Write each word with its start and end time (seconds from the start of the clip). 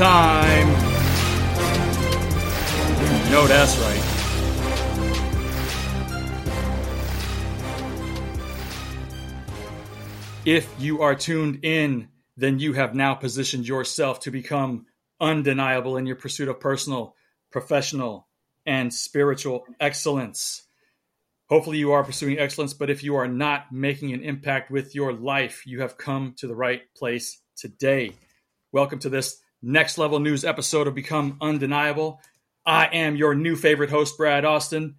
Time. 0.00 0.68
No, 3.30 3.46
that's 3.46 3.76
right. 3.80 4.00
If 10.46 10.74
you 10.78 11.02
are 11.02 11.14
tuned 11.14 11.66
in, 11.66 12.08
then 12.38 12.58
you 12.58 12.72
have 12.72 12.94
now 12.94 13.12
positioned 13.12 13.68
yourself 13.68 14.20
to 14.20 14.30
become 14.30 14.86
undeniable 15.20 15.98
in 15.98 16.06
your 16.06 16.16
pursuit 16.16 16.48
of 16.48 16.60
personal, 16.60 17.14
professional, 17.52 18.26
and 18.64 18.94
spiritual 18.94 19.66
excellence. 19.80 20.62
Hopefully, 21.50 21.76
you 21.76 21.92
are 21.92 22.04
pursuing 22.04 22.38
excellence, 22.38 22.72
but 22.72 22.88
if 22.88 23.04
you 23.04 23.16
are 23.16 23.28
not 23.28 23.70
making 23.70 24.14
an 24.14 24.22
impact 24.22 24.70
with 24.70 24.94
your 24.94 25.12
life, 25.12 25.66
you 25.66 25.82
have 25.82 25.98
come 25.98 26.32
to 26.38 26.46
the 26.46 26.54
right 26.54 26.84
place 26.96 27.42
today. 27.54 28.14
Welcome 28.72 29.00
to 29.00 29.10
this 29.10 29.42
next 29.62 29.98
level 29.98 30.18
news 30.18 30.44
episode 30.44 30.86
of 30.86 30.94
Become 30.94 31.36
Undeniable. 31.40 32.20
I 32.64 32.86
am 32.86 33.16
your 33.16 33.34
new 33.34 33.56
favorite 33.56 33.90
host, 33.90 34.16
Brad 34.16 34.44
Austin, 34.44 34.96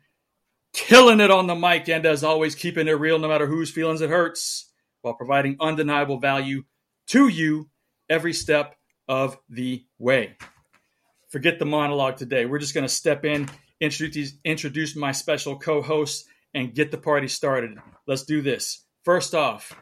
killing 0.73 1.19
it 1.19 1.31
on 1.31 1.47
the 1.47 1.55
mic, 1.55 1.89
and 1.89 2.05
as 2.05 2.23
always, 2.23 2.55
keeping 2.55 2.87
it 2.87 2.91
real 2.91 3.19
no 3.19 3.27
matter 3.27 3.47
whose 3.47 3.71
feelings 3.71 4.01
it 4.01 4.09
hurts, 4.09 4.71
while 5.01 5.13
providing 5.13 5.57
undeniable 5.59 6.19
value 6.19 6.63
to 7.07 7.27
you 7.27 7.69
every 8.09 8.33
step 8.33 8.75
of 9.07 9.37
the 9.49 9.83
way. 9.97 10.37
Forget 11.29 11.59
the 11.59 11.65
monologue 11.65 12.17
today. 12.17 12.45
We're 12.45 12.59
just 12.59 12.73
going 12.73 12.85
to 12.85 12.93
step 12.93 13.25
in, 13.25 13.49
introduce, 13.79 14.33
introduce 14.43 14.95
my 14.95 15.11
special 15.11 15.57
co 15.57 15.81
hosts, 15.81 16.27
and 16.53 16.75
get 16.75 16.91
the 16.91 16.97
party 16.97 17.27
started. 17.27 17.77
Let's 18.05 18.23
do 18.23 18.41
this. 18.41 18.83
First 19.03 19.33
off, 19.33 19.75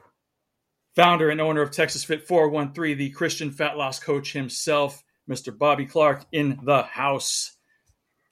founder 0.99 1.29
and 1.29 1.39
owner 1.39 1.61
of 1.61 1.71
Texas 1.71 2.03
Fit 2.03 2.27
413, 2.27 2.97
the 2.97 3.09
Christian 3.11 3.51
fat 3.51 3.77
loss 3.77 4.01
coach 4.01 4.33
himself, 4.33 5.01
Mr. 5.29 5.57
Bobby 5.57 5.85
Clark, 5.85 6.25
in 6.33 6.59
the 6.63 6.83
house. 6.83 7.53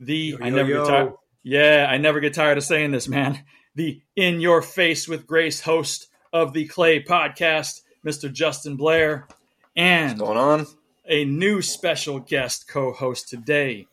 The 0.02 0.18
Yo, 0.18 0.38
I 0.42 0.50
never 0.50 0.70
yo. 0.70 0.84
get 0.84 0.90
tired. 0.90 1.14
Yeah, 1.44 1.88
I 1.90 1.98
never 1.98 2.20
get 2.20 2.34
tired 2.34 2.58
of 2.58 2.66
saying 2.66 2.92
this, 2.92 3.08
man. 3.08 3.42
The 3.76 4.02
in 4.18 4.42
your 4.42 4.62
face 4.62 5.08
with 5.08 5.28
grace 5.28 5.62
host 5.62 6.08
of 6.34 6.52
the 6.52 6.68
Clay 6.68 7.02
podcast, 7.02 7.84
Mr. 8.06 8.32
Justin 8.32 8.76
Blair, 8.76 9.28
and 9.76 10.20
going 10.20 10.38
on? 10.38 10.66
a 11.08 11.24
new 11.24 11.62
special 11.62 12.20
guest 12.20 12.68
co-host 12.68 13.30
today, 13.30 13.88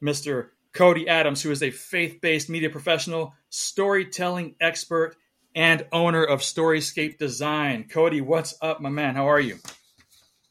Mr. 0.00 0.50
Cody 0.72 1.08
Adams, 1.08 1.42
who 1.42 1.50
is 1.50 1.64
a 1.64 1.70
faith-based 1.70 2.48
media 2.48 2.70
professional, 2.70 3.34
storytelling 3.48 4.54
expert, 4.60 5.16
and 5.54 5.86
owner 5.92 6.24
of 6.24 6.40
Storyscape 6.40 7.18
Design. 7.18 7.88
Cody, 7.90 8.20
what's 8.20 8.54
up, 8.62 8.80
my 8.80 8.88
man? 8.90 9.14
How 9.14 9.28
are 9.28 9.40
you? 9.40 9.58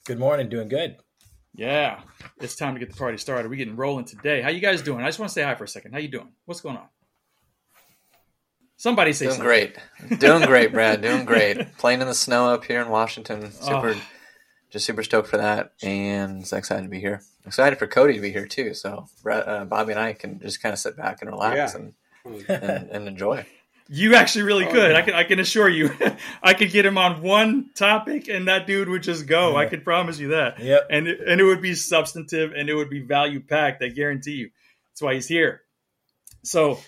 Good 0.06 0.20
morning. 0.20 0.50
Doing 0.50 0.68
good. 0.70 0.98
Yeah, 1.56 2.02
it's 2.40 2.56
time 2.56 2.74
to 2.76 2.80
get 2.80 2.90
the 2.90 2.96
party 2.98 3.18
started. 3.18 3.50
We're 3.50 3.56
getting 3.58 3.76
rolling 3.76 4.06
today. 4.06 4.42
How 4.42 4.50
you 4.50 4.62
guys 4.62 4.82
doing? 4.82 5.02
I 5.04 5.08
just 5.08 5.20
want 5.20 5.30
to 5.30 5.34
say 5.34 5.44
hi 5.44 5.56
for 5.56 5.66
a 5.66 5.68
second. 5.68 5.92
How 5.94 6.00
you 6.00 6.08
doing? 6.08 6.32
What's 6.46 6.62
going 6.62 6.78
on? 6.78 6.88
Somebody 8.78 9.12
say 9.12 9.26
Doing 9.26 9.38
something. 9.38 9.46
great. 10.08 10.20
Doing 10.20 10.44
great, 10.46 10.72
Brad. 10.72 11.02
Doing 11.02 11.26
great. 11.26 11.78
Playing 11.78 12.00
in 12.02 12.08
the 12.08 12.14
snow 12.14 12.54
up 12.54 12.64
here 12.64 12.82
in 12.82 12.88
Washington. 12.90 13.52
Super, 13.52 13.96
Oh. 13.98 14.02
just 14.70 14.86
super 14.86 15.04
stoked 15.04 15.28
for 15.28 15.36
that, 15.38 15.74
and 15.84 16.48
so 16.48 16.56
excited 16.56 16.84
to 16.84 16.90
be 16.90 17.00
here. 17.02 17.22
Excited 17.46 17.78
for 17.78 17.88
Cody 17.88 18.14
to 18.14 18.22
be 18.22 18.32
here 18.32 18.46
too. 18.48 18.74
So 18.74 19.08
Brad, 19.22 19.44
uh, 19.48 19.66
Bobby 19.66 19.92
and 19.92 20.00
I 20.00 20.14
can 20.14 20.40
just 20.40 20.62
kind 20.62 20.72
of 20.72 20.80
sit 20.80 20.96
back 20.96 21.22
and 21.22 21.30
relax 21.30 21.74
Yeah. 21.76 21.82
and, 21.82 22.46
and 22.50 22.90
and 22.90 23.08
enjoy. 23.08 23.46
You 23.92 24.14
actually 24.16 24.44
really 24.44 24.66
Oh, 24.68 24.72
could. 24.72 24.92
yeah. 24.92 24.98
I 24.98 25.02
can 25.02 25.14
I 25.16 25.24
can 25.24 25.40
assure 25.40 25.68
you. 25.68 25.90
I 26.44 26.54
could 26.54 26.70
get 26.72 26.86
him 26.86 26.98
on 26.98 27.22
one 27.24 27.72
topic 27.76 28.28
and 28.30 28.48
that 28.48 28.68
dude 28.68 28.88
would 28.88 29.02
just 29.02 29.26
go. 29.26 29.56
I 29.58 29.66
can 29.66 29.82
promise 29.82 30.20
you 30.20 30.28
that. 30.30 30.60
Yep. 30.60 30.88
And 30.92 31.08
it- 31.08 31.20
and 31.28 31.42
it 31.42 31.44
would 31.44 31.62
be 31.62 31.74
substantive 31.74 32.54
and 32.56 32.70
it 32.70 32.76
would 32.76 32.90
be 32.92 33.02
value 33.02 33.40
packed, 33.40 33.84
I 33.84 33.88
guarantee 33.88 34.34
you. 34.34 34.50
That's 34.92 35.02
why 35.02 35.16
he's 35.16 35.28
here. 35.28 35.62
So 36.44 36.80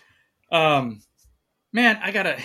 um 0.51 1.01
man, 1.73 1.99
I 2.03 2.11
got 2.11 2.23
to 2.23 2.37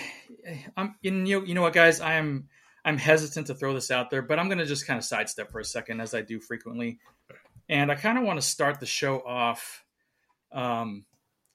I'm 0.75 0.95
you 1.01 1.11
know, 1.11 1.43
you 1.43 1.53
know 1.53 1.61
what 1.61 1.73
guys, 1.73 2.01
I 2.01 2.13
am 2.15 2.47
I'm 2.83 2.97
hesitant 2.97 3.47
to 3.47 3.53
throw 3.53 3.73
this 3.73 3.91
out 3.91 4.09
there, 4.09 4.21
but 4.21 4.39
I'm 4.39 4.47
going 4.47 4.59
to 4.59 4.65
just 4.65 4.87
kind 4.87 4.97
of 4.97 5.03
sidestep 5.03 5.51
for 5.51 5.59
a 5.59 5.65
second 5.65 5.99
as 5.99 6.13
I 6.13 6.21
do 6.21 6.39
frequently. 6.39 6.99
And 7.69 7.91
I 7.91 7.95
kind 7.95 8.17
of 8.17 8.23
want 8.23 8.39
to 8.39 8.47
start 8.47 8.79
the 8.79 8.85
show 8.85 9.19
off 9.19 9.83
um 10.53 11.03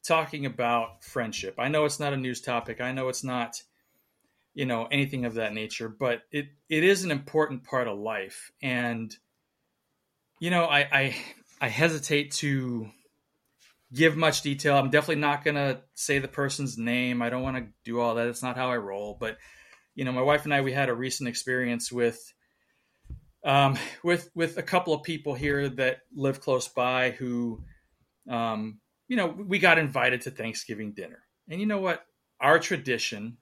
talking 0.07 0.47
about 0.47 1.05
friendship. 1.05 1.55
I 1.59 1.69
know 1.69 1.85
it's 1.85 2.01
not 2.01 2.13
a 2.13 2.17
news 2.17 2.41
topic. 2.41 2.81
I 2.81 2.93
know 2.93 3.09
it's 3.09 3.25
not, 3.25 3.63
you 4.55 4.67
know, 4.67 4.87
anything 4.91 5.25
of 5.25 5.35
that 5.35 5.55
nature, 5.55 5.89
but 5.89 6.23
it 6.31 6.47
it 6.69 6.85
is 6.85 7.05
an 7.05 7.11
important 7.11 7.65
part 7.65 7.89
of 7.89 7.99
life. 7.99 8.51
And 8.63 9.15
you 10.41 10.51
know, 10.51 10.65
I 10.65 10.81
I, 10.81 11.17
I 11.61 11.69
hesitate 11.69 12.33
to 12.33 12.91
give 13.93 14.17
much 14.17 14.43
detail. 14.43 14.77
I'm 14.77 14.91
definitely 14.91 15.21
not 15.21 15.45
going 15.45 15.55
to 15.57 15.81
say 15.95 16.19
the 16.19 16.29
person's 16.29 16.79
name. 16.79 17.21
I 17.21 17.31
don't 17.31 17.43
want 17.43 17.59
to 17.59 17.67
do 17.85 18.01
all 18.01 18.15
that. 18.15 18.27
It's 18.27 18.43
not 18.43 18.57
how 18.57 18.71
I 18.71 18.77
roll. 18.79 19.17
But 19.19 19.37
you 19.95 20.05
know, 20.05 20.13
my 20.13 20.23
wife 20.23 20.45
and 20.45 20.55
I 20.55 20.63
we 20.63 20.73
had 20.73 20.89
a 20.89 20.95
recent 20.95 21.29
experience 21.29 21.93
with 21.93 22.21
um, 23.45 23.77
with 24.03 24.31
with 24.35 24.57
a 24.57 24.63
couple 24.63 24.95
of 24.95 25.03
people 25.03 25.35
here 25.35 25.69
that 25.69 25.99
live 26.15 26.41
close 26.41 26.69
by 26.69 27.11
who 27.11 27.63
um, 28.29 28.79
you 29.13 29.17
know, 29.17 29.27
we 29.27 29.59
got 29.59 29.77
invited 29.77 30.23
to 30.23 30.31
Thanksgiving 30.31 30.93
dinner. 30.93 31.19
And 31.47 31.61
you 31.61 31.67
know 31.67 31.81
what? 31.81 32.07
Our 32.41 32.59
tradition 32.59 33.37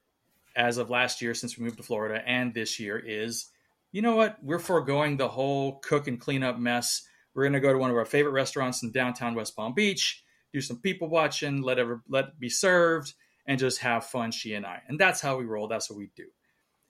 as 0.53 0.77
of 0.77 0.89
last 0.89 1.21
year, 1.21 1.33
since 1.33 1.57
we 1.57 1.63
moved 1.63 1.77
to 1.77 1.83
Florida, 1.83 2.21
and 2.27 2.53
this 2.53 2.77
year 2.77 2.99
is, 2.99 3.47
you 3.93 4.01
know 4.01 4.17
what? 4.17 4.35
We're 4.43 4.59
foregoing 4.59 5.15
the 5.15 5.29
whole 5.29 5.79
cook 5.79 6.09
and 6.09 6.19
clean 6.19 6.43
up 6.43 6.59
mess. 6.59 7.03
We're 7.33 7.43
going 7.43 7.53
to 7.53 7.61
go 7.61 7.71
to 7.71 7.79
one 7.79 7.89
of 7.89 7.95
our 7.95 8.03
favorite 8.03 8.33
restaurants 8.33 8.83
in 8.83 8.91
downtown 8.91 9.33
West 9.33 9.55
Palm 9.55 9.73
Beach, 9.73 10.21
do 10.51 10.59
some 10.59 10.81
people 10.81 11.07
watching, 11.07 11.61
let 11.61 11.79
ever 11.79 12.03
let 12.09 12.37
be 12.37 12.49
served, 12.49 13.13
and 13.45 13.57
just 13.57 13.79
have 13.79 14.03
fun. 14.03 14.31
She 14.31 14.53
and 14.55 14.65
I, 14.65 14.81
and 14.89 14.99
that's 14.99 15.21
how 15.21 15.37
we 15.37 15.45
roll. 15.45 15.69
That's 15.69 15.89
what 15.89 15.97
we 15.97 16.11
do. 16.17 16.25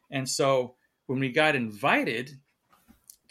And 0.09 0.27
so 0.27 0.73
when 1.05 1.19
we 1.19 1.31
got 1.31 1.55
invited 1.55 2.31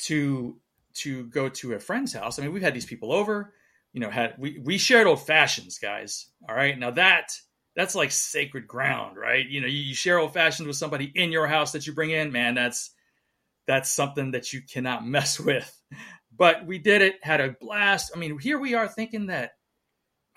to 0.03 0.60
to 0.99 1.25
go 1.25 1.49
to 1.49 1.72
a 1.72 1.81
friend's 1.81 2.12
house, 2.12 2.39
I 2.39 2.43
mean, 2.43 2.53
we've 2.53 2.62
had 2.62 2.75
these 2.75 2.87
people 2.87 3.12
over 3.12 3.53
you 3.93 4.01
know 4.01 4.11
had 4.11 4.34
we 4.39 4.61
we 4.65 4.78
shared 4.78 5.06
old 5.06 5.25
fashions 5.27 5.78
guys. 5.78 6.27
All 6.49 6.55
right. 6.55 6.78
Now 6.78 6.93
that 6.93 7.33
that's 7.77 7.95
like 7.95 8.11
sacred 8.11 8.67
ground 8.67 9.17
right? 9.17 9.47
You 9.47 9.61
know 9.61 9.67
you, 9.67 9.78
you 9.78 9.95
share 9.95 10.19
old 10.19 10.34
fashions 10.34 10.67
with 10.67 10.77
somebody 10.77 11.11
in 11.15 11.33
your 11.33 11.47
house 11.47 11.73
that 11.73 11.87
you 11.87 11.95
bring 11.95 12.11
in 12.11 12.33
man 12.33 12.55
that's 12.55 12.91
that's 13.67 13.91
something 13.91 14.33
that 14.33 14.53
you 14.53 14.62
cannot 14.62 15.06
mess 15.17 15.39
with. 15.39 15.77
But 16.37 16.67
we 16.67 16.78
did 16.78 17.03
it 17.03 17.17
had 17.23 17.41
a 17.41 17.56
blast. 17.61 18.12
I 18.15 18.19
mean 18.19 18.39
here 18.39 18.59
we 18.59 18.75
are 18.75 18.89
thinking 18.89 19.27
that 19.27 19.53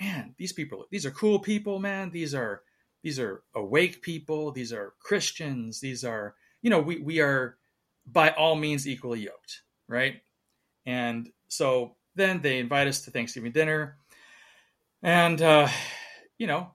man 0.01 0.35
these 0.37 0.53
people 0.53 0.85
these 0.91 1.05
are 1.05 1.11
cool 1.11 1.39
people 1.39 1.79
man. 1.79 2.09
These 2.11 2.33
are 2.33 2.61
these 3.03 3.19
are 3.19 3.43
awake 3.53 4.01
people. 4.01 4.51
These 4.51 4.73
are 4.73 4.93
christians. 4.99 5.79
These 5.79 6.03
are 6.03 6.35
you 6.61 6.69
know 6.69 6.79
we 6.79 6.97
we 6.99 7.19
are 7.19 7.57
by 8.05 8.31
all 8.31 8.55
means 8.55 8.87
equally 8.87 9.21
yoked 9.21 9.61
right? 9.87 10.15
And 10.85 11.29
so 11.47 11.95
then 12.15 12.41
they 12.41 12.59
invite 12.59 12.87
us 12.87 13.01
to 13.01 13.11
Thanksgiving 13.11 13.51
dinner. 13.51 13.97
And, 15.01 15.41
uh, 15.41 15.67
you 16.37 16.47
know, 16.47 16.71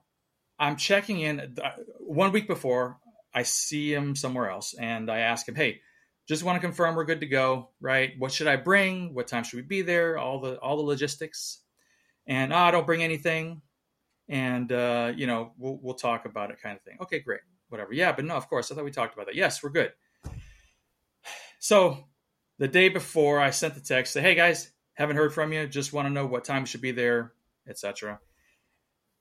I'm 0.59 0.75
checking 0.75 1.19
in 1.21 1.39
uh, 1.39 1.71
one 1.99 2.31
week 2.31 2.47
before 2.47 2.99
I 3.33 3.43
see 3.43 3.93
him 3.93 4.15
somewhere 4.15 4.49
else 4.49 4.73
and 4.73 5.09
I 5.09 5.19
ask 5.19 5.47
him, 5.47 5.55
Hey, 5.55 5.81
just 6.27 6.43
want 6.43 6.57
to 6.57 6.59
confirm 6.59 6.95
we're 6.95 7.05
good 7.05 7.21
to 7.21 7.25
go, 7.25 7.69
right? 7.79 8.11
What 8.17 8.31
should 8.31 8.47
I 8.47 8.55
bring? 8.55 9.13
What 9.13 9.27
time 9.27 9.43
should 9.43 9.57
we 9.57 9.63
be 9.63 9.81
there? 9.81 10.17
All 10.17 10.39
the, 10.39 10.57
all 10.57 10.77
the 10.77 10.83
logistics 10.83 11.61
and, 12.27 12.53
ah, 12.53 12.69
don't 12.69 12.85
bring 12.85 13.01
anything. 13.01 13.61
And, 14.27 14.71
uh, 14.71 15.11
you 15.15 15.25
know, 15.25 15.53
we'll, 15.57 15.79
we'll 15.81 15.95
talk 15.95 16.25
about 16.25 16.51
it 16.51 16.61
kind 16.61 16.75
of 16.75 16.83
thing. 16.83 16.97
Okay, 17.01 17.19
great. 17.19 17.41
Whatever. 17.69 17.93
Yeah, 17.93 18.11
but 18.11 18.25
no, 18.25 18.35
of 18.35 18.47
course. 18.47 18.71
I 18.71 18.75
thought 18.75 18.85
we 18.85 18.91
talked 18.91 19.15
about 19.15 19.25
that. 19.25 19.35
Yes, 19.35 19.63
we're 19.63 19.69
good. 19.69 19.91
So 21.61 22.05
the 22.57 22.69
day 22.69 22.87
before 22.87 23.41
I 23.41 23.49
sent 23.49 23.73
the 23.73 23.81
text, 23.81 24.13
say, 24.13 24.21
Hey 24.21 24.33
guys, 24.33 24.71
haven't 24.99 25.15
heard 25.15 25.33
from 25.33 25.51
you. 25.53 25.67
Just 25.67 25.93
want 25.93 26.07
to 26.07 26.13
know 26.13 26.27
what 26.27 26.45
time 26.45 26.65
should 26.65 26.81
be 26.81 26.91
there 26.91 27.33
etc 27.67 28.19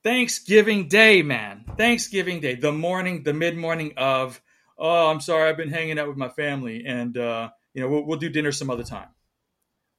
thanksgiving 0.05 0.89
day 0.89 1.23
man. 1.23 1.65
Thanksgiving 1.77 2.41
day. 2.41 2.55
The 2.55 2.73
morning 2.73 3.23
the 3.23 3.35
mid-morning 3.35 3.95
of 3.97 4.41
oh 4.79 5.09
i'm 5.11 5.21
sorry 5.21 5.49
i've 5.49 5.57
been 5.57 5.71
hanging 5.71 5.99
out 5.99 6.09
with 6.09 6.17
my 6.17 6.29
family 6.29 6.85
and 6.87 7.17
uh 7.19 7.51
you 7.75 7.83
know 7.83 7.89
we'll, 7.89 8.07
we'll 8.07 8.19
do 8.19 8.29
dinner 8.29 8.53
some 8.53 8.71
other 8.71 8.85
time. 8.85 9.09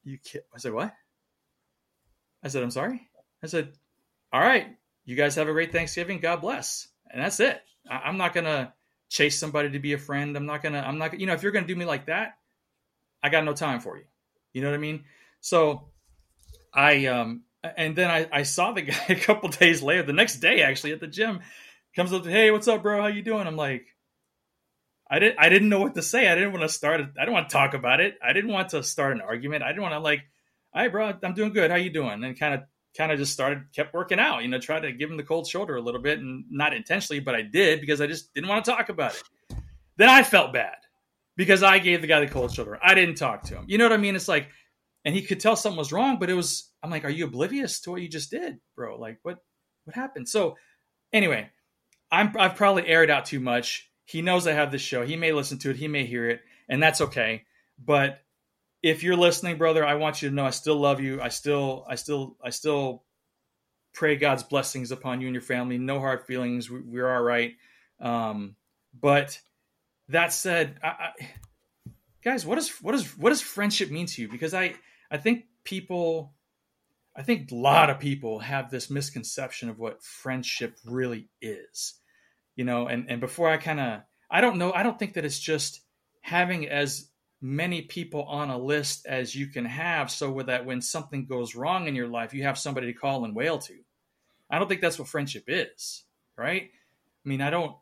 You 0.04 0.18
kid 0.18 0.44
i 0.54 0.58
said 0.58 0.74
what? 0.74 0.94
I 2.44 2.48
said 2.48 2.64
i'm 2.64 2.72
sorry? 2.72 3.08
I 3.44 3.48
said 3.48 3.74
all 4.31 4.42
right. 4.42 4.68
You 5.06 5.16
guys 5.16 5.36
have 5.36 5.48
a 5.48 5.54
great 5.54 5.72
thanksgiving. 5.72 6.20
God 6.20 6.42
bless. 6.42 6.88
And 7.12 7.22
that's 7.22 7.40
it. 7.40 7.62
I, 7.90 7.98
i'm 8.06 8.18
not 8.18 8.34
gonna 8.34 8.74
chase 9.10 9.40
somebody 9.40 9.72
to 9.72 9.80
be 9.80 9.94
a 9.94 9.98
friend. 9.98 10.36
I'm 10.36 10.46
not 10.46 10.64
gonna 10.64 10.80
i'm 10.80 10.98
not 10.98 11.20
you 11.20 11.28
know 11.28 11.34
if 11.34 11.44
you're 11.44 11.52
gonna 11.52 11.68
do 11.68 11.76
me 11.76 11.86
like 11.86 12.06
that 12.08 12.38
i 13.22 13.30
got 13.30 13.44
no 13.44 13.54
time 13.54 13.80
for 13.81 13.98
you. 13.98 14.06
You 14.54 14.62
know 14.62 14.70
what 14.70 14.76
i 14.76 14.80
mean 14.80 15.04
so 15.42 15.90
I 16.74 17.06
um 17.08 17.44
and 17.64 17.96
then 17.96 18.10
I, 18.10 18.28
I 18.32 18.44
saw 18.44 18.72
the 18.72 18.82
guy 18.84 19.06
a 19.10 19.16
couple 19.16 19.50
days 19.50 19.84
later, 19.84 20.04
the 20.04 20.14
next 20.14 20.38
day 20.38 20.62
actually 20.62 20.94
at 20.94 21.00
the 21.00 21.08
gym, 21.08 21.40
comes 21.96 22.14
up 22.14 22.24
to 22.24 22.30
hey, 22.30 22.52
what's 22.52 22.68
up, 22.68 22.84
bro? 22.84 23.02
How 23.02 23.08
you 23.08 23.22
doing? 23.22 23.48
I'm 23.48 23.58
like, 23.58 23.86
I 25.10 25.20
didn't 25.20 25.40
I 25.40 25.50
didn't 25.50 25.70
know 25.70 25.80
what 25.80 25.96
to 25.96 26.02
say. 26.02 26.28
I 26.28 26.36
didn't 26.36 26.52
want 26.52 26.64
to 26.64 26.70
start 26.70 27.02
I 27.02 27.22
didn't 27.22 27.34
want 27.34 27.50
to 27.50 27.54
talk 27.54 27.74
about 27.74 28.00
it. 28.00 28.16
I 28.24 28.34
didn't 28.34 28.52
want 28.52 28.70
to 28.70 28.84
start 28.84 29.14
an 29.14 29.22
argument. 29.22 29.64
I 29.64 29.70
didn't 29.70 29.84
want 29.84 29.94
to 29.94 30.00
like 30.00 30.24
"Hi, 30.74 30.88
bro, 30.88 31.14
I'm 31.24 31.34
doing 31.34 31.54
good. 31.54 31.72
How 31.72 31.78
you 31.78 31.90
doing?" 31.90 32.24
And 32.24 32.40
kind 32.40 32.54
of 32.54 32.62
kind 32.96 33.12
of 33.12 33.18
just 33.18 33.34
started 33.34 33.66
kept 33.76 33.94
working 33.94 34.20
out. 34.20 34.44
You 34.44 34.50
know, 34.50 34.60
tried 34.60 34.82
to 34.82 34.92
give 34.92 35.10
him 35.10 35.18
the 35.18 35.24
cold 35.24 35.48
shoulder 35.48 35.76
a 35.76 35.82
little 35.82 36.02
bit, 36.02 36.20
and 36.20 36.46
not 36.50 36.74
intentionally, 36.74 37.20
but 37.20 37.36
I 37.36 37.42
did 37.42 37.82
because 37.82 38.02
I 38.02 38.08
just 38.08 38.34
didn't 38.34 38.50
want 38.50 38.66
to 38.66 38.72
talk 38.72 38.90
about 38.90 39.16
it. 39.16 39.58
Then 39.98 40.10
I 40.10 40.24
felt 40.24 40.54
bad 40.54 40.76
because 41.36 41.64
I 41.64 41.80
gave 41.80 42.02
the 42.02 42.08
guy 42.08 42.20
the 42.20 42.28
cold 42.28 42.54
shoulder. 42.54 42.80
I 42.82 42.94
didn't 42.94 43.16
talk 43.16 43.44
to 43.44 43.56
him. 43.56 43.66
You 43.68 43.78
know 43.78 43.86
what 43.86 43.94
I 43.94 43.98
mean? 43.98 44.16
It's 44.16 44.28
like, 44.28 44.50
and 45.06 45.16
he 45.16 45.22
could 45.22 45.40
tell 45.40 45.56
something 45.56 45.78
was 45.78 45.92
wrong, 45.92 46.19
but 46.19 46.30
it 46.30 46.36
was. 46.36 46.69
I'm 46.81 46.90
like, 46.90 47.06
are 47.06 47.10
you 47.10 47.25
oblivious 47.25 47.81
to 47.81 47.92
what 47.92 48.01
you 48.01 48.07
just 48.07 48.31
did, 48.31 48.60
bro? 48.75 48.98
Like, 48.98 49.19
what 49.24 49.40
what 49.86 49.96
happened? 49.96 50.28
So, 50.28 50.57
anyway, 51.13 51.50
I'm 52.12 52.34
I've 52.38 52.56
probably 52.56 52.88
aired 52.88 53.10
out 53.10 53.25
too 53.25 53.40
much. 53.40 53.90
He 54.06 54.22
knows 54.22 54.48
I 54.48 54.54
have 54.54 54.72
this 54.72 54.81
show. 54.81 55.06
He 55.06 55.16
may 55.16 55.31
listen 55.31 55.60
to 55.60 55.69
it. 55.69 55.75
He 55.75 55.88
may 55.88 56.06
hear 56.06 56.30
it, 56.30 56.42
and 56.68 56.81
that's 56.81 57.01
okay. 57.01 57.44
But 57.84 58.22
if 58.81 59.04
you're 59.04 59.16
listening, 59.16 59.57
brother, 59.57 59.86
I 59.86 59.96
want 59.96 60.22
you 60.22 60.30
to 60.30 60.36
know 60.36 60.46
I 60.46 60.51
still 60.51 60.78
love 60.78 61.00
you. 61.00 61.22
I 61.22 61.30
still, 61.30 61.86
I 61.88 61.95
still, 61.95 62.38
I 62.44 62.50
still 62.50 63.04
pray 63.94 64.16
God's 64.16 64.44
blessings 64.44 64.92
upon 64.92 65.22
you 65.22 65.28
and 65.28 65.36
your 65.36 65.42
family. 65.42 65.78
No 65.78 66.00
hard 66.00 66.25
feelings. 66.25 66.69
We, 66.69 67.00
are 67.00 67.13
all 67.13 67.22
right. 67.22 67.54
Um, 68.00 68.56
but 69.00 69.40
that 70.10 70.34
said, 70.34 70.78
I, 70.84 70.88
I, 70.88 71.12
guys, 72.24 72.45
what 72.45 72.56
does 72.56 72.69
what 72.81 72.94
does 72.94 73.18
what 73.18 73.30
does 73.30 73.42
friendship 73.42 73.92
mean 73.92 74.06
to 74.07 74.22
you? 74.22 74.30
Because 74.30 74.54
I 74.54 74.75
I 75.12 75.18
think 75.18 75.46
people, 75.64 76.34
I 77.16 77.24
think 77.24 77.52
a 77.52 77.56
lot 77.56 77.90
of 77.90 78.00
people 78.00 78.40
have 78.40 78.70
this 78.70 78.90
misconception 78.90 79.70
of 79.70 79.80
what 79.80 80.04
friendship 80.04 80.78
really 80.86 81.30
is, 81.42 81.96
you 82.56 82.64
know. 82.64 82.88
And 82.88 83.10
and 83.10 83.20
before 83.20 83.50
I 83.50 83.58
kind 83.58 83.80
of, 83.80 84.02
I 84.30 84.42
don't 84.42 84.58
know, 84.58 84.72
I 84.74 84.84
don't 84.84 84.98
think 85.00 85.14
that 85.14 85.26
it's 85.26 85.40
just 85.40 85.82
having 86.22 86.68
as 86.68 87.10
many 87.42 87.82
people 87.84 88.24
on 88.24 88.50
a 88.50 88.58
list 88.58 89.06
as 89.06 89.34
you 89.34 89.48
can 89.48 89.66
have, 89.66 90.12
so 90.12 90.42
that 90.46 90.66
when 90.66 90.82
something 90.82 91.26
goes 91.26 91.56
wrong 91.56 91.88
in 91.88 91.96
your 91.96 92.08
life, 92.08 92.34
you 92.34 92.44
have 92.44 92.58
somebody 92.58 92.88
to 92.88 93.00
call 93.00 93.26
and 93.26 93.36
wail 93.36 93.58
to. 93.60 93.76
I 94.50 94.60
don't 94.60 94.68
think 94.68 94.82
that's 94.82 95.00
what 95.00 95.08
friendship 95.08 95.46
is, 95.48 96.04
right? 96.38 96.70
I 97.26 97.30
mean, 97.30 97.42
I 97.42 97.50
don't. 97.50 97.76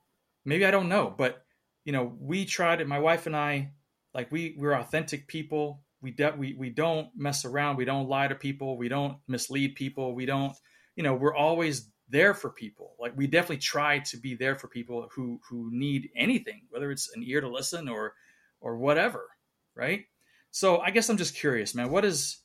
Maybe 0.45 0.65
I 0.65 0.71
don't 0.71 0.89
know, 0.89 1.13
but 1.15 1.44
you 1.83 1.91
know, 1.94 2.15
we 2.19 2.45
tried 2.45 2.81
it. 2.81 2.88
My 2.88 3.00
wife 3.00 3.25
and 3.27 3.35
I, 3.35 3.71
like 4.13 4.31
we 4.31 4.56
we're 4.57 4.73
authentic 4.73 5.27
people. 5.27 5.81
We 6.01 6.11
de- 6.11 6.35
we 6.38 6.53
we 6.53 6.69
don't 6.69 7.09
mess 7.15 7.45
around. 7.45 7.77
We 7.77 7.85
don't 7.85 8.07
lie 8.07 8.27
to 8.27 8.35
people. 8.35 8.77
We 8.77 8.89
don't 8.89 9.17
mislead 9.27 9.75
people. 9.75 10.13
We 10.13 10.25
don't, 10.25 10.55
you 10.95 11.03
know, 11.03 11.15
we're 11.15 11.35
always 11.35 11.89
there 12.09 12.33
for 12.33 12.49
people. 12.49 12.94
Like 12.99 13.13
we 13.15 13.27
definitely 13.27 13.57
try 13.57 13.99
to 13.99 14.17
be 14.17 14.35
there 14.35 14.55
for 14.55 14.67
people 14.67 15.09
who 15.13 15.39
who 15.49 15.69
need 15.71 16.09
anything, 16.15 16.63
whether 16.69 16.91
it's 16.91 17.09
an 17.15 17.23
ear 17.23 17.41
to 17.41 17.49
listen 17.49 17.89
or 17.89 18.13
or 18.61 18.77
whatever, 18.77 19.27
right? 19.75 20.05
So 20.51 20.79
I 20.79 20.91
guess 20.91 21.09
I'm 21.09 21.17
just 21.17 21.35
curious, 21.35 21.75
man. 21.75 21.89
What 21.89 22.05
is 22.05 22.39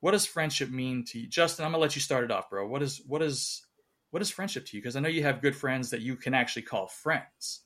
what 0.00 0.12
does 0.12 0.26
friendship 0.26 0.70
mean 0.70 1.04
to 1.08 1.18
you, 1.18 1.28
Justin? 1.28 1.64
I'm 1.64 1.72
gonna 1.72 1.82
let 1.82 1.94
you 1.94 2.00
start 2.00 2.24
it 2.24 2.30
off, 2.30 2.50
bro. 2.50 2.66
What 2.66 2.82
is 2.82 3.02
what 3.06 3.22
is 3.22 3.62
what 4.10 4.22
is 4.22 4.30
friendship 4.30 4.66
to 4.66 4.76
you? 4.76 4.82
Because 4.82 4.96
I 4.96 5.00
know 5.00 5.08
you 5.08 5.22
have 5.22 5.42
good 5.42 5.54
friends 5.56 5.90
that 5.90 6.00
you 6.00 6.16
can 6.16 6.34
actually 6.34 6.62
call 6.62 6.86
friends 6.86 7.62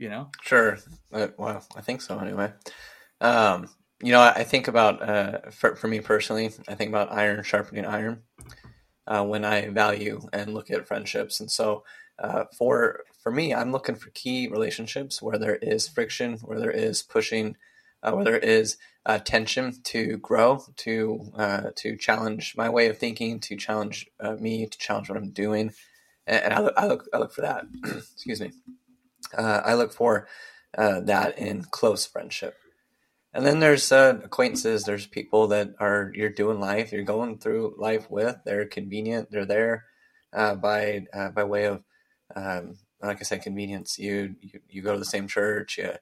you 0.00 0.08
know? 0.08 0.30
Sure. 0.42 0.78
Uh, 1.12 1.28
well, 1.36 1.64
I 1.76 1.82
think 1.82 2.02
so 2.02 2.18
anyway. 2.18 2.52
Um, 3.20 3.68
you 4.02 4.12
know, 4.12 4.20
I 4.20 4.44
think 4.44 4.68
about, 4.68 5.02
uh, 5.06 5.50
for, 5.50 5.76
for 5.76 5.88
me 5.88 6.00
personally, 6.00 6.50
I 6.68 6.74
think 6.74 6.88
about 6.88 7.12
iron 7.12 7.42
sharpening 7.42 7.84
iron 7.84 8.22
uh, 9.06 9.24
when 9.24 9.44
I 9.44 9.68
value 9.68 10.20
and 10.32 10.54
look 10.54 10.70
at 10.70 10.86
friendships. 10.86 11.40
And 11.40 11.50
so 11.50 11.84
uh, 12.18 12.44
for, 12.56 13.00
for 13.22 13.30
me, 13.30 13.54
I'm 13.54 13.72
looking 13.72 13.94
for 13.96 14.10
key 14.10 14.48
relationships 14.48 15.20
where 15.20 15.38
there 15.38 15.56
is 15.56 15.88
friction, 15.88 16.38
where 16.38 16.58
there 16.58 16.70
is 16.70 17.02
pushing, 17.02 17.56
uh, 18.02 18.12
where 18.12 18.24
there 18.24 18.38
is 18.38 18.78
uh, 19.04 19.18
tension 19.18 19.74
to 19.84 20.16
grow, 20.18 20.64
to, 20.76 21.32
uh, 21.36 21.70
to 21.76 21.96
challenge 21.96 22.54
my 22.56 22.68
way 22.68 22.88
of 22.88 22.98
thinking, 22.98 23.40
to 23.40 23.56
challenge 23.56 24.06
me, 24.38 24.66
to 24.66 24.78
challenge 24.78 25.08
what 25.08 25.18
I'm 25.18 25.30
doing. 25.30 25.72
And, 26.26 26.44
and 26.44 26.54
I, 26.54 26.60
look, 26.60 26.74
I, 26.76 26.86
look, 26.86 27.08
I 27.12 27.18
look 27.18 27.32
for 27.32 27.42
that. 27.42 27.64
Excuse 27.84 28.40
me 28.40 28.52
I 29.36 29.74
look 29.74 29.92
for 29.92 30.26
that 30.76 31.38
in 31.38 31.64
close 31.64 32.06
friendship. 32.06 32.59
And 33.32 33.46
then 33.46 33.60
there's 33.60 33.92
uh, 33.92 34.20
acquaintances. 34.24 34.84
There's 34.84 35.06
people 35.06 35.48
that 35.48 35.74
are 35.78 36.10
you're 36.14 36.30
doing 36.30 36.58
life, 36.58 36.92
you're 36.92 37.02
going 37.02 37.38
through 37.38 37.76
life 37.78 38.10
with. 38.10 38.36
They're 38.44 38.66
convenient. 38.66 39.30
They're 39.30 39.44
there 39.44 39.84
uh, 40.32 40.56
by 40.56 41.06
uh, 41.12 41.30
by 41.30 41.44
way 41.44 41.66
of, 41.66 41.84
um, 42.34 42.78
like 43.00 43.18
I 43.20 43.22
said, 43.22 43.42
convenience. 43.42 43.98
You 43.98 44.34
you, 44.40 44.60
you 44.68 44.82
go 44.82 44.92
to 44.92 44.98
the 44.98 45.04
same 45.04 45.28
church. 45.28 45.78
You 45.78 45.92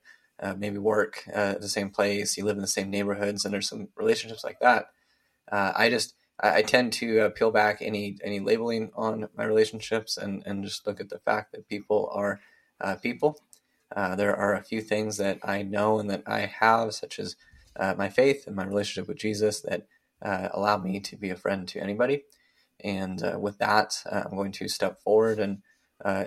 uh, 0.40 0.54
maybe 0.56 0.78
work 0.78 1.24
at 1.30 1.60
the 1.60 1.68
same 1.68 1.90
place. 1.90 2.36
You 2.38 2.44
live 2.44 2.56
in 2.56 2.62
the 2.62 2.66
same 2.66 2.90
neighborhoods, 2.90 3.44
and 3.44 3.52
there's 3.52 3.68
some 3.68 3.88
relationships 3.96 4.44
like 4.44 4.60
that. 4.60 4.86
I 5.50 5.90
just 5.90 6.14
I, 6.40 6.62
tend 6.62 6.92
to 6.94 7.30
peel 7.30 7.50
back 7.50 7.78
any 7.80 8.16
any 8.22 8.40
labeling 8.40 8.90
on 8.94 9.28
my 9.36 9.44
relationships 9.44 10.16
and 10.16 10.42
and 10.46 10.64
just 10.64 10.86
look 10.86 11.00
at 11.00 11.08
the 11.10 11.18
fact 11.18 11.52
that 11.52 11.68
people 11.68 12.08
are 12.12 12.40
uh, 12.80 12.94
people. 12.96 13.40
Uh, 13.94 14.14
there 14.16 14.36
are 14.36 14.54
a 14.54 14.62
few 14.62 14.80
things 14.80 15.16
that 15.16 15.38
I 15.42 15.62
know 15.62 15.98
and 15.98 16.10
that 16.10 16.22
I 16.26 16.40
have, 16.40 16.94
such 16.94 17.18
as 17.18 17.36
uh, 17.78 17.94
my 17.96 18.08
faith 18.08 18.46
and 18.46 18.56
my 18.56 18.64
relationship 18.64 19.08
with 19.08 19.18
Jesus, 19.18 19.60
that 19.62 19.86
uh, 20.22 20.48
allow 20.52 20.78
me 20.78 21.00
to 21.00 21.16
be 21.16 21.30
a 21.30 21.36
friend 21.36 21.66
to 21.68 21.80
anybody. 21.80 22.24
And 22.84 23.22
uh, 23.22 23.38
with 23.40 23.58
that, 23.58 23.94
uh, 24.10 24.24
I'm 24.26 24.36
going 24.36 24.52
to 24.52 24.68
step 24.68 25.00
forward 25.02 25.38
and 25.38 25.62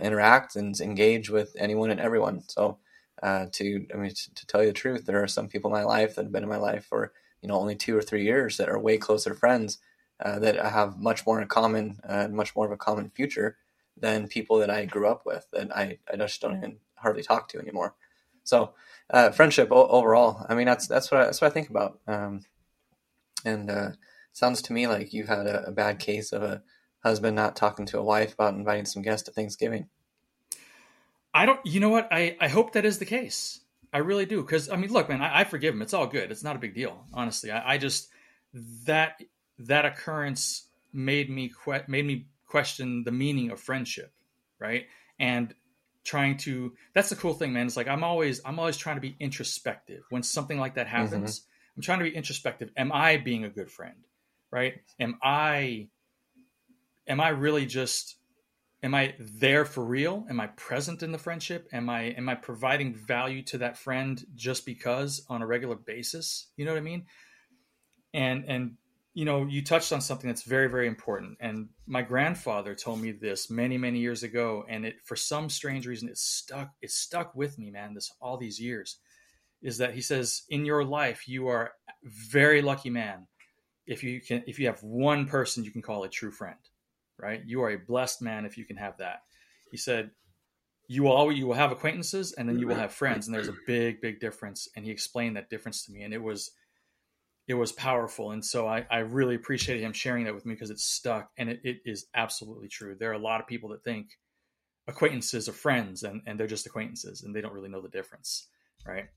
interact 0.01 0.55
and 0.55 0.77
engage 0.81 1.29
with 1.29 1.55
anyone 1.57 1.91
and 1.91 1.99
everyone. 1.99 2.43
So, 2.49 2.79
to 3.23 3.85
I 3.93 3.97
mean, 3.97 4.09
to, 4.09 4.33
to 4.33 4.47
tell 4.47 4.61
you 4.61 4.67
the 4.67 4.73
truth, 4.73 5.05
there 5.05 5.23
are 5.23 5.27
some 5.27 5.47
people 5.47 5.69
in 5.73 5.79
my 5.79 5.85
life 5.85 6.15
that 6.15 6.23
have 6.23 6.31
been 6.31 6.43
in 6.43 6.49
my 6.49 6.57
life 6.57 6.85
for 6.85 7.13
you 7.41 7.47
know 7.47 7.55
only 7.55 7.75
two 7.75 7.95
or 7.97 8.01
three 8.01 8.23
years 8.23 8.57
that 8.57 8.69
are 8.69 8.79
way 8.79 8.97
closer 8.97 9.33
friends 9.33 9.77
that 10.19 10.55
have 10.57 10.97
much 10.99 11.25
more 11.25 11.41
in 11.41 11.47
common, 11.47 11.99
much 12.31 12.56
more 12.56 12.65
of 12.65 12.71
a 12.71 12.77
common 12.77 13.09
future 13.09 13.57
than 13.97 14.27
people 14.27 14.57
that 14.59 14.69
I 14.69 14.85
grew 14.85 15.07
up 15.07 15.25
with 15.25 15.45
that 15.53 15.75
I, 15.75 15.99
I 16.11 16.18
just 16.18 16.41
don't 16.41 16.57
even 16.57 16.77
hardly 17.01 17.23
talk 17.23 17.47
to 17.49 17.59
anymore. 17.59 17.95
So 18.43 18.73
uh, 19.09 19.31
friendship 19.31 19.69
o- 19.71 19.87
overall, 19.87 20.45
I 20.47 20.55
mean 20.55 20.65
that's 20.65 20.87
that's 20.87 21.11
what 21.11 21.21
I, 21.21 21.25
that's 21.25 21.41
what 21.41 21.47
I 21.47 21.53
think 21.53 21.69
about. 21.69 21.99
Um, 22.07 22.45
and 23.45 23.69
uh, 23.69 23.89
sounds 24.33 24.61
to 24.63 24.73
me 24.73 24.87
like 24.87 25.13
you 25.13 25.25
had 25.25 25.47
a, 25.47 25.67
a, 25.67 25.71
bad 25.71 25.99
case 25.99 26.31
of 26.31 26.43
a 26.43 26.61
husband 27.03 27.35
not 27.35 27.55
talking 27.55 27.85
to 27.87 27.99
a 27.99 28.03
wife 28.03 28.33
about 28.33 28.53
inviting 28.53 28.85
some 28.85 29.01
guests 29.01 29.25
to 29.25 29.31
Thanksgiving. 29.31 29.87
I 31.33 31.45
don't. 31.45 31.59
You 31.65 31.79
know 31.79 31.89
what? 31.89 32.07
I 32.11 32.37
I 32.39 32.47
hope 32.47 32.73
that 32.73 32.85
is 32.85 32.99
the 32.99 33.05
case. 33.05 33.61
I 33.93 33.99
really 33.99 34.25
do. 34.25 34.41
Because 34.41 34.69
I 34.69 34.75
mean, 34.75 34.91
look, 34.91 35.09
man, 35.09 35.21
I, 35.21 35.41
I, 35.41 35.43
forgive 35.43 35.73
him. 35.73 35.81
It's 35.81 35.93
all 35.93 36.07
good. 36.07 36.31
It's 36.31 36.43
not 36.43 36.55
a 36.55 36.59
big 36.59 36.73
deal. 36.73 37.05
Honestly, 37.13 37.51
I, 37.51 37.73
I 37.73 37.77
just 37.77 38.09
that 38.85 39.21
that 39.59 39.85
occurrence 39.85 40.67
made 40.93 41.29
me 41.29 41.51
que- 41.63 41.83
made 41.87 42.05
me 42.05 42.27
question 42.47 43.03
the 43.03 43.11
meaning 43.11 43.51
of 43.51 43.59
friendship, 43.59 44.13
right? 44.59 44.85
And 45.19 45.53
trying 46.03 46.37
to 46.37 46.73
that's 46.93 47.09
the 47.09 47.15
cool 47.15 47.33
thing, 47.33 47.53
man. 47.53 47.67
It's 47.67 47.77
like 47.77 47.87
I'm 47.87 48.03
always 48.03 48.41
I'm 48.45 48.59
always 48.59 48.77
trying 48.77 48.97
to 48.97 49.01
be 49.01 49.15
introspective 49.19 50.03
when 50.09 50.23
something 50.23 50.59
like 50.59 50.75
that 50.75 50.87
happens. 50.87 51.39
Mm-hmm. 51.39 51.77
I'm 51.77 51.83
trying 51.83 51.99
to 51.99 52.05
be 52.05 52.15
introspective. 52.15 52.71
Am 52.75 52.91
I 52.91 53.17
being 53.17 53.45
a 53.45 53.49
good 53.49 53.71
friend? 53.71 53.95
Right? 54.51 54.81
Am 54.99 55.17
I 55.23 55.89
am 57.07 57.21
I 57.21 57.29
really 57.29 57.65
just 57.65 58.17
am 58.83 58.95
I 58.95 59.15
there 59.19 59.65
for 59.65 59.83
real? 59.83 60.25
Am 60.29 60.39
I 60.39 60.47
present 60.47 61.03
in 61.03 61.11
the 61.11 61.17
friendship? 61.17 61.67
Am 61.71 61.89
I 61.89 62.03
am 62.03 62.29
I 62.29 62.35
providing 62.35 62.95
value 62.95 63.43
to 63.43 63.59
that 63.59 63.77
friend 63.77 64.23
just 64.35 64.65
because 64.65 65.25
on 65.29 65.41
a 65.41 65.47
regular 65.47 65.75
basis? 65.75 66.47
You 66.57 66.65
know 66.65 66.71
what 66.71 66.79
I 66.79 66.81
mean? 66.81 67.05
And 68.13 68.45
and 68.47 68.77
you 69.13 69.25
know, 69.25 69.45
you 69.45 69.61
touched 69.61 69.91
on 69.91 69.99
something 69.99 70.30
that's 70.30 70.44
very, 70.44 70.68
very 70.68 70.87
important. 70.87 71.37
And 71.41 71.69
my 71.85 72.01
grandfather 72.01 72.75
told 72.75 73.01
me 73.01 73.11
this 73.11 73.49
many, 73.49 73.77
many 73.77 73.99
years 73.99 74.23
ago, 74.23 74.63
and 74.69 74.85
it 74.85 74.95
for 75.03 75.15
some 75.15 75.49
strange 75.49 75.85
reason 75.85 76.07
it 76.07 76.18
stuck. 76.18 76.71
It 76.81 76.91
stuck 76.91 77.35
with 77.35 77.59
me, 77.59 77.71
man. 77.71 77.94
This 77.94 78.11
all 78.21 78.37
these 78.37 78.59
years 78.59 78.97
is 79.61 79.77
that 79.77 79.94
he 79.94 80.01
says 80.01 80.44
in 80.49 80.65
your 80.65 80.83
life 80.83 81.27
you 81.27 81.47
are 81.47 81.73
very 82.03 82.61
lucky 82.61 82.89
man 82.89 83.27
if 83.85 84.03
you 84.03 84.19
can 84.19 84.44
if 84.47 84.57
you 84.57 84.65
have 84.65 84.81
one 84.81 85.27
person 85.27 85.63
you 85.63 85.71
can 85.71 85.81
call 85.81 86.03
a 86.03 86.09
true 86.09 86.31
friend, 86.31 86.59
right? 87.19 87.41
You 87.45 87.61
are 87.63 87.71
a 87.71 87.77
blessed 87.77 88.21
man 88.21 88.45
if 88.45 88.57
you 88.57 88.65
can 88.65 88.77
have 88.77 88.97
that. 88.97 89.23
He 89.71 89.77
said 89.77 90.11
you 90.87 91.03
will 91.03 91.11
always 91.11 91.37
you 91.37 91.47
will 91.47 91.53
have 91.56 91.71
acquaintances 91.71 92.31
and 92.33 92.47
then 92.47 92.59
you 92.59 92.68
will 92.68 92.75
have 92.75 92.94
friends, 92.94 93.27
and 93.27 93.35
there's 93.35 93.47
a 93.49 93.56
big, 93.68 93.99
big 94.01 94.19
difference. 94.19 94.68
And 94.75 94.85
he 94.85 94.91
explained 94.91 95.35
that 95.35 95.49
difference 95.49 95.85
to 95.85 95.91
me, 95.91 96.03
and 96.03 96.13
it 96.13 96.21
was 96.21 96.51
it 97.51 97.57
was 97.57 97.71
powerful. 97.71 98.31
And 98.31 98.43
so 98.43 98.67
I, 98.67 98.85
I 98.89 98.99
really 98.99 99.35
appreciated 99.35 99.83
him 99.83 99.93
sharing 99.93 100.23
that 100.25 100.33
with 100.33 100.45
me 100.45 100.53
because 100.53 100.69
it 100.69 100.79
stuck 100.79 101.29
and 101.37 101.49
it, 101.49 101.59
it 101.63 101.77
is 101.85 102.07
absolutely 102.15 102.69
true. 102.69 102.95
There 102.97 103.11
are 103.11 103.15
a 103.15 103.19
lot 103.19 103.41
of 103.41 103.47
people 103.47 103.69
that 103.69 103.83
think 103.83 104.17
acquaintances 104.87 105.47
are 105.49 105.53
friends 105.53 106.03
and, 106.03 106.21
and 106.25 106.39
they're 106.39 106.47
just 106.47 106.65
acquaintances 106.65 107.23
and 107.23 107.35
they 107.35 107.41
don't 107.41 107.53
really 107.53 107.69
know 107.69 107.81
the 107.81 107.89
difference. 107.89 108.47
Right. 108.87 109.09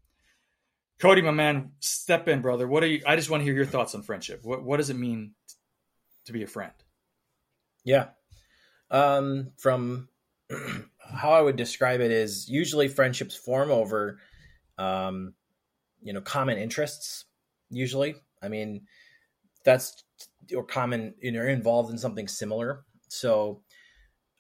Cody, 0.99 1.23
my 1.23 1.31
man, 1.31 1.73
step 1.79 2.29
in, 2.29 2.43
brother. 2.43 2.69
What 2.69 2.83
are 2.83 2.89
you? 2.89 3.03
I 3.07 3.17
just 3.17 3.31
want 3.31 3.41
to 3.41 3.45
hear 3.45 3.55
your 3.55 3.67
thoughts 3.67 3.95
on 3.95 4.03
friendship. 4.03 4.41
What, 4.43 4.63
what 4.63 4.77
does 4.77 4.91
it 4.91 4.97
mean 4.97 5.35
to 6.27 6.33
be 6.33 6.43
a 6.43 6.47
friend? 6.47 6.73
Yeah. 7.85 8.09
Um, 8.91 9.53
from 9.59 10.09
how 10.99 11.33
I 11.33 11.41
would 11.41 11.57
describe 11.57 12.01
it 12.01 12.11
is 12.11 12.49
usually 12.49 12.89
friendships 12.89 13.37
form 13.37 13.71
over, 13.71 14.19
um, 14.77 15.35
you 16.03 16.13
know, 16.13 16.21
common 16.21 16.59
interests 16.59 17.25
usually. 17.71 18.15
I 18.45 18.49
mean, 18.49 18.83
that's 19.65 20.05
or 20.55 20.65
common 20.65 21.15
you 21.21 21.33
know 21.33 21.43
involved 21.43 21.91
in 21.91 21.99
something 21.99 22.29
similar. 22.29 22.85
So 23.09 23.63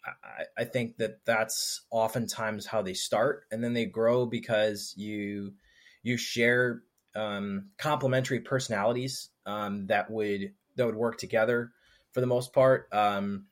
I, 0.04 0.62
I 0.62 0.64
think 0.64 0.98
that 0.98 1.24
that's 1.24 1.82
oftentimes 1.90 2.66
how 2.66 2.82
they 2.82 2.94
start 2.94 3.44
and 3.50 3.64
then 3.64 3.72
they 3.72 3.86
grow 3.86 4.26
because 4.26 4.94
you 4.96 5.54
you 6.02 6.16
share 6.16 6.82
um, 7.16 7.70
complementary 7.78 8.40
personalities 8.40 9.30
um, 9.46 9.86
that 9.86 10.10
would 10.10 10.52
that 10.76 10.86
would 10.86 10.96
work 10.96 11.18
together 11.18 11.72
for 12.12 12.20
the 12.20 12.26
most 12.26 12.52
part. 12.52 12.88
Um, 12.92 13.46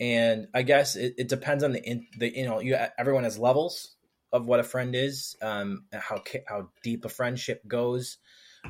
and 0.00 0.48
i 0.52 0.62
guess 0.62 0.96
it, 0.96 1.14
it 1.16 1.28
depends 1.28 1.62
on 1.62 1.72
the 1.72 1.82
in, 1.82 2.06
the 2.18 2.36
you 2.36 2.44
know 2.44 2.60
you 2.60 2.76
everyone 2.98 3.24
has 3.24 3.38
levels 3.38 3.94
of 4.32 4.46
what 4.46 4.60
a 4.60 4.64
friend 4.64 4.94
is 4.94 5.36
um, 5.42 5.84
how 5.92 6.22
how 6.46 6.68
deep 6.82 7.04
a 7.04 7.08
friendship 7.08 7.66
goes 7.66 8.18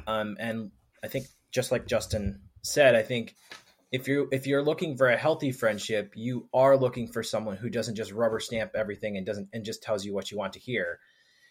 um, 0.06 0.36
and 0.38 0.70
i 1.04 1.08
think 1.08 1.26
just 1.50 1.72
like 1.72 1.86
justin 1.86 2.40
said 2.62 2.94
i 2.94 3.02
think 3.02 3.34
if 3.92 4.08
you're 4.08 4.26
if 4.32 4.46
you're 4.46 4.62
looking 4.62 4.96
for 4.96 5.08
a 5.08 5.16
healthy 5.16 5.52
friendship, 5.52 6.14
you 6.16 6.48
are 6.54 6.76
looking 6.78 7.06
for 7.08 7.22
someone 7.22 7.56
who 7.56 7.68
doesn't 7.68 7.94
just 7.94 8.10
rubber 8.10 8.40
stamp 8.40 8.72
everything 8.74 9.18
and 9.18 9.26
doesn't 9.26 9.50
and 9.52 9.64
just 9.64 9.82
tells 9.82 10.04
you 10.04 10.14
what 10.14 10.30
you 10.30 10.38
want 10.38 10.54
to 10.54 10.58
hear. 10.58 10.98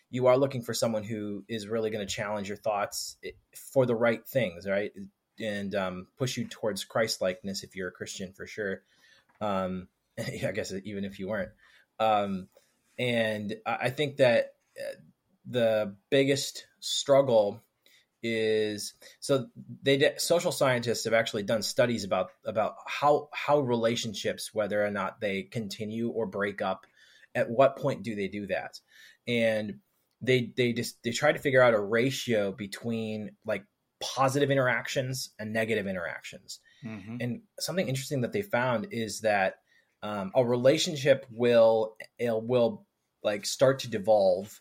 You 0.10 0.28
are 0.28 0.38
looking 0.38 0.64
for 0.64 0.74
someone 0.74 1.04
who 1.04 1.46
is 1.48 1.68
really 1.68 1.92
going 1.92 2.06
to 2.06 2.14
challenge 2.14 2.50
your 2.50 2.58
thoughts 2.58 3.16
for 3.72 3.86
the 3.86 3.96
right 3.96 4.28
things, 4.28 4.68
right? 4.68 4.92
And 5.40 5.74
um, 5.76 6.08
push 6.18 6.36
you 6.36 6.48
towards 6.48 6.84
Christ 6.84 7.22
likeness 7.22 7.64
if 7.64 7.76
you're 7.76 7.90
a 7.90 7.94
Christian 7.94 8.34
for 8.34 8.48
sure. 8.48 8.82
Um, 9.40 9.88
I 10.20 10.52
guess 10.52 10.74
even 10.84 11.06
if 11.06 11.20
you 11.20 11.28
weren't. 11.28 11.52
Um, 12.00 12.48
and 12.98 13.56
I 13.66 13.92
think 13.92 14.18
that 14.18 14.56
eh, 14.78 14.96
the 15.46 15.96
biggest 16.10 16.66
struggle 16.80 17.62
is 18.24 18.94
so 19.20 19.48
they 19.82 19.98
did, 19.98 20.22
social 20.22 20.52
scientists 20.52 21.06
have 21.06 21.14
actually 21.14 21.44
done 21.44 21.62
studies 21.62 22.04
about 22.04 22.32
about 22.46 22.76
how 22.88 23.30
how 23.34 23.60
relationships 23.60 24.54
whether 24.54 24.86
or 24.86 24.92
not 24.92 25.20
they 25.20 25.44
continue 25.44 26.10
or 26.10 26.26
break 26.26 26.62
up 26.62 26.86
at 27.34 27.50
what 27.50 27.78
point 27.78 28.04
do 28.04 28.16
they 28.16 28.28
do 28.28 28.48
that 28.48 28.80
and 29.28 29.80
they 30.22 30.52
they 30.56 30.74
just 30.74 31.02
they 31.04 31.12
try 31.12 31.32
to 31.32 31.40
figure 31.40 31.62
out 31.62 31.74
a 31.74 31.80
ratio 31.80 32.52
between 32.52 33.32
like 33.46 33.64
positive 34.02 34.52
interactions 34.52 35.32
and 35.40 35.54
negative 35.54 35.88
interactions 35.88 36.60
mm-hmm. 36.86 37.18
and 37.20 37.42
something 37.60 37.88
interesting 37.88 38.22
that 38.22 38.34
they 38.34 38.42
found 38.42 38.88
is 38.92 39.22
that 39.22 39.56
um, 40.04 40.32
a 40.36 40.44
relationship 40.44 41.26
will 41.32 41.96
will 42.20 42.86
like 43.24 43.46
start 43.46 43.80
to 43.80 43.90
devolve 43.90 44.60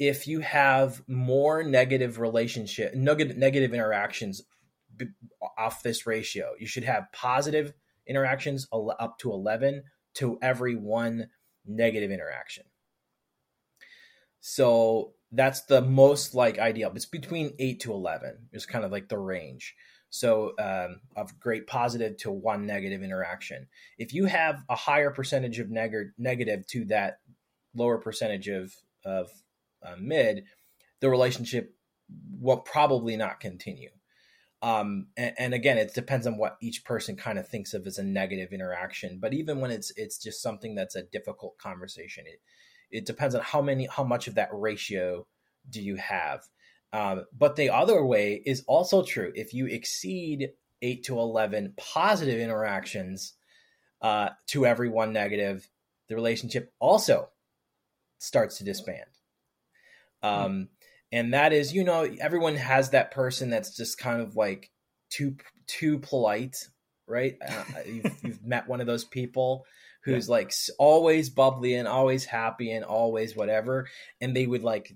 if 0.00 0.26
you 0.26 0.40
have 0.40 1.02
more 1.06 1.62
negative 1.62 2.18
relationship 2.18 2.94
negative 2.94 3.36
negative 3.36 3.72
interactions 3.72 4.42
off 5.56 5.84
this 5.84 6.06
ratio 6.06 6.54
you 6.58 6.66
should 6.66 6.84
have 6.84 7.04
positive 7.12 7.72
interactions 8.10 8.66
up 8.72 9.18
to 9.18 9.32
11 9.32 9.84
to 10.14 10.38
every 10.42 10.74
one 10.74 11.28
negative 11.64 12.10
interaction. 12.10 12.64
So 14.40 15.14
that's 15.32 15.62
the 15.62 15.80
most 15.80 16.34
like 16.34 16.58
ideal. 16.58 16.92
It's 16.94 17.06
between 17.06 17.54
8 17.58 17.80
to 17.80 17.92
11 17.92 18.48
is 18.52 18.66
kind 18.66 18.84
of 18.84 18.90
like 18.90 19.08
the 19.08 19.18
range. 19.18 19.74
So 20.08 20.54
um, 20.58 21.00
of 21.14 21.38
great 21.38 21.68
positive 21.68 22.16
to 22.18 22.32
one 22.32 22.66
negative 22.66 23.02
interaction. 23.02 23.68
If 23.96 24.12
you 24.12 24.24
have 24.26 24.64
a 24.68 24.74
higher 24.74 25.10
percentage 25.10 25.60
of 25.60 25.70
neg- 25.70 26.12
negative 26.18 26.66
to 26.68 26.84
that 26.86 27.18
lower 27.74 27.98
percentage 27.98 28.48
of 28.48 28.74
of 29.04 29.30
uh, 29.82 29.96
mid, 29.98 30.44
the 31.00 31.10
relationship 31.10 31.74
will 32.40 32.58
probably 32.58 33.16
not 33.16 33.40
continue. 33.40 33.90
Um, 34.62 35.06
and, 35.16 35.34
and, 35.38 35.54
again, 35.54 35.78
it 35.78 35.94
depends 35.94 36.26
on 36.26 36.36
what 36.36 36.58
each 36.60 36.84
person 36.84 37.16
kind 37.16 37.38
of 37.38 37.48
thinks 37.48 37.72
of 37.72 37.86
as 37.86 37.96
a 37.96 38.02
negative 38.02 38.52
interaction. 38.52 39.18
But 39.18 39.32
even 39.32 39.60
when 39.60 39.70
it's 39.70 39.90
it's 39.96 40.18
just 40.18 40.42
something 40.42 40.74
that's 40.74 40.96
a 40.96 41.04
difficult 41.04 41.56
conversation, 41.56 42.24
it 42.26 42.40
it 42.90 43.06
depends 43.06 43.34
on 43.34 43.40
how 43.40 43.62
many 43.62 43.86
how 43.86 44.04
much 44.04 44.28
of 44.28 44.34
that 44.34 44.50
ratio 44.52 45.26
do 45.68 45.80
you 45.80 45.96
have. 45.96 46.42
Um, 46.92 47.24
but 47.36 47.56
the 47.56 47.70
other 47.70 48.04
way 48.04 48.42
is 48.44 48.62
also 48.66 49.02
true. 49.02 49.32
If 49.34 49.54
you 49.54 49.66
exceed 49.66 50.50
eight 50.82 51.04
to 51.04 51.18
eleven 51.18 51.72
positive 51.78 52.38
interactions 52.38 53.34
uh, 54.02 54.30
to 54.48 54.66
every 54.66 54.90
one 54.90 55.14
negative, 55.14 55.70
the 56.08 56.16
relationship 56.16 56.72
also 56.80 57.30
starts 58.18 58.58
to 58.58 58.64
disband. 58.64 59.06
Hmm. 60.22 60.28
Um, 60.28 60.68
and 61.12 61.34
that 61.34 61.52
is, 61.52 61.74
you 61.74 61.84
know, 61.84 62.08
everyone 62.20 62.56
has 62.56 62.90
that 62.90 63.10
person 63.10 63.50
that's 63.50 63.76
just 63.76 63.98
kind 63.98 64.20
of 64.20 64.36
like 64.36 64.70
too 65.10 65.36
too 65.66 65.98
polite, 65.98 66.68
right? 67.06 67.36
Uh, 67.46 67.64
you've, 67.86 68.16
you've, 68.22 68.44
met 68.44 68.68
one 68.68 68.80
of 68.80 68.86
those 68.86 69.04
people 69.04 69.66
who's 70.04 70.28
yeah. 70.28 70.32
like 70.32 70.52
always 70.78 71.28
bubbly 71.28 71.74
and 71.74 71.88
always 71.88 72.24
happy 72.24 72.70
and 72.70 72.84
always 72.84 73.36
whatever, 73.36 73.88
and 74.20 74.36
they 74.36 74.46
would 74.46 74.62
like 74.62 74.94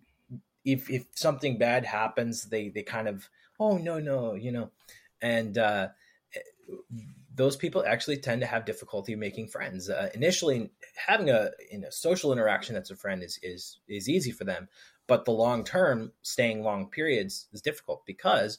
if 0.64 0.88
if 0.88 1.07
something 1.14 1.59
bad 1.59 1.85
happens, 1.85 2.45
they 2.45 2.69
they 2.69 2.83
kind 2.83 3.09
of 3.09 3.28
oh 3.59 3.76
no 3.76 3.99
no 3.99 4.35
you 4.35 4.52
know, 4.52 4.71
and 5.21 5.59
uh, 5.59 5.88
those 7.35 7.57
people 7.57 7.85
actually 7.85 8.17
tend 8.17 8.41
to 8.41 8.47
have 8.47 8.64
difficulty 8.64 9.17
making 9.17 9.49
friends. 9.49 9.91
Uh, 9.91 10.09
initially, 10.14 10.71
having 11.07 11.31
a 11.31 11.50
social 11.91 12.33
interaction 12.33 12.75
that's 12.75 12.91
a 12.91 12.97
friend 12.97 13.23
is 13.23 13.38
is 13.43 13.81
is 13.88 14.09
easy 14.09 14.31
for 14.31 14.45
them, 14.45 14.69
but 15.07 15.25
the 15.25 15.33
long 15.33 15.64
term 15.64 16.12
staying 16.23 16.62
long 16.62 16.88
periods 16.91 17.49
is 17.53 17.61
difficult 17.61 18.05
because 18.07 18.59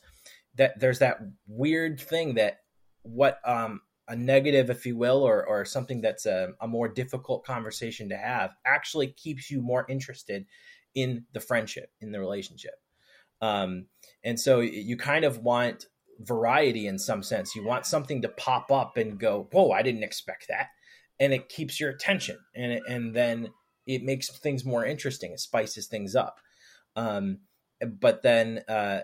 that 0.55 0.79
there's 0.79 0.99
that 0.99 1.19
weird 1.47 1.99
thing 1.99 2.35
that 2.35 2.59
what 3.03 3.39
um, 3.45 3.81
a 4.07 4.15
negative 4.15 4.69
if 4.69 4.85
you 4.85 4.95
will 4.95 5.23
or, 5.23 5.45
or 5.45 5.65
something 5.65 6.01
that's 6.01 6.25
a, 6.25 6.49
a 6.61 6.67
more 6.67 6.87
difficult 6.87 7.45
conversation 7.45 8.09
to 8.09 8.17
have 8.17 8.51
actually 8.65 9.07
keeps 9.07 9.49
you 9.49 9.61
more 9.61 9.85
interested 9.89 10.45
in 10.93 11.25
the 11.33 11.39
friendship 11.39 11.91
in 12.01 12.11
the 12.11 12.19
relationship 12.19 12.75
um, 13.41 13.87
and 14.23 14.39
so 14.39 14.59
you 14.59 14.97
kind 14.97 15.25
of 15.25 15.39
want 15.39 15.87
variety 16.19 16.87
in 16.87 16.97
some 16.97 17.21
sense 17.21 17.55
you 17.55 17.65
want 17.65 17.85
something 17.85 18.21
to 18.21 18.29
pop 18.29 18.71
up 18.71 18.97
and 18.97 19.19
go 19.19 19.47
whoa 19.51 19.71
i 19.71 19.81
didn't 19.81 20.03
expect 20.03 20.47
that 20.47 20.67
and 21.19 21.33
it 21.33 21.49
keeps 21.49 21.79
your 21.79 21.89
attention 21.89 22.37
and 22.55 22.71
it, 22.73 22.83
and 22.87 23.13
then 23.13 23.49
it 23.85 24.03
makes 24.03 24.29
things 24.29 24.65
more 24.65 24.85
interesting. 24.85 25.31
It 25.31 25.39
spices 25.39 25.87
things 25.87 26.15
up. 26.15 26.39
Um, 26.95 27.39
but 27.85 28.23
then 28.23 28.63
uh, 28.67 29.01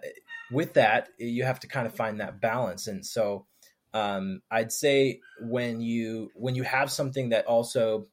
with 0.51 0.73
that, 0.73 1.09
you 1.17 1.43
have 1.43 1.59
to 1.61 1.67
kind 1.67 1.85
of 1.85 1.95
find 1.95 2.19
that 2.19 2.41
balance. 2.41 2.87
And 2.87 3.05
so 3.05 3.45
um, 3.93 4.41
I'd 4.49 4.71
say 4.71 5.19
when 5.41 5.81
you 5.81 6.31
when 6.35 6.55
you 6.55 6.63
have 6.63 6.89
something 6.89 7.29
that 7.29 7.45
also 7.45 8.05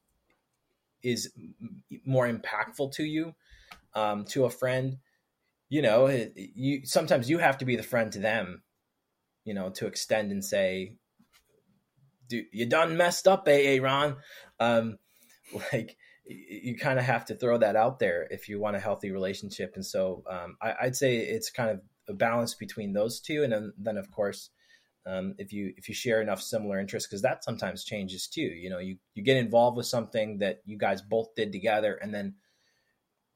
is 1.01 1.31
more 2.05 2.27
impactful 2.27 2.91
to 2.93 3.03
you, 3.03 3.33
um, 3.95 4.25
to 4.25 4.45
a 4.45 4.49
friend, 4.49 4.97
you 5.69 5.81
know, 5.81 6.07
you 6.35 6.85
sometimes 6.85 7.29
you 7.29 7.37
have 7.37 7.59
to 7.59 7.65
be 7.65 7.77
the 7.77 7.83
friend 7.83 8.11
to 8.11 8.19
them, 8.19 8.61
you 9.49 9.55
know, 9.55 9.71
to 9.71 9.87
extend 9.87 10.31
and 10.31 10.45
say, 10.45 10.93
"Do 12.27 12.43
you 12.53 12.67
done 12.67 12.97
messed 12.97 13.27
up, 13.27 13.47
AA 13.47 13.81
Ron?" 13.81 14.17
Um, 14.59 14.99
like 15.73 15.97
you 16.27 16.77
kind 16.77 16.99
of 16.99 17.05
have 17.05 17.25
to 17.25 17.35
throw 17.35 17.57
that 17.57 17.75
out 17.75 17.97
there 17.97 18.27
if 18.29 18.47
you 18.47 18.59
want 18.59 18.75
a 18.75 18.79
healthy 18.79 19.09
relationship. 19.09 19.71
And 19.73 19.83
so 19.83 20.23
um, 20.29 20.55
I, 20.61 20.75
would 20.83 20.95
say 20.95 21.17
it's 21.17 21.49
kind 21.49 21.71
of 21.71 21.81
a 22.07 22.13
balance 22.13 22.53
between 22.53 22.93
those 22.93 23.19
two, 23.19 23.43
and 23.43 23.51
then, 23.51 23.73
then 23.79 23.97
of 23.97 24.11
course, 24.11 24.51
um, 25.07 25.33
if 25.39 25.51
you 25.51 25.73
if 25.77 25.89
you 25.89 25.95
share 25.95 26.21
enough 26.21 26.41
similar 26.41 26.79
interests, 26.79 27.07
because 27.07 27.23
that 27.23 27.43
sometimes 27.43 27.83
changes 27.83 28.27
too. 28.27 28.41
You 28.41 28.69
know, 28.69 28.77
you 28.77 28.97
you 29.15 29.23
get 29.23 29.37
involved 29.37 29.77
with 29.77 29.87
something 29.87 30.37
that 30.39 30.59
you 30.65 30.77
guys 30.77 31.01
both 31.01 31.33
did 31.35 31.51
together, 31.51 31.95
and 31.95 32.13
then 32.13 32.35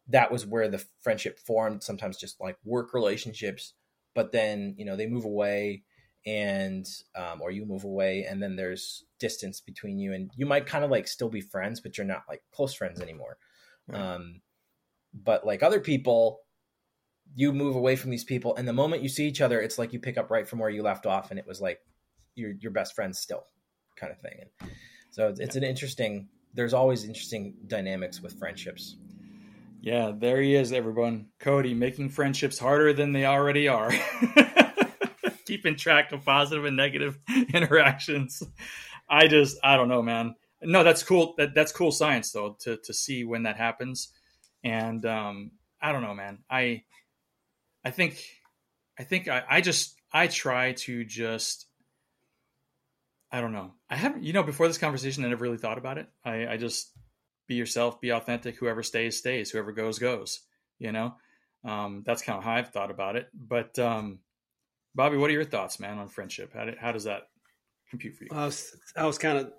that 0.09 0.31
was 0.31 0.45
where 0.45 0.67
the 0.67 0.85
friendship 1.01 1.39
formed. 1.39 1.81
Sometimes 1.81 2.17
just 2.17 2.39
like 2.39 2.57
work 2.63 2.93
relationships, 2.93 3.73
but 4.13 4.31
then 4.31 4.75
you 4.77 4.85
know 4.85 4.95
they 4.95 5.07
move 5.07 5.25
away 5.25 5.81
and 6.25 6.87
um, 7.15 7.41
or 7.41 7.51
you 7.51 7.65
move 7.65 7.83
away 7.83 8.25
and 8.29 8.41
then 8.41 8.55
there's 8.55 9.03
distance 9.19 9.59
between 9.59 9.99
you 9.99 10.13
and 10.13 10.31
you 10.35 10.45
might 10.45 10.65
kind 10.65 10.85
of 10.85 10.91
like 10.91 11.07
still 11.07 11.29
be 11.29 11.41
friends 11.41 11.81
but 11.81 11.97
you're 11.97 12.07
not 12.07 12.23
like 12.29 12.41
close 12.51 12.73
friends 12.73 13.01
anymore. 13.01 13.37
Right. 13.87 13.99
um, 13.99 14.41
but 15.13 15.45
like 15.45 15.61
other 15.61 15.79
people 15.79 16.39
you 17.35 17.51
move 17.51 17.75
away 17.75 17.95
from 17.95 18.11
these 18.11 18.23
people 18.23 18.55
and 18.55 18.67
the 18.67 18.73
moment 18.73 19.03
you 19.03 19.09
see 19.09 19.27
each 19.27 19.41
other 19.41 19.59
it's 19.59 19.77
like 19.77 19.93
you 19.93 19.99
pick 19.99 20.17
up 20.17 20.31
right 20.31 20.47
from 20.47 20.59
where 20.59 20.69
you 20.69 20.83
left 20.83 21.05
off 21.05 21.29
and 21.31 21.39
it 21.39 21.47
was 21.47 21.59
like 21.59 21.79
your 22.35 22.51
your 22.59 22.71
best 22.71 22.95
friends 22.95 23.19
still 23.19 23.43
kind 23.95 24.11
of 24.11 24.19
thing 24.19 24.39
and 24.39 24.71
so 25.11 25.27
it's, 25.27 25.39
it's 25.39 25.55
an 25.55 25.63
interesting 25.63 26.29
there's 26.53 26.73
always 26.73 27.03
interesting 27.03 27.55
dynamics 27.67 28.21
with 28.21 28.37
friendships. 28.37 28.95
Yeah 29.81 30.11
there 30.17 30.41
he 30.41 30.55
is 30.55 30.71
everyone. 30.71 31.27
Cody 31.39 31.73
making 31.73 32.09
friendships 32.09 32.57
harder 32.57 32.93
than 32.93 33.11
they 33.11 33.25
already 33.25 33.67
are 33.67 33.91
keeping 35.47 35.75
track 35.75 36.11
of 36.11 36.25
positive 36.25 36.65
and 36.65 36.77
negative 36.77 37.17
interactions. 37.53 38.43
I 39.09 39.27
just 39.27 39.57
I 39.63 39.77
don't 39.77 39.89
know, 39.89 40.01
man. 40.01 40.35
No, 40.61 40.83
that's 40.83 41.03
cool. 41.03 41.35
That 41.37 41.53
that's 41.53 41.71
cool 41.71 41.91
science 41.91 42.31
though 42.31 42.57
to 42.61 42.77
to 42.77 42.93
see 42.93 43.23
when 43.23 43.43
that 43.43 43.57
happens. 43.57 44.09
And 44.63 45.05
um, 45.05 45.51
I 45.81 45.91
don't 45.91 46.03
know, 46.03 46.13
man. 46.13 46.39
I 46.49 46.83
I 47.83 47.91
think 47.91 48.23
I 48.97 49.03
think 49.03 49.27
I, 49.27 49.43
I 49.49 49.61
just 49.61 49.99
I 50.11 50.27
try 50.27 50.73
to 50.73 51.03
just 51.03 51.67
I 53.31 53.41
don't 53.41 53.51
know. 53.51 53.71
I 53.89 53.95
haven't, 53.95 54.23
you 54.23 54.31
know, 54.31 54.43
before 54.43 54.67
this 54.67 54.77
conversation, 54.77 55.25
I 55.25 55.29
never 55.29 55.43
really 55.43 55.57
thought 55.57 55.79
about 55.79 55.97
it. 55.97 56.07
I, 56.23 56.45
I 56.47 56.57
just 56.57 56.91
be 57.47 57.55
yourself, 57.55 57.99
be 57.99 58.11
authentic. 58.11 58.55
Whoever 58.57 58.83
stays, 58.83 59.17
stays. 59.17 59.49
Whoever 59.49 59.71
goes, 59.71 59.97
goes. 59.97 60.41
You 60.77 60.91
know, 60.91 61.15
um, 61.65 62.03
that's 62.05 62.21
kind 62.21 62.37
of 62.37 62.43
how 62.43 62.51
I've 62.53 62.69
thought 62.69 62.91
about 62.91 63.15
it. 63.15 63.29
But 63.33 63.79
um, 63.79 64.19
Bobby, 64.95 65.17
what 65.17 65.29
are 65.29 65.33
your 65.33 65.45
thoughts, 65.45 65.79
man, 65.79 65.97
on 65.97 66.07
friendship? 66.07 66.51
How, 66.53 66.65
did, 66.65 66.77
how 66.77 66.91
does 66.91 67.05
that 67.05 67.23
compute 67.89 68.15
for 68.15 68.25
you? 68.25 68.29
I 68.31 68.45
was, 68.45 68.75
I 68.95 69.05
was 69.05 69.17
kind 69.17 69.37
of 69.37 69.51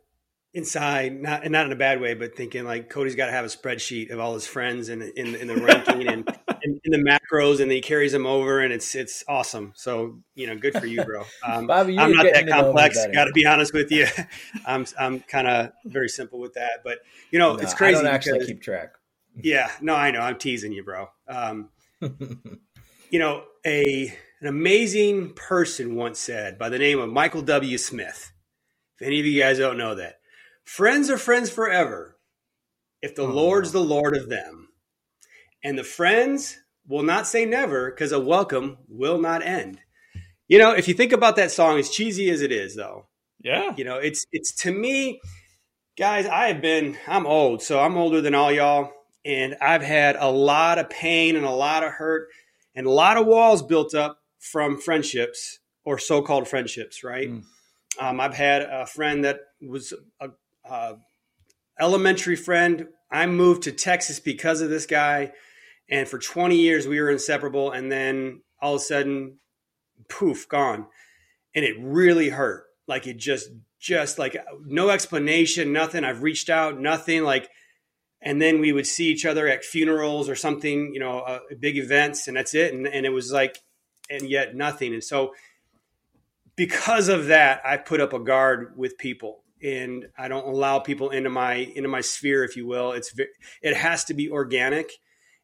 inside, 0.55 1.21
not 1.21 1.43
and 1.43 1.53
not 1.53 1.67
in 1.67 1.73
a 1.73 1.77
bad 1.77 2.01
way, 2.01 2.15
but 2.15 2.37
thinking 2.37 2.65
like 2.65 2.89
Cody's 2.89 3.17
got 3.17 3.27
to 3.27 3.33
have 3.33 3.45
a 3.45 3.49
spreadsheet 3.49 4.11
of 4.11 4.21
all 4.21 4.35
his 4.35 4.47
friends 4.47 4.89
and 4.89 5.03
in, 5.03 5.35
in, 5.35 5.35
in, 5.35 5.49
the 5.49 5.57
ranking 5.57 6.07
and 6.07 6.29
in, 6.63 6.81
in, 6.85 6.93
the 6.93 6.99
macros, 6.99 7.61
and 7.61 7.71
he 7.71 7.81
carries 7.81 8.13
them 8.13 8.25
over, 8.25 8.61
and 8.61 8.73
it's 8.73 8.95
it's 8.95 9.25
awesome. 9.29 9.73
So 9.75 10.21
you 10.35 10.47
know, 10.47 10.57
good 10.57 10.75
for 10.75 10.87
you, 10.87 11.05
bro. 11.05 11.25
Um, 11.47 11.67
Bobby, 11.67 11.99
I'm 11.99 12.13
not 12.13 12.25
that 12.33 12.49
complex. 12.49 13.05
Got 13.13 13.25
to 13.25 13.33
be 13.33 13.45
honest 13.45 13.75
with 13.75 13.91
you. 13.91 14.07
I'm 14.67 14.87
I'm 14.99 15.21
kind 15.21 15.49
of 15.49 15.73
very 15.85 16.09
simple 16.09 16.39
with 16.39 16.55
that, 16.55 16.81
but 16.85 16.99
you 17.31 17.39
know, 17.39 17.55
no, 17.55 17.61
it's 17.61 17.75
crazy. 17.75 17.99
I 17.99 18.03
don't 18.03 18.15
actually 18.15 18.35
because, 18.35 18.47
keep 18.47 18.63
track. 18.63 18.95
Yeah, 19.37 19.71
no, 19.81 19.95
I 19.95 20.13
know. 20.13 20.21
I'm 20.21 20.39
teasing 20.39 20.73
you, 20.73 20.85
bro. 20.85 21.09
Um, 21.29 21.71
you 23.11 23.19
know, 23.19 23.45
a 23.67 24.17
an 24.45 24.49
amazing 24.49 25.33
person 25.33 25.95
once 25.95 26.21
said 26.21 26.59
by 26.59 26.69
the 26.69 26.79
name 26.79 26.99
of 26.99 27.09
Michael 27.09 27.41
W. 27.41 27.79
Smith. 27.79 28.31
If 29.01 29.07
any 29.07 29.19
of 29.19 29.25
you 29.25 29.41
guys 29.41 29.57
don't 29.59 29.79
know 29.79 29.95
that, 29.95 30.19
Friends 30.65 31.09
are 31.09 31.17
friends 31.17 31.49
forever 31.49 32.19
if 33.01 33.15
the 33.15 33.23
oh, 33.23 33.33
Lord's 33.33 33.73
the 33.73 33.81
Lord 33.81 34.15
of 34.15 34.29
them. 34.29 34.69
And 35.63 35.79
the 35.79 35.85
friends 35.85 36.59
will 36.87 37.03
not 37.03 37.27
say 37.27 37.47
never 37.47 37.91
because 37.91 38.13
a 38.13 38.21
welcome 38.21 38.77
will 38.87 39.19
not 39.19 39.43
end. 39.43 39.79
You 40.47 40.59
know, 40.59 40.73
if 40.73 40.89
you 40.89 40.95
think 40.95 41.13
about 41.13 41.37
that 41.37 41.51
song, 41.51 41.79
as 41.79 41.89
cheesy 41.89 42.29
as 42.29 42.43
it 42.43 42.53
is, 42.53 42.77
though, 42.77 43.07
yeah, 43.43 43.73
you 43.79 43.85
know, 43.85 43.97
it's 43.97 44.27
it's 44.31 44.55
to 44.63 44.71
me, 44.71 45.21
guys. 45.97 46.27
I 46.27 46.49
have 46.49 46.61
been, 46.61 46.99
I'm 47.07 47.27
old, 47.27 47.63
so 47.63 47.81
I'm 47.81 47.97
older 47.97 48.21
than 48.21 48.35
all 48.35 48.53
y'all, 48.53 48.91
and 49.25 49.57
I've 49.61 49.83
had 49.83 50.17
a 50.19 50.31
lot 50.31 50.79
of 50.79 50.91
pain 50.91 51.35
and 51.35 51.47
a 51.47 51.51
lot 51.51 51.83
of 51.83 51.93
hurt 51.93 52.29
and 52.75 52.87
a 52.87 52.91
lot 52.91 53.17
of 53.17 53.27
walls 53.27 53.63
built 53.63 53.95
up 53.95 54.19
from 54.51 54.79
friendships 54.79 55.59
or 55.85 55.99
so-called 55.99 56.47
friendships, 56.47 57.03
right? 57.03 57.31
Mm. 57.31 57.45
Um, 57.99 58.21
I've 58.21 58.35
had 58.35 58.63
a 58.63 58.87
friend 58.87 59.25
that 59.25 59.41
was 59.67 59.95
a 60.21 60.31
uh, 60.69 60.95
elementary 61.81 62.37
friend. 62.37 62.89
I 63.11 63.27
moved 63.27 63.63
to 63.63 63.73
Texas 63.73 64.21
because 64.21 64.61
of 64.61 64.71
this 64.71 64.87
guy. 64.87 65.33
And 65.89 66.09
for 66.09 66.19
20 66.19 66.57
years, 66.57 66.87
we 66.87 67.01
were 67.01 67.11
inseparable. 67.11 67.71
And 67.71 67.91
then 67.91 68.43
all 68.61 68.75
of 68.75 68.81
a 68.81 68.85
sudden, 68.85 69.39
poof, 70.09 70.49
gone. 70.49 70.87
And 71.55 71.65
it 71.65 71.77
really 71.79 72.31
hurt. 72.31 72.65
Like 72.87 73.07
it 73.07 73.17
just, 73.17 73.51
just 73.79 74.19
like 74.19 74.37
no 74.67 74.91
explanation, 74.91 75.73
nothing. 75.73 76.05
I've 76.05 76.23
reached 76.23 76.51
out, 76.51 76.81
nothing. 76.81 77.23
Like, 77.23 77.49
and 78.21 78.41
then 78.41 78.61
we 78.61 78.73
would 78.73 78.87
see 78.87 79.11
each 79.11 79.27
other 79.27 79.47
at 79.47 79.65
funerals 79.65 80.29
or 80.29 80.35
something, 80.35 80.93
you 80.93 81.01
know, 81.01 81.21
uh, 81.21 81.41
big 81.61 81.77
events, 81.77 82.27
and 82.27 82.37
that's 82.37 82.55
it. 82.55 82.73
And, 82.73 82.87
and 82.87 83.05
it 83.05 83.11
was 83.11 83.31
like, 83.31 83.59
and 84.11 84.29
yet 84.29 84.55
nothing. 84.55 84.95
And 84.95 85.05
so, 85.05 85.35
because 86.57 87.09
of 87.09 87.27
that, 87.27 87.61
I 87.65 87.77
put 87.77 88.01
up 88.01 88.13
a 88.13 88.21
guard 88.21 88.75
with 88.77 88.97
people 88.97 89.45
and 89.65 90.09
I 90.19 90.29
don't 90.29 90.47
allow 90.47 90.79
people 90.79 91.11
into 91.11 91.31
my 91.31 91.55
into 91.55 91.89
my 91.89 92.03
sphere, 92.03 92.45
if 92.45 92.57
you 92.57 92.67
will. 92.67 92.93
It's 92.93 93.15
it 93.63 93.77
has 93.77 94.05
to 94.05 94.15
be 94.15 94.31
organic, 94.31 94.93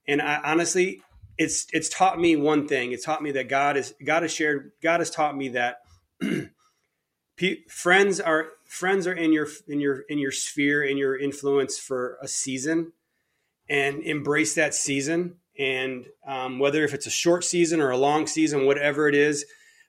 and 0.07 0.21
I 0.21 0.41
honestly, 0.45 1.03
it's 1.39 1.67
it's 1.73 1.89
taught 1.89 2.21
me 2.21 2.37
one 2.37 2.69
thing. 2.69 2.93
It's 2.93 3.05
taught 3.05 3.23
me 3.23 3.33
that 3.33 3.49
God 3.49 3.77
is 3.79 3.95
God 4.05 4.23
has 4.23 4.33
shared. 4.33 4.73
God 4.83 5.01
has 5.01 5.11
taught 5.11 5.37
me 5.37 5.49
that 5.49 5.79
friends 7.69 8.21
are 8.21 8.49
friends 8.67 9.07
are 9.07 9.15
in 9.15 9.33
your 9.33 9.49
in 9.67 9.81
your 9.81 10.01
in 10.11 10.19
your 10.19 10.33
sphere 10.33 10.85
in 10.85 10.99
your 10.99 11.19
influence 11.19 11.79
for 11.79 12.19
a 12.21 12.29
season, 12.29 12.93
and 13.71 14.03
embrace 14.03 14.55
that 14.55 14.75
season. 14.75 15.37
And 15.61 16.07
um, 16.27 16.59
whether 16.59 16.83
if 16.85 16.95
it's 16.95 17.07
a 17.07 17.11
short 17.11 17.45
season 17.45 17.81
or 17.81 17.91
a 17.91 17.99
long 17.99 18.27
season, 18.27 18.65
whatever 18.65 19.09
it 19.09 19.15
is, 19.15 19.45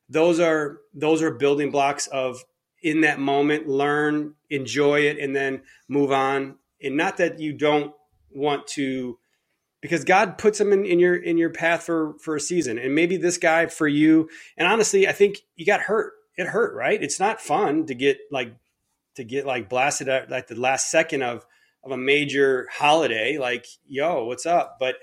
those 0.10 0.38
are 0.38 0.80
those 0.94 1.22
are 1.22 1.32
building 1.32 1.72
blocks 1.72 2.08
of 2.08 2.44
in 2.84 3.02
that 3.02 3.20
moment, 3.20 3.70
learn, 3.70 4.34
enjoy 4.50 5.02
it, 5.02 5.18
and 5.18 5.34
then 5.34 5.62
move 5.88 6.12
on. 6.12 6.58
And 6.84 6.98
not 6.98 7.18
that 7.18 7.40
you 7.40 7.54
don't 7.54 7.94
want 8.32 8.68
to, 8.68 9.18
because 9.80 10.04
God 10.04 10.38
puts 10.38 10.58
them 10.58 10.74
in, 10.74 10.86
in 10.86 11.00
your 11.00 11.16
in 11.16 11.38
your 11.38 11.52
path 11.52 11.84
for 11.84 12.16
for 12.20 12.36
a 12.36 12.42
season. 12.42 12.78
And 12.78 12.94
maybe 12.94 13.16
this 13.16 13.38
guy 13.38 13.68
for 13.68 13.88
you. 13.88 14.30
And 14.58 14.68
honestly, 14.68 15.08
I 15.08 15.14
think 15.14 15.38
you 15.56 15.66
got 15.66 15.80
hurt. 15.80 16.14
It 16.36 16.48
hurt, 16.48 16.76
right? 16.76 17.02
It's 17.02 17.20
not 17.20 17.40
fun 17.40 17.86
to 17.86 17.96
get 17.96 18.18
like 18.30 18.58
to 19.16 19.24
get 19.24 19.46
like 19.46 19.70
blasted 19.70 20.10
at 20.10 20.30
like 20.30 20.48
the 20.48 20.60
last 20.60 20.92
second 20.92 21.22
of 21.22 21.46
of 21.82 21.92
a 21.92 21.98
major 21.98 22.68
holiday. 22.74 23.38
Like, 23.38 23.68
yo, 23.88 24.26
what's 24.26 24.46
up? 24.46 24.78
But 24.80 24.96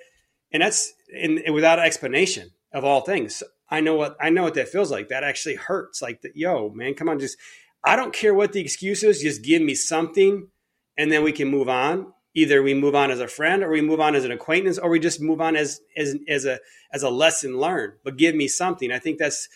and 0.53 0.63
that's 0.63 0.93
and 1.15 1.41
without 1.53 1.79
explanation 1.79 2.51
of 2.73 2.85
all 2.85 3.01
things. 3.01 3.43
I 3.71 3.81
know 3.81 3.95
what 3.95 4.17
I 4.21 4.31
know 4.31 4.45
what 4.45 4.55
that 4.55 4.69
feels 4.69 4.91
like. 4.91 5.09
That 5.09 5.25
actually 5.25 5.57
hurts. 5.57 6.01
Like, 6.01 6.23
the, 6.23 6.31
yo, 6.35 6.71
man, 6.71 6.95
come 6.95 7.09
on, 7.09 7.19
just 7.19 7.37
I 7.85 7.97
don't 7.97 8.15
care 8.15 8.35
what 8.35 8.53
the 8.53 8.61
excuse 8.61 9.03
is, 9.03 9.21
just 9.21 9.43
give 9.43 9.63
me 9.63 9.75
something 9.75 10.49
and 10.97 11.13
then 11.13 11.23
we 11.23 11.33
can 11.33 11.49
move 11.49 11.69
on. 11.69 12.13
Either 12.35 12.63
we 12.63 12.75
move 12.75 12.95
on 12.95 13.11
as 13.11 13.21
a 13.21 13.29
friend 13.29 13.63
or 13.63 13.71
we 13.71 13.81
move 13.81 14.01
on 14.01 14.15
as 14.15 14.25
an 14.25 14.31
acquaintance 14.31 14.79
or 14.79 14.91
we 14.91 15.01
just 15.01 15.21
move 15.21 15.41
on 15.41 15.57
as 15.57 15.81
as 15.97 16.17
as 16.29 16.45
a 16.45 16.59
as 16.93 17.03
a 17.03 17.11
lesson 17.11 17.59
learned. 17.59 17.95
But 18.05 18.17
give 18.17 18.35
me 18.35 18.49
something. 18.49 18.93
I 18.93 18.99
think 18.99 19.19
that's 19.19 19.49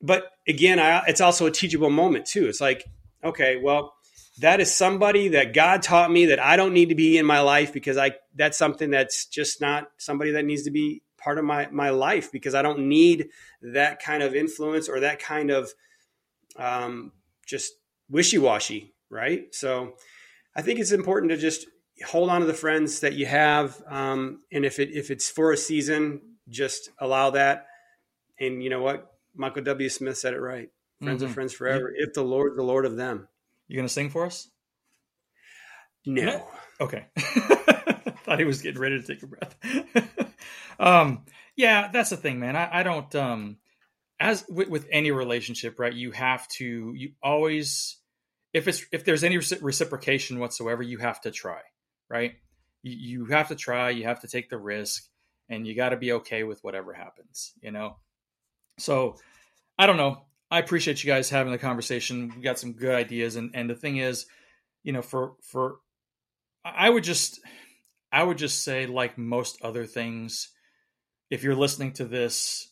but 0.00 0.30
again, 0.48 0.78
I, 0.78 1.04
it's 1.06 1.20
also 1.20 1.46
a 1.46 1.50
teachable 1.50 1.90
moment 1.90 2.26
too. 2.26 2.48
It's 2.48 2.60
like, 2.60 2.84
okay, 3.24 3.56
well, 3.56 3.94
that 4.38 4.60
is 4.60 4.74
somebody 4.74 5.28
that 5.28 5.52
God 5.52 5.82
taught 5.82 6.10
me 6.10 6.26
that 6.26 6.40
I 6.40 6.56
don't 6.56 6.72
need 6.72 6.88
to 6.88 6.94
be 6.94 7.18
in 7.18 7.26
my 7.26 7.40
life 7.40 7.72
because 7.72 7.98
I 7.98 8.12
that's 8.34 8.56
something 8.56 8.90
that's 8.90 9.26
just 9.26 9.60
not 9.60 9.90
somebody 9.98 10.32
that 10.32 10.44
needs 10.44 10.62
to 10.62 10.70
be 10.70 11.02
part 11.18 11.38
of 11.38 11.44
my 11.44 11.68
my 11.70 11.90
life 11.90 12.32
because 12.32 12.54
I 12.54 12.62
don't 12.62 12.88
need 12.88 13.28
that 13.60 14.02
kind 14.02 14.22
of 14.22 14.34
influence 14.34 14.88
or 14.88 15.00
that 15.00 15.18
kind 15.18 15.50
of 15.50 15.72
um, 16.56 17.12
just 17.46 17.74
wishy 18.08 18.38
washy, 18.38 18.94
right? 19.10 19.54
So 19.54 19.94
I 20.56 20.62
think 20.62 20.80
it's 20.80 20.92
important 20.92 21.30
to 21.30 21.36
just 21.36 21.66
hold 22.06 22.30
on 22.30 22.40
to 22.40 22.46
the 22.46 22.54
friends 22.54 23.00
that 23.00 23.12
you 23.12 23.26
have, 23.26 23.82
um, 23.86 24.40
and 24.50 24.64
if 24.64 24.78
it 24.78 24.90
if 24.92 25.10
it's 25.10 25.28
for 25.30 25.52
a 25.52 25.56
season, 25.56 26.20
just 26.48 26.90
allow 26.98 27.30
that. 27.30 27.66
And 28.40 28.62
you 28.62 28.70
know 28.70 28.82
what, 28.82 29.12
Michael 29.36 29.62
W. 29.62 29.88
Smith 29.90 30.16
said 30.16 30.32
it 30.32 30.40
right: 30.40 30.70
"Friends 31.02 31.22
mm-hmm. 31.22 31.30
are 31.30 31.34
friends 31.34 31.52
forever." 31.52 31.92
If 31.94 32.14
the 32.14 32.22
Lord, 32.22 32.56
the 32.56 32.62
Lord 32.62 32.86
of 32.86 32.96
them. 32.96 33.28
You 33.72 33.78
gonna 33.78 33.88
sing 33.88 34.10
for 34.10 34.26
us? 34.26 34.50
No. 36.04 36.46
Okay. 36.78 37.06
Thought 37.16 38.38
he 38.38 38.44
was 38.44 38.60
getting 38.60 38.78
ready 38.82 39.00
to 39.00 39.06
take 39.06 39.22
a 39.22 39.26
breath. 39.26 40.34
um, 40.78 41.24
yeah, 41.56 41.88
that's 41.90 42.10
the 42.10 42.18
thing, 42.18 42.38
man. 42.38 42.54
I, 42.54 42.80
I 42.80 42.82
don't. 42.82 43.14
Um, 43.14 43.56
as 44.20 44.44
with, 44.46 44.68
with, 44.68 44.86
any 44.92 45.10
relationship, 45.10 45.80
right? 45.80 45.94
You 45.94 46.10
have 46.10 46.46
to, 46.48 46.92
you 46.94 47.12
always, 47.22 47.96
if 48.52 48.68
it's, 48.68 48.84
if 48.92 49.06
there's 49.06 49.24
any 49.24 49.38
reciprocation 49.38 50.38
whatsoever, 50.38 50.82
you 50.82 50.98
have 50.98 51.22
to 51.22 51.30
try, 51.30 51.62
right? 52.10 52.34
You, 52.82 53.22
you 53.22 53.24
have 53.32 53.48
to 53.48 53.54
try, 53.54 53.88
you 53.88 54.04
have 54.04 54.20
to 54.20 54.28
take 54.28 54.50
the 54.50 54.58
risk, 54.58 55.08
and 55.48 55.66
you 55.66 55.74
got 55.74 55.88
to 55.88 55.96
be 55.96 56.12
okay 56.12 56.44
with 56.44 56.62
whatever 56.62 56.92
happens, 56.92 57.54
you 57.62 57.70
know? 57.70 57.96
So 58.78 59.16
I 59.78 59.86
don't 59.86 59.96
know. 59.96 60.26
I 60.52 60.58
appreciate 60.58 61.02
you 61.02 61.10
guys 61.10 61.30
having 61.30 61.50
the 61.50 61.58
conversation. 61.58 62.30
We 62.36 62.42
got 62.42 62.58
some 62.58 62.74
good 62.74 62.94
ideas. 62.94 63.36
And, 63.36 63.52
and 63.54 63.70
the 63.70 63.74
thing 63.74 63.96
is, 63.96 64.26
you 64.82 64.92
know, 64.92 65.00
for, 65.00 65.32
for, 65.40 65.76
I 66.62 66.90
would 66.90 67.04
just, 67.04 67.40
I 68.12 68.22
would 68.22 68.36
just 68.36 68.62
say, 68.62 68.84
like 68.84 69.16
most 69.16 69.62
other 69.62 69.86
things, 69.86 70.50
if 71.30 71.42
you're 71.42 71.56
listening 71.56 71.94
to 71.94 72.04
this 72.04 72.68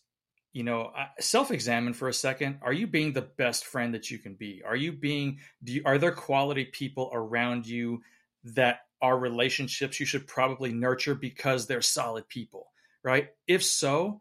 you 0.53 0.64
know 0.64 0.90
self-examine 1.21 1.95
for 1.95 2.09
a 2.09 2.12
second 2.12 2.59
are 2.62 2.73
you 2.73 2.88
being 2.88 3.12
the 3.12 3.23
best 3.23 3.64
friend 3.64 3.95
that 3.95 4.11
you 4.11 4.19
can 4.19 4.35
be 4.35 4.62
are 4.66 4.75
you 4.75 4.90
being 4.90 5.38
do 5.62 5.73
you, 5.75 5.83
are 5.85 5.97
there 5.97 6.11
quality 6.11 6.64
people 6.64 7.09
around 7.12 7.66
you 7.66 8.03
that 8.43 8.81
are 9.01 9.16
relationships 9.16 10.01
you 10.01 10.07
should 10.07 10.27
probably 10.27 10.73
nurture 10.73 11.14
because 11.14 11.69
they're 11.69 11.81
solid 11.81 12.29
people 12.29 12.66
right 13.05 13.29
if 13.47 13.62
so 13.62 14.21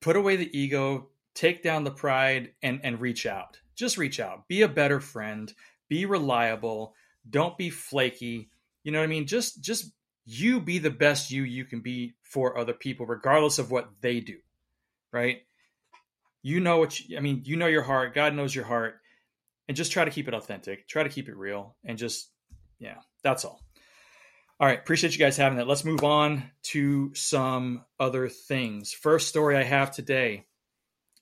put 0.00 0.16
away 0.16 0.34
the 0.34 0.58
ego 0.58 1.09
take 1.34 1.62
down 1.62 1.84
the 1.84 1.90
pride 1.90 2.52
and 2.62 2.80
and 2.82 3.00
reach 3.00 3.26
out. 3.26 3.58
Just 3.74 3.98
reach 3.98 4.20
out. 4.20 4.48
Be 4.48 4.62
a 4.62 4.68
better 4.68 5.00
friend. 5.00 5.52
Be 5.88 6.06
reliable. 6.06 6.94
Don't 7.28 7.56
be 7.56 7.70
flaky. 7.70 8.50
You 8.84 8.92
know 8.92 8.98
what 8.98 9.04
i 9.04 9.08
mean? 9.08 9.26
Just 9.26 9.62
just 9.62 9.92
you 10.24 10.60
be 10.60 10.78
the 10.78 10.90
best 10.90 11.30
you 11.30 11.42
you 11.42 11.64
can 11.64 11.80
be 11.80 12.14
for 12.22 12.56
other 12.56 12.74
people 12.74 13.06
regardless 13.06 13.58
of 13.58 13.70
what 13.70 13.90
they 14.00 14.20
do 14.20 14.36
right? 15.12 15.38
You 16.42 16.60
know 16.60 16.78
what 16.78 16.98
you, 17.00 17.16
I 17.16 17.20
mean, 17.20 17.42
you 17.44 17.56
know 17.56 17.66
your 17.66 17.82
heart, 17.82 18.14
God 18.14 18.34
knows 18.34 18.54
your 18.54 18.64
heart, 18.64 19.00
and 19.68 19.76
just 19.76 19.92
try 19.92 20.04
to 20.04 20.10
keep 20.10 20.28
it 20.28 20.34
authentic, 20.34 20.88
try 20.88 21.02
to 21.02 21.08
keep 21.08 21.28
it 21.28 21.36
real, 21.36 21.76
and 21.84 21.98
just, 21.98 22.30
yeah, 22.78 22.96
that's 23.22 23.44
all. 23.44 23.60
All 24.58 24.66
right, 24.66 24.78
appreciate 24.78 25.12
you 25.12 25.18
guys 25.18 25.36
having 25.36 25.58
that. 25.58 25.66
Let's 25.66 25.84
move 25.84 26.04
on 26.04 26.50
to 26.64 27.14
some 27.14 27.84
other 27.98 28.28
things. 28.28 28.92
First 28.92 29.28
story 29.28 29.56
I 29.56 29.62
have 29.62 29.90
today 29.90 30.46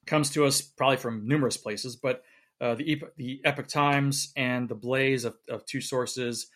comes 0.08 0.30
to 0.30 0.44
us 0.44 0.62
probably 0.62 0.96
from 0.96 1.28
numerous 1.28 1.56
places, 1.56 1.96
but 1.96 2.22
uh, 2.60 2.74
the 2.74 3.02
the 3.16 3.40
Epoch 3.44 3.68
Times 3.68 4.32
and 4.36 4.68
the 4.68 4.74
Blaze 4.74 5.24
of, 5.24 5.36
of 5.48 5.64
two 5.64 5.80
sources. 5.80 6.48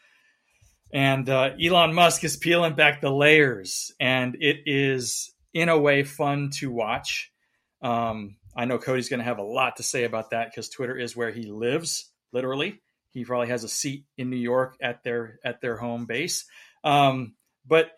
And 0.93 1.29
uh, 1.29 1.53
Elon 1.63 1.95
Musk 1.95 2.23
is 2.25 2.37
peeling 2.37 2.75
back 2.75 3.01
the 3.01 3.11
layers, 3.11 3.93
and 3.99 4.37
it 4.41 4.63
is 4.67 5.33
in 5.55 5.69
a 5.69 5.79
way 5.79 6.03
fun 6.03 6.51
to 6.59 6.71
watch. 6.71 7.33
Um, 7.81 8.37
I 8.55 8.67
know 8.67 8.79
Cody's 8.79 9.09
going 9.09 9.21
to 9.21 9.25
have 9.25 9.39
a 9.39 9.45
lot 9.45 9.77
to 9.77 9.83
say 9.83 10.05
about 10.05 10.31
that 10.31 10.51
because 10.51 10.69
Twitter 10.69 10.97
is 10.97 11.17
where 11.17 11.31
he 11.31 11.45
lives, 11.45 12.11
literally. 12.33 12.81
He 13.13 13.25
probably 13.25 13.49
has 13.49 13.65
a 13.65 13.69
seat 13.69 14.05
in 14.19 14.31
New 14.31 14.37
York 14.37 14.77
at 14.83 15.03
their 15.03 15.39
at 15.45 15.61
their 15.61 15.77
home 15.77 16.07
base. 16.07 16.45
Um, 16.85 17.35
but 17.67 17.93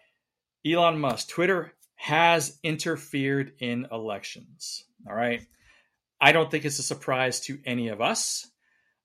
Elon 0.66 0.98
Musk, 0.98 1.28
Twitter 1.28 1.72
has 1.96 2.58
interfered 2.62 3.52
in 3.58 3.86
elections. 3.90 4.84
All 5.08 5.14
right. 5.14 5.42
I 6.20 6.32
don't 6.32 6.50
think 6.50 6.64
it's 6.64 6.78
a 6.78 6.82
surprise 6.82 7.40
to 7.40 7.58
any 7.64 7.88
of 7.88 8.00
us. 8.00 8.46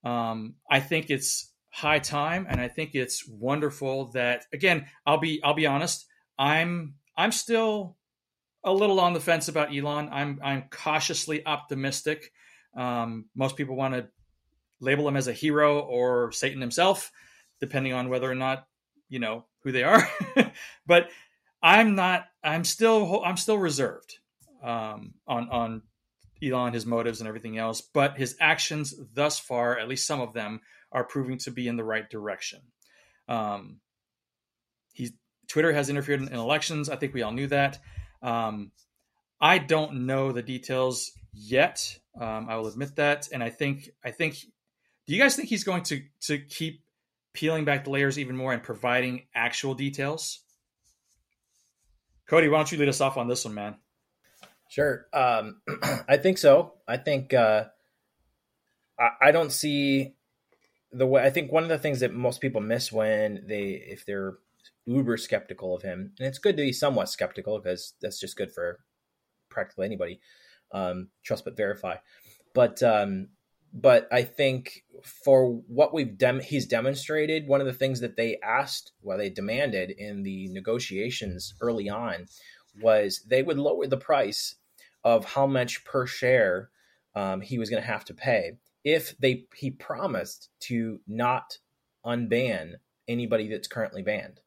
Um, 0.04 0.56
I 0.70 0.80
think 0.80 1.10
it's 1.10 1.52
high 1.70 2.00
time, 2.00 2.48
and 2.50 2.60
I 2.60 2.68
think 2.68 2.96
it's 2.96 3.28
wonderful 3.28 4.12
that 4.12 4.46
again. 4.54 4.88
I'll 5.06 5.18
be 5.18 5.42
I'll 5.44 5.54
be 5.54 5.68
honest. 5.68 6.06
I'm 6.38 6.96
I'm 7.18 7.32
still 7.32 7.98
a 8.64 8.72
little 8.72 9.00
on 9.00 9.14
the 9.14 9.20
fence 9.20 9.48
about 9.48 9.76
Elon. 9.76 10.10
I'm 10.12 10.40
I'm 10.44 10.64
cautiously 10.70 11.46
optimistic. 11.46 12.32
Um, 12.76 13.26
most 13.36 13.58
people 13.58 13.76
want 13.76 13.96
to 13.96 14.08
label 14.80 15.08
him 15.08 15.18
as 15.18 15.28
a 15.28 15.34
hero 15.34 15.80
or 15.80 16.32
Satan 16.32 16.62
himself, 16.62 17.12
depending 17.60 17.94
on 17.94 18.10
whether 18.10 18.30
or 18.30 18.36
not 18.36 18.66
you 19.10 19.20
know 19.20 19.46
who 19.64 19.72
they 19.72 19.84
are. 19.84 20.10
but 20.88 21.10
I'm 21.62 21.96
not. 21.96 22.26
I'm 22.44 22.64
still. 22.64 23.24
I'm 23.24 23.38
still 23.38 23.58
reserved 23.58 24.18
um, 24.64 25.14
on 25.28 25.50
on 25.50 25.82
Elon, 26.42 26.74
his 26.74 26.86
motives, 26.86 27.20
and 27.20 27.28
everything 27.28 27.58
else. 27.58 27.82
But 27.82 28.18
his 28.18 28.36
actions 28.40 28.94
thus 29.14 29.40
far, 29.40 29.78
at 29.78 29.88
least 29.88 30.08
some 30.08 30.22
of 30.22 30.34
them, 30.34 30.62
are 30.92 31.04
proving 31.04 31.38
to 31.40 31.52
be 31.52 31.68
in 31.68 31.76
the 31.76 31.84
right 31.84 32.10
direction. 32.10 32.62
Um, 33.28 33.80
he's 34.94 35.12
Twitter 35.48 35.74
has 35.74 35.90
interfered 35.90 36.22
in, 36.22 36.28
in 36.30 36.36
elections. 36.36 36.90
I 36.90 36.96
think 36.96 37.14
we 37.14 37.22
all 37.22 37.32
knew 37.32 37.48
that. 37.48 37.80
Um, 38.22 38.72
I 39.42 39.58
don't 39.58 40.06
know 40.06 40.32
the 40.32 40.42
details 40.42 41.12
yet. 41.34 41.98
Um, 42.20 42.48
I 42.50 42.58
will 42.58 42.68
admit 42.68 42.96
that, 42.96 43.30
and 43.32 43.44
I 43.44 43.50
think 43.50 43.90
I 44.04 44.12
think. 44.12 44.38
Do 45.08 45.16
you 45.16 45.22
guys 45.22 45.36
think 45.36 45.50
he's 45.50 45.64
going 45.64 45.84
to 45.84 46.04
to 46.22 46.38
keep 46.38 46.84
peeling 47.34 47.66
back 47.66 47.84
the 47.84 47.90
layers 47.90 48.20
even 48.20 48.36
more 48.38 48.54
and 48.54 48.62
providing 48.62 49.24
actual 49.34 49.74
details? 49.74 50.40
Cody, 52.30 52.48
why 52.48 52.60
don't 52.60 52.72
you 52.72 52.78
lead 52.78 52.90
us 52.90 53.02
off 53.02 53.18
on 53.18 53.28
this 53.28 53.44
one, 53.44 53.56
man? 53.56 53.76
Sure. 54.70 55.08
Um, 55.12 55.62
I 56.08 56.18
think 56.18 56.38
so. 56.38 56.74
I 56.88 56.98
think 56.98 57.34
uh, 57.34 57.66
I, 59.00 59.10
I 59.20 59.32
don't 59.32 59.52
see 59.52 60.14
the 60.92 61.08
way. 61.08 61.24
I 61.24 61.32
think 61.32 61.52
one 61.52 61.64
of 61.64 61.70
the 61.70 61.80
things 61.80 62.02
that 62.02 62.14
most 62.14 62.40
people 62.40 62.62
miss 62.62 62.92
when 62.92 63.46
they, 63.48 63.70
if 63.72 64.06
they're 64.06 64.38
uber 64.86 65.18
skeptical 65.18 65.76
of 65.76 65.82
him, 65.82 66.14
and 66.20 66.28
it's 66.28 66.38
good 66.38 66.56
to 66.58 66.64
be 66.64 66.72
somewhat 66.72 67.10
skeptical 67.10 67.60
because 67.60 67.94
that's 68.00 68.20
just 68.20 68.38
good 68.38 68.52
for 68.52 68.80
practically 69.50 69.88
anybody. 69.88 70.20
Um, 70.72 71.10
trust 71.24 71.46
but 71.46 71.58
verify. 71.58 71.96
But 72.54 72.84
um, 72.84 73.30
but 73.74 74.08
I 74.12 74.24
think 74.24 74.84
for 75.04 75.52
what 75.68 75.94
we've 75.94 76.18
dem- 76.18 76.42
he's 76.42 76.66
demonstrated, 76.66 77.48
one 77.48 77.62
of 77.62 77.68
the 77.68 77.74
things 77.74 78.00
that 78.02 78.18
they 78.18 78.38
asked, 78.44 78.92
well, 79.02 79.18
they 79.18 79.30
demanded 79.30 79.92
in 79.92 80.24
the 80.24 80.48
negotiations 80.50 81.54
early 81.62 81.90
on, 81.90 82.28
was 82.82 83.22
they 83.28 83.44
would 83.44 83.58
lower 83.58 83.88
the 83.88 83.98
price 83.98 84.56
of 85.04 85.26
how 85.26 85.48
much 85.48 85.86
per 85.86 86.06
share 86.06 86.70
um, 87.16 87.42
he 87.42 87.58
was 87.58 87.70
going 87.70 87.82
to 87.82 87.88
have 87.88 88.06
to 88.06 88.14
pay 88.14 88.54
if 88.84 89.18
they 89.20 89.46
he 89.56 89.72
promised 89.72 90.50
to 90.60 91.00
not 91.08 91.58
unban 92.06 92.74
anybody 93.08 93.48
that's 93.48 93.68
currently 93.68 94.02
banned. 94.02 94.40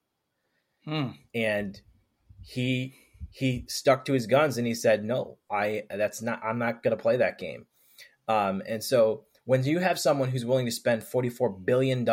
Hmm. 0.85 1.11
And 1.35 1.81
he 2.43 2.95
he 3.31 3.65
stuck 3.69 4.05
to 4.05 4.13
his 4.13 4.27
guns 4.27 4.59
and 4.59 4.67
he 4.67 4.75
said, 4.75 5.05
"No, 5.05 5.39
I 5.51 5.85
that's 5.91 6.23
not. 6.23 6.41
I'm 6.45 6.59
not 6.59 6.83
going 6.83 6.97
to 6.97 7.03
play 7.03 7.17
that 7.19 7.39
game." 7.39 7.67
Um, 8.29 8.63
and 8.67 8.83
so 8.83 9.25
when 9.45 9.65
you 9.65 9.81
have 9.81 9.99
someone 9.99 10.29
who's 10.29 10.45
willing 10.45 10.67
to 10.67 10.73
spend 10.73 11.03
$44 11.03 11.65
billion 11.65 12.09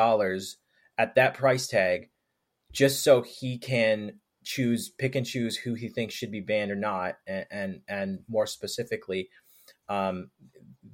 at 0.98 1.16
that 1.16 1.34
price 1.34 1.68
tag 1.68 2.10
just 2.72 3.04
so 3.04 3.22
he 3.22 3.58
can 3.58 4.20
choose, 4.44 4.90
pick 4.90 5.16
and 5.16 5.26
choose 5.26 5.58
who 5.58 5.74
he 5.76 5.88
thinks 5.88 6.14
should 6.14 6.32
be 6.32 6.40
banned 6.40 6.72
or 6.72 6.76
not, 6.76 7.16
and, 7.28 7.46
and, 7.52 7.82
and 7.88 8.20
more 8.28 8.48
specifically, 8.48 9.30
um, 9.88 10.30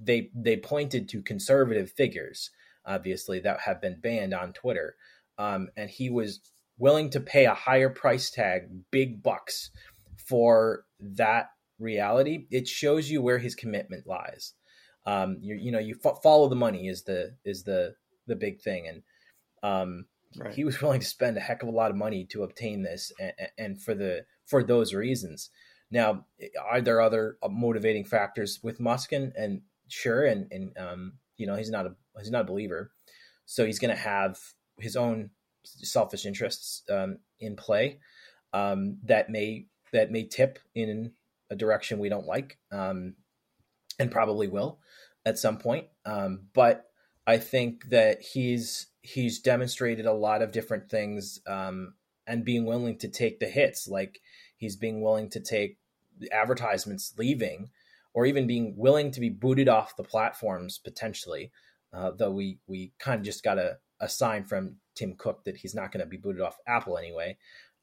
they, 0.02 0.30
they 0.36 0.58
pointed 0.58 1.08
to 1.10 1.22
conservative 1.22 1.92
figures, 1.92 2.50
obviously, 2.86 3.40
that 3.40 3.62
have 3.62 3.82
been 3.82 4.00
banned 4.00 4.34
on 4.34 4.54
Twitter. 4.54 4.96
Um, 5.38 5.70
and 5.76 5.90
he 5.90 6.10
was 6.10 6.40
willing 6.78 7.10
to 7.12 7.20
pay 7.20 7.46
a 7.46 7.54
higher 7.54 7.90
price 7.90 8.30
tag, 8.30 8.64
big 8.92 9.24
bucks, 9.24 9.70
for 10.18 10.86
that 11.00 11.50
reality. 11.80 12.48
It 12.52 12.68
shows 12.68 13.10
you 13.10 13.22
where 13.22 13.38
his 13.38 13.56
commitment 13.56 14.08
lies 14.08 14.54
um, 15.06 15.38
you 15.42 15.56
you 15.56 15.72
know 15.72 15.80
you 15.80 15.96
fo- 15.96 16.16
follow 16.16 16.48
the 16.48 16.56
money 16.56 16.88
is 16.88 17.04
the 17.04 17.36
is 17.44 17.64
the 17.64 17.96
the 18.28 18.36
big 18.36 18.62
thing, 18.62 18.88
and 18.88 19.04
um, 19.64 20.06
right. 20.38 20.54
he 20.54 20.64
was 20.64 20.82
willing 20.82 21.02
to 21.02 21.06
spend 21.06 21.38
a 21.38 21.42
heck 21.42 21.64
of 21.64 21.70
a 21.70 21.72
lot 21.72 21.92
of 21.92 21.98
money 21.98 22.26
to 22.32 22.44
obtain 22.44 22.84
this, 22.84 23.12
and, 23.20 23.34
and 23.58 23.82
for 23.82 23.94
the 23.94 24.26
for 24.46 24.64
those 24.64 24.94
reasons. 24.94 25.50
Now, 25.92 26.26
are 26.60 26.82
there 26.82 27.00
other 27.00 27.38
uh, 27.44 27.48
motivating 27.48 28.06
factors 28.06 28.60
with 28.64 28.80
Muskin? 28.80 29.32
And 29.38 29.62
sure, 29.88 30.26
and 30.26 30.48
and 30.52 30.78
um, 30.78 31.14
you 31.38 31.48
know 31.48 31.56
he's 31.56 31.70
not 31.70 31.86
a 31.86 31.96
he's 32.18 32.32
not 32.32 32.42
a 32.42 32.46
believer, 32.46 32.92
so 33.46 33.66
he's 33.66 33.80
going 33.80 33.96
to 33.96 34.02
have 34.02 34.40
his 34.80 34.96
own 34.96 35.30
selfish 35.64 36.26
interests 36.26 36.84
um, 36.90 37.18
in 37.40 37.56
play 37.56 38.00
um, 38.56 38.98
that 39.04 39.30
may 39.30 39.68
that 39.92 40.12
may 40.12 40.24
tip 40.24 40.60
in 40.74 41.12
a 41.50 41.56
direction 41.56 42.00
we 42.00 42.10
don't 42.10 42.26
like, 42.26 42.58
um, 42.72 43.14
and 44.00 44.12
probably 44.12 44.48
will 44.48 44.80
at 45.26 45.40
some 45.40 45.58
point. 45.58 45.88
Um, 46.06 46.48
but 46.54 46.86
I 47.28 47.38
think 47.38 47.90
that 47.90 48.22
he's 48.22 48.88
he's 49.02 49.40
demonstrated 49.40 50.06
a 50.06 50.14
lot 50.14 50.42
of 50.42 50.52
different 50.52 50.90
things 50.90 51.40
um, 51.48 51.94
and 52.28 52.46
being 52.46 52.66
willing 52.66 52.98
to 53.00 53.08
take 53.08 53.40
the 53.40 53.48
hits. 53.48 53.88
Like 53.88 54.20
he's 54.58 54.76
being 54.76 55.02
willing 55.02 55.30
to 55.32 55.40
take 55.40 55.78
the 56.18 56.32
advertisements 56.32 57.14
leaving, 57.18 57.70
or 58.14 58.26
even 58.26 58.48
being 58.48 58.76
willing 58.78 59.12
to 59.12 59.20
be 59.20 59.30
booted 59.30 59.70
off 59.70 59.98
the 59.98 60.04
platforms 60.04 60.78
potentially. 60.78 61.52
Uh, 61.94 62.12
though 62.12 62.32
we 62.32 62.60
we 62.68 62.92
kind 63.00 63.20
of 63.20 63.26
just 63.26 63.44
got 63.44 63.58
a, 63.58 63.78
a 64.00 64.10
sign 64.10 64.44
from 64.44 64.76
Tim 64.96 65.16
Cook 65.18 65.46
that 65.46 65.58
he's 65.58 65.76
not 65.76 65.92
going 65.92 66.04
to 66.04 66.10
be 66.10 66.18
booted 66.18 66.42
off 66.42 66.58
Apple 66.68 66.98
anyway. 66.98 67.38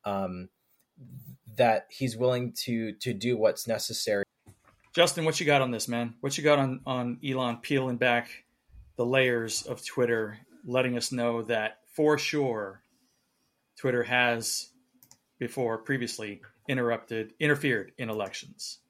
Um, 0.05 0.49
that 1.57 1.87
he's 1.91 2.17
willing 2.17 2.53
to 2.53 2.93
to 2.93 3.13
do 3.13 3.37
what's 3.37 3.67
necessary 3.67 4.25
Justin, 4.95 5.25
what 5.25 5.41
you 5.41 5.47
got 5.47 5.63
on 5.63 5.71
this, 5.71 5.89
man? 5.89 6.15
What 6.21 6.37
you 6.37 6.45
got 6.45 6.59
on 6.59 6.81
on 6.85 7.19
Elon 7.27 7.59
peeling 7.63 7.97
back 7.97 8.45
the 8.97 9.07
layers 9.07 9.63
of 9.63 9.85
Twitter, 9.85 10.39
letting 10.67 10.99
us 10.99 11.13
know 11.13 11.43
that 11.43 11.79
for 11.95 12.19
sure 12.19 12.83
Twitter 13.79 14.03
has 14.03 14.69
before 15.39 15.79
previously 15.79 16.43
interrupted, 16.69 17.33
interfered 17.41 17.93
in 17.97 18.11
elections. 18.11 18.81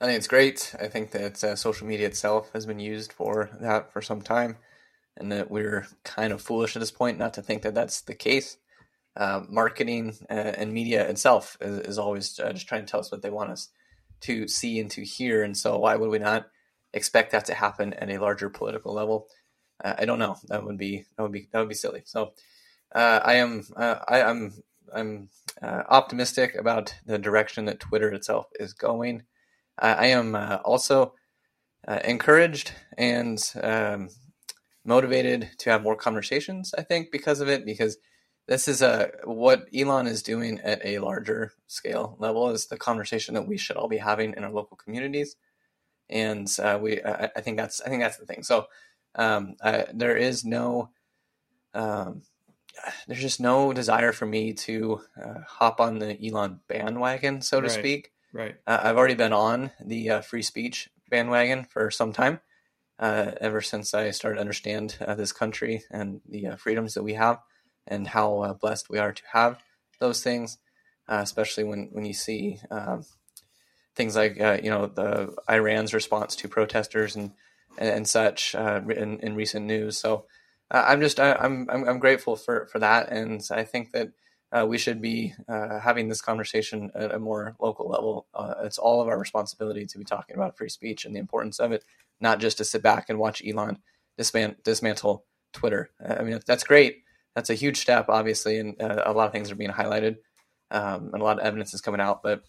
I 0.00 0.06
think 0.06 0.18
it's 0.18 0.26
great. 0.26 0.74
I 0.80 0.88
think 0.88 1.12
that 1.12 1.42
uh, 1.42 1.54
social 1.54 1.86
media 1.86 2.08
itself 2.08 2.50
has 2.52 2.66
been 2.66 2.80
used 2.80 3.12
for 3.12 3.50
that 3.60 3.92
for 3.92 4.02
some 4.02 4.22
time, 4.22 4.56
and 5.16 5.30
that 5.30 5.52
we're 5.52 5.86
kind 6.02 6.32
of 6.32 6.42
foolish 6.42 6.74
at 6.74 6.80
this 6.80 6.90
point 6.90 7.16
not 7.16 7.32
to 7.34 7.42
think 7.42 7.62
that 7.62 7.76
that's 7.76 8.00
the 8.00 8.14
case. 8.14 8.56
Uh, 9.16 9.42
marketing 9.48 10.16
uh, 10.28 10.32
and 10.34 10.74
media 10.74 11.08
itself 11.08 11.56
is, 11.60 11.78
is 11.78 11.98
always 11.98 12.40
uh, 12.40 12.52
just 12.52 12.66
trying 12.66 12.84
to 12.84 12.90
tell 12.90 13.00
us 13.00 13.12
what 13.12 13.22
they 13.22 13.30
want 13.30 13.50
us 13.50 13.68
to 14.22 14.48
see 14.48 14.80
and 14.80 14.90
to 14.92 15.04
hear. 15.04 15.42
And 15.42 15.56
so, 15.56 15.78
why 15.78 15.96
would 15.96 16.10
we 16.10 16.18
not 16.18 16.46
expect 16.92 17.32
that 17.32 17.44
to 17.46 17.54
happen 17.54 17.92
at 17.94 18.10
a 18.10 18.18
larger 18.18 18.50
political 18.50 18.94
level? 18.94 19.28
Uh, 19.82 19.94
I 19.98 20.04
don't 20.04 20.18
know. 20.18 20.36
That 20.48 20.64
would 20.64 20.78
be 20.78 21.04
that 21.16 21.22
would 21.22 21.32
be 21.32 21.48
that 21.52 21.58
would 21.60 21.68
be 21.68 21.74
silly. 21.74 22.02
So, 22.04 22.32
uh, 22.94 23.20
I 23.24 23.34
am 23.34 23.64
uh, 23.76 23.96
I, 24.06 24.20
am 24.20 24.54
I'm, 24.92 25.28
I'm 25.62 25.68
uh, 25.68 25.82
optimistic 25.88 26.54
about 26.54 26.94
the 27.04 27.18
direction 27.18 27.64
that 27.66 27.80
Twitter 27.80 28.12
itself 28.12 28.46
is 28.58 28.72
going. 28.72 29.22
I 29.78 30.06
am 30.06 30.34
uh, 30.34 30.56
also 30.64 31.12
uh, 31.86 32.00
encouraged 32.04 32.72
and 32.96 33.38
um, 33.62 34.08
motivated 34.84 35.50
to 35.58 35.70
have 35.70 35.82
more 35.82 35.96
conversations. 35.96 36.74
I 36.78 36.82
think 36.82 37.10
because 37.10 37.40
of 37.40 37.48
it, 37.48 37.66
because 37.66 37.98
this 38.46 38.68
is 38.68 38.82
a 38.82 39.10
what 39.24 39.68
Elon 39.74 40.06
is 40.06 40.22
doing 40.22 40.60
at 40.60 40.84
a 40.84 40.98
larger 40.98 41.52
scale 41.66 42.16
level 42.18 42.50
is 42.50 42.66
the 42.66 42.76
conversation 42.76 43.34
that 43.34 43.48
we 43.48 43.56
should 43.56 43.76
all 43.76 43.88
be 43.88 43.98
having 43.98 44.34
in 44.36 44.44
our 44.44 44.52
local 44.52 44.76
communities, 44.76 45.36
and 46.08 46.48
uh, 46.62 46.78
we 46.80 47.02
I, 47.02 47.30
I, 47.36 47.40
think 47.40 47.56
that's 47.56 47.80
I 47.80 47.88
think 47.88 48.02
that's 48.02 48.18
the 48.18 48.26
thing. 48.26 48.42
So 48.42 48.66
um, 49.14 49.56
I, 49.62 49.86
there 49.92 50.16
is 50.16 50.44
no 50.44 50.90
um, 51.74 52.22
there's 53.06 53.20
just 53.20 53.40
no 53.40 53.72
desire 53.72 54.12
for 54.12 54.26
me 54.26 54.52
to 54.52 55.00
uh, 55.22 55.40
hop 55.46 55.80
on 55.80 55.98
the 55.98 56.16
Elon 56.26 56.60
bandwagon, 56.68 57.42
so 57.42 57.60
to 57.60 57.68
right, 57.68 57.78
speak. 57.78 58.12
Right. 58.32 58.56
Uh, 58.66 58.80
I've 58.82 58.96
already 58.96 59.14
been 59.14 59.32
on 59.32 59.70
the 59.84 60.10
uh, 60.10 60.20
free 60.20 60.42
speech 60.42 60.88
bandwagon 61.10 61.64
for 61.64 61.90
some 61.90 62.12
time. 62.12 62.40
Uh, 62.98 63.32
ever 63.40 63.60
since 63.60 63.92
I 63.92 64.10
started 64.10 64.36
to 64.36 64.40
understand 64.40 64.96
uh, 65.06 65.14
this 65.14 65.32
country 65.32 65.82
and 65.90 66.22
the 66.26 66.46
uh, 66.48 66.56
freedoms 66.56 66.94
that 66.94 67.02
we 67.02 67.12
have, 67.12 67.38
and 67.86 68.08
how 68.08 68.40
uh, 68.40 68.52
blessed 68.54 68.90
we 68.90 68.98
are 68.98 69.12
to 69.12 69.22
have 69.32 69.58
those 70.00 70.22
things, 70.22 70.58
uh, 71.08 71.20
especially 71.22 71.64
when 71.64 71.88
when 71.92 72.04
you 72.04 72.14
see 72.14 72.60
um, 72.70 73.04
things 73.94 74.16
like 74.16 74.40
uh, 74.40 74.58
you 74.62 74.70
know 74.70 74.86
the 74.86 75.34
Iran's 75.50 75.94
response 75.94 76.36
to 76.36 76.48
protesters 76.48 77.16
and 77.16 77.32
and, 77.78 78.08
such 78.08 78.54
in, 78.54 79.20
in 79.20 79.34
recent 79.34 79.66
news. 79.66 79.98
So 79.98 80.24
I'm 80.70 81.00
just 81.00 81.20
I, 81.20 81.34
I'm, 81.34 81.68
I'm 81.70 81.88
I'm 81.88 81.98
grateful 81.98 82.36
for 82.36 82.66
for 82.66 82.78
that, 82.80 83.10
and 83.10 83.42
I 83.50 83.64
think 83.64 83.92
that 83.92 84.10
uh, 84.52 84.66
we 84.66 84.78
should 84.78 85.00
be 85.00 85.34
uh, 85.48 85.80
having 85.80 86.08
this 86.08 86.20
conversation 86.20 86.90
at 86.94 87.12
a 87.12 87.18
more 87.18 87.56
local 87.60 87.88
level. 87.88 88.26
Uh, 88.34 88.54
it's 88.62 88.78
all 88.78 89.02
of 89.02 89.08
our 89.08 89.18
responsibility 89.18 89.86
to 89.86 89.98
be 89.98 90.04
talking 90.04 90.36
about 90.36 90.56
free 90.56 90.68
speech 90.68 91.04
and 91.04 91.14
the 91.14 91.20
importance 91.20 91.58
of 91.58 91.72
it, 91.72 91.84
not 92.20 92.40
just 92.40 92.58
to 92.58 92.64
sit 92.64 92.82
back 92.82 93.06
and 93.08 93.18
watch 93.18 93.42
Elon 93.46 93.78
dismant- 94.18 94.62
dismantle 94.62 95.24
Twitter. 95.52 95.90
I 96.04 96.22
mean, 96.22 96.40
that's 96.46 96.64
great. 96.64 97.02
That's 97.36 97.50
a 97.50 97.54
huge 97.54 97.78
step, 97.78 98.06
obviously, 98.08 98.58
and 98.58 98.80
uh, 98.80 99.02
a 99.04 99.12
lot 99.12 99.26
of 99.26 99.32
things 99.32 99.50
are 99.50 99.56
being 99.56 99.70
highlighted, 99.70 100.16
um, 100.70 101.10
and 101.12 101.20
a 101.20 101.24
lot 101.24 101.38
of 101.38 101.44
evidence 101.44 101.74
is 101.74 101.82
coming 101.82 102.00
out. 102.00 102.22
But 102.22 102.42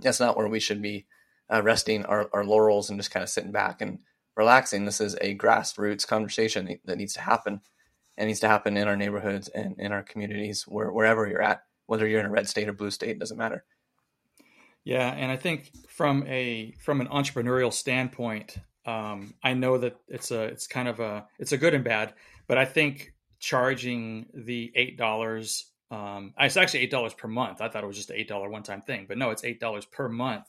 that's 0.00 0.18
not 0.18 0.36
where 0.36 0.48
we 0.48 0.58
should 0.58 0.82
be 0.82 1.06
uh, 1.48 1.62
resting 1.62 2.04
our, 2.04 2.28
our 2.32 2.44
laurels 2.44 2.90
and 2.90 2.98
just 2.98 3.12
kind 3.12 3.22
of 3.22 3.28
sitting 3.28 3.52
back 3.52 3.80
and 3.80 4.00
relaxing. 4.36 4.84
This 4.84 5.00
is 5.00 5.14
a 5.20 5.38
grassroots 5.38 6.04
conversation 6.04 6.80
that 6.84 6.98
needs 6.98 7.14
to 7.14 7.20
happen 7.20 7.60
and 8.16 8.26
needs 8.26 8.40
to 8.40 8.48
happen 8.48 8.76
in 8.76 8.88
our 8.88 8.96
neighborhoods 8.96 9.46
and 9.46 9.76
in 9.78 9.92
our 9.92 10.02
communities, 10.02 10.64
where, 10.66 10.90
wherever 10.90 11.28
you're 11.28 11.40
at, 11.40 11.62
whether 11.86 12.04
you're 12.04 12.18
in 12.18 12.26
a 12.26 12.30
red 12.30 12.48
state 12.48 12.68
or 12.68 12.72
blue 12.72 12.90
state, 12.90 13.20
doesn't 13.20 13.38
matter. 13.38 13.64
Yeah, 14.82 15.08
and 15.08 15.30
I 15.30 15.36
think 15.36 15.70
from 15.88 16.26
a 16.26 16.72
from 16.80 17.00
an 17.00 17.06
entrepreneurial 17.06 17.72
standpoint, 17.72 18.56
um, 18.84 19.34
I 19.44 19.54
know 19.54 19.78
that 19.78 19.96
it's 20.08 20.32
a 20.32 20.42
it's 20.42 20.66
kind 20.66 20.88
of 20.88 20.98
a 20.98 21.26
it's 21.38 21.52
a 21.52 21.56
good 21.56 21.74
and 21.74 21.84
bad, 21.84 22.14
but 22.48 22.58
I 22.58 22.64
think 22.64 23.12
charging 23.38 24.26
the 24.34 24.72
eight 24.74 24.96
dollars, 24.96 25.66
um, 25.90 26.34
it's 26.38 26.56
actually 26.56 26.80
eight 26.80 26.90
dollars 26.90 27.14
per 27.14 27.28
month. 27.28 27.60
I 27.60 27.68
thought 27.68 27.84
it 27.84 27.86
was 27.86 27.96
just 27.96 28.10
an 28.10 28.16
eight 28.16 28.28
dollar 28.28 28.48
one 28.48 28.62
time 28.62 28.82
thing, 28.82 29.06
but 29.08 29.18
no, 29.18 29.30
it's 29.30 29.44
eight 29.44 29.60
dollars 29.60 29.84
per 29.84 30.08
month. 30.08 30.46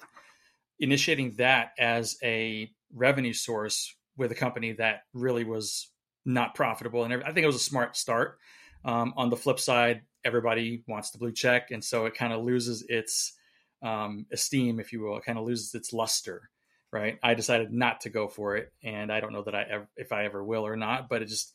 Initiating 0.79 1.35
that 1.37 1.71
as 1.77 2.17
a 2.23 2.71
revenue 2.93 3.33
source 3.33 3.95
with 4.17 4.31
a 4.31 4.35
company 4.35 4.73
that 4.73 5.03
really 5.13 5.43
was 5.43 5.89
not 6.25 6.55
profitable. 6.55 7.03
And 7.03 7.13
I 7.23 7.31
think 7.31 7.43
it 7.43 7.47
was 7.47 7.55
a 7.55 7.59
smart 7.59 7.95
start. 7.97 8.37
Um, 8.85 9.13
on 9.17 9.29
the 9.29 9.35
flip 9.35 9.59
side, 9.59 10.01
everybody 10.23 10.83
wants 10.87 11.11
the 11.11 11.17
blue 11.17 11.31
check, 11.31 11.71
and 11.71 11.83
so 11.83 12.05
it 12.05 12.15
kind 12.15 12.33
of 12.33 12.43
loses 12.43 12.83
its 12.87 13.33
um, 13.81 14.25
esteem, 14.31 14.79
if 14.79 14.93
you 14.93 15.01
will. 15.01 15.17
It 15.17 15.25
kind 15.25 15.37
of 15.37 15.45
loses 15.45 15.75
its 15.75 15.93
luster, 15.93 16.49
right? 16.91 17.19
I 17.21 17.33
decided 17.33 17.73
not 17.73 18.01
to 18.01 18.09
go 18.09 18.27
for 18.27 18.55
it, 18.55 18.71
and 18.83 19.11
I 19.11 19.19
don't 19.19 19.33
know 19.33 19.43
that 19.43 19.55
I 19.55 19.63
ever, 19.63 19.87
if 19.97 20.11
I 20.11 20.25
ever 20.25 20.43
will 20.43 20.65
or 20.65 20.75
not. 20.75 21.09
But 21.09 21.21
it 21.21 21.27
just, 21.27 21.53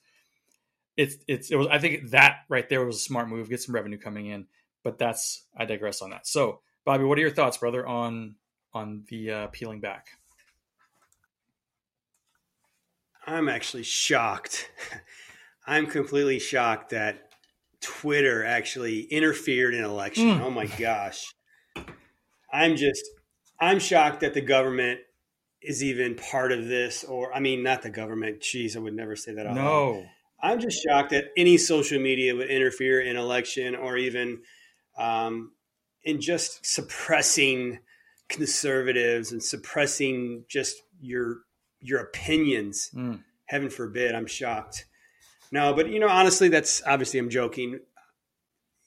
it's, 0.96 1.16
it's, 1.26 1.50
it 1.50 1.56
was. 1.56 1.66
I 1.68 1.78
think 1.78 2.10
that 2.10 2.38
right 2.48 2.68
there 2.68 2.84
was 2.84 2.96
a 2.96 3.00
smart 3.00 3.28
move. 3.28 3.48
Get 3.48 3.62
some 3.62 3.74
revenue 3.74 3.98
coming 3.98 4.26
in, 4.26 4.46
but 4.82 4.98
that's 4.98 5.44
I 5.56 5.64
digress 5.64 6.02
on 6.02 6.10
that. 6.10 6.26
So, 6.26 6.60
Bobby, 6.84 7.04
what 7.04 7.18
are 7.18 7.22
your 7.22 7.30
thoughts, 7.30 7.58
brother, 7.58 7.86
on 7.86 8.36
on 8.72 9.04
the 9.08 9.30
uh, 9.30 9.46
peeling 9.48 9.80
back? 9.80 10.06
I'm 13.26 13.48
actually 13.48 13.84
shocked. 13.84 14.70
I'm 15.66 15.86
completely 15.86 16.38
shocked 16.38 16.90
that 16.90 17.30
Twitter 17.80 18.44
actually 18.44 19.00
interfered 19.00 19.74
in 19.74 19.84
election. 19.84 20.26
Mm. 20.26 20.40
Oh 20.40 20.50
my 20.50 20.66
gosh. 20.66 21.34
I'm 22.52 22.76
just 22.76 23.02
I'm 23.60 23.78
shocked 23.78 24.20
that 24.20 24.34
the 24.34 24.40
government 24.40 25.00
is 25.60 25.82
even 25.82 26.14
part 26.14 26.52
of 26.52 26.66
this 26.66 27.04
or 27.04 27.34
I 27.34 27.40
mean 27.40 27.62
not 27.62 27.82
the 27.82 27.90
government. 27.90 28.40
Jeez, 28.40 28.76
I 28.76 28.80
would 28.80 28.94
never 28.94 29.16
say 29.16 29.34
that 29.34 29.54
No. 29.54 30.04
I'm 30.44 30.60
just 30.60 30.82
shocked 30.82 31.10
that 31.10 31.30
any 31.38 31.56
social 31.56 31.98
media 31.98 32.36
would 32.36 32.50
interfere 32.50 33.00
in 33.00 33.16
election 33.16 33.74
or 33.74 33.96
even 33.96 34.42
um, 34.98 35.52
in 36.04 36.20
just 36.20 36.66
suppressing 36.66 37.78
conservatives 38.28 39.32
and 39.32 39.42
suppressing 39.42 40.44
just 40.46 40.76
your 41.00 41.38
your 41.80 42.00
opinions. 42.00 42.90
Mm. 42.94 43.22
Heaven 43.46 43.70
forbid. 43.70 44.14
I'm 44.14 44.26
shocked. 44.26 44.84
No, 45.50 45.72
but 45.72 45.88
you 45.88 45.98
know, 45.98 46.08
honestly, 46.08 46.48
that's 46.48 46.82
obviously 46.86 47.18
I'm 47.20 47.30
joking. 47.30 47.80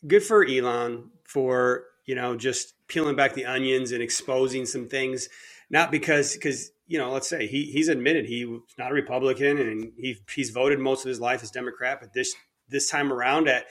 Good 0.06 0.24
for 0.24 0.46
Elon 0.46 1.10
for 1.24 1.86
you 2.06 2.14
know 2.14 2.38
just 2.38 2.76
peeling 2.88 3.16
back 3.16 3.34
the 3.34 3.46
onions 3.46 3.92
and 3.92 4.04
exposing 4.04 4.68
some 4.68 4.88
things. 4.88 5.28
Not 5.72 5.90
because 5.90 6.34
because 6.34 6.70
you 6.88 6.98
know, 6.98 7.12
let's 7.12 7.28
say 7.28 7.48
he 7.48 7.66
he's 7.66 7.90
admitted 7.90 8.26
he's 8.26 8.48
not 8.78 8.92
a 8.92 8.96
Republican 8.96 9.60
and 9.60 9.92
he 9.98 10.18
he's 10.34 10.50
voted 10.50 10.80
most 10.80 11.06
of 11.06 11.10
his 11.10 11.20
life 11.20 11.44
as 11.44 11.52
Democrat, 11.52 12.00
but 12.00 12.14
this 12.14 12.34
this 12.70 12.90
time 12.90 13.12
around 13.12 13.48
at 13.48 13.66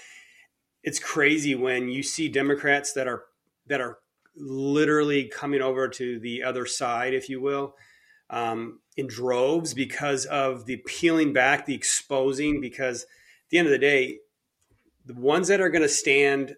it's 0.83 0.99
crazy 0.99 1.55
when 1.55 1.89
you 1.89 2.03
see 2.03 2.29
Democrats 2.29 2.93
that 2.93 3.09
are 3.09 3.25
that 3.67 3.81
are 3.81 3.99
literally 4.37 5.25
coming 5.25 5.63
over 5.63 5.89
to 5.89 6.21
the 6.21 6.43
other 6.43 6.67
side, 6.67 7.15
if 7.15 7.29
you 7.29 7.41
will, 7.41 7.75
um, 8.31 8.81
in 8.97 9.07
droves 9.07 9.75
because 9.75 10.27
of 10.27 10.67
the 10.67 10.77
peeling 10.87 11.33
back, 11.33 11.67
the 11.67 11.75
exposing. 11.75 12.61
Because 12.61 13.03
at 13.03 13.51
the 13.51 13.59
end 13.59 13.67
of 13.67 13.73
the 13.73 13.79
day, 13.79 14.19
the 15.05 15.15
ones 15.15 15.49
that 15.49 15.61
are 15.61 15.71
going 15.71 15.83
to 15.83 15.89
stand 15.89 16.55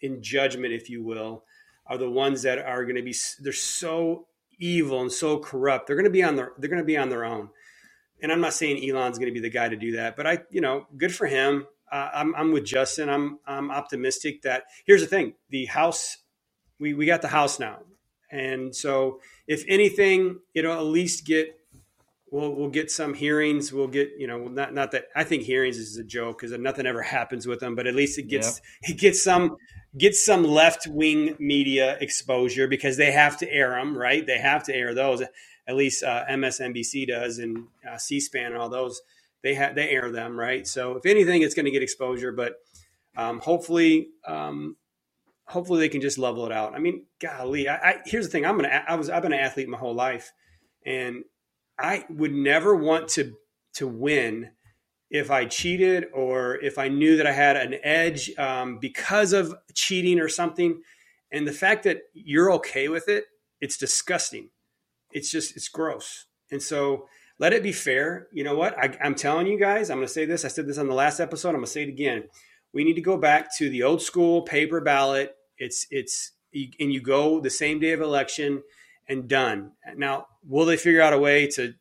in 0.00 0.22
judgment, 0.22 0.72
if 0.72 0.88
you 0.88 1.02
will, 1.02 1.44
are 1.86 1.98
the 1.98 2.10
ones 2.10 2.42
that 2.42 2.58
are 2.58 2.84
going 2.84 2.96
to 2.96 3.02
be. 3.02 3.14
They're 3.40 3.52
so 3.52 4.28
evil 4.58 5.00
and 5.00 5.12
so 5.12 5.38
corrupt. 5.38 5.86
They're 5.86 5.96
going 5.96 6.04
to 6.04 6.10
be 6.10 6.22
on 6.22 6.36
their. 6.36 6.52
They're 6.58 6.70
going 6.70 6.82
to 6.82 6.86
be 6.86 6.96
on 6.96 7.08
their 7.10 7.24
own. 7.24 7.50
And 8.22 8.32
I'm 8.32 8.40
not 8.40 8.54
saying 8.54 8.88
Elon's 8.88 9.18
going 9.18 9.32
to 9.32 9.34
be 9.34 9.40
the 9.40 9.50
guy 9.50 9.68
to 9.68 9.76
do 9.76 9.92
that, 9.92 10.16
but 10.16 10.26
I, 10.26 10.38
you 10.50 10.60
know, 10.60 10.86
good 10.96 11.14
for 11.14 11.26
him. 11.26 11.66
Uh, 11.92 12.08
I'm, 12.14 12.34
I'm 12.34 12.52
with 12.52 12.64
Justin. 12.64 13.08
I'm, 13.10 13.38
I'm 13.46 13.70
optimistic 13.70 14.42
that 14.42 14.64
here's 14.86 15.02
the 15.02 15.06
thing: 15.06 15.34
the 15.50 15.66
House, 15.66 16.18
we 16.80 16.94
we 16.94 17.06
got 17.06 17.22
the 17.22 17.28
House 17.28 17.60
now. 17.60 17.80
And 18.30 18.74
so, 18.74 19.20
if 19.46 19.64
anything, 19.68 20.40
it'll 20.54 20.72
at 20.72 20.84
least 20.84 21.26
get 21.26 21.54
we'll 22.30 22.54
we'll 22.54 22.70
get 22.70 22.90
some 22.90 23.14
hearings. 23.14 23.72
We'll 23.72 23.88
get 23.88 24.12
you 24.18 24.26
know 24.26 24.48
not 24.48 24.74
not 24.74 24.92
that 24.92 25.06
I 25.14 25.24
think 25.24 25.42
hearings 25.42 25.78
is 25.78 25.96
a 25.96 26.04
joke 26.04 26.38
because 26.40 26.56
nothing 26.58 26.86
ever 26.86 27.02
happens 27.16 27.46
with 27.46 27.60
them, 27.60 27.74
but 27.74 27.86
at 27.86 27.94
least 27.94 28.18
it 28.18 28.28
gets 28.28 28.60
yep. 28.82 28.90
it 28.90 28.98
gets 28.98 29.22
some 29.22 29.56
gets 29.96 30.24
some 30.24 30.44
left 30.44 30.86
wing 30.86 31.36
media 31.38 31.96
exposure 32.00 32.68
because 32.68 32.96
they 32.96 33.12
have 33.12 33.38
to 33.38 33.50
air 33.50 33.70
them, 33.70 33.96
right? 33.96 34.26
They 34.26 34.38
have 34.38 34.62
to 34.64 34.74
air 34.74 34.94
those. 34.94 35.22
At 35.68 35.74
least 35.74 36.04
uh, 36.04 36.24
MSNBC 36.30 37.08
does, 37.08 37.38
and 37.38 37.66
uh, 37.90 37.98
C-SPAN 37.98 38.52
and 38.52 38.56
all 38.56 38.68
those. 38.68 39.00
They 39.42 39.54
have 39.54 39.74
they 39.74 39.88
air 39.88 40.10
them, 40.12 40.38
right? 40.38 40.66
So 40.66 40.96
if 40.96 41.06
anything, 41.06 41.42
it's 41.42 41.54
going 41.54 41.66
to 41.66 41.72
get 41.72 41.82
exposure, 41.82 42.32
but 42.32 42.54
um, 43.16 43.40
hopefully. 43.40 44.08
Um, 44.26 44.76
hopefully 45.48 45.78
they 45.78 45.88
can 45.88 46.00
just 46.00 46.18
level 46.18 46.44
it 46.44 46.50
out. 46.50 46.74
I 46.74 46.80
mean, 46.80 47.04
golly, 47.20 47.68
I, 47.68 47.76
I, 47.76 47.96
here's 48.04 48.26
the 48.26 48.32
thing. 48.32 48.44
I'm 48.44 48.56
gonna. 48.56 48.84
I 48.86 48.94
was. 48.96 49.10
I've 49.10 49.22
been 49.22 49.32
an 49.32 49.38
athlete 49.38 49.68
my 49.68 49.78
whole 49.78 49.94
life, 49.94 50.32
and 50.84 51.24
I 51.78 52.04
would 52.08 52.32
never 52.32 52.74
want 52.74 53.08
to 53.10 53.36
to 53.74 53.86
win 53.86 54.50
if 55.10 55.30
I 55.30 55.44
cheated 55.44 56.06
or 56.14 56.56
if 56.56 56.78
I 56.78 56.88
knew 56.88 57.16
that 57.18 57.26
I 57.26 57.32
had 57.32 57.56
an 57.56 57.76
edge 57.82 58.30
um, 58.38 58.78
because 58.78 59.32
of 59.32 59.54
cheating 59.74 60.18
or 60.18 60.28
something. 60.28 60.80
And 61.30 61.46
the 61.46 61.52
fact 61.52 61.84
that 61.84 62.02
you're 62.14 62.50
okay 62.52 62.88
with 62.88 63.08
it, 63.08 63.26
it's 63.60 63.76
disgusting. 63.76 64.50
It's 65.12 65.30
just 65.30 65.56
it's 65.56 65.68
gross. 65.68 66.26
And 66.50 66.62
so 66.62 67.08
let 67.38 67.52
it 67.52 67.62
be 67.62 67.72
fair. 67.72 68.28
You 68.32 68.44
know 68.44 68.56
what? 68.56 68.78
I, 68.78 68.96
I'm 69.02 69.14
telling 69.14 69.46
you 69.46 69.58
guys. 69.58 69.90
I'm 69.90 69.98
going 69.98 70.06
to 70.06 70.12
say 70.12 70.24
this. 70.24 70.44
I 70.44 70.48
said 70.48 70.66
this 70.66 70.78
on 70.78 70.88
the 70.88 70.94
last 70.94 71.20
episode. 71.20 71.50
I'm 71.50 71.56
going 71.56 71.66
to 71.66 71.70
say 71.70 71.82
it 71.82 71.88
again 71.88 72.24
we 72.76 72.84
need 72.84 72.94
to 72.94 73.00
go 73.00 73.16
back 73.16 73.56
to 73.56 73.70
the 73.70 73.82
old 73.82 74.02
school 74.02 74.42
paper 74.42 74.82
ballot. 74.82 75.34
It's 75.56 75.86
it's 75.90 76.32
and 76.52 76.92
you 76.92 77.00
go 77.00 77.40
the 77.40 77.48
same 77.48 77.80
day 77.80 77.92
of 77.92 78.02
election 78.02 78.62
and 79.08 79.28
done. 79.28 79.72
Now, 79.96 80.26
will 80.46 80.64
they 80.64 80.76
figure 80.76 81.00
out 81.00 81.12
a 81.12 81.18
way 81.18 81.46
to 81.48 81.74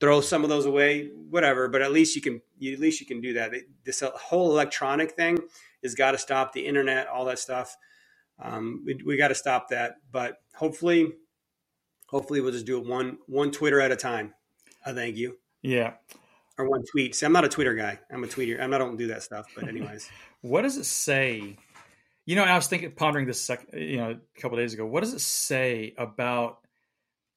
throw 0.00 0.20
some 0.20 0.44
of 0.44 0.50
those 0.50 0.66
away? 0.66 1.10
Whatever, 1.30 1.68
but 1.68 1.82
at 1.82 1.92
least 1.92 2.16
you 2.16 2.22
can 2.22 2.40
at 2.62 2.78
least 2.78 3.00
you 3.00 3.06
can 3.06 3.20
do 3.20 3.34
that. 3.34 3.52
This 3.84 4.02
whole 4.02 4.50
electronic 4.50 5.12
thing 5.12 5.38
has 5.82 5.94
got 5.94 6.12
to 6.12 6.18
stop. 6.18 6.52
The 6.52 6.66
internet, 6.66 7.08
all 7.08 7.24
that 7.26 7.38
stuff. 7.38 7.76
Um, 8.40 8.82
we, 8.86 9.00
we 9.04 9.16
got 9.16 9.28
to 9.28 9.34
stop 9.34 9.68
that. 9.70 9.96
But 10.10 10.38
hopefully, 10.54 11.12
hopefully 12.06 12.40
we'll 12.40 12.52
just 12.52 12.66
do 12.66 12.78
it 12.78 12.86
one 12.86 13.18
one 13.26 13.50
Twitter 13.50 13.80
at 13.80 13.92
a 13.92 13.96
time. 13.96 14.34
I 14.84 14.92
thank 14.92 15.16
you. 15.16 15.38
Yeah 15.62 15.94
or 16.58 16.68
one 16.68 16.84
tweet. 16.84 17.14
See, 17.14 17.24
I'm 17.24 17.32
not 17.32 17.44
a 17.44 17.48
Twitter 17.48 17.74
guy. 17.74 17.98
I'm 18.10 18.24
a 18.24 18.26
tweeter. 18.26 18.60
I'm, 18.60 18.74
I 18.74 18.78
don't 18.78 18.96
do 18.96 19.06
that 19.08 19.22
stuff. 19.22 19.46
But 19.54 19.68
anyways, 19.68 20.10
what 20.42 20.62
does 20.62 20.76
it 20.76 20.84
say? 20.84 21.56
You 22.28 22.36
know, 22.36 22.44
I 22.44 22.56
was 22.56 22.66
thinking, 22.66 22.90
pondering 22.90 23.26
this, 23.26 23.40
sec, 23.40 23.66
you 23.72 23.96
know, 23.96 24.10
a 24.10 24.40
couple 24.40 24.58
days 24.58 24.74
ago. 24.74 24.84
What 24.84 25.02
does 25.02 25.14
it 25.14 25.22
say 25.22 25.94
about 25.96 26.58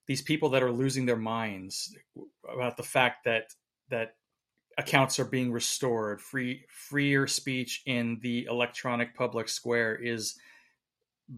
these 0.06 0.22
people 0.22 0.50
that 0.50 0.64
are 0.64 0.70
losing 0.70 1.06
their 1.06 1.16
minds 1.16 1.96
about 2.54 2.76
the 2.76 2.84
fact 2.84 3.24
that 3.24 3.54
that 3.90 4.16
accounts 4.78 5.18
are 5.18 5.24
being 5.24 5.54
restored, 5.54 6.20
free 6.20 6.66
freer 6.68 7.26
speech 7.26 7.84
in 7.86 8.20
the 8.22 8.48
electronic 8.50 9.16
public 9.16 9.48
square 9.48 9.96
is 9.96 10.36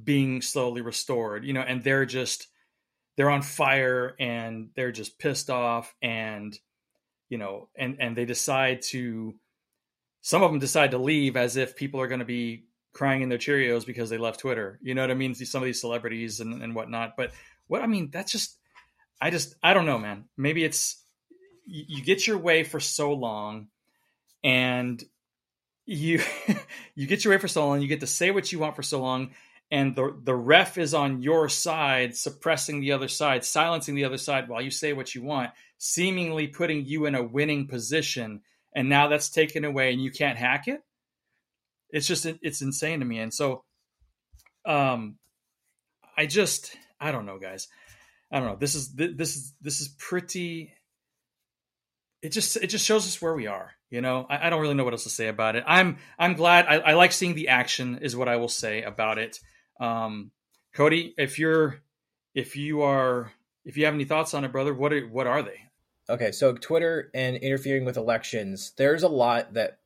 being 0.03 0.41
slowly 0.41 0.81
restored. 0.81 1.45
You 1.45 1.53
know, 1.53 1.61
and 1.61 1.83
they're 1.83 2.07
just 2.07 2.47
they're 3.17 3.29
on 3.29 3.43
fire 3.43 4.15
and 4.19 4.69
they're 4.75 4.91
just 4.91 5.19
pissed 5.19 5.51
off 5.51 5.93
and 6.01 6.57
you 7.29 7.37
know 7.37 7.69
and 7.77 7.97
and 7.99 8.17
they 8.17 8.25
decide 8.25 8.81
to 8.93 9.35
some 10.21 10.41
of 10.41 10.49
them 10.49 10.59
decide 10.59 10.89
to 10.89 10.97
leave 10.97 11.37
as 11.37 11.55
if 11.55 11.75
people 11.75 12.01
are 12.01 12.07
going 12.07 12.17
to 12.17 12.25
be 12.25 12.65
crying 12.93 13.23
in 13.23 13.29
their 13.29 13.39
Cheerios 13.39 13.85
because 13.85 14.09
they 14.09 14.17
left 14.17 14.39
Twitter. 14.39 14.79
You 14.81 14.93
know 14.93 15.01
what 15.01 15.11
I 15.11 15.15
mean? 15.15 15.33
Some 15.35 15.61
of 15.61 15.65
these 15.65 15.81
celebrities 15.81 16.39
and, 16.39 16.61
and 16.61 16.75
whatnot. 16.75 17.17
But 17.17 17.31
what 17.67 17.81
I 17.81 17.87
mean, 17.87 18.09
that's 18.11 18.31
just, 18.31 18.57
I 19.19 19.31
just, 19.31 19.55
I 19.63 19.73
don't 19.73 19.87
know, 19.87 19.97
man. 19.97 20.25
Maybe 20.37 20.63
it's, 20.63 21.03
you, 21.65 21.83
you 21.87 22.03
get 22.03 22.27
your 22.27 22.37
way 22.37 22.63
for 22.63 22.79
so 22.79 23.13
long 23.13 23.67
and 24.43 25.03
you, 25.85 26.21
you 26.95 27.07
get 27.07 27.25
your 27.25 27.33
way 27.33 27.39
for 27.39 27.47
so 27.47 27.67
long, 27.67 27.81
you 27.81 27.87
get 27.87 28.01
to 28.01 28.07
say 28.07 28.31
what 28.31 28.51
you 28.51 28.59
want 28.59 28.75
for 28.75 28.83
so 28.83 29.01
long. 29.01 29.31
And 29.71 29.95
the, 29.95 30.15
the 30.23 30.35
ref 30.35 30.77
is 30.77 30.93
on 30.93 31.23
your 31.23 31.49
side, 31.49 32.15
suppressing 32.15 32.79
the 32.79 32.91
other 32.91 33.07
side, 33.07 33.43
silencing 33.43 33.95
the 33.95 34.05
other 34.05 34.19
side 34.19 34.47
while 34.47 34.61
you 34.61 34.69
say 34.69 34.93
what 34.93 35.15
you 35.15 35.23
want, 35.23 35.49
seemingly 35.79 36.45
putting 36.45 36.85
you 36.85 37.07
in 37.07 37.15
a 37.15 37.23
winning 37.23 37.67
position. 37.67 38.41
And 38.75 38.87
now 38.87 39.07
that's 39.07 39.29
taken 39.29 39.65
away 39.65 39.91
and 39.91 40.03
you 40.03 40.11
can't 40.11 40.37
hack 40.37 40.67
it 40.67 40.83
it's 41.93 42.07
just 42.07 42.25
it's 42.25 42.61
insane 42.61 42.99
to 42.99 43.05
me. 43.05 43.19
And 43.19 43.33
so 43.33 43.63
um 44.65 45.17
i 46.17 46.25
just 46.25 46.75
i 46.99 47.11
don't 47.11 47.25
know 47.25 47.39
guys. 47.39 47.67
I 48.31 48.39
don't 48.39 48.47
know. 48.47 48.55
This 48.55 48.73
is 48.73 48.93
this 48.95 49.35
is 49.35 49.53
this 49.61 49.79
is 49.79 49.87
pretty 49.89 50.73
it 52.23 52.29
just 52.29 52.57
it 52.57 52.67
just 52.67 52.85
shows 52.85 53.05
us 53.07 53.21
where 53.21 53.35
we 53.35 53.47
are 53.47 53.71
you 53.93 54.01
know? 54.01 54.25
I, 54.27 54.47
I 54.47 54.49
don't 54.49 54.59
really 54.59 54.73
know 54.73 54.83
what 54.83 54.93
else 54.93 55.03
to 55.03 55.09
say 55.11 55.27
about 55.27 55.55
it. 55.55 55.63
I'm 55.67 55.97
i'm 56.17 56.33
glad 56.33 56.65
I, 56.65 56.77
I, 56.77 56.93
like 56.93 57.11
seeing 57.11 57.35
the 57.35 57.49
action 57.49 57.99
is 58.01 58.15
what 58.15 58.27
i 58.27 58.37
will 58.37 58.49
say 58.49 58.81
about 58.81 59.19
it. 59.19 59.39
Um 59.79 60.31
cody 60.73 61.13
if 61.15 61.37
you're 61.37 61.79
if 62.33 62.55
you 62.55 62.81
are 62.81 63.31
if 63.65 63.77
you 63.77 63.85
have 63.85 63.93
any 63.93 64.05
thoughts 64.05 64.33
on 64.33 64.43
it 64.43 64.51
brother 64.51 64.73
what 64.73 64.91
are 64.91 65.07
what 65.07 65.27
are 65.27 65.43
they? 65.43 65.59
Okay 66.09 66.31
so 66.31 66.53
twitter 66.55 67.11
and 67.13 67.37
interfering 67.37 67.85
with 67.85 67.97
elections 67.97 68.73
there's 68.77 69.03
a 69.03 69.07
lot 69.07 69.53
that 69.53 69.77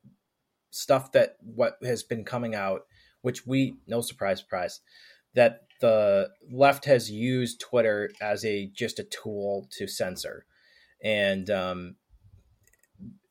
stuff 0.70 1.12
that 1.12 1.36
what 1.40 1.78
has 1.82 2.02
been 2.02 2.24
coming 2.24 2.54
out, 2.54 2.82
which 3.22 3.46
we 3.46 3.76
no 3.86 4.00
surprise, 4.00 4.40
surprise, 4.40 4.80
that 5.34 5.62
the 5.80 6.30
left 6.50 6.84
has 6.86 7.10
used 7.10 7.60
Twitter 7.60 8.10
as 8.20 8.44
a 8.44 8.70
just 8.74 8.98
a 8.98 9.04
tool 9.04 9.68
to 9.78 9.86
censor, 9.86 10.44
and 11.02 11.48
um, 11.50 11.96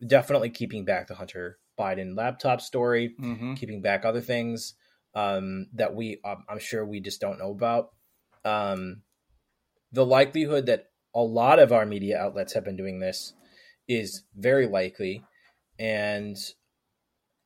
definitely 0.06 0.50
keeping 0.50 0.86
back 0.86 1.08
the 1.08 1.15
Hunter 1.15 1.60
Biden 1.78 2.15
laptop 2.17 2.62
story, 2.62 3.15
mm-hmm. 3.19 3.54
keeping 3.56 3.82
back 3.82 4.06
other 4.06 4.21
things 4.21 4.76
um, 5.15 5.67
that 5.73 5.95
we 5.95 6.19
um, 6.23 6.43
I'm 6.47 6.60
sure 6.60 6.86
we 6.86 7.00
just 7.00 7.19
don't 7.19 7.39
know 7.39 7.52
about. 7.52 7.91
Um, 8.45 9.02
the 9.91 10.06
likelihood 10.06 10.67
that 10.67 10.86
a 11.15 11.21
lot 11.21 11.60
of 11.60 11.71
our 11.71 11.86
media 11.86 12.19
outlets 12.19 12.54
have 12.54 12.63
been 12.63 12.78
doing 12.78 13.00
this 13.00 13.34
is 13.88 14.23
very 14.36 14.67
likely, 14.67 15.23
and 15.80 16.38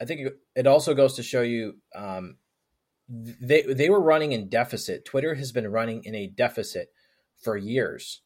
I 0.01 0.05
think 0.05 0.27
it 0.55 0.65
also 0.67 0.95
goes 0.95 1.13
to 1.15 1.23
show 1.23 1.41
you 1.41 1.75
um, 1.95 2.37
they 3.07 3.61
they 3.61 3.89
were 3.89 4.01
running 4.01 4.31
in 4.31 4.49
deficit. 4.49 5.05
Twitter 5.05 5.35
has 5.35 5.51
been 5.51 5.71
running 5.71 6.03
in 6.03 6.15
a 6.15 6.27
deficit 6.27 6.89
for 7.39 7.55
years. 7.55 8.21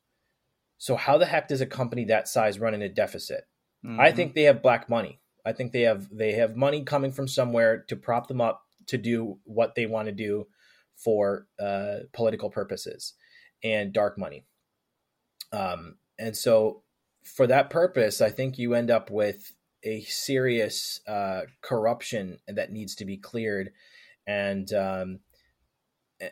So 0.78 0.96
how 0.96 1.18
the 1.18 1.26
heck 1.26 1.48
does 1.48 1.62
a 1.62 1.66
company 1.66 2.06
that 2.06 2.28
size 2.28 2.60
run 2.60 2.74
in 2.74 2.82
a 2.82 2.90
deficit? 2.90 3.44
Mm-hmm. 3.86 4.00
I 4.00 4.12
think 4.12 4.34
they 4.34 4.44
have 4.44 4.62
black 4.62 4.90
money. 4.90 5.20
I 5.46 5.54
think 5.54 5.72
they 5.72 5.82
have 5.82 6.08
they 6.12 6.34
have 6.34 6.56
money 6.56 6.84
coming 6.84 7.12
from 7.12 7.28
somewhere 7.28 7.84
to 7.90 7.96
prop 7.96 8.28
them 8.28 8.42
up 8.42 8.64
to 8.88 8.98
do 8.98 9.40
what 9.44 9.76
they 9.76 9.86
want 9.86 10.08
to 10.08 10.12
do 10.14 10.48
for 10.96 11.48
uh, 11.60 11.98
political 12.14 12.50
purposes 12.50 13.14
and 13.64 13.94
dark 13.94 14.18
money. 14.18 14.46
Um, 15.52 15.98
and 16.18 16.36
so 16.36 16.84
for 17.24 17.48
that 17.48 17.70
purpose, 17.70 18.22
I 18.22 18.30
think 18.30 18.58
you 18.58 18.74
end 18.74 18.92
up 18.92 19.10
with 19.10 19.54
a 19.86 20.02
serious 20.02 21.00
uh, 21.08 21.42
corruption 21.62 22.40
that 22.48 22.72
needs 22.72 22.96
to 22.96 23.06
be 23.06 23.18
cleared, 23.18 23.72
and 24.28 24.72
um, 24.74 25.20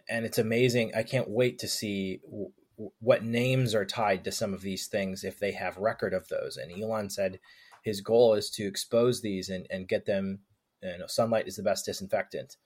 and 0.09 0.25
it's 0.25 0.39
amazing. 0.39 0.91
I 0.95 1.03
can't 1.03 1.29
wait 1.29 1.59
to 1.59 1.67
see 1.67 2.19
w- 2.25 2.51
what 2.99 3.23
names 3.23 3.75
are 3.75 3.85
tied 3.85 4.23
to 4.23 4.31
some 4.31 4.53
of 4.53 4.61
these 4.61 4.87
things 4.87 5.23
if 5.23 5.39
they 5.39 5.51
have 5.51 5.77
record 5.77 6.13
of 6.13 6.27
those. 6.27 6.57
And 6.57 6.71
Elon 6.71 7.09
said 7.09 7.39
his 7.83 8.01
goal 8.01 8.33
is 8.33 8.49
to 8.51 8.65
expose 8.65 9.21
these 9.21 9.49
and, 9.49 9.67
and 9.69 9.87
get 9.87 10.05
them. 10.05 10.39
You 10.81 10.97
know, 10.97 11.07
sunlight 11.07 11.47
is 11.47 11.55
the 11.55 11.63
best 11.63 11.85
disinfectant, 11.85 12.57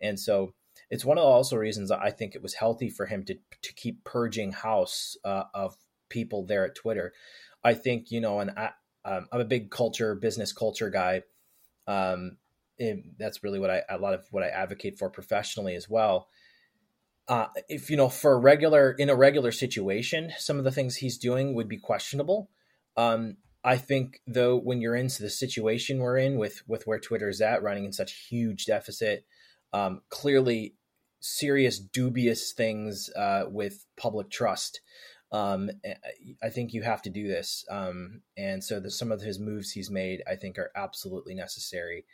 and 0.00 0.18
so 0.18 0.54
it's 0.90 1.04
one 1.04 1.18
of 1.18 1.22
the 1.22 1.28
also 1.28 1.56
reasons 1.56 1.90
I 1.90 2.10
think 2.10 2.34
it 2.34 2.42
was 2.42 2.54
healthy 2.54 2.88
for 2.88 3.06
him 3.06 3.24
to 3.24 3.34
to 3.62 3.74
keep 3.74 4.04
purging 4.04 4.52
house 4.52 5.16
uh, 5.24 5.44
of 5.52 5.76
people 6.08 6.46
there 6.46 6.64
at 6.64 6.74
Twitter. 6.74 7.12
I 7.64 7.74
think 7.74 8.10
you 8.10 8.20
know, 8.20 8.40
and 8.40 8.50
I, 8.50 8.70
um, 9.06 9.28
I'm 9.32 9.40
a 9.40 9.44
big 9.44 9.70
culture, 9.70 10.14
business 10.16 10.52
culture 10.52 10.90
guy. 10.90 11.22
Um, 11.86 12.38
that's 13.18 13.42
really 13.42 13.58
what 13.58 13.70
I 13.70 13.82
a 13.88 13.98
lot 13.98 14.12
of 14.12 14.26
what 14.32 14.42
I 14.42 14.48
advocate 14.48 14.98
for 14.98 15.08
professionally 15.08 15.76
as 15.76 15.88
well. 15.88 16.28
Uh, 17.28 17.46
if 17.68 17.88
you 17.88 17.96
know, 17.96 18.08
for 18.08 18.32
a 18.32 18.38
regular 18.38 18.92
in 18.92 19.08
a 19.08 19.14
regular 19.14 19.52
situation, 19.52 20.32
some 20.36 20.58
of 20.58 20.64
the 20.64 20.72
things 20.72 20.96
he's 20.96 21.16
doing 21.16 21.54
would 21.54 21.68
be 21.68 21.78
questionable. 21.78 22.50
Um, 22.96 23.36
I 23.64 23.76
think 23.76 24.20
though, 24.26 24.56
when 24.56 24.80
you're 24.80 24.96
into 24.96 25.22
the 25.22 25.30
situation 25.30 25.98
we're 26.00 26.18
in 26.18 26.36
with 26.36 26.62
with 26.66 26.86
where 26.86 26.98
Twitter 26.98 27.28
is 27.28 27.40
at, 27.40 27.62
running 27.62 27.84
in 27.84 27.92
such 27.92 28.26
huge 28.28 28.66
deficit, 28.66 29.24
um, 29.72 30.02
clearly 30.10 30.74
serious 31.20 31.78
dubious 31.78 32.52
things 32.52 33.08
uh, 33.16 33.44
with 33.48 33.86
public 33.96 34.30
trust 34.30 34.80
um, 35.32 35.70
I 36.42 36.48
think 36.50 36.72
you 36.72 36.82
have 36.82 37.02
to 37.02 37.10
do 37.10 37.26
this. 37.26 37.64
Um, 37.70 38.22
and 38.36 38.62
so 38.62 38.80
the, 38.80 38.90
some 38.90 39.10
of 39.10 39.20
his 39.20 39.38
moves 39.40 39.72
he's 39.72 39.90
made, 39.90 40.22
I 40.26 40.36
think, 40.36 40.58
are 40.58 40.70
absolutely 40.76 41.34
necessary. 41.34 42.04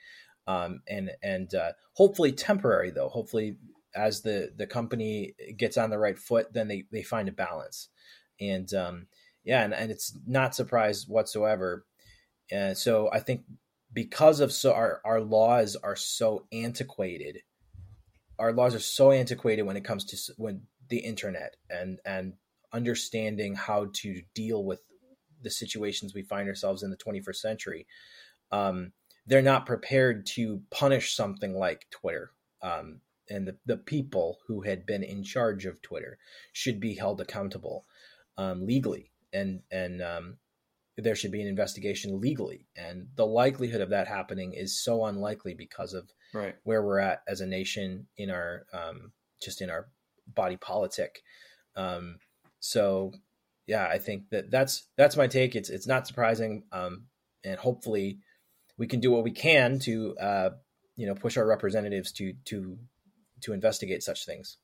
Um, 0.46 0.80
and 0.88 1.10
and 1.22 1.54
uh, 1.54 1.72
hopefully 1.94 2.32
temporary 2.32 2.90
though. 2.90 3.08
Hopefully, 3.08 3.58
as 3.94 4.22
the 4.22 4.52
the 4.56 4.66
company 4.66 5.34
gets 5.56 5.76
on 5.76 5.90
the 5.90 5.98
right 5.98 6.18
foot, 6.18 6.52
then 6.52 6.68
they 6.68 6.84
they 6.90 7.02
find 7.02 7.28
a 7.28 7.32
balance. 7.32 7.88
And 8.40 8.72
um, 8.74 9.06
yeah, 9.44 9.62
and, 9.62 9.74
and 9.74 9.90
it's 9.90 10.16
not 10.26 10.54
surprised 10.54 11.08
whatsoever. 11.08 11.84
And 12.50 12.76
so 12.76 13.08
I 13.12 13.20
think 13.20 13.42
because 13.92 14.40
of 14.40 14.52
so 14.52 14.72
our 14.72 15.00
our 15.04 15.20
laws 15.20 15.76
are 15.76 15.96
so 15.96 16.46
antiquated, 16.52 17.40
our 18.38 18.52
laws 18.52 18.74
are 18.74 18.80
so 18.80 19.12
antiquated 19.12 19.62
when 19.62 19.76
it 19.76 19.84
comes 19.84 20.04
to 20.06 20.32
when 20.38 20.62
the 20.88 20.98
internet 20.98 21.56
and 21.70 22.00
and 22.04 22.34
understanding 22.72 23.54
how 23.54 23.90
to 23.94 24.22
deal 24.34 24.64
with 24.64 24.80
the 25.42 25.50
situations 25.50 26.14
we 26.14 26.22
find 26.22 26.48
ourselves 26.48 26.82
in 26.82 26.90
the 26.90 26.96
21st 26.96 27.36
century. 27.36 27.86
Um, 28.50 28.92
they're 29.26 29.42
not 29.42 29.66
prepared 29.66 30.26
to 30.26 30.62
punish 30.70 31.14
something 31.14 31.54
like 31.54 31.86
Twitter. 31.90 32.32
Um, 32.60 33.00
and 33.28 33.46
the, 33.46 33.56
the 33.66 33.76
people 33.76 34.38
who 34.46 34.62
had 34.62 34.84
been 34.84 35.02
in 35.02 35.22
charge 35.22 35.64
of 35.64 35.80
Twitter 35.82 36.18
should 36.52 36.80
be 36.80 36.94
held 36.94 37.20
accountable 37.20 37.86
um, 38.36 38.66
legally. 38.66 39.10
And, 39.32 39.60
and 39.70 40.02
um, 40.02 40.36
there 40.96 41.14
should 41.14 41.32
be 41.32 41.40
an 41.40 41.48
investigation 41.48 42.20
legally. 42.20 42.66
And 42.76 43.08
the 43.16 43.26
likelihood 43.26 43.80
of 43.80 43.90
that 43.90 44.08
happening 44.08 44.52
is 44.52 44.82
so 44.82 45.06
unlikely 45.06 45.54
because 45.54 45.94
of 45.94 46.10
right. 46.34 46.56
where 46.64 46.82
we're 46.82 46.98
at 46.98 47.22
as 47.26 47.40
a 47.40 47.46
nation 47.46 48.06
in 48.16 48.30
our 48.30 48.66
um, 48.72 49.12
just 49.40 49.60
in 49.60 49.70
our 49.70 49.88
body 50.26 50.56
politic. 50.56 51.22
Um, 51.76 52.18
so 52.62 53.12
yeah, 53.66 53.86
I 53.86 53.98
think 53.98 54.30
that 54.30 54.50
that's 54.50 54.86
that's 54.96 55.16
my 55.16 55.26
take. 55.26 55.56
It's 55.56 55.68
it's 55.68 55.86
not 55.86 56.06
surprising, 56.06 56.62
um, 56.70 57.06
and 57.44 57.58
hopefully 57.58 58.20
we 58.78 58.86
can 58.86 59.00
do 59.00 59.10
what 59.10 59.24
we 59.24 59.32
can 59.32 59.80
to 59.80 60.16
uh, 60.16 60.50
you 60.96 61.08
know 61.08 61.14
push 61.14 61.36
our 61.36 61.46
representatives 61.46 62.12
to 62.12 62.34
to 62.46 62.78
to 63.42 63.52
investigate 63.52 64.04
such 64.04 64.24
things. 64.24 64.58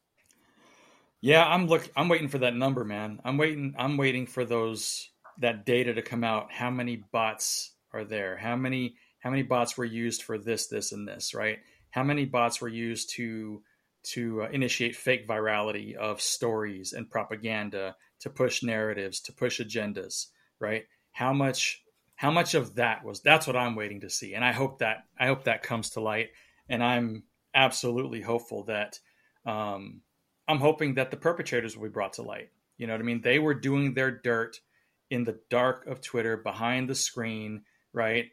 Yeah, 1.20 1.44
I'm 1.44 1.66
look. 1.66 1.90
I'm 1.96 2.08
waiting 2.08 2.28
for 2.28 2.38
that 2.38 2.54
number, 2.54 2.84
man. 2.84 3.20
I'm 3.24 3.36
waiting. 3.36 3.74
I'm 3.76 3.96
waiting 3.96 4.26
for 4.26 4.44
those 4.44 5.10
that 5.38 5.66
data 5.66 5.94
to 5.94 6.02
come 6.02 6.22
out. 6.22 6.52
How 6.52 6.70
many 6.70 7.02
bots 7.12 7.72
are 7.92 8.04
there? 8.04 8.36
How 8.36 8.54
many 8.54 8.94
how 9.18 9.30
many 9.30 9.42
bots 9.42 9.76
were 9.76 9.84
used 9.84 10.22
for 10.22 10.38
this, 10.38 10.68
this, 10.68 10.92
and 10.92 11.06
this? 11.06 11.34
Right? 11.34 11.58
How 11.90 12.04
many 12.04 12.26
bots 12.26 12.60
were 12.60 12.68
used 12.68 13.14
to 13.16 13.62
to 14.02 14.42
uh, 14.42 14.48
initiate 14.50 14.96
fake 14.96 15.28
virality 15.28 15.94
of 15.94 16.20
stories 16.20 16.92
and 16.92 17.10
propaganda 17.10 17.96
to 18.20 18.30
push 18.30 18.62
narratives 18.62 19.20
to 19.20 19.32
push 19.32 19.60
agendas 19.60 20.26
right? 20.60 20.84
How 21.12 21.32
much 21.32 21.82
how 22.16 22.30
much 22.32 22.54
of 22.54 22.74
that 22.74 23.04
was 23.04 23.20
that's 23.20 23.46
what 23.46 23.56
i'm 23.56 23.76
waiting 23.76 24.00
to 24.00 24.10
see 24.10 24.34
and 24.34 24.44
i 24.44 24.50
hope 24.50 24.80
that 24.80 25.04
i 25.20 25.26
hope 25.28 25.44
that 25.44 25.62
comes 25.62 25.90
to 25.90 26.00
light 26.00 26.30
and 26.68 26.82
i'm 26.82 27.22
absolutely 27.54 28.20
hopeful 28.20 28.64
that 28.64 28.98
um, 29.46 30.00
i'm 30.48 30.58
hoping 30.58 30.94
that 30.94 31.12
the 31.12 31.16
perpetrators 31.16 31.76
will 31.76 31.84
be 31.84 31.92
brought 31.92 32.14
to 32.14 32.22
light. 32.22 32.50
You 32.76 32.86
know 32.86 32.92
what 32.92 33.00
i 33.00 33.04
mean? 33.04 33.20
They 33.20 33.38
were 33.38 33.54
doing 33.54 33.94
their 33.94 34.10
dirt 34.10 34.60
in 35.10 35.24
the 35.24 35.38
dark 35.48 35.86
of 35.86 36.00
twitter 36.00 36.36
behind 36.36 36.88
the 36.88 36.94
screen 36.94 37.62
right? 37.92 38.26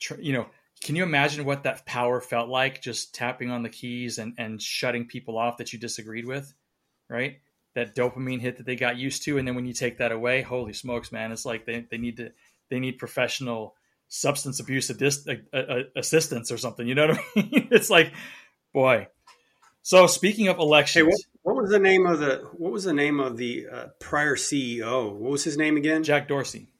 Tr- 0.00 0.20
you 0.20 0.32
know 0.32 0.46
can 0.82 0.96
you 0.96 1.02
imagine 1.02 1.44
what 1.44 1.64
that 1.64 1.86
power 1.86 2.20
felt 2.20 2.48
like 2.48 2.82
just 2.82 3.14
tapping 3.14 3.50
on 3.50 3.62
the 3.62 3.68
keys 3.68 4.18
and, 4.18 4.34
and 4.38 4.60
shutting 4.60 5.06
people 5.06 5.38
off 5.38 5.56
that 5.56 5.72
you 5.72 5.78
disagreed 5.78 6.26
with 6.26 6.52
right 7.08 7.38
that 7.76 7.94
dopamine 7.94 8.40
hit 8.40 8.56
that 8.56 8.66
they 8.66 8.74
got 8.74 8.96
used 8.96 9.22
to, 9.24 9.36
and 9.38 9.46
then 9.46 9.54
when 9.54 9.66
you 9.66 9.74
take 9.74 9.98
that 9.98 10.10
away, 10.10 10.40
holy 10.40 10.72
smokes, 10.72 11.12
man! 11.12 11.30
It's 11.30 11.44
like 11.44 11.66
they, 11.66 11.86
they 11.88 11.98
need 11.98 12.16
to 12.16 12.32
they 12.70 12.80
need 12.80 12.98
professional 12.98 13.76
substance 14.08 14.58
abuse 14.60 14.88
assist, 14.90 15.28
assistance 15.94 16.50
or 16.50 16.58
something. 16.58 16.86
You 16.86 16.94
know 16.94 17.08
what 17.08 17.18
I 17.18 17.22
mean? 17.36 17.68
it's 17.70 17.90
like, 17.90 18.12
boy. 18.72 19.08
So 19.82 20.06
speaking 20.06 20.48
of 20.48 20.58
elections, 20.58 21.04
hey, 21.04 21.08
what, 21.42 21.54
what, 21.54 21.62
was 21.62 21.70
the 21.70 21.78
name 21.78 22.06
of 22.06 22.18
the 22.18 22.48
what 22.54 22.72
was 22.72 22.84
the 22.84 22.94
name 22.94 23.20
of 23.20 23.36
the 23.36 23.66
uh, 23.70 23.86
prior 24.00 24.36
CEO? 24.36 25.12
What 25.12 25.30
was 25.30 25.44
his 25.44 25.58
name 25.58 25.76
again? 25.76 26.02
Jack 26.02 26.28
Dorsey. 26.28 26.70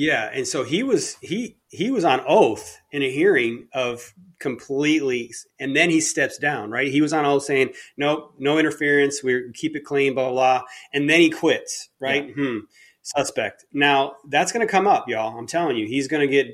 Yeah, 0.00 0.30
and 0.32 0.48
so 0.48 0.64
he 0.64 0.82
was 0.82 1.16
he 1.20 1.58
he 1.68 1.90
was 1.90 2.06
on 2.06 2.22
oath 2.26 2.80
in 2.90 3.02
a 3.02 3.10
hearing 3.10 3.68
of 3.74 4.14
completely, 4.38 5.30
and 5.58 5.76
then 5.76 5.90
he 5.90 6.00
steps 6.00 6.38
down. 6.38 6.70
Right, 6.70 6.90
he 6.90 7.02
was 7.02 7.12
on 7.12 7.26
oath 7.26 7.42
saying 7.42 7.74
no, 7.98 8.32
no 8.38 8.56
interference. 8.56 9.22
We 9.22 9.52
keep 9.52 9.76
it 9.76 9.84
clean, 9.84 10.14
blah 10.14 10.30
blah, 10.30 10.60
blah. 10.60 10.62
and 10.94 11.10
then 11.10 11.20
he 11.20 11.28
quits. 11.28 11.90
Right, 12.00 12.28
yeah. 12.28 12.34
hmm. 12.34 12.58
suspect. 13.02 13.66
Now 13.74 14.14
that's 14.26 14.52
going 14.52 14.66
to 14.66 14.70
come 14.70 14.86
up, 14.86 15.06
y'all. 15.06 15.38
I'm 15.38 15.46
telling 15.46 15.76
you, 15.76 15.86
he's 15.86 16.08
going 16.08 16.26
to 16.26 16.32
get 16.34 16.46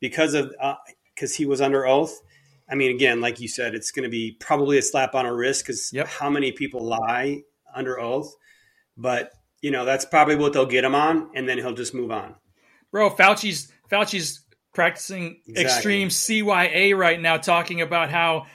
because 0.00 0.32
of 0.32 0.54
because 1.14 1.32
uh, 1.32 1.36
he 1.36 1.44
was 1.44 1.60
under 1.60 1.86
oath. 1.86 2.18
I 2.70 2.74
mean, 2.74 2.90
again, 2.90 3.20
like 3.20 3.38
you 3.38 3.48
said, 3.48 3.74
it's 3.74 3.90
going 3.90 4.04
to 4.04 4.08
be 4.08 4.34
probably 4.40 4.78
a 4.78 4.82
slap 4.82 5.14
on 5.14 5.26
a 5.26 5.34
wrist 5.34 5.66
because 5.66 5.92
yep. 5.92 6.06
how 6.06 6.30
many 6.30 6.52
people 6.52 6.82
lie 6.86 7.42
under 7.74 8.00
oath? 8.00 8.34
But 8.96 9.32
you 9.60 9.70
know, 9.70 9.84
that's 9.84 10.06
probably 10.06 10.36
what 10.36 10.54
they'll 10.54 10.64
get 10.64 10.84
him 10.84 10.94
on, 10.94 11.28
and 11.34 11.46
then 11.46 11.58
he'll 11.58 11.74
just 11.74 11.92
move 11.92 12.10
on 12.10 12.34
bro. 12.90 13.10
Fauci's 13.10 13.72
Fauci's 13.90 14.40
practicing 14.74 15.40
exactly. 15.46 15.64
extreme 15.64 16.08
CYA 16.08 16.96
right 16.96 17.20
now, 17.20 17.36
talking 17.36 17.80
about 17.80 18.10
how 18.10 18.46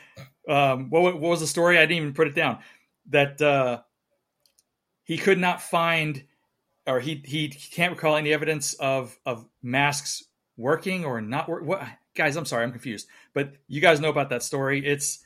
um, 0.48 0.90
what, 0.90 1.04
what 1.04 1.22
was 1.22 1.40
the 1.40 1.48
story? 1.48 1.78
I 1.78 1.82
didn't 1.82 1.98
even 1.98 2.14
put 2.14 2.28
it 2.28 2.36
down. 2.36 2.60
That 3.10 3.42
uh, 3.42 3.82
he 5.04 5.18
could 5.18 5.40
not 5.40 5.62
find, 5.62 6.24
or 6.88 7.00
he 7.00 7.22
he 7.26 7.50
can't 7.50 7.94
recall 7.94 8.16
any 8.16 8.34
evidence 8.34 8.74
of 8.76 9.18
of 9.26 9.46
masks 9.62 10.24
working 10.58 11.06
or 11.06 11.22
not 11.22 11.50
work. 11.50 11.64
What 11.64 11.84
guys? 12.16 12.36
I'm 12.36 12.46
sorry, 12.46 12.64
I'm 12.64 12.72
confused. 12.72 13.08
But 13.34 13.54
you 13.68 13.82
guys 13.82 14.00
know 14.00 14.10
about 14.10 14.30
that 14.30 14.44
story. 14.44 14.86
It's 14.86 15.20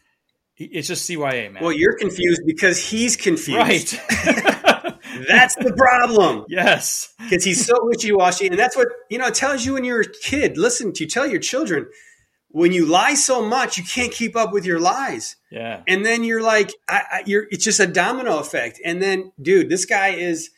it's 0.57 0.87
just 0.87 1.07
CYA, 1.07 1.51
man. 1.53 1.63
Well, 1.63 1.71
you're 1.71 1.97
confused 1.97 2.41
because 2.45 2.83
he's 2.83 3.15
confused, 3.15 3.59
right? 3.59 4.63
That's 5.27 5.55
the 5.55 5.73
problem. 5.73 6.45
yes. 6.49 7.13
Because 7.19 7.43
he's 7.43 7.65
so 7.65 7.75
wishy 7.81 8.11
washy. 8.11 8.47
And 8.47 8.57
that's 8.57 8.75
what, 8.75 8.87
you 9.09 9.17
know, 9.17 9.27
it 9.27 9.35
tells 9.35 9.65
you 9.65 9.73
when 9.73 9.83
you're 9.83 10.01
a 10.01 10.11
kid. 10.23 10.57
Listen, 10.57 10.93
to 10.93 11.03
you 11.03 11.09
tell 11.09 11.27
your 11.27 11.39
children, 11.39 11.87
when 12.49 12.71
you 12.71 12.85
lie 12.85 13.13
so 13.13 13.45
much, 13.45 13.77
you 13.77 13.83
can't 13.83 14.11
keep 14.11 14.35
up 14.35 14.51
with 14.51 14.65
your 14.65 14.79
lies. 14.79 15.35
Yeah. 15.51 15.83
And 15.87 16.05
then 16.05 16.23
you're 16.23 16.41
like, 16.41 16.71
I, 16.89 17.01
I, 17.11 17.23
you're, 17.25 17.45
it's 17.51 17.63
just 17.63 17.79
a 17.79 17.87
domino 17.87 18.39
effect. 18.39 18.81
And 18.83 19.01
then, 19.01 19.31
dude, 19.41 19.69
this 19.69 19.85
guy 19.85 20.09
is 20.09 20.49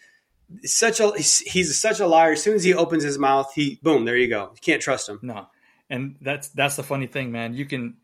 such 0.63 0.99
a, 0.99 1.11
he's 1.17 1.79
such 1.79 1.99
a 1.99 2.07
liar. 2.07 2.33
As 2.33 2.43
soon 2.43 2.55
as 2.55 2.63
he 2.63 2.73
opens 2.73 3.03
his 3.03 3.17
mouth, 3.17 3.51
he, 3.53 3.79
boom, 3.81 4.05
there 4.05 4.17
you 4.17 4.29
go. 4.29 4.51
You 4.53 4.61
can't 4.61 4.81
trust 4.81 5.09
him. 5.09 5.19
No. 5.21 5.47
And 5.89 6.15
that's, 6.21 6.49
that's 6.49 6.75
the 6.75 6.83
funny 6.83 7.07
thing, 7.07 7.31
man. 7.31 7.53
You 7.53 7.65
can, 7.65 7.97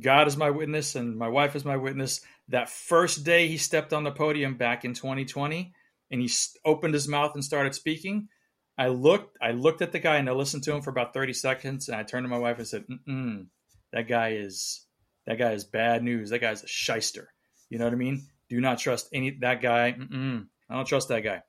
God 0.00 0.28
is 0.28 0.36
my 0.36 0.50
witness 0.50 0.94
and 0.94 1.16
my 1.16 1.28
wife 1.28 1.56
is 1.56 1.64
my 1.64 1.76
witness. 1.76 2.20
That 2.48 2.68
first 2.68 3.24
day 3.24 3.48
he 3.48 3.56
stepped 3.56 3.92
on 3.92 4.04
the 4.04 4.10
podium 4.10 4.56
back 4.56 4.84
in 4.84 4.92
2020, 4.92 5.72
and 6.10 6.20
he 6.20 6.30
opened 6.64 6.94
his 6.94 7.08
mouth 7.08 7.32
and 7.34 7.44
started 7.44 7.74
speaking. 7.74 8.28
I 8.76 8.88
looked, 8.88 9.36
I 9.40 9.52
looked 9.52 9.82
at 9.82 9.92
the 9.92 9.98
guy 9.98 10.16
and 10.16 10.28
I 10.28 10.32
listened 10.32 10.64
to 10.64 10.72
him 10.72 10.82
for 10.82 10.90
about 10.90 11.12
30 11.12 11.32
seconds. 11.34 11.88
And 11.88 11.96
I 11.96 12.02
turned 12.02 12.24
to 12.24 12.28
my 12.28 12.38
wife 12.38 12.58
and 12.58 12.66
said, 12.66 12.84
Mm-mm, 12.88 13.46
that 13.92 14.08
guy 14.08 14.30
is, 14.32 14.86
that 15.26 15.38
guy 15.38 15.52
is 15.52 15.64
bad 15.64 16.02
news. 16.02 16.30
That 16.30 16.40
guy's 16.40 16.64
a 16.64 16.68
shyster. 16.68 17.28
You 17.68 17.78
know 17.78 17.84
what 17.84 17.92
I 17.92 17.96
mean? 17.96 18.26
Do 18.48 18.60
not 18.60 18.78
trust 18.78 19.08
any, 19.12 19.30
that 19.42 19.60
guy. 19.60 19.94
Mm-mm, 19.98 20.46
I 20.68 20.74
don't 20.74 20.86
trust 20.86 21.08
that 21.08 21.20
guy. 21.20 21.42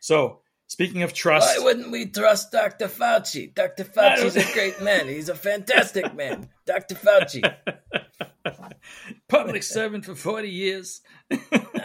So 0.00 0.40
speaking 0.66 1.02
of 1.02 1.12
trust. 1.14 1.58
Why 1.58 1.64
wouldn't 1.64 1.90
we 1.90 2.06
trust 2.06 2.52
Dr. 2.52 2.88
Fauci? 2.88 3.54
Dr. 3.54 3.84
Fauci's 3.84 4.36
a 4.36 4.52
great 4.52 4.82
man. 4.82 5.08
He's 5.08 5.30
a 5.30 5.34
fantastic 5.34 6.14
man. 6.14 6.50
Dr. 6.66 6.94
Fauci. 6.94 7.42
public 9.28 9.62
servant 9.62 10.04
for 10.04 10.14
40 10.14 10.48
years. 10.48 11.00
I've 11.30 11.40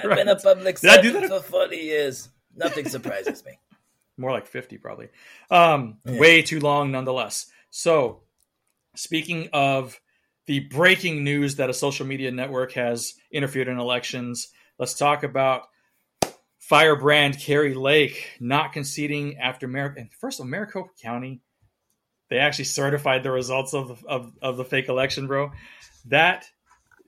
right. 0.06 0.18
been 0.18 0.28
a 0.28 0.36
public 0.36 0.78
servant 0.78 1.28
for 1.28 1.42
40 1.42 1.76
years. 1.76 2.30
Nothing 2.56 2.88
surprises 2.88 3.44
me. 3.46 3.60
More 4.18 4.32
like 4.32 4.48
50, 4.48 4.78
probably. 4.78 5.10
Um, 5.50 5.98
yeah. 6.06 6.20
Way 6.20 6.42
too 6.42 6.60
long, 6.60 6.92
nonetheless. 6.92 7.48
So, 7.70 8.24
speaking 8.96 9.50
of 9.54 10.00
the 10.46 10.60
breaking 10.62 11.24
news 11.24 11.56
that 11.56 11.70
a 11.70 11.74
social 11.74 12.06
media 12.06 12.32
network 12.32 12.74
has 12.74 13.14
interfered 13.32 13.68
in 13.68 13.80
elections, 13.80 14.50
let's 14.78 14.96
talk 14.96 15.24
about 15.24 15.68
firebrand 16.58 17.40
Kari 17.40 17.74
Lake 17.74 18.38
not 18.40 18.74
conceding 18.74 19.38
after 19.38 19.68
Mar- 19.68 19.96
first 20.20 20.40
of 20.40 20.46
all, 20.46 20.50
Maricopa 20.50 20.90
County. 21.02 21.42
They 22.30 22.38
actually 22.38 22.66
certified 22.66 23.24
the 23.24 23.32
results 23.32 23.74
of, 23.74 24.04
of, 24.06 24.32
of 24.42 24.58
the 24.58 24.66
fake 24.66 24.88
election, 24.88 25.28
bro. 25.28 25.52
That 26.06 26.46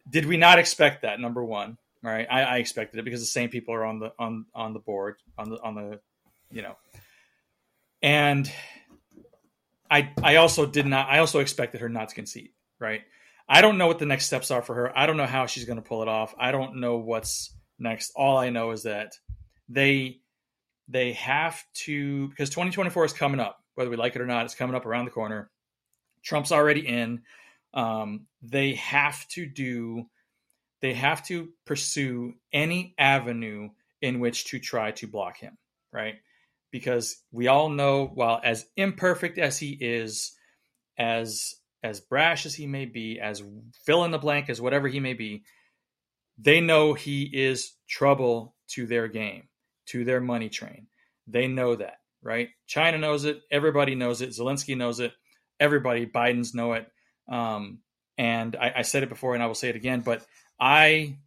did 0.09 0.25
we 0.25 0.37
not 0.37 0.59
expect 0.59 1.03
that? 1.03 1.19
Number 1.19 1.43
one, 1.43 1.77
right? 2.01 2.27
I, 2.29 2.43
I 2.43 2.57
expected 2.57 2.99
it 2.99 3.05
because 3.05 3.21
the 3.21 3.27
same 3.27 3.49
people 3.49 3.73
are 3.73 3.85
on 3.85 3.99
the 3.99 4.13
on 4.17 4.45
on 4.53 4.73
the 4.73 4.79
board 4.79 5.15
on 5.37 5.49
the 5.49 5.61
on 5.61 5.75
the 5.75 5.99
you 6.49 6.61
know, 6.61 6.75
and 8.01 8.51
I 9.89 10.11
I 10.23 10.35
also 10.37 10.65
did 10.65 10.85
not. 10.85 11.09
I 11.09 11.19
also 11.19 11.39
expected 11.39 11.81
her 11.81 11.89
not 11.89 12.09
to 12.09 12.15
concede, 12.15 12.51
right? 12.79 13.01
I 13.47 13.61
don't 13.61 13.77
know 13.77 13.87
what 13.87 13.99
the 13.99 14.05
next 14.05 14.25
steps 14.25 14.49
are 14.49 14.61
for 14.61 14.75
her. 14.75 14.97
I 14.97 15.05
don't 15.05 15.17
know 15.17 15.25
how 15.25 15.45
she's 15.45 15.65
going 15.65 15.77
to 15.77 15.87
pull 15.87 16.01
it 16.01 16.07
off. 16.07 16.33
I 16.39 16.51
don't 16.51 16.77
know 16.77 16.97
what's 16.97 17.53
next. 17.77 18.13
All 18.15 18.37
I 18.37 18.49
know 18.49 18.71
is 18.71 18.83
that 18.83 19.13
they 19.67 20.21
they 20.87 21.13
have 21.13 21.61
to 21.85 22.29
because 22.29 22.49
2024 22.49 23.05
is 23.05 23.13
coming 23.13 23.39
up, 23.39 23.60
whether 23.81 23.91
we 23.91 23.97
like 23.97 24.15
it 24.15 24.21
or 24.21 24.27
not. 24.27 24.45
It's 24.45 24.55
coming 24.55 24.75
up 24.75 24.85
around 24.85 25.05
the 25.05 25.11
corner. 25.11 25.49
Trump's 26.23 26.51
already 26.51 26.87
in 26.87 27.21
um, 27.73 28.27
they 28.41 28.73
have 28.75 29.27
to 29.29 29.45
do 29.45 30.05
they 30.81 30.93
have 30.93 31.25
to 31.27 31.49
pursue 31.65 32.33
any 32.51 32.95
avenue 32.97 33.69
in 34.01 34.19
which 34.19 34.45
to 34.45 34.59
try 34.59 34.91
to 34.91 35.07
block 35.07 35.37
him 35.37 35.57
right 35.93 36.15
because 36.71 37.17
we 37.31 37.47
all 37.47 37.69
know 37.69 38.09
while 38.13 38.39
as 38.43 38.65
imperfect 38.75 39.37
as 39.37 39.57
he 39.57 39.77
is 39.79 40.33
as 40.97 41.55
as 41.83 42.01
brash 42.01 42.45
as 42.45 42.55
he 42.55 42.67
may 42.67 42.85
be 42.85 43.19
as 43.19 43.43
fill 43.85 44.03
in 44.03 44.11
the 44.11 44.17
blank 44.17 44.49
as 44.49 44.61
whatever 44.61 44.87
he 44.87 44.99
may 44.99 45.13
be 45.13 45.43
they 46.37 46.59
know 46.59 46.93
he 46.93 47.23
is 47.23 47.73
trouble 47.87 48.55
to 48.67 48.85
their 48.85 49.07
game 49.07 49.43
to 49.85 50.03
their 50.03 50.21
money 50.21 50.49
train 50.49 50.87
they 51.27 51.47
know 51.47 51.75
that 51.75 51.97
right 52.23 52.49
china 52.67 52.97
knows 52.97 53.25
it 53.25 53.41
everybody 53.51 53.95
knows 53.95 54.21
it 54.21 54.29
zelensky 54.29 54.77
knows 54.77 54.99
it 54.99 55.11
everybody 55.59 56.05
biden's 56.05 56.53
know 56.53 56.73
it 56.73 56.87
um, 57.27 57.79
and 58.17 58.55
I, 58.55 58.73
I 58.77 58.81
said 58.83 59.03
it 59.03 59.09
before, 59.09 59.33
and 59.33 59.41
I 59.41 59.47
will 59.47 59.55
say 59.55 59.69
it 59.69 59.75
again. 59.75 60.01
But 60.01 60.23
I, 60.59 61.17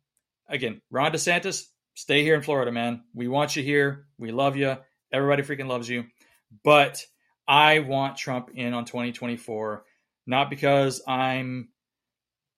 again, 0.49 0.80
Ron 0.90 1.12
DeSantis, 1.12 1.64
stay 1.95 2.22
here 2.22 2.34
in 2.34 2.42
Florida, 2.42 2.70
man. 2.70 3.03
We 3.14 3.26
want 3.26 3.57
you 3.57 3.62
here. 3.62 4.07
We 4.18 4.30
love 4.30 4.57
you. 4.57 4.76
Everybody 5.12 5.42
freaking 5.42 5.66
loves 5.68 5.88
you. 5.88 6.05
But 6.62 7.05
I 7.49 7.80
want 7.80 8.16
Trump 8.16 8.51
in 8.55 8.74
on 8.74 8.84
2024, 8.84 9.84
not 10.26 10.51
because 10.51 11.03
I'm 11.09 11.70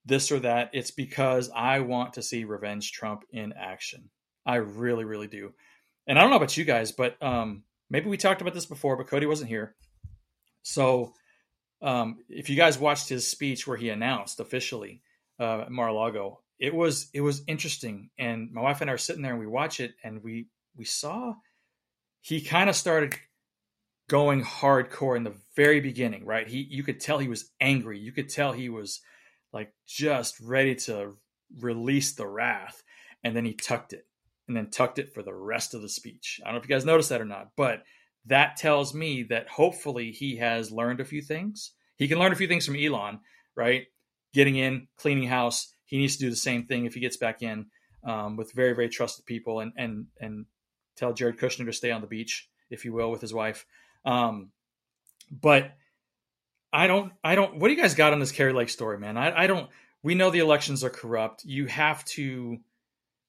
this 0.04 0.30
or 0.30 0.40
that. 0.40 0.70
It's 0.74 0.90
because 0.90 1.50
I 1.54 1.80
want 1.80 2.14
to 2.14 2.22
see 2.22 2.44
revenge 2.44 2.92
Trump 2.92 3.24
in 3.30 3.52
action. 3.54 4.10
I 4.44 4.56
really, 4.56 5.04
really 5.04 5.28
do. 5.28 5.52
And 6.06 6.18
I 6.18 6.22
don't 6.22 6.30
know 6.30 6.36
about 6.36 6.56
you 6.56 6.64
guys, 6.64 6.92
but 6.92 7.20
um, 7.22 7.62
maybe 7.90 8.08
we 8.08 8.16
talked 8.16 8.40
about 8.40 8.54
this 8.54 8.66
before, 8.66 8.96
but 8.96 9.08
Cody 9.08 9.26
wasn't 9.26 9.50
here. 9.50 9.74
So 10.62 11.14
um, 11.82 12.18
if 12.28 12.50
you 12.50 12.56
guys 12.56 12.78
watched 12.78 13.08
his 13.08 13.28
speech 13.28 13.66
where 13.66 13.76
he 13.76 13.90
announced 13.90 14.40
officially 14.40 15.02
uh, 15.38 15.66
Mar-a-Lago, 15.68 16.40
it 16.58 16.74
was 16.74 17.08
it 17.12 17.20
was 17.20 17.42
interesting. 17.46 18.10
And 18.18 18.50
my 18.52 18.62
wife 18.62 18.80
and 18.80 18.90
I 18.90 18.94
are 18.94 18.98
sitting 18.98 19.22
there 19.22 19.32
and 19.32 19.40
we 19.40 19.46
watch 19.46 19.80
it, 19.80 19.94
and 20.02 20.22
we 20.22 20.46
we 20.76 20.84
saw 20.84 21.34
he 22.20 22.40
kind 22.40 22.68
of 22.68 22.76
started 22.76 23.14
going 24.08 24.42
hardcore 24.42 25.16
in 25.16 25.24
the 25.24 25.36
very 25.54 25.80
beginning, 25.80 26.24
right? 26.24 26.48
He 26.48 26.66
you 26.70 26.82
could 26.82 27.00
tell 27.00 27.18
he 27.18 27.28
was 27.28 27.50
angry. 27.60 27.98
You 27.98 28.12
could 28.12 28.28
tell 28.28 28.52
he 28.52 28.68
was 28.68 29.00
like 29.52 29.72
just 29.86 30.40
ready 30.40 30.74
to 30.74 31.14
release 31.60 32.14
the 32.14 32.26
wrath, 32.26 32.82
and 33.22 33.36
then 33.36 33.44
he 33.44 33.52
tucked 33.52 33.92
it, 33.92 34.05
and 34.48 34.56
then 34.56 34.70
tucked 34.70 34.98
it 34.98 35.12
for 35.12 35.22
the 35.22 35.34
rest 35.34 35.74
of 35.74 35.82
the 35.82 35.88
speech. 35.88 36.40
I 36.42 36.46
don't 36.46 36.54
know 36.54 36.60
if 36.60 36.68
you 36.68 36.74
guys 36.74 36.84
noticed 36.84 37.08
that 37.08 37.20
or 37.20 37.26
not, 37.26 37.50
but 37.56 37.82
that 38.26 38.56
tells 38.56 38.94
me 38.94 39.24
that 39.24 39.48
hopefully 39.48 40.12
he 40.12 40.36
has 40.36 40.70
learned 40.70 41.00
a 41.00 41.04
few 41.04 41.22
things. 41.22 41.72
He 41.96 42.08
can 42.08 42.18
learn 42.18 42.32
a 42.32 42.36
few 42.36 42.48
things 42.48 42.66
from 42.66 42.76
Elon, 42.76 43.20
right? 43.54 43.86
Getting 44.32 44.56
in, 44.56 44.88
cleaning 44.96 45.28
house. 45.28 45.72
He 45.84 45.98
needs 45.98 46.16
to 46.16 46.24
do 46.24 46.30
the 46.30 46.36
same 46.36 46.66
thing 46.66 46.84
if 46.84 46.94
he 46.94 47.00
gets 47.00 47.16
back 47.16 47.42
in 47.42 47.66
um, 48.04 48.36
with 48.36 48.52
very, 48.52 48.74
very 48.74 48.88
trusted 48.88 49.26
people 49.26 49.60
and 49.60 49.72
and 49.76 50.06
and 50.20 50.46
tell 50.96 51.12
Jared 51.12 51.38
Kushner 51.38 51.66
to 51.66 51.72
stay 51.72 51.90
on 51.90 52.00
the 52.00 52.06
beach, 52.06 52.48
if 52.70 52.84
you 52.84 52.92
will, 52.92 53.10
with 53.10 53.20
his 53.20 53.34
wife. 53.34 53.66
Um, 54.04 54.50
but 55.30 55.72
I 56.72 56.86
don't, 56.86 57.12
I 57.22 57.34
don't. 57.34 57.58
What 57.58 57.68
do 57.68 57.74
you 57.74 57.80
guys 57.80 57.94
got 57.94 58.12
on 58.12 58.20
this 58.20 58.32
Kari 58.32 58.52
Lake 58.52 58.68
story, 58.68 58.98
man? 58.98 59.16
I, 59.16 59.44
I 59.44 59.46
don't. 59.46 59.68
We 60.02 60.14
know 60.14 60.30
the 60.30 60.38
elections 60.38 60.84
are 60.84 60.90
corrupt. 60.90 61.44
You 61.44 61.66
have 61.66 62.04
to, 62.06 62.58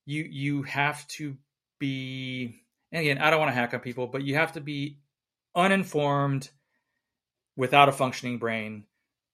you 0.08 0.24
you 0.24 0.64
have 0.64 1.08
to 1.08 1.38
be 1.80 2.56
and 2.92 3.02
again 3.02 3.20
i 3.20 3.30
don't 3.30 3.40
want 3.40 3.50
to 3.50 3.56
hack 3.56 3.74
on 3.74 3.80
people 3.80 4.08
but 4.08 4.24
you 4.24 4.34
have 4.34 4.54
to 4.54 4.62
be 4.62 4.98
uninformed 5.56 6.50
without 7.56 7.90
a 7.90 7.92
functioning 7.92 8.38
brain 8.38 8.86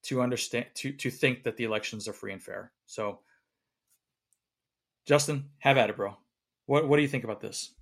to 0.04 0.22
understand 0.22 0.66
to 0.76 0.92
to 0.94 1.12
think 1.12 1.44
that 1.44 1.58
the 1.58 1.64
elections 1.66 2.08
are 2.08 2.14
free 2.14 2.34
and 2.34 2.42
fair. 2.42 2.72
So 2.86 3.20
justin 5.06 5.50
have 5.60 5.78
at 5.78 5.90
it 5.90 5.98
bro. 5.98 6.16
What 6.66 6.88
what 6.88 6.96
do 6.96 7.02
you 7.04 7.08
think 7.08 7.24
about 7.24 7.42
this? 7.42 7.74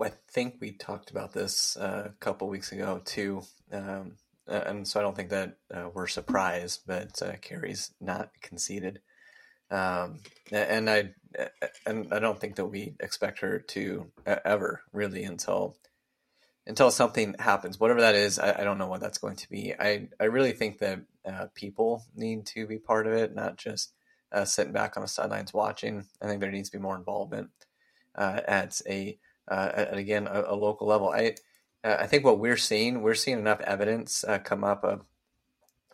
I 0.00 0.12
think 0.30 0.56
we 0.60 0.72
talked 0.72 1.10
about 1.10 1.32
this 1.32 1.76
uh, 1.76 2.04
a 2.06 2.18
couple 2.20 2.48
weeks 2.48 2.70
ago 2.70 3.00
too, 3.04 3.42
um, 3.72 4.12
and 4.46 4.86
so 4.86 5.00
I 5.00 5.02
don't 5.02 5.16
think 5.16 5.30
that 5.30 5.56
uh, 5.74 5.88
we're 5.94 6.06
surprised, 6.06 6.82
but 6.86 7.20
uh, 7.22 7.32
Kari's 7.40 7.94
not 7.98 8.30
conceded, 8.42 9.00
um, 9.70 10.18
and 10.52 10.88
I 10.88 11.10
and 11.86 12.12
I 12.12 12.18
don't 12.18 12.40
think 12.40 12.56
that 12.56 12.66
we 12.66 12.94
expect 13.00 13.40
her 13.40 13.58
to 13.58 14.10
ever 14.26 14.82
really 14.92 15.24
until 15.24 15.76
until 16.66 16.90
something 16.90 17.36
happens, 17.38 17.78
whatever 17.78 18.00
that 18.00 18.14
is. 18.14 18.38
I, 18.38 18.60
I 18.60 18.64
don't 18.64 18.78
know 18.78 18.88
what 18.88 19.00
that's 19.00 19.18
going 19.18 19.36
to 19.36 19.48
be. 19.48 19.74
I 19.78 20.08
I 20.20 20.24
really 20.24 20.52
think 20.52 20.78
that 20.78 21.00
uh, 21.24 21.46
people 21.54 22.04
need 22.14 22.46
to 22.46 22.66
be 22.66 22.78
part 22.78 23.06
of 23.06 23.12
it, 23.12 23.34
not 23.34 23.56
just 23.56 23.92
uh, 24.32 24.44
sitting 24.44 24.72
back 24.72 24.96
on 24.96 25.02
the 25.02 25.08
sidelines 25.08 25.54
watching. 25.54 26.06
I 26.20 26.26
think 26.26 26.40
there 26.40 26.50
needs 26.50 26.70
to 26.70 26.78
be 26.78 26.82
more 26.82 26.96
involvement 26.96 27.50
uh, 28.14 28.40
at 28.46 28.80
a 28.88 29.18
uh, 29.48 29.70
at 29.74 29.96
again 29.96 30.26
a, 30.26 30.42
a, 30.48 30.56
local 30.56 30.86
level. 30.86 31.10
I 31.10 31.34
uh, 31.84 31.96
I 32.00 32.06
think 32.06 32.24
what 32.24 32.38
we're 32.38 32.56
seeing, 32.56 33.02
we're 33.02 33.14
seeing 33.14 33.38
enough 33.38 33.60
evidence 33.60 34.24
uh, 34.24 34.38
come 34.38 34.64
up 34.64 34.84
of 34.84 35.02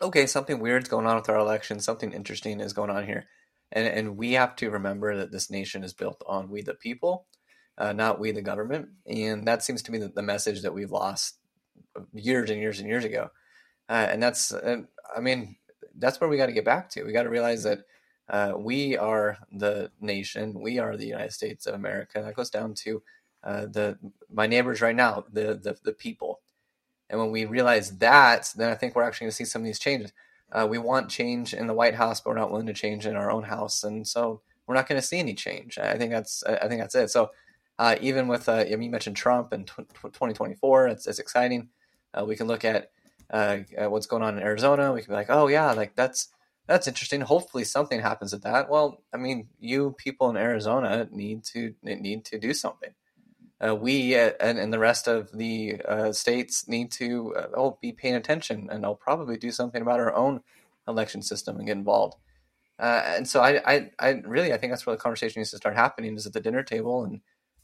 okay, 0.01 0.25
something 0.25 0.59
weird's 0.59 0.89
going 0.89 1.05
on 1.05 1.15
with 1.15 1.29
our 1.29 1.37
election, 1.37 1.79
something 1.79 2.11
interesting 2.11 2.59
is 2.59 2.73
going 2.73 2.89
on 2.89 3.05
here, 3.05 3.25
and 3.73 3.87
and 3.87 4.17
we 4.17 4.33
have 4.33 4.55
to 4.57 4.69
remember 4.69 5.17
that 5.17 5.31
this 5.31 5.49
nation 5.49 5.83
is 5.83 5.93
built 5.93 6.23
on 6.27 6.49
we 6.49 6.61
the 6.61 6.75
people, 6.75 7.25
uh, 7.77 7.91
not 7.91 8.19
we 8.19 8.31
the 8.31 8.41
government, 8.41 8.89
and 9.05 9.47
that 9.47 9.63
seems 9.63 9.81
to 9.83 9.91
me 9.91 9.97
the, 9.97 10.09
the, 10.09 10.21
message 10.21 10.61
that 10.61 10.73
we've 10.73 10.91
lost 10.91 11.37
years 12.13 12.49
and 12.49 12.61
years 12.61 12.79
and 12.79 12.87
years 12.87 13.03
ago, 13.03 13.29
uh, 13.89 14.07
and 14.09 14.23
that's 14.23 14.53
I 14.53 15.19
mean 15.19 15.57
that's 15.95 16.21
where 16.21 16.29
we 16.29 16.37
got 16.37 16.47
to 16.47 16.53
get 16.53 16.65
back 16.65 16.89
to. 16.91 17.03
We 17.03 17.11
got 17.11 17.23
to 17.23 17.29
realize 17.29 17.63
that. 17.63 17.79
Uh, 18.29 18.53
we 18.57 18.97
are 18.97 19.37
the 19.51 19.91
nation. 19.99 20.57
We 20.61 20.79
are 20.79 20.95
the 20.95 21.05
United 21.05 21.33
States 21.33 21.67
of 21.67 21.75
America. 21.75 22.21
That 22.21 22.37
goes 22.37 22.49
down 22.49 22.73
to 22.75 23.03
uh, 23.43 23.65
the 23.65 23.99
my 24.31 24.47
neighbors 24.47 24.79
right 24.79 24.95
now, 24.95 25.25
the, 25.31 25.59
the 25.61 25.77
the 25.83 25.91
people. 25.91 26.39
And 27.09 27.19
when 27.19 27.31
we 27.31 27.45
realize 27.45 27.97
that, 27.97 28.49
then 28.55 28.69
I 28.69 28.75
think 28.75 28.95
we're 28.95 29.03
actually 29.03 29.25
going 29.25 29.31
to 29.31 29.35
see 29.35 29.45
some 29.45 29.61
of 29.61 29.65
these 29.65 29.77
changes. 29.77 30.13
Uh, 30.53 30.67
we 30.69 30.77
want 30.77 31.09
change 31.09 31.53
in 31.53 31.67
the 31.67 31.73
White 31.73 31.95
House, 31.95 32.21
but 32.21 32.29
we're 32.29 32.39
not 32.39 32.51
willing 32.51 32.67
to 32.67 32.73
change 32.73 33.05
in 33.07 33.15
our 33.15 33.31
own 33.31 33.43
house, 33.43 33.83
and 33.83 34.07
so 34.07 34.41
we're 34.67 34.75
not 34.75 34.87
going 34.87 35.01
to 35.01 35.05
see 35.05 35.19
any 35.19 35.33
change. 35.33 35.77
I 35.77 35.97
think 35.97 36.11
that's 36.11 36.43
I 36.43 36.67
think 36.67 36.79
that's 36.79 36.95
it. 36.95 37.09
So 37.09 37.31
uh, 37.79 37.95
even 38.01 38.27
with 38.27 38.47
uh, 38.47 38.63
you 38.67 38.77
mentioned 38.89 39.15
Trump 39.15 39.51
and 39.51 39.67
2024, 39.67 40.87
it's, 40.87 41.07
it's 41.07 41.19
exciting. 41.19 41.69
Uh, 42.13 42.23
we 42.25 42.35
can 42.35 42.47
look 42.47 42.63
at 42.63 42.91
uh, 43.31 43.59
what's 43.87 44.05
going 44.05 44.21
on 44.21 44.37
in 44.37 44.43
Arizona. 44.43 44.93
We 44.93 45.01
can 45.01 45.11
be 45.11 45.15
like, 45.15 45.29
oh 45.29 45.47
yeah, 45.47 45.71
like 45.73 45.95
that's 45.95 46.29
that's 46.67 46.87
interesting. 46.87 47.21
Hopefully 47.21 47.63
something 47.63 47.99
happens 47.99 48.31
with 48.31 48.43
that. 48.43 48.69
Well, 48.69 49.01
I 49.11 49.17
mean, 49.17 49.49
you 49.59 49.95
people 49.97 50.29
in 50.29 50.37
Arizona 50.37 51.07
need 51.11 51.43
to 51.45 51.73
need 51.81 52.25
to 52.25 52.37
do 52.37 52.53
something 52.53 52.91
uh, 53.65 53.75
we 53.75 54.17
uh, 54.17 54.31
and, 54.39 54.57
and, 54.57 54.73
the 54.73 54.79
rest 54.79 55.07
of 55.07 55.31
the 55.31 55.81
uh, 55.87 56.11
states 56.11 56.67
need 56.67 56.91
to 56.91 57.33
uh, 57.35 57.47
oh, 57.55 57.77
be 57.81 57.91
paying 57.91 58.15
attention 58.15 58.67
and 58.71 58.85
I'll 58.85 58.95
probably 58.95 59.37
do 59.37 59.51
something 59.51 59.81
about 59.81 59.99
our 59.99 60.13
own 60.13 60.41
election 60.87 61.21
system 61.21 61.57
and 61.57 61.67
get 61.67 61.77
involved. 61.77 62.15
Uh, 62.79 63.01
and 63.05 63.27
so 63.27 63.41
I, 63.41 63.61
I, 63.65 63.91
I, 63.99 64.09
really 64.25 64.51
I 64.51 64.57
think 64.57 64.71
that's 64.71 64.85
where 64.85 64.95
the 64.95 65.01
conversation 65.01 65.39
needs 65.39 65.51
to 65.51 65.57
start 65.57 65.75
happening 65.75 66.15
is 66.15 66.25
at 66.25 66.33
the 66.33 66.41
dinner 66.41 66.63
table 66.63 67.03
and 67.03 67.21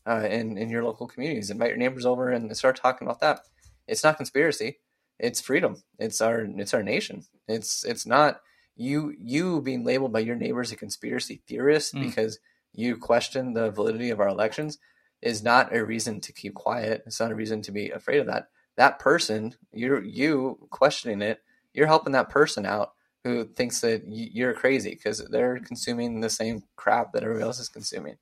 uh, 0.07 0.27
in 0.27 0.57
in 0.57 0.69
your 0.69 0.83
local 0.83 1.07
communities. 1.07 1.49
Invite 1.49 1.69
your 1.69 1.77
neighbors 1.77 2.05
over 2.05 2.29
and 2.29 2.55
start 2.55 2.77
talking 2.77 3.07
about 3.07 3.19
that. 3.19 3.41
It's 3.87 4.03
not 4.03 4.17
conspiracy. 4.17 4.79
It's 5.17 5.41
freedom. 5.41 5.83
It's 5.97 6.21
our 6.21 6.41
it's 6.41 6.73
our 6.73 6.83
nation. 6.83 7.25
It's 7.47 7.83
it's 7.83 8.05
not 8.05 8.41
you 8.77 9.13
you 9.19 9.61
being 9.61 9.83
labeled 9.83 10.13
by 10.13 10.19
your 10.19 10.35
neighbors 10.35 10.71
a 10.71 10.77
conspiracy 10.77 11.41
theorist 11.47 11.93
mm. 11.93 12.01
because 12.01 12.39
you 12.73 12.95
question 12.95 13.53
the 13.53 13.71
validity 13.71 14.11
of 14.11 14.19
our 14.21 14.29
elections 14.29 14.77
is 15.21 15.43
not 15.43 15.75
a 15.75 15.83
reason 15.83 16.19
to 16.21 16.33
keep 16.33 16.53
quiet. 16.53 17.03
It's 17.05 17.19
not 17.19 17.31
a 17.31 17.35
reason 17.35 17.61
to 17.63 17.71
be 17.71 17.89
afraid 17.89 18.19
of 18.19 18.27
that. 18.27 18.47
That 18.77 18.99
person, 18.99 19.55
you 19.73 19.99
you 20.01 20.67
questioning 20.69 21.21
it, 21.21 21.41
you're 21.73 21.87
helping 21.87 22.13
that 22.13 22.29
person 22.29 22.65
out 22.65 22.93
who 23.23 23.45
thinks 23.45 23.81
that 23.81 24.03
you're 24.07 24.53
crazy 24.53 24.91
because 24.91 25.19
they're 25.29 25.59
consuming 25.59 26.21
the 26.21 26.29
same 26.29 26.63
crap 26.77 27.11
that 27.11 27.23
everybody 27.23 27.43
else 27.43 27.59
is 27.59 27.67
consuming. 27.67 28.15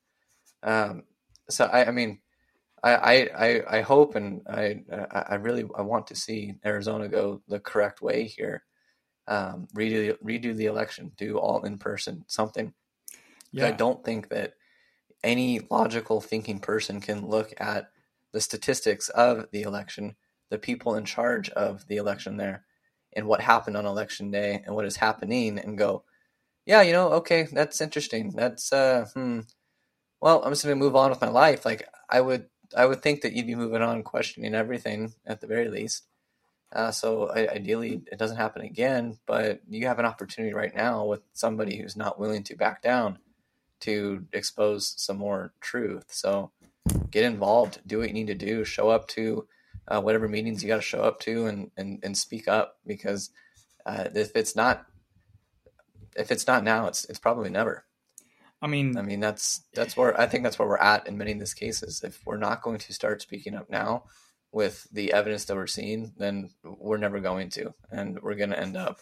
Um, 0.63 1.03
so 1.49 1.65
I, 1.65 1.87
I 1.87 1.91
mean, 1.91 2.19
I, 2.83 3.29
I, 3.35 3.77
I 3.77 3.81
hope 3.81 4.15
and 4.15 4.41
I, 4.49 4.81
I 5.11 5.35
really 5.35 5.65
I 5.77 5.81
want 5.81 6.07
to 6.07 6.15
see 6.15 6.55
Arizona 6.65 7.07
go 7.07 7.41
the 7.47 7.59
correct 7.59 8.01
way 8.01 8.25
here. 8.25 8.63
Um, 9.27 9.67
redo 9.75 10.17
redo 10.23 10.55
the 10.55 10.67
election, 10.67 11.11
do 11.17 11.37
all 11.37 11.63
in 11.63 11.77
person 11.77 12.23
something. 12.27 12.73
Yeah. 13.51 13.67
I 13.67 13.71
don't 13.71 14.03
think 14.03 14.29
that 14.29 14.53
any 15.23 15.61
logical 15.69 16.21
thinking 16.21 16.59
person 16.59 17.01
can 17.01 17.27
look 17.27 17.53
at 17.57 17.89
the 18.33 18.41
statistics 18.41 19.09
of 19.09 19.47
the 19.51 19.63
election, 19.63 20.15
the 20.49 20.59
people 20.59 20.95
in 20.95 21.05
charge 21.05 21.49
of 21.49 21.87
the 21.87 21.97
election 21.97 22.37
there, 22.37 22.65
and 23.13 23.27
what 23.27 23.41
happened 23.41 23.77
on 23.77 23.85
election 23.85 24.31
day 24.31 24.61
and 24.65 24.75
what 24.75 24.85
is 24.85 24.97
happening, 24.97 25.57
and 25.59 25.77
go, 25.77 26.03
yeah, 26.65 26.81
you 26.81 26.91
know, 26.93 27.09
okay, 27.13 27.47
that's 27.51 27.81
interesting. 27.81 28.31
That's 28.31 28.71
uh, 28.73 29.05
hmm. 29.13 29.41
Well, 30.21 30.43
I'm 30.43 30.51
just 30.51 30.63
gonna 30.63 30.75
move 30.75 30.95
on 30.95 31.09
with 31.09 31.21
my 31.21 31.29
life. 31.29 31.65
Like 31.65 31.87
I 32.09 32.21
would, 32.21 32.47
I 32.75 32.85
would 32.85 33.01
think 33.01 33.21
that 33.21 33.33
you'd 33.33 33.47
be 33.47 33.55
moving 33.55 33.81
on, 33.81 34.03
questioning 34.03 34.53
everything 34.55 35.13
at 35.25 35.41
the 35.41 35.47
very 35.47 35.69
least. 35.69 36.07
Uh, 36.73 36.91
so 36.91 37.29
I, 37.29 37.47
ideally, 37.49 38.01
it 38.11 38.19
doesn't 38.19 38.37
happen 38.37 38.63
again. 38.63 39.17
But 39.25 39.61
you 39.69 39.87
have 39.87 39.99
an 39.99 40.05
opportunity 40.05 40.53
right 40.53 40.75
now 40.75 41.05
with 41.05 41.21
somebody 41.33 41.77
who's 41.77 41.95
not 41.95 42.19
willing 42.19 42.43
to 42.45 42.55
back 42.55 42.81
down 42.81 43.19
to 43.81 44.25
expose 44.33 44.93
some 44.97 45.17
more 45.17 45.53
truth. 45.61 46.05
So 46.09 46.51
get 47.11 47.23
involved, 47.23 47.79
do 47.85 47.99
what 47.99 48.07
you 48.07 48.13
need 48.13 48.27
to 48.27 48.35
do, 48.35 48.63
show 48.63 48.89
up 48.89 49.07
to 49.09 49.47
uh, 49.87 50.01
whatever 50.01 50.27
meetings 50.27 50.61
you 50.61 50.67
got 50.67 50.77
to 50.77 50.81
show 50.81 51.01
up 51.01 51.19
to, 51.21 51.45
and, 51.45 51.71
and 51.77 51.99
and 52.03 52.17
speak 52.17 52.47
up 52.47 52.77
because 52.85 53.29
uh, 53.85 54.05
if 54.13 54.35
it's 54.35 54.55
not 54.55 54.85
if 56.15 56.31
it's 56.31 56.47
not 56.47 56.63
now, 56.63 56.87
it's 56.87 57.05
it's 57.05 57.19
probably 57.19 57.49
never. 57.49 57.85
I 58.61 58.67
mean, 58.67 58.97
I 58.97 59.01
mean 59.01 59.19
that's 59.19 59.61
that's 59.73 59.95
where 59.95 60.19
I 60.19 60.25
think 60.25 60.43
that's 60.43 60.59
where 60.59 60.67
we're 60.67 60.77
at 60.77 61.07
in 61.07 61.17
many 61.17 61.31
of 61.31 61.39
these 61.39 61.53
cases. 61.53 62.03
If 62.03 62.25
we're 62.25 62.37
not 62.37 62.61
going 62.61 62.79
to 62.79 62.93
start 62.93 63.21
speaking 63.21 63.55
up 63.55 63.69
now 63.69 64.03
with 64.51 64.87
the 64.91 65.13
evidence 65.13 65.45
that 65.45 65.55
we're 65.55 65.67
seeing, 65.67 66.13
then 66.17 66.49
we're 66.63 66.97
never 66.97 67.19
going 67.19 67.49
to, 67.49 67.73
and 67.91 68.19
we're 68.21 68.35
going 68.35 68.49
to 68.49 68.59
end 68.59 68.75
up 68.75 68.99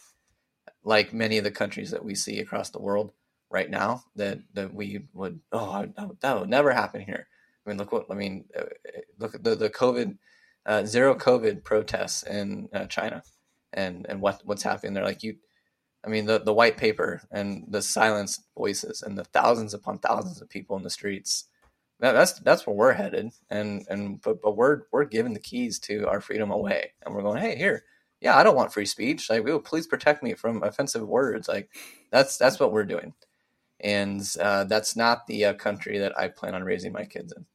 like 0.84 1.12
many 1.12 1.38
of 1.38 1.44
the 1.44 1.50
countries 1.50 1.90
that 1.90 2.04
we 2.04 2.14
see 2.14 2.38
across 2.38 2.70
the 2.70 2.80
world 2.80 3.12
right 3.50 3.70
now 3.70 4.02
that 4.16 4.38
that 4.54 4.74
we 4.74 5.00
would 5.12 5.40
oh 5.52 5.86
that 6.20 6.40
would 6.40 6.48
never 6.48 6.72
happen 6.72 7.00
here. 7.00 7.28
I 7.64 7.70
mean, 7.70 7.78
look 7.78 7.92
what 7.92 8.06
I 8.10 8.14
mean. 8.14 8.44
Uh, 8.56 8.64
look 9.18 9.34
at 9.34 9.44
the 9.44 9.54
the 9.54 9.70
COVID 9.70 10.16
uh, 10.66 10.84
zero 10.84 11.14
COVID 11.14 11.64
protests 11.64 12.22
in 12.22 12.68
uh, 12.72 12.86
China, 12.86 13.22
and 13.72 14.06
and 14.08 14.20
what 14.20 14.42
what's 14.44 14.62
happening 14.62 14.94
there. 14.94 15.04
Like 15.04 15.22
you, 15.22 15.36
I 16.04 16.08
mean, 16.08 16.26
the 16.26 16.38
the 16.38 16.54
white 16.54 16.76
paper 16.76 17.22
and 17.30 17.64
the 17.68 17.82
silenced 17.82 18.42
voices 18.56 19.02
and 19.02 19.16
the 19.18 19.24
thousands 19.24 19.74
upon 19.74 19.98
thousands 19.98 20.40
of 20.40 20.48
people 20.48 20.76
in 20.76 20.82
the 20.82 20.90
streets. 20.90 21.44
That, 22.00 22.12
that's 22.12 22.38
that's 22.40 22.66
where 22.66 22.76
we're 22.76 22.92
headed, 22.92 23.30
and 23.48 23.86
and 23.88 24.20
but 24.20 24.42
but 24.42 24.56
we're 24.56 24.82
we're 24.92 25.04
giving 25.04 25.32
the 25.32 25.40
keys 25.40 25.78
to 25.80 26.06
our 26.08 26.20
freedom 26.20 26.50
away, 26.50 26.92
and 27.04 27.14
we're 27.14 27.22
going, 27.22 27.40
hey, 27.40 27.56
here, 27.56 27.84
yeah, 28.20 28.36
I 28.36 28.42
don't 28.42 28.56
want 28.56 28.72
free 28.72 28.86
speech. 28.86 29.30
Like, 29.30 29.48
oh, 29.48 29.60
please 29.60 29.86
protect 29.86 30.22
me 30.22 30.34
from 30.34 30.62
offensive 30.62 31.08
words. 31.08 31.48
Like, 31.48 31.70
that's 32.10 32.36
that's 32.36 32.60
what 32.60 32.70
we're 32.70 32.84
doing 32.84 33.14
and 33.80 34.22
uh, 34.40 34.64
that's 34.64 34.96
not 34.96 35.26
the 35.26 35.46
uh, 35.46 35.54
country 35.54 35.98
that 35.98 36.18
I 36.18 36.28
plan 36.28 36.54
on 36.54 36.64
raising 36.64 36.92
my 36.92 37.04
kids 37.04 37.32
in. 37.36 37.46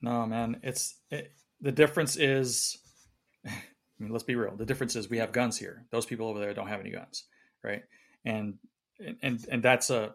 No, 0.00 0.26
man, 0.26 0.60
it's 0.62 0.96
it, 1.10 1.32
the 1.60 1.72
difference 1.72 2.16
is. 2.16 2.78
I 3.46 4.04
mean, 4.04 4.12
let's 4.12 4.24
be 4.24 4.34
real. 4.34 4.56
The 4.56 4.66
difference 4.66 4.96
is 4.96 5.08
we 5.08 5.18
have 5.18 5.30
guns 5.30 5.56
here. 5.56 5.84
Those 5.90 6.06
people 6.06 6.26
over 6.26 6.40
there 6.40 6.54
don't 6.54 6.66
have 6.66 6.80
any 6.80 6.90
guns, 6.90 7.24
right? 7.62 7.82
And 8.24 8.54
and 9.22 9.44
and 9.48 9.62
that's 9.62 9.90
a 9.90 10.14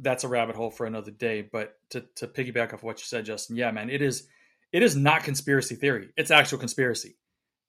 that's 0.00 0.24
a 0.24 0.28
rabbit 0.28 0.56
hole 0.56 0.70
for 0.70 0.86
another 0.86 1.10
day. 1.12 1.42
But 1.42 1.74
to 1.90 2.04
to 2.16 2.26
piggyback 2.26 2.74
off 2.74 2.82
what 2.82 2.98
you 2.98 3.04
said, 3.04 3.24
Justin, 3.24 3.56
yeah, 3.56 3.70
man, 3.70 3.90
it 3.90 4.02
is 4.02 4.26
it 4.72 4.82
is 4.82 4.96
not 4.96 5.24
conspiracy 5.24 5.76
theory. 5.76 6.08
It's 6.16 6.30
actual 6.30 6.58
conspiracy, 6.58 7.16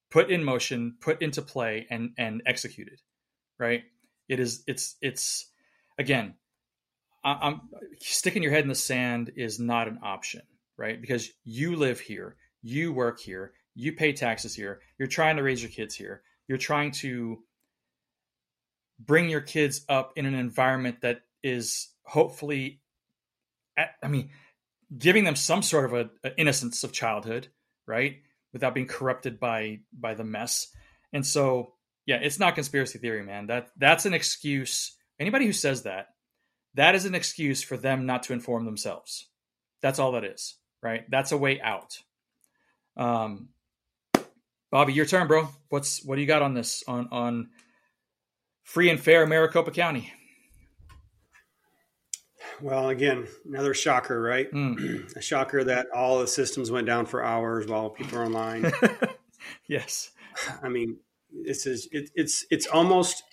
put 0.09 0.31
in 0.31 0.43
motion, 0.43 0.95
put 0.99 1.21
into 1.21 1.41
play, 1.41 1.85
and 1.89 2.11
and 2.17 2.41
executed, 2.45 2.99
right? 3.59 3.83
It 4.27 4.39
is 4.39 4.63
it's 4.67 4.95
it's 5.01 5.47
again 5.97 6.35
I'm 7.23 7.61
sticking 7.99 8.43
your 8.43 8.51
head 8.51 8.63
in 8.63 8.69
the 8.69 8.75
sand 8.75 9.31
is 9.35 9.59
not 9.59 9.87
an 9.87 9.99
option, 10.03 10.41
right? 10.77 10.99
Because 10.99 11.29
you 11.43 11.75
live 11.75 11.99
here, 11.99 12.35
you 12.61 12.93
work 12.93 13.19
here, 13.19 13.53
you 13.75 13.93
pay 13.93 14.13
taxes 14.13 14.55
here, 14.55 14.79
you're 14.97 15.07
trying 15.07 15.37
to 15.37 15.43
raise 15.43 15.61
your 15.61 15.71
kids 15.71 15.95
here, 15.95 16.21
you're 16.47 16.57
trying 16.57 16.91
to 16.91 17.39
bring 18.99 19.29
your 19.29 19.41
kids 19.41 19.85
up 19.89 20.13
in 20.15 20.25
an 20.25 20.35
environment 20.35 21.01
that 21.01 21.21
is 21.43 21.89
hopefully 22.03 22.81
I 24.03 24.07
mean, 24.07 24.29
giving 24.97 25.23
them 25.23 25.35
some 25.35 25.61
sort 25.61 25.85
of 25.85 25.93
a, 25.93 26.09
a 26.23 26.39
innocence 26.39 26.83
of 26.83 26.91
childhood, 26.91 27.47
right, 27.85 28.17
without 28.53 28.73
being 28.73 28.87
corrupted 28.87 29.39
by 29.39 29.79
by 29.97 30.13
the 30.13 30.23
mess. 30.23 30.67
And 31.13 31.25
so, 31.25 31.73
yeah, 32.05 32.17
it's 32.17 32.39
not 32.39 32.55
conspiracy 32.55 32.99
theory, 32.99 33.23
man. 33.23 33.47
That 33.47 33.69
that's 33.77 34.05
an 34.05 34.13
excuse. 34.13 34.95
Anybody 35.19 35.45
who 35.45 35.53
says 35.53 35.83
that, 35.83 36.07
that 36.75 36.95
is 36.95 37.05
an 37.05 37.15
excuse 37.15 37.63
for 37.63 37.77
them 37.77 38.05
not 38.05 38.23
to 38.23 38.33
inform 38.33 38.65
themselves. 38.65 39.27
That's 39.81 39.99
all 39.99 40.11
that 40.13 40.23
is, 40.23 40.55
right? 40.81 41.03
That's 41.09 41.31
a 41.31 41.37
way 41.37 41.59
out. 41.61 41.99
Um, 42.97 43.49
Bobby, 44.71 44.93
your 44.93 45.05
turn, 45.05 45.27
bro. 45.27 45.49
What's 45.69 46.03
what 46.03 46.15
do 46.15 46.21
you 46.21 46.27
got 46.27 46.41
on 46.41 46.53
this 46.53 46.83
on 46.87 47.07
on 47.11 47.49
free 48.63 48.89
and 48.89 48.99
fair 48.99 49.25
Maricopa 49.25 49.71
County? 49.71 50.13
Well, 52.61 52.89
again, 52.89 53.27
another 53.47 53.73
shocker, 53.73 54.21
right? 54.21 54.51
Mm. 54.51 55.15
A 55.15 55.21
shocker 55.21 55.63
that 55.63 55.87
all 55.95 56.19
the 56.19 56.27
systems 56.27 56.69
went 56.69 56.87
down 56.87 57.05
for 57.05 57.23
hours 57.23 57.67
while 57.67 57.89
people 57.89 58.19
are 58.19 58.25
online. 58.25 58.71
yes. 59.67 60.11
I 60.61 60.69
mean, 60.69 60.97
this 61.31 61.65
is 61.65 61.87
it, 61.91 62.11
it's 62.15 62.45
it's 62.51 62.67
almost 62.67 63.23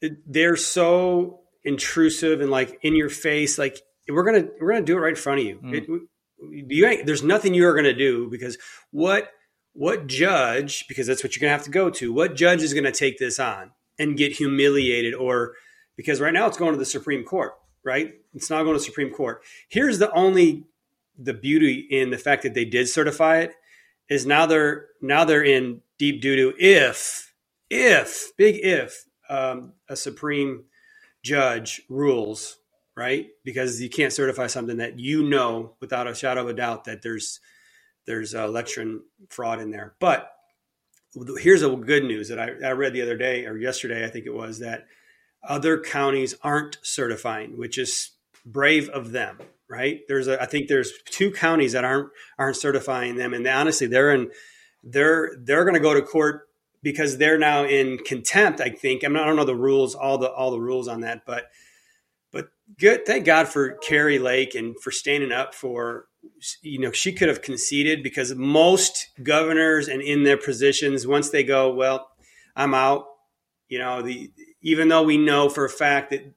it, 0.00 0.12
they're 0.26 0.56
so 0.56 1.40
intrusive 1.64 2.40
and 2.40 2.50
like 2.50 2.78
in 2.82 2.94
your 2.94 3.08
face. 3.08 3.58
Like 3.58 3.80
we're 4.08 4.24
gonna 4.24 4.48
we're 4.60 4.72
gonna 4.72 4.84
do 4.84 4.96
it 4.96 5.00
right 5.00 5.10
in 5.10 5.16
front 5.16 5.40
of 5.40 5.46
you. 5.46 5.58
Mm. 5.62 5.74
It, 5.74 6.08
you 6.68 6.86
ain't, 6.86 7.04
there's 7.04 7.22
nothing 7.22 7.52
you 7.54 7.66
are 7.66 7.74
gonna 7.74 7.92
do 7.92 8.28
because 8.30 8.58
what 8.90 9.30
what 9.72 10.06
judge 10.06 10.86
because 10.88 11.06
that's 11.06 11.22
what 11.22 11.34
you're 11.34 11.40
gonna 11.40 11.56
have 11.56 11.64
to 11.64 11.70
go 11.70 11.90
to. 11.90 12.12
What 12.12 12.34
judge 12.34 12.62
is 12.62 12.74
gonna 12.74 12.92
take 12.92 13.18
this 13.18 13.38
on 13.38 13.72
and 13.98 14.16
get 14.16 14.32
humiliated 14.32 15.14
or 15.14 15.54
because 15.96 16.20
right 16.20 16.32
now 16.32 16.46
it's 16.46 16.56
going 16.56 16.72
to 16.72 16.78
the 16.78 16.84
Supreme 16.84 17.24
Court, 17.24 17.54
right? 17.84 18.14
It's 18.32 18.50
not 18.50 18.62
going 18.62 18.76
to 18.76 18.82
Supreme 18.82 19.10
Court. 19.10 19.42
Here's 19.68 19.98
the 19.98 20.10
only 20.12 20.64
the 21.18 21.34
beauty 21.34 21.86
in 21.90 22.10
the 22.10 22.18
fact 22.18 22.44
that 22.44 22.54
they 22.54 22.64
did 22.64 22.88
certify 22.88 23.38
it 23.38 23.52
is 24.08 24.24
now 24.24 24.46
they're 24.46 24.86
now 25.02 25.24
they're 25.24 25.44
in 25.44 25.80
deep 25.98 26.22
doo 26.22 26.36
doo 26.36 26.54
if 26.58 27.34
if 27.68 28.36
big 28.36 28.60
if 28.62 29.04
um, 29.28 29.72
a 29.88 29.96
Supreme 29.96 30.64
judge 31.22 31.82
rules 31.88 32.58
right 32.96 33.28
because 33.44 33.80
you 33.80 33.88
can't 33.88 34.12
certify 34.12 34.46
something 34.46 34.78
that 34.78 34.98
you 34.98 35.22
know 35.22 35.74
without 35.80 36.06
a 36.06 36.14
shadow 36.14 36.42
of 36.42 36.48
a 36.48 36.52
doubt 36.52 36.84
that 36.84 37.02
there's 37.02 37.40
there's 38.06 38.34
uh, 38.34 38.44
election 38.46 39.02
fraud 39.28 39.60
in 39.60 39.70
there. 39.70 39.94
But 40.00 40.32
here's 41.38 41.62
a 41.62 41.70
good 41.70 42.04
news 42.04 42.28
that 42.28 42.38
I, 42.38 42.52
I 42.64 42.72
read 42.72 42.94
the 42.94 43.02
other 43.02 43.16
day 43.16 43.44
or 43.46 43.56
yesterday, 43.56 44.04
I 44.04 44.08
think 44.08 44.26
it 44.26 44.34
was 44.34 44.60
that 44.60 44.86
other 45.46 45.80
counties 45.80 46.34
aren't 46.42 46.78
certifying, 46.82 47.58
which 47.58 47.78
is 47.78 48.10
brave 48.44 48.88
of 48.88 49.12
them, 49.12 49.38
right? 49.68 50.00
There's 50.08 50.26
a, 50.26 50.42
I 50.42 50.46
think 50.46 50.68
there's 50.68 50.92
two 51.04 51.30
counties 51.30 51.72
that 51.72 51.84
aren't 51.84 52.08
aren't 52.38 52.56
certifying 52.56 53.16
them, 53.16 53.34
and 53.34 53.46
honestly, 53.46 53.86
they're 53.86 54.12
in, 54.12 54.30
they're 54.82 55.32
they're 55.38 55.64
going 55.64 55.74
to 55.74 55.80
go 55.80 55.94
to 55.94 56.02
court 56.02 56.47
because 56.82 57.18
they're 57.18 57.38
now 57.38 57.64
in 57.64 57.98
contempt. 57.98 58.60
I 58.60 58.70
think 58.70 59.04
I, 59.04 59.08
mean, 59.08 59.18
I 59.18 59.26
don't 59.26 59.36
know 59.36 59.44
the 59.44 59.54
rules, 59.54 59.94
all 59.94 60.18
the 60.18 60.30
all 60.30 60.50
the 60.50 60.60
rules 60.60 60.88
on 60.88 61.00
that, 61.00 61.22
but 61.26 61.50
but 62.32 62.50
good. 62.78 63.06
Thank 63.06 63.24
God 63.24 63.48
for 63.48 63.72
Kari 63.72 64.18
Lake 64.18 64.54
and 64.54 64.78
for 64.80 64.90
standing 64.90 65.32
up 65.32 65.54
for 65.54 66.08
you 66.62 66.78
know 66.78 66.92
she 66.92 67.12
could 67.12 67.28
have 67.28 67.42
conceded 67.42 68.02
because 68.02 68.34
most 68.34 69.08
governors 69.22 69.88
and 69.88 70.02
in 70.02 70.24
their 70.24 70.36
positions 70.36 71.06
once 71.06 71.30
they 71.30 71.42
go 71.42 71.72
well 71.72 72.10
i'm 72.56 72.74
out 72.74 73.06
you 73.68 73.78
know 73.78 74.02
the 74.02 74.30
even 74.62 74.88
though 74.88 75.02
we 75.02 75.16
know 75.16 75.48
for 75.48 75.64
a 75.64 75.70
fact 75.70 76.10
that 76.10 76.32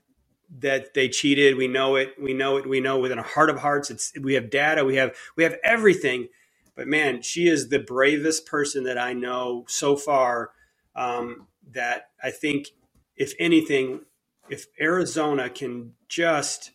that 0.59 0.93
they 0.93 1.07
cheated 1.07 1.55
we 1.55 1.67
know 1.67 1.95
it 1.95 2.13
we 2.21 2.33
know 2.33 2.57
it 2.57 2.67
we 2.67 2.79
know 2.79 2.99
within 2.99 3.19
a 3.19 3.23
heart 3.23 3.49
of 3.49 3.59
hearts 3.59 3.89
it's 3.89 4.11
we 4.21 4.33
have 4.33 4.49
data 4.49 4.83
we 4.83 4.95
have 4.95 5.15
we 5.35 5.43
have 5.43 5.55
everything 5.63 6.27
but 6.75 6.87
man 6.87 7.21
she 7.21 7.47
is 7.47 7.69
the 7.69 7.79
bravest 7.79 8.45
person 8.45 8.83
that 8.83 8.97
i 8.97 9.13
know 9.13 9.65
so 9.67 9.95
far 9.95 10.51
um, 10.95 11.47
that 11.71 12.09
i 12.23 12.31
think 12.31 12.69
if 13.15 13.33
anything 13.39 14.01
if 14.49 14.67
arizona 14.79 15.49
can 15.49 15.93
just 16.09 16.71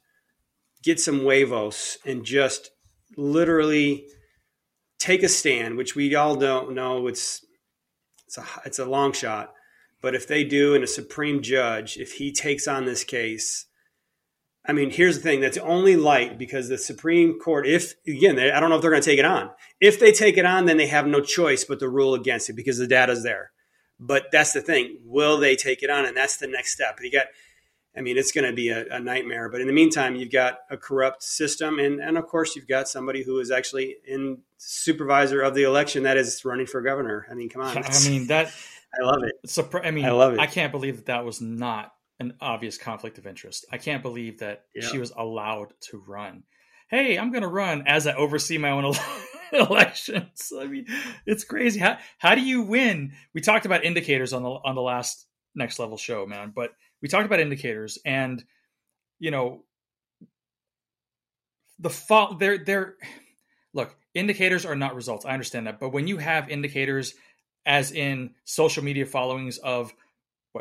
get 0.82 1.00
some 1.00 1.20
huevos 1.20 1.98
and 2.06 2.24
just 2.24 2.70
literally 3.16 4.06
take 4.98 5.22
a 5.22 5.28
stand, 5.28 5.76
which 5.76 5.94
we 5.94 6.14
all 6.14 6.36
don't 6.36 6.74
know 6.74 7.06
it's 7.08 7.44
it's 8.26 8.38
a 8.38 8.44
it's 8.64 8.78
a 8.78 8.84
long 8.84 9.12
shot, 9.12 9.54
but 10.02 10.14
if 10.14 10.26
they 10.26 10.44
do, 10.44 10.74
and 10.74 10.84
a 10.84 10.88
supreme 10.88 11.42
judge, 11.42 11.96
if 11.96 12.14
he 12.14 12.32
takes 12.32 12.68
on 12.68 12.84
this 12.86 13.04
case, 13.04 13.66
I 14.68 14.72
mean, 14.72 14.90
here's 14.90 15.16
the 15.16 15.22
thing: 15.22 15.40
that's 15.40 15.58
only 15.58 15.96
light 15.96 16.38
because 16.38 16.68
the 16.68 16.78
Supreme 16.78 17.38
Court, 17.38 17.66
if 17.66 17.94
again, 18.06 18.36
they, 18.36 18.50
I 18.50 18.60
don't 18.60 18.70
know 18.70 18.76
if 18.76 18.82
they're 18.82 18.90
going 18.90 19.02
to 19.02 19.10
take 19.10 19.18
it 19.18 19.24
on. 19.24 19.50
If 19.80 20.00
they 20.00 20.12
take 20.12 20.36
it 20.36 20.44
on, 20.44 20.66
then 20.66 20.76
they 20.76 20.86
have 20.86 21.06
no 21.06 21.20
choice 21.20 21.64
but 21.64 21.80
to 21.80 21.88
rule 21.88 22.14
against 22.14 22.50
it 22.50 22.54
because 22.54 22.78
the 22.78 22.86
data's 22.86 23.22
there. 23.22 23.52
But 23.98 24.26
that's 24.32 24.52
the 24.52 24.60
thing: 24.60 24.98
will 25.04 25.38
they 25.38 25.56
take 25.56 25.82
it 25.82 25.90
on? 25.90 26.04
And 26.04 26.16
that's 26.16 26.36
the 26.36 26.46
next 26.46 26.72
step. 26.72 26.98
You 27.00 27.10
got 27.10 27.26
I 27.96 28.02
mean, 28.02 28.18
it's 28.18 28.30
going 28.30 28.46
to 28.46 28.52
be 28.52 28.68
a, 28.68 28.84
a, 28.90 29.00
nightmare. 29.00 29.48
But 29.48 29.62
in 29.62 29.66
the 29.66 29.72
meantime, 29.72 30.16
you've 30.16 30.30
got 30.30 30.58
a 30.68 30.76
corrupt 30.76 31.22
system, 31.22 31.78
and 31.78 32.00
and 32.00 32.18
of 32.18 32.26
course, 32.26 32.54
you've 32.54 32.68
got 32.68 32.88
somebody 32.88 33.22
who 33.22 33.40
is 33.40 33.50
actually 33.50 33.96
in 34.06 34.38
supervisor 34.58 35.40
of 35.40 35.54
the 35.54 35.62
election 35.62 36.02
that 36.02 36.16
is 36.18 36.44
running 36.44 36.66
for 36.66 36.82
governor. 36.82 37.26
I 37.30 37.34
mean, 37.34 37.48
come 37.48 37.62
on. 37.62 37.76
I 37.78 38.08
mean 38.08 38.26
that. 38.26 38.52
I 38.98 39.04
love 39.04 39.22
it. 39.24 39.34
Surpri- 39.46 39.84
I 39.84 39.90
mean, 39.90 40.04
I 40.06 40.10
love 40.10 40.34
it. 40.34 40.40
I 40.40 40.46
can't 40.46 40.72
believe 40.72 40.96
that 40.96 41.06
that 41.06 41.24
was 41.24 41.40
not 41.40 41.92
an 42.18 42.34
obvious 42.40 42.78
conflict 42.78 43.18
of 43.18 43.26
interest. 43.26 43.66
I 43.70 43.78
can't 43.78 44.02
believe 44.02 44.38
that 44.38 44.64
Yeah. 44.74 44.88
she 44.88 44.98
was 44.98 45.12
allowed 45.16 45.72
to 45.90 45.98
run. 46.06 46.44
Hey, 46.88 47.18
I'm 47.18 47.30
going 47.30 47.42
to 47.42 47.48
run 47.48 47.82
as 47.86 48.06
I 48.06 48.14
oversee 48.14 48.58
my 48.58 48.70
own 48.70 48.84
ele- 48.84 48.96
elections. 49.68 50.52
I 50.58 50.66
mean, 50.66 50.86
it's 51.26 51.44
crazy. 51.44 51.80
How 51.80 51.98
how 52.18 52.34
do 52.34 52.40
you 52.42 52.62
win? 52.62 53.12
We 53.34 53.40
talked 53.40 53.66
about 53.66 53.84
indicators 53.84 54.32
on 54.32 54.42
the 54.42 54.50
on 54.50 54.74
the 54.74 54.82
last 54.82 55.26
next 55.54 55.78
level 55.78 55.96
show, 55.96 56.26
man. 56.26 56.52
But 56.54 56.70
we 57.02 57.08
talked 57.08 57.26
about 57.26 57.40
indicators, 57.40 57.98
and 58.04 58.42
you 59.18 59.30
know, 59.30 59.64
the 61.78 61.90
fault. 61.90 62.38
They're 62.38 62.58
they're 62.58 62.94
look. 63.74 63.94
Indicators 64.14 64.64
are 64.64 64.76
not 64.76 64.94
results. 64.94 65.24
I 65.26 65.32
understand 65.32 65.66
that, 65.66 65.78
but 65.78 65.90
when 65.90 66.06
you 66.06 66.16
have 66.16 66.48
indicators, 66.48 67.14
as 67.66 67.92
in 67.92 68.30
social 68.44 68.82
media 68.82 69.04
followings 69.04 69.58
of 69.58 69.92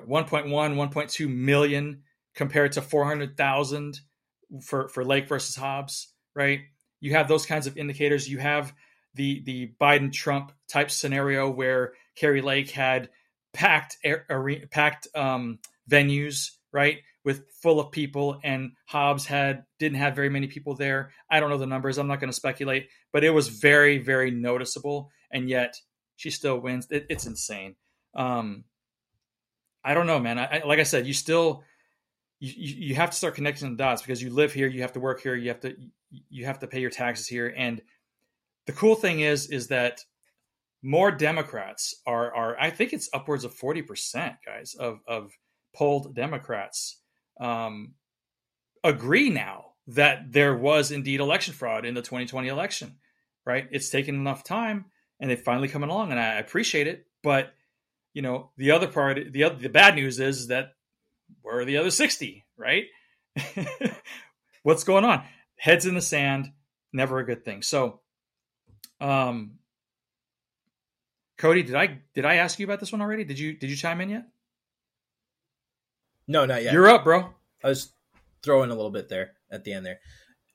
what 0.03 0.29
1.1, 0.29 0.49
1.2 0.49 1.29
million 1.29 2.01
compared 2.35 2.73
to 2.73 2.81
400,000 2.81 3.99
for 4.61 4.87
for 4.89 5.03
Lake 5.03 5.27
versus 5.27 5.55
Hobbs, 5.55 6.13
right? 6.35 6.61
You 6.99 7.13
have 7.13 7.27
those 7.27 7.45
kinds 7.45 7.67
of 7.67 7.77
indicators. 7.77 8.29
You 8.29 8.39
have 8.39 8.73
the 9.13 9.41
the 9.43 9.73
Biden 9.79 10.11
Trump 10.11 10.51
type 10.67 10.91
scenario 10.91 11.49
where 11.49 11.93
Kari 12.15 12.41
Lake 12.41 12.71
had 12.71 13.09
packed 13.53 13.97
air, 14.03 14.25
are, 14.29 14.49
packed 14.69 15.07
um, 15.15 15.59
venues, 15.89 16.51
right, 16.71 16.99
with 17.23 17.49
full 17.61 17.79
of 17.79 17.91
people, 17.91 18.39
and 18.43 18.73
Hobbs 18.85 19.25
had 19.25 19.63
didn't 19.79 19.97
have 19.97 20.15
very 20.15 20.29
many 20.29 20.47
people 20.47 20.75
there. 20.75 21.11
I 21.29 21.39
don't 21.39 21.49
know 21.49 21.57
the 21.57 21.65
numbers. 21.65 21.97
I'm 21.97 22.07
not 22.07 22.19
going 22.19 22.31
to 22.31 22.35
speculate, 22.35 22.89
but 23.13 23.23
it 23.23 23.31
was 23.31 23.47
very 23.47 23.97
very 23.97 24.31
noticeable, 24.31 25.09
and 25.31 25.49
yet 25.49 25.75
she 26.17 26.29
still 26.29 26.59
wins. 26.59 26.87
It, 26.91 27.07
it's 27.09 27.25
insane. 27.25 27.75
Um, 28.13 28.65
I 29.86 29.93
don't 29.93 30.07
know, 30.07 30.19
man. 30.19 30.39
I, 30.39 30.45
I, 30.45 30.63
like 30.65 30.79
I 30.79 30.83
said, 30.83 31.05
you 31.05 31.13
still 31.13 31.63
you, 32.39 32.51
you 32.88 32.95
have 32.95 33.11
to 33.11 33.15
start 33.15 33.36
connecting 33.36 33.69
the 33.69 33.77
dots 33.77 34.01
because 34.01 34.21
you 34.21 34.31
live 34.31 34.51
here, 34.51 34.67
you 34.67 34.81
have 34.81 34.93
to 34.93 34.99
work 34.99 35.21
here, 35.21 35.36
you 35.36 35.49
have 35.49 35.59
to 35.61 35.75
you 36.09 36.45
have 36.45 36.59
to 36.59 36.67
pay 36.67 36.81
your 36.81 36.89
taxes 36.89 37.27
here, 37.27 37.53
and 37.55 37.81
the 38.65 38.73
cool 38.73 38.95
thing 38.95 39.19
is 39.19 39.47
is 39.51 39.67
that 39.67 40.01
more 40.81 41.11
Democrats 41.11 42.01
are 42.05 42.33
are 42.33 42.59
I 42.59 42.71
think 42.71 42.93
it's 42.93 43.09
upwards 43.13 43.43
of 43.45 43.53
forty 43.53 43.83
percent, 43.83 44.36
guys, 44.43 44.73
of 44.73 44.99
of 45.07 45.31
polled 45.73 46.15
Democrats 46.15 46.99
um, 47.39 47.93
agree 48.83 49.29
now 49.29 49.73
that 49.88 50.31
there 50.31 50.55
was 50.55 50.91
indeed 50.91 51.19
election 51.19 51.53
fraud 51.53 51.86
in 51.86 51.93
the 51.93 52.01
2020 52.01 52.47
election. 52.47 52.95
Right? 53.45 53.67
It's 53.71 53.89
taken 53.91 54.15
enough 54.15 54.43
time, 54.43 54.86
and 55.19 55.29
they've 55.29 55.39
finally 55.39 55.67
coming 55.67 55.91
along, 55.91 56.09
and 56.09 56.19
I 56.19 56.36
appreciate 56.36 56.88
it. 56.88 57.05
But 57.21 57.53
you 58.16 58.22
know, 58.22 58.49
the 58.57 58.72
other 58.72 58.88
part, 58.88 59.20
the 59.32 59.43
other, 59.43 59.55
the 59.55 59.70
bad 59.70 59.93
news 59.93 60.20
is 60.20 60.47
that 60.47 60.74
where 61.41 61.59
are 61.59 61.66
the 61.66 61.78
other 61.78 61.91
sixty? 61.91 62.45
Right? 62.57 62.86
What's 64.63 64.86
going 64.86 65.03
on? 65.03 65.24
Heads 65.57 65.86
in 65.86 65.93
the 65.93 66.01
sand, 66.01 66.51
never 66.93 67.20
a 67.20 67.26
good 67.26 67.43
thing. 67.43 67.61
So, 67.61 67.99
um, 69.01 69.59
Cody, 71.38 71.61
did 71.61 71.76
I 71.76 71.99
did 72.13 72.26
I 72.26 72.36
ask 72.36 72.57
you 72.57 72.66
about 72.66 72.80
this 72.80 72.93
one 72.93 73.01
already? 73.01 73.26
Did 73.26 73.38
you 73.38 73.53
did 73.53 73.70
you 73.70 73.76
chime 73.76 73.99
in 73.99 74.09
yet? 74.09 74.28
No, 76.28 76.45
not 76.45 76.63
yet. 76.63 76.74
You're 76.74 76.88
up, 76.88 77.03
bro. 77.03 77.30
I 77.63 77.68
was 77.68 77.91
throwing 78.41 78.72
a 78.72 78.76
little 78.76 78.91
bit 78.91 79.09
there 79.09 79.34
at 79.51 79.66
the 79.66 79.74
end 79.74 79.86
there. 79.86 79.99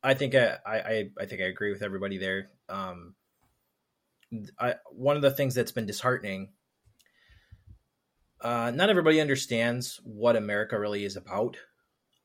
I 0.03 0.15
think 0.15 0.35
I, 0.35 0.57
I, 0.67 1.11
I 1.21 1.27
think 1.27 1.43
I 1.43 1.45
agree 1.45 1.71
with 1.71 1.83
everybody 1.83 2.17
there. 2.17 2.49
Um, 2.71 3.15
I, 4.59 4.77
one 4.91 5.17
of 5.17 5.23
the 5.23 5.31
things 5.31 5.55
that's 5.55 5.73
been 5.73 5.87
disheartening, 5.87 6.49
uh, 8.43 8.73
not 8.75 8.91
everybody 8.91 9.21
understands 9.21 10.01
what 10.05 10.37
America 10.37 10.79
really 10.79 11.05
is 11.05 11.17
about. 11.17 11.57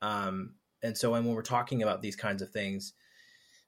Um, 0.01 0.55
and 0.83 0.97
so 0.97 1.11
when 1.11 1.25
we're 1.25 1.41
talking 1.41 1.83
about 1.83 2.01
these 2.01 2.15
kinds 2.15 2.41
of 2.41 2.51
things, 2.51 2.93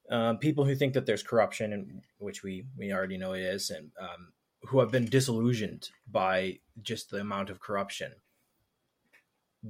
um, 0.09 0.37
people 0.37 0.65
who 0.65 0.75
think 0.75 0.93
that 0.93 1.05
there's 1.05 1.23
corruption, 1.23 1.73
and 1.73 2.01
which 2.19 2.43
we 2.43 2.65
we 2.77 2.93
already 2.93 3.17
know 3.17 3.33
it 3.33 3.41
is, 3.41 3.69
and 3.69 3.91
um, 3.99 4.31
who 4.63 4.79
have 4.79 4.91
been 4.91 5.05
disillusioned 5.05 5.89
by 6.09 6.59
just 6.81 7.09
the 7.09 7.19
amount 7.19 7.49
of 7.49 7.59
corruption, 7.59 8.13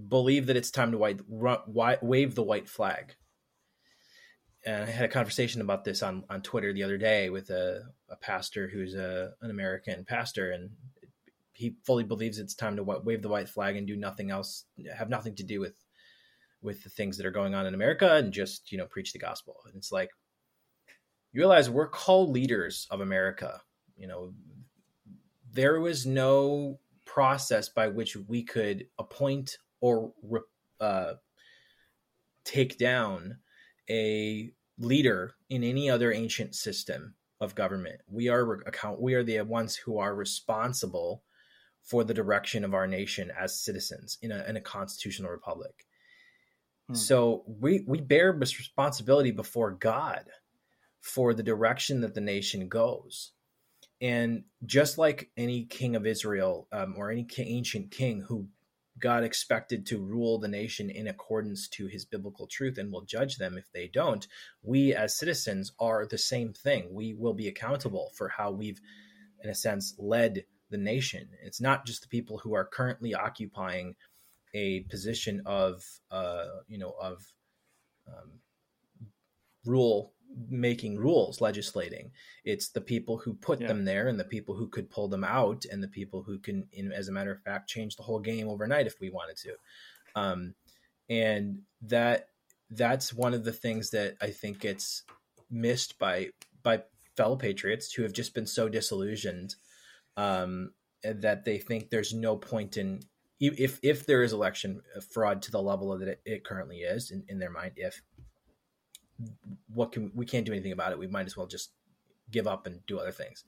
believe 0.07 0.45
that 0.45 0.57
it's 0.57 0.71
time 0.71 0.91
to 0.91 0.97
wave 0.97 2.35
the 2.35 2.43
white 2.43 2.69
flag. 2.69 3.15
And 4.65 4.83
I 4.83 4.91
had 4.91 5.05
a 5.05 5.13
conversation 5.13 5.61
about 5.61 5.85
this 5.85 6.03
on, 6.03 6.25
on 6.29 6.41
Twitter 6.41 6.73
the 6.73 6.83
other 6.83 6.97
day 6.97 7.29
with 7.29 7.49
a, 7.49 7.83
a 8.09 8.17
pastor 8.17 8.67
who's 8.67 8.95
a, 8.95 9.33
an 9.41 9.49
American 9.49 10.03
pastor, 10.03 10.51
and 10.51 10.71
he 11.57 11.75
fully 11.83 12.03
believes 12.03 12.37
it's 12.37 12.53
time 12.53 12.75
to 12.75 12.83
wave 12.83 13.23
the 13.23 13.29
white 13.29 13.49
flag 13.49 13.75
and 13.75 13.87
do 13.87 13.95
nothing 13.95 14.29
else, 14.29 14.65
have 14.95 15.09
nothing 15.09 15.35
to 15.35 15.43
do 15.43 15.59
with 15.59 15.73
with 16.61 16.83
the 16.83 16.89
things 16.89 17.17
that 17.17 17.25
are 17.25 17.31
going 17.31 17.55
on 17.55 17.65
in 17.65 17.73
America, 17.73 18.15
and 18.15 18.31
just 18.31 18.71
you 18.71 18.77
know 18.77 18.85
preach 18.85 19.11
the 19.11 19.19
gospel. 19.19 19.55
And 19.65 19.75
it's 19.75 19.91
like 19.91 20.11
you 21.33 21.41
realize 21.41 21.67
we're 21.67 21.89
co-leaders 21.89 22.85
of 22.91 23.01
America. 23.01 23.59
You 23.95 24.07
know, 24.07 24.33
there 25.51 25.79
was 25.79 26.05
no 26.05 26.79
process 27.05 27.69
by 27.69 27.87
which 27.87 28.15
we 28.15 28.43
could 28.43 28.85
appoint 28.99 29.57
or 29.81 30.13
uh, 30.79 31.13
take 32.45 32.77
down 32.77 33.39
a 33.89 34.51
leader 34.77 35.33
in 35.49 35.63
any 35.63 35.89
other 35.89 36.13
ancient 36.13 36.53
system 36.53 37.15
of 37.41 37.55
government. 37.55 38.01
We 38.07 38.29
are 38.29 38.61
account. 38.67 39.01
We 39.01 39.15
are 39.15 39.23
the 39.23 39.41
ones 39.41 39.75
who 39.75 39.97
are 39.97 40.13
responsible 40.13 41.23
for 41.87 42.03
the 42.03 42.13
direction 42.13 42.65
of 42.65 42.73
our 42.73 42.85
nation 42.85 43.31
as 43.39 43.59
citizens 43.59 44.17
in 44.21 44.31
a, 44.31 44.43
in 44.43 44.57
a 44.57 44.61
constitutional 44.61 45.31
republic. 45.31 45.85
Hmm. 46.87 46.95
So 46.95 47.43
we 47.47 47.83
we 47.87 48.01
bear 48.01 48.33
responsibility 48.33 49.31
before 49.31 49.71
God 49.71 50.25
for 50.99 51.33
the 51.33 51.43
direction 51.43 52.01
that 52.01 52.13
the 52.13 52.21
nation 52.21 52.67
goes. 52.67 53.31
And 54.01 54.43
just 54.65 54.97
like 54.97 55.31
any 55.37 55.65
king 55.65 55.95
of 55.95 56.05
Israel 56.05 56.67
um, 56.71 56.93
or 56.97 57.09
any 57.09 57.25
ancient 57.37 57.89
king 57.89 58.21
who 58.21 58.47
God 58.99 59.23
expected 59.23 59.85
to 59.87 59.99
rule 59.99 60.39
the 60.39 60.47
nation 60.47 60.89
in 60.89 61.07
accordance 61.07 61.67
to 61.69 61.87
his 61.87 62.05
biblical 62.05 62.47
truth 62.47 62.77
and 62.77 62.91
will 62.91 63.05
judge 63.05 63.37
them 63.37 63.57
if 63.57 63.71
they 63.71 63.87
don't, 63.87 64.27
we 64.61 64.93
as 64.93 65.17
citizens 65.17 65.71
are 65.79 66.05
the 66.05 66.17
same 66.17 66.53
thing. 66.53 66.89
We 66.91 67.13
will 67.13 67.33
be 67.33 67.47
accountable 67.47 68.11
for 68.15 68.27
how 68.27 68.51
we've, 68.51 68.81
in 69.43 69.49
a 69.49 69.55
sense, 69.55 69.95
led 69.97 70.43
the 70.69 70.77
nation. 70.77 71.29
It's 71.43 71.61
not 71.61 71.85
just 71.85 72.01
the 72.01 72.07
people 72.07 72.37
who 72.39 72.53
are 72.53 72.65
currently 72.65 73.13
occupying 73.13 73.95
a 74.53 74.81
position 74.81 75.41
of, 75.45 75.83
uh, 76.11 76.45
you 76.67 76.77
know, 76.77 76.93
of 77.01 77.23
um, 78.07 78.31
rule 79.65 80.13
making 80.49 80.97
rules, 80.97 81.41
legislating. 81.41 82.11
It's 82.43 82.69
the 82.69 82.81
people 82.81 83.17
who 83.17 83.33
put 83.33 83.61
yeah. 83.61 83.67
them 83.67 83.85
there 83.85 84.07
and 84.07 84.19
the 84.19 84.25
people 84.25 84.55
who 84.55 84.67
could 84.67 84.89
pull 84.89 85.07
them 85.07 85.23
out 85.23 85.65
and 85.65 85.81
the 85.81 85.87
people 85.87 86.23
who 86.23 86.39
can, 86.39 86.67
in, 86.71 86.91
as 86.91 87.07
a 87.07 87.11
matter 87.11 87.31
of 87.31 87.41
fact, 87.41 87.69
change 87.69 87.95
the 87.95 88.03
whole 88.03 88.19
game 88.19 88.47
overnight 88.47 88.87
if 88.87 88.99
we 88.99 89.09
wanted 89.09 89.37
to. 89.37 89.55
Um, 90.15 90.55
and 91.09 91.59
that 91.83 92.29
that's 92.69 93.13
one 93.13 93.33
of 93.33 93.45
the 93.45 93.53
things 93.53 93.91
that 93.91 94.15
I 94.21 94.31
think 94.31 94.59
gets 94.59 95.03
missed 95.49 95.97
by 95.97 96.29
by 96.63 96.83
fellow 97.15 97.37
patriots 97.37 97.93
who 97.93 98.03
have 98.03 98.13
just 98.13 98.33
been 98.33 98.45
so 98.45 98.67
disillusioned 98.67 99.55
um, 100.17 100.71
that 101.03 101.45
they 101.45 101.59
think 101.59 101.89
there's 101.89 102.13
no 102.13 102.35
point 102.35 102.75
in 102.75 103.01
if 103.39 103.79
if 103.83 104.05
there 104.07 104.23
is 104.23 104.33
election 104.33 104.81
fraud 105.11 105.43
to 105.43 105.51
the 105.51 105.61
level 105.61 105.97
that 105.97 106.07
it, 106.07 106.21
it 106.25 106.43
currently 106.43 106.79
is 106.79 107.11
in, 107.11 107.23
in 107.29 107.37
their 107.39 107.51
mind 107.51 107.73
if 107.75 108.01
what 109.73 109.91
can 109.91 110.11
we 110.15 110.25
can't 110.25 110.45
do 110.45 110.51
anything 110.51 110.71
about 110.71 110.91
it. 110.91 110.99
We 110.99 111.07
might 111.07 111.27
as 111.27 111.37
well 111.37 111.47
just 111.47 111.71
give 112.31 112.47
up 112.47 112.67
and 112.67 112.85
do 112.87 112.99
other 112.99 113.11
things. 113.11 113.43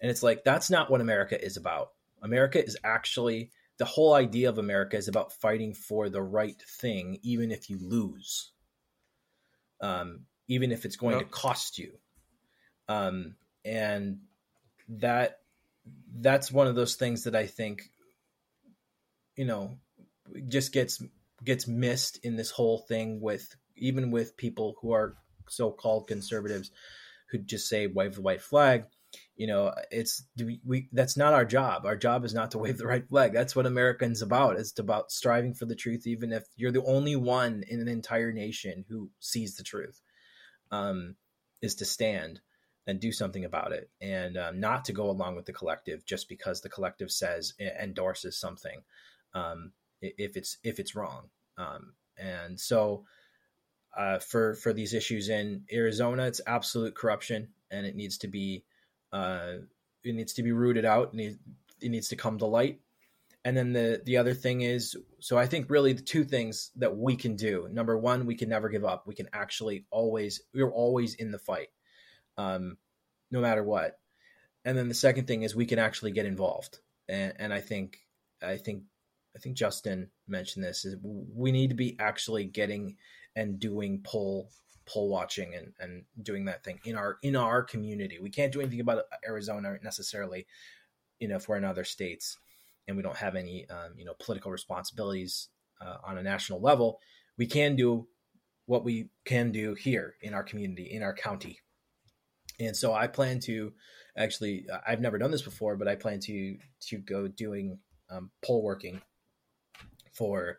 And 0.00 0.10
it's 0.10 0.22
like 0.22 0.44
that's 0.44 0.70
not 0.70 0.90
what 0.90 1.00
America 1.00 1.42
is 1.42 1.56
about. 1.56 1.90
America 2.22 2.64
is 2.64 2.76
actually 2.84 3.50
the 3.78 3.84
whole 3.84 4.14
idea 4.14 4.48
of 4.48 4.58
America 4.58 4.96
is 4.96 5.08
about 5.08 5.32
fighting 5.32 5.74
for 5.74 6.08
the 6.08 6.22
right 6.22 6.60
thing, 6.80 7.18
even 7.22 7.50
if 7.50 7.70
you 7.70 7.78
lose, 7.80 8.52
um, 9.80 10.20
even 10.48 10.72
if 10.72 10.84
it's 10.84 10.96
going 10.96 11.16
yep. 11.16 11.26
to 11.26 11.30
cost 11.30 11.78
you. 11.78 11.92
Um, 12.88 13.36
and 13.64 14.20
that 14.88 15.40
that's 16.20 16.50
one 16.50 16.66
of 16.66 16.74
those 16.74 16.96
things 16.96 17.24
that 17.24 17.34
I 17.34 17.46
think, 17.46 17.82
you 19.36 19.44
know, 19.44 19.78
just 20.48 20.72
gets 20.72 21.02
gets 21.44 21.66
missed 21.66 22.18
in 22.24 22.36
this 22.36 22.50
whole 22.50 22.84
thing 22.88 23.20
with 23.20 23.54
even 23.76 24.10
with 24.10 24.36
people 24.36 24.76
who 24.80 24.92
are 24.92 25.14
so-called 25.48 26.08
conservatives 26.08 26.70
who 27.30 27.38
just 27.38 27.68
say 27.68 27.86
wave 27.86 28.16
the 28.16 28.22
white 28.22 28.42
flag. 28.42 28.84
You 29.36 29.46
know 29.46 29.72
it's 29.90 30.22
we, 30.36 30.60
we, 30.66 30.88
that's 30.92 31.16
not 31.16 31.32
our 31.32 31.44
job. 31.44 31.86
Our 31.86 31.96
job 31.96 32.24
is 32.24 32.34
not 32.34 32.50
to 32.50 32.58
wave 32.58 32.76
the 32.76 32.86
right 32.86 33.08
flag. 33.08 33.32
That's 33.32 33.56
what 33.56 33.66
americans 33.66 34.20
about. 34.20 34.58
It's 34.58 34.78
about 34.78 35.10
striving 35.10 35.54
for 35.54 35.64
the 35.64 35.76
truth 35.76 36.06
even 36.06 36.32
if 36.32 36.44
you're 36.56 36.72
the 36.72 36.84
only 36.84 37.16
one 37.16 37.62
in 37.68 37.80
an 37.80 37.88
entire 37.88 38.32
nation 38.32 38.84
who 38.88 39.10
sees 39.20 39.56
the 39.56 39.62
truth 39.62 40.02
um, 40.70 41.14
is 41.62 41.76
to 41.76 41.84
stand 41.84 42.40
and 42.88 42.98
do 42.98 43.12
something 43.12 43.44
about 43.44 43.70
it 43.70 43.88
and 44.00 44.36
um, 44.36 44.58
not 44.58 44.84
to 44.84 44.92
go 44.92 45.08
along 45.08 45.36
with 45.36 45.46
the 45.46 45.52
collective 45.52 46.04
just 46.04 46.28
because 46.28 46.60
the 46.60 46.68
collective 46.68 47.12
says 47.12 47.54
endorses 47.80 48.36
something 48.36 48.82
um, 49.34 49.70
if 50.00 50.36
it's 50.36 50.58
if 50.64 50.80
it's 50.80 50.96
wrong 50.96 51.28
um, 51.56 51.92
and 52.18 52.58
so 52.58 53.04
uh, 53.96 54.18
for 54.18 54.54
for 54.54 54.72
these 54.72 54.94
issues 54.94 55.28
in 55.28 55.64
Arizona. 55.72 56.26
It's 56.26 56.40
absolute 56.46 56.94
corruption, 56.94 57.48
and 57.70 57.84
it 57.84 57.96
needs 57.96 58.18
to 58.18 58.28
be 58.28 58.64
uh, 59.12 59.54
it 60.04 60.14
needs 60.14 60.32
to 60.34 60.42
be 60.42 60.52
rooted 60.52 60.84
out. 60.84 61.12
And 61.12 61.20
it, 61.20 61.36
it 61.80 61.90
needs 61.90 62.08
to 62.08 62.16
come 62.16 62.38
to 62.38 62.46
light. 62.46 62.80
And 63.44 63.56
then 63.56 63.72
the 63.72 64.02
the 64.04 64.16
other 64.16 64.34
thing 64.34 64.62
is, 64.62 64.96
so 65.20 65.36
I 65.36 65.46
think 65.46 65.70
really 65.70 65.92
the 65.92 66.02
two 66.02 66.24
things 66.24 66.70
that 66.76 66.96
we 66.96 67.16
can 67.16 67.36
do. 67.36 67.68
Number 67.70 67.96
one, 67.98 68.26
we 68.26 68.34
can 68.34 68.48
never 68.48 68.68
give 68.68 68.84
up. 68.84 69.06
We 69.06 69.14
can 69.14 69.28
actually 69.32 69.86
always 69.90 70.42
we're 70.54 70.70
always 70.70 71.14
in 71.14 71.30
the 71.30 71.38
fight, 71.38 71.68
um, 72.38 72.78
no 73.30 73.40
matter 73.40 73.62
what. 73.62 73.98
And 74.64 74.76
then 74.76 74.88
the 74.88 74.94
second 74.94 75.26
thing 75.26 75.42
is 75.42 75.54
we 75.54 75.66
can 75.66 75.78
actually 75.78 76.12
get 76.12 76.26
involved. 76.26 76.78
And, 77.08 77.34
and 77.38 77.52
I 77.52 77.60
think 77.60 77.98
I 78.42 78.56
think 78.56 78.84
I 79.36 79.38
think 79.38 79.56
Justin 79.56 80.10
mentioned 80.26 80.64
this 80.64 80.84
is 80.84 80.96
we 81.02 81.52
need 81.52 81.68
to 81.68 81.76
be 81.76 81.96
actually 81.98 82.44
getting 82.44 82.96
and 83.36 83.58
doing 83.58 84.00
poll 84.02 84.50
poll 84.86 85.10
watching 85.10 85.54
and, 85.54 85.72
and 85.78 86.04
doing 86.22 86.46
that 86.46 86.64
thing 86.64 86.80
in 86.84 86.96
our 86.96 87.18
in 87.22 87.36
our 87.36 87.62
community. 87.62 88.18
We 88.18 88.30
can't 88.30 88.52
do 88.52 88.60
anything 88.60 88.80
about 88.80 89.04
Arizona 89.26 89.76
necessarily, 89.82 90.46
you 91.18 91.28
know, 91.28 91.36
if 91.36 91.48
we're 91.48 91.56
in 91.56 91.64
other 91.64 91.84
states 91.84 92.38
and 92.86 92.96
we 92.96 93.02
don't 93.02 93.16
have 93.16 93.36
any 93.36 93.68
um, 93.68 93.92
you 93.96 94.04
know 94.04 94.14
political 94.18 94.50
responsibilities 94.50 95.48
uh, 95.80 95.96
on 96.04 96.18
a 96.18 96.22
national 96.22 96.60
level. 96.60 96.98
We 97.36 97.46
can 97.46 97.76
do 97.76 98.08
what 98.66 98.84
we 98.84 99.10
can 99.24 99.52
do 99.52 99.74
here 99.74 100.16
in 100.20 100.34
our 100.34 100.42
community, 100.42 100.84
in 100.90 101.02
our 101.02 101.14
county. 101.14 101.60
And 102.60 102.76
so 102.76 102.92
I 102.92 103.06
plan 103.06 103.40
to 103.40 103.72
actually 104.16 104.66
I've 104.86 105.00
never 105.00 105.18
done 105.18 105.30
this 105.30 105.42
before, 105.42 105.76
but 105.76 105.88
I 105.88 105.94
plan 105.94 106.20
to 106.20 106.58
to 106.88 106.98
go 106.98 107.28
doing 107.28 107.78
um, 108.10 108.30
poll 108.44 108.62
working 108.62 109.00
for 110.12 110.58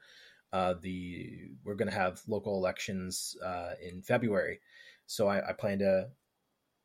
uh, 0.53 0.75
the 0.81 1.51
we're 1.63 1.75
going 1.75 1.89
to 1.89 1.97
have 1.97 2.21
local 2.27 2.57
elections 2.57 3.35
uh, 3.45 3.71
in 3.81 4.01
February, 4.01 4.61
so 5.05 5.27
I, 5.27 5.49
I, 5.49 5.53
plan 5.53 5.79
to 5.79 6.07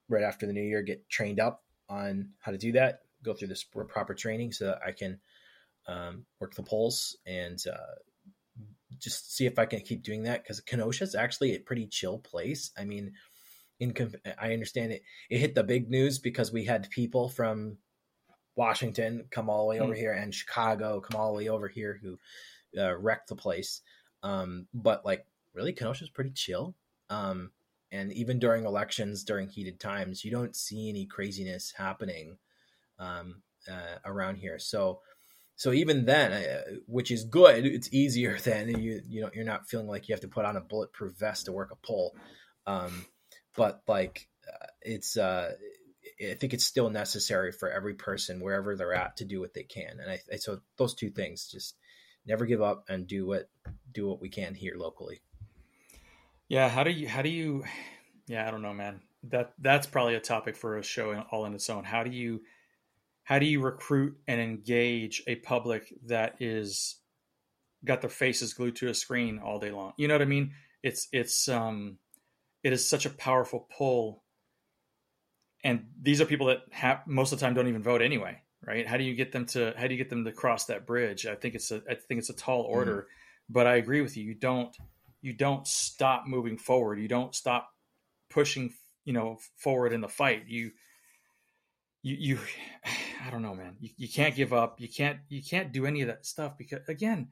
right 0.09 0.23
after 0.23 0.47
the 0.47 0.53
new 0.53 0.63
year 0.63 0.83
get 0.83 1.09
trained 1.09 1.41
up 1.41 1.63
on 1.89 2.31
how 2.41 2.53
to 2.53 2.59
do 2.59 2.73
that, 2.73 3.01
go 3.23 3.33
through 3.33 3.49
this 3.49 3.65
proper 3.65 4.15
training 4.15 4.53
so 4.53 4.67
that 4.67 4.81
I 4.87 4.93
can 4.93 5.19
um, 5.87 6.27
work 6.41 6.55
the 6.55 6.63
polls 6.63 7.17
and 7.27 7.59
uh, 7.73 7.95
just 8.99 9.35
see 9.35 9.47
if 9.47 9.59
I 9.59 9.67
can 9.67 9.81
keep 9.81 10.03
doing 10.03 10.25
that 10.25 10.43
because 10.43 10.61
Kenosha 10.61 11.05
is 11.05 11.15
actually 11.15 11.55
a 11.55 11.61
pretty 11.61 11.87
chill 11.87 12.19
place. 12.19 12.71
I 12.79 12.85
mean, 12.85 13.13
in 13.81 13.95
I 14.41 14.53
understand 14.53 14.93
it. 14.93 15.03
It 15.31 15.39
hit 15.39 15.55
the 15.55 15.65
big 15.65 15.91
news 15.91 16.19
because 16.19 16.53
we 16.53 16.65
had 16.65 16.91
people 16.91 17.29
from 17.29 17.79
Washington 18.57 19.25
come 19.31 19.51
all 19.51 19.63
the 19.63 19.71
way 19.71 19.81
over 19.81 19.95
mm. 19.95 19.99
here 19.99 20.13
and 20.13 20.35
Chicago 20.35 21.01
come 21.01 21.21
all 21.21 21.33
the 21.33 21.39
way 21.39 21.49
over 21.49 21.69
here 21.69 21.99
who 22.01 22.19
uh, 22.79 22.97
wrecked 22.97 23.29
the 23.29 23.37
place. 23.37 23.81
Um, 24.23 24.67
but 24.73 25.05
like 25.05 25.27
really, 25.55 25.73
Kenosha's 25.73 26.11
pretty 26.11 26.31
chill. 26.31 26.75
Um, 27.11 27.51
and 27.93 28.13
even 28.13 28.39
during 28.39 28.65
elections, 28.65 29.23
during 29.23 29.49
heated 29.49 29.79
times, 29.79 30.25
you 30.25 30.31
don't 30.31 30.57
see 30.57 30.89
any 30.89 31.07
craziness 31.07 31.73
happening 31.77 32.39
um, 32.99 33.43
uh, 33.71 33.99
around 34.05 34.37
here. 34.37 34.59
So, 34.59 35.01
so 35.57 35.73
even 35.73 36.05
then, 36.05 36.33
uh, 36.33 36.63
which 36.87 37.11
is 37.13 37.25
good, 37.25 37.65
it's 37.65 37.93
easier 37.93 38.39
than 38.45 38.69
you 38.81 39.01
you 39.09 39.21
know 39.21 39.31
you're 39.33 39.45
not 39.45 39.69
feeling 39.69 39.87
like 39.87 40.09
you 40.09 40.13
have 40.13 40.23
to 40.23 40.29
put 40.29 40.45
on 40.45 40.57
a 40.57 40.61
bulletproof 40.61 41.17
vest 41.17 41.47
to 41.47 41.53
work 41.53 41.71
a 41.71 41.87
poll. 41.87 42.17
Um, 42.67 43.07
but 43.57 43.83
like 43.87 44.29
it's 44.83 45.17
uh, 45.17 45.53
I 46.21 46.35
think 46.35 46.55
it's 46.55 46.65
still 46.65 46.91
necessary 46.91 47.53
for 47.53 47.71
every 47.71 47.95
person 47.95 48.41
wherever 48.41 48.77
they're 48.77 48.95
at 48.95 49.17
to 49.19 49.25
do 49.25 49.41
what 49.41 49.55
they 49.55 49.63
can. 49.63 49.99
And 50.01 50.11
I, 50.11 50.21
I 50.33 50.37
so 50.37 50.61
those 50.77 50.95
two 50.95 51.11
things 51.11 51.49
just 51.51 51.77
never 52.27 52.47
give 52.47 52.63
up 52.63 52.85
and 52.89 53.07
do 53.07 53.27
what 53.27 53.49
do 53.93 54.07
what 54.07 54.21
we 54.21 54.29
can 54.29 54.55
here 54.55 54.75
locally. 54.77 55.21
Yeah, 56.49 56.69
how 56.69 56.85
do 56.85 56.91
you 56.91 57.09
how 57.09 57.23
do 57.23 57.31
you 57.31 57.65
yeah, 58.27 58.47
I 58.47 58.51
don't 58.51 58.63
know, 58.63 58.75
man. 58.75 59.01
That 59.25 59.53
that's 59.59 59.87
probably 59.87 60.15
a 60.15 60.21
topic 60.21 60.57
for 60.57 60.77
a 60.77 60.83
show 60.83 61.19
all 61.31 61.47
in 61.47 61.55
its 61.55 61.71
own. 61.71 61.85
How 61.85 62.03
do 62.05 62.11
you 62.11 62.43
how 63.23 63.39
do 63.39 63.47
you 63.47 63.61
recruit 63.61 64.17
and 64.29 64.41
engage 64.41 65.23
a 65.27 65.37
public 65.37 65.93
that 66.07 66.37
is 66.41 66.97
got 67.85 68.01
their 68.01 68.11
faces 68.11 68.53
glued 68.55 68.77
to 68.77 68.89
a 68.89 68.95
screen 68.95 69.41
all 69.43 69.59
day 69.59 69.71
long? 69.71 69.93
You 69.97 70.09
know 70.09 70.15
what 70.15 70.23
I 70.23 70.27
mean? 70.27 70.53
It's 70.83 71.09
it's 71.13 71.49
um 71.49 71.99
it 72.65 72.73
is 72.73 72.89
such 72.89 73.07
a 73.07 73.11
powerful 73.11 73.69
pull. 73.77 74.25
And 75.63 75.87
these 76.03 76.21
are 76.21 76.27
people 76.27 76.49
that 76.49 76.63
have 76.73 77.07
most 77.07 77.33
of 77.33 77.39
the 77.39 77.47
time 77.47 77.55
don't 77.55 77.69
even 77.69 77.83
vote 77.83 78.03
anyway 78.03 78.41
right? 78.67 78.87
How 78.87 78.97
do 78.97 79.05
you 79.05 79.15
get 79.15 79.33
them 79.33 79.47
to 79.47 79.75
how 79.77 79.87
do 79.87 79.95
you 79.95 79.99
get 79.99 80.11
them 80.11 80.25
to 80.25 80.33
cross 80.33 80.67
that 80.67 80.87
bridge? 80.87 81.27
I 81.27 81.35
think 81.35 81.55
it's 81.55 81.71
a 81.71 81.83
i 81.89 81.95
think 81.95 82.19
it's 82.19 82.31
a 82.31 82.35
tall 82.35 82.65
mm-hmm. 82.65 82.73
order 82.73 82.93
mm-hmm. 82.93 83.53
but 83.53 83.67
i 83.67 83.77
agree 83.77 84.01
with 84.01 84.17
you. 84.17 84.25
You 84.25 84.35
don't 84.35 84.77
you 85.21 85.33
don't 85.33 85.67
stop 85.67 86.25
moving 86.27 86.59
forward. 86.59 86.99
You 87.01 87.09
don't 87.09 87.35
stop 87.35 87.71
pushing 88.31 88.73
you 89.05 89.13
know 89.13 89.39
forward 89.57 89.93
in 89.93 90.01
the 90.01 90.09
fight. 90.09 90.45
You 90.49 90.73
you 92.03 92.17
you 92.19 92.39
i 93.27 93.31
don't 93.31 93.43
know 93.43 93.55
man. 93.55 93.77
You, 93.81 93.91
you 93.97 94.09
can't 94.09 94.35
give 94.35 94.53
up. 94.53 94.81
You 94.81 94.89
can't 94.89 95.19
you 95.29 95.43
can't 95.43 95.73
do 95.73 95.87
any 95.87 96.03
of 96.03 96.09
that 96.09 96.27
stuff 96.27 96.57
because 96.59 96.81
again 96.89 97.29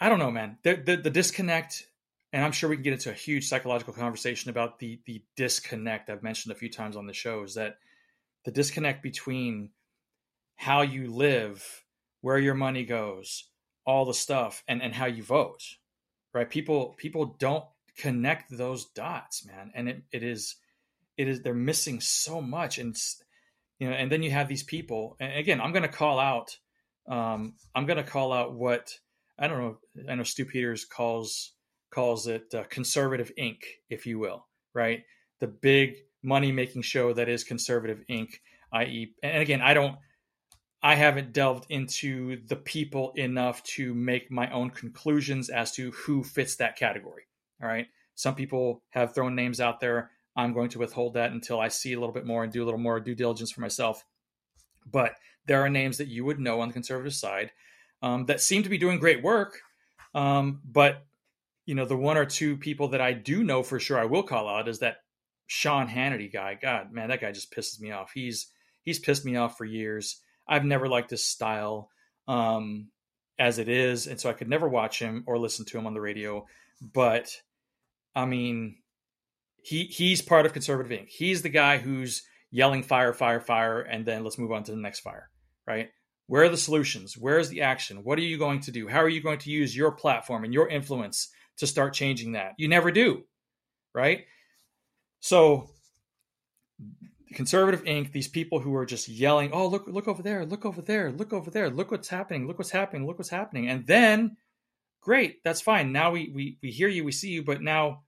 i 0.00 0.08
don't 0.08 0.18
know 0.18 0.30
man. 0.30 0.58
The, 0.62 0.74
the, 0.74 0.96
the 0.96 1.10
disconnect 1.10 1.86
and 2.32 2.44
I'm 2.44 2.52
sure 2.52 2.70
we 2.70 2.76
can 2.76 2.82
get 2.82 2.94
into 2.94 3.10
a 3.10 3.14
huge 3.14 3.48
psychological 3.48 3.92
conversation 3.92 4.50
about 4.50 4.78
the 4.78 5.00
the 5.06 5.22
disconnect 5.36 6.10
I've 6.10 6.22
mentioned 6.22 6.52
a 6.52 6.58
few 6.58 6.70
times 6.70 6.96
on 6.96 7.06
the 7.06 7.12
show 7.12 7.42
is 7.42 7.54
that 7.54 7.76
the 8.44 8.50
disconnect 8.50 9.02
between 9.02 9.70
how 10.56 10.82
you 10.82 11.12
live, 11.12 11.84
where 12.20 12.38
your 12.38 12.54
money 12.54 12.84
goes, 12.84 13.48
all 13.84 14.04
the 14.04 14.14
stuff, 14.14 14.62
and 14.66 14.82
and 14.82 14.94
how 14.94 15.06
you 15.06 15.22
vote, 15.22 15.62
right? 16.32 16.48
People 16.48 16.94
people 16.96 17.36
don't 17.38 17.64
connect 17.96 18.56
those 18.56 18.86
dots, 18.86 19.44
man, 19.44 19.70
and 19.74 19.88
it, 19.88 20.02
it 20.10 20.22
is 20.22 20.56
it 21.16 21.28
is 21.28 21.42
they're 21.42 21.54
missing 21.54 22.00
so 22.00 22.40
much, 22.40 22.78
and 22.78 22.96
you 23.78 23.90
know, 23.90 23.94
and 23.94 24.10
then 24.10 24.22
you 24.22 24.30
have 24.30 24.48
these 24.48 24.62
people, 24.62 25.16
and 25.20 25.36
again, 25.36 25.60
I'm 25.60 25.72
going 25.72 25.82
to 25.82 25.88
call 25.88 26.18
out, 26.18 26.56
um, 27.08 27.54
I'm 27.74 27.84
going 27.84 27.98
to 27.98 28.10
call 28.10 28.32
out 28.32 28.54
what 28.54 28.98
I 29.38 29.48
don't 29.48 29.58
know. 29.58 29.78
I 30.08 30.14
know 30.14 30.22
Stu 30.22 30.46
Peters 30.46 30.84
calls 30.84 31.52
calls 31.92 32.26
it 32.26 32.54
uh, 32.54 32.64
Conservative 32.64 33.30
Inc., 33.38 33.58
if 33.90 34.06
you 34.06 34.18
will, 34.18 34.46
right? 34.74 35.04
The 35.40 35.48
big 35.48 35.96
money 36.22 36.52
making 36.52 36.82
show 36.82 37.12
that 37.12 37.28
is 37.28 37.44
Conservative 37.44 38.02
Inc., 38.10 38.34
i.e., 38.72 39.14
and 39.22 39.42
again, 39.42 39.60
I 39.60 39.74
don't, 39.74 39.96
I 40.82 40.94
haven't 40.94 41.32
delved 41.32 41.66
into 41.68 42.44
the 42.46 42.56
people 42.56 43.12
enough 43.16 43.62
to 43.64 43.94
make 43.94 44.30
my 44.30 44.50
own 44.50 44.70
conclusions 44.70 45.48
as 45.48 45.72
to 45.72 45.90
who 45.92 46.24
fits 46.24 46.56
that 46.56 46.76
category. 46.76 47.22
All 47.62 47.68
right. 47.68 47.86
Some 48.14 48.34
people 48.34 48.82
have 48.90 49.14
thrown 49.14 49.34
names 49.34 49.60
out 49.60 49.80
there. 49.80 50.10
I'm 50.34 50.52
going 50.52 50.70
to 50.70 50.78
withhold 50.78 51.14
that 51.14 51.32
until 51.32 51.60
I 51.60 51.68
see 51.68 51.92
a 51.92 52.00
little 52.00 52.14
bit 52.14 52.26
more 52.26 52.42
and 52.42 52.52
do 52.52 52.62
a 52.62 52.66
little 52.66 52.80
more 52.80 52.98
due 53.00 53.14
diligence 53.14 53.52
for 53.52 53.60
myself. 53.60 54.04
But 54.90 55.14
there 55.46 55.62
are 55.62 55.68
names 55.68 55.98
that 55.98 56.08
you 56.08 56.24
would 56.24 56.40
know 56.40 56.60
on 56.60 56.68
the 56.68 56.74
conservative 56.74 57.14
side 57.14 57.52
um, 58.02 58.26
that 58.26 58.40
seem 58.40 58.62
to 58.62 58.68
be 58.68 58.78
doing 58.78 58.98
great 58.98 59.22
work, 59.22 59.60
um, 60.14 60.60
but 60.64 61.04
you 61.66 61.74
know, 61.74 61.84
the 61.84 61.96
one 61.96 62.16
or 62.16 62.24
two 62.24 62.56
people 62.56 62.88
that 62.88 63.00
I 63.00 63.12
do 63.12 63.44
know 63.44 63.62
for 63.62 63.78
sure 63.78 63.98
I 63.98 64.04
will 64.04 64.22
call 64.22 64.48
out 64.48 64.68
is 64.68 64.80
that 64.80 64.96
Sean 65.46 65.88
Hannity 65.88 66.32
guy. 66.32 66.58
God, 66.60 66.92
man, 66.92 67.08
that 67.08 67.20
guy 67.20 67.32
just 67.32 67.54
pisses 67.54 67.80
me 67.80 67.90
off. 67.90 68.12
He's 68.14 68.48
he's 68.82 68.98
pissed 68.98 69.24
me 69.24 69.36
off 69.36 69.56
for 69.56 69.64
years. 69.64 70.20
I've 70.48 70.64
never 70.64 70.88
liked 70.88 71.10
his 71.10 71.24
style 71.24 71.90
um, 72.26 72.88
as 73.38 73.58
it 73.58 73.68
is, 73.68 74.06
and 74.06 74.20
so 74.20 74.28
I 74.28 74.34
could 74.34 74.48
never 74.48 74.68
watch 74.68 74.98
him 74.98 75.24
or 75.26 75.38
listen 75.38 75.64
to 75.66 75.78
him 75.78 75.86
on 75.86 75.94
the 75.94 76.00
radio. 76.00 76.46
But 76.80 77.30
I 78.14 78.24
mean, 78.24 78.76
he 79.62 79.84
he's 79.84 80.22
part 80.22 80.46
of 80.46 80.52
Conservative 80.52 80.98
Inc. 80.98 81.08
He's 81.08 81.42
the 81.42 81.48
guy 81.48 81.78
who's 81.78 82.22
yelling 82.50 82.82
fire, 82.82 83.12
fire, 83.12 83.40
fire, 83.40 83.80
and 83.80 84.04
then 84.04 84.24
let's 84.24 84.38
move 84.38 84.52
on 84.52 84.64
to 84.64 84.72
the 84.72 84.76
next 84.76 85.00
fire, 85.00 85.30
right? 85.66 85.90
Where 86.26 86.44
are 86.44 86.48
the 86.48 86.56
solutions? 86.56 87.16
Where 87.16 87.38
is 87.38 87.48
the 87.48 87.62
action? 87.62 88.04
What 88.04 88.18
are 88.18 88.22
you 88.22 88.38
going 88.38 88.60
to 88.60 88.70
do? 88.70 88.88
How 88.88 89.02
are 89.02 89.08
you 89.08 89.22
going 89.22 89.38
to 89.40 89.50
use 89.50 89.76
your 89.76 89.92
platform 89.92 90.44
and 90.44 90.54
your 90.54 90.68
influence 90.68 91.28
to 91.58 91.66
start 91.66 91.94
changing 91.94 92.32
that. 92.32 92.52
You 92.58 92.68
never 92.68 92.90
do, 92.90 93.24
right? 93.94 94.24
So 95.20 95.70
conservative 97.34 97.84
Inc. 97.84 98.12
These 98.12 98.28
people 98.28 98.60
who 98.60 98.74
are 98.74 98.86
just 98.86 99.08
yelling, 99.08 99.50
"Oh, 99.52 99.66
look, 99.66 99.86
look 99.86 100.08
over 100.08 100.22
there! 100.22 100.44
Look 100.44 100.64
over 100.64 100.82
there! 100.82 101.10
Look 101.10 101.32
over 101.32 101.50
there! 101.50 101.70
Look 101.70 101.90
what's 101.90 102.08
happening! 102.08 102.46
Look 102.46 102.58
what's 102.58 102.70
happening! 102.70 103.06
Look 103.06 103.18
what's 103.18 103.30
happening!" 103.30 103.68
And 103.68 103.86
then, 103.86 104.36
great, 105.00 105.42
that's 105.44 105.60
fine. 105.60 105.92
Now 105.92 106.10
we 106.12 106.30
we 106.34 106.58
we 106.62 106.70
hear 106.70 106.88
you, 106.88 107.04
we 107.04 107.12
see 107.12 107.30
you, 107.30 107.42
but 107.42 107.62
now 107.62 108.04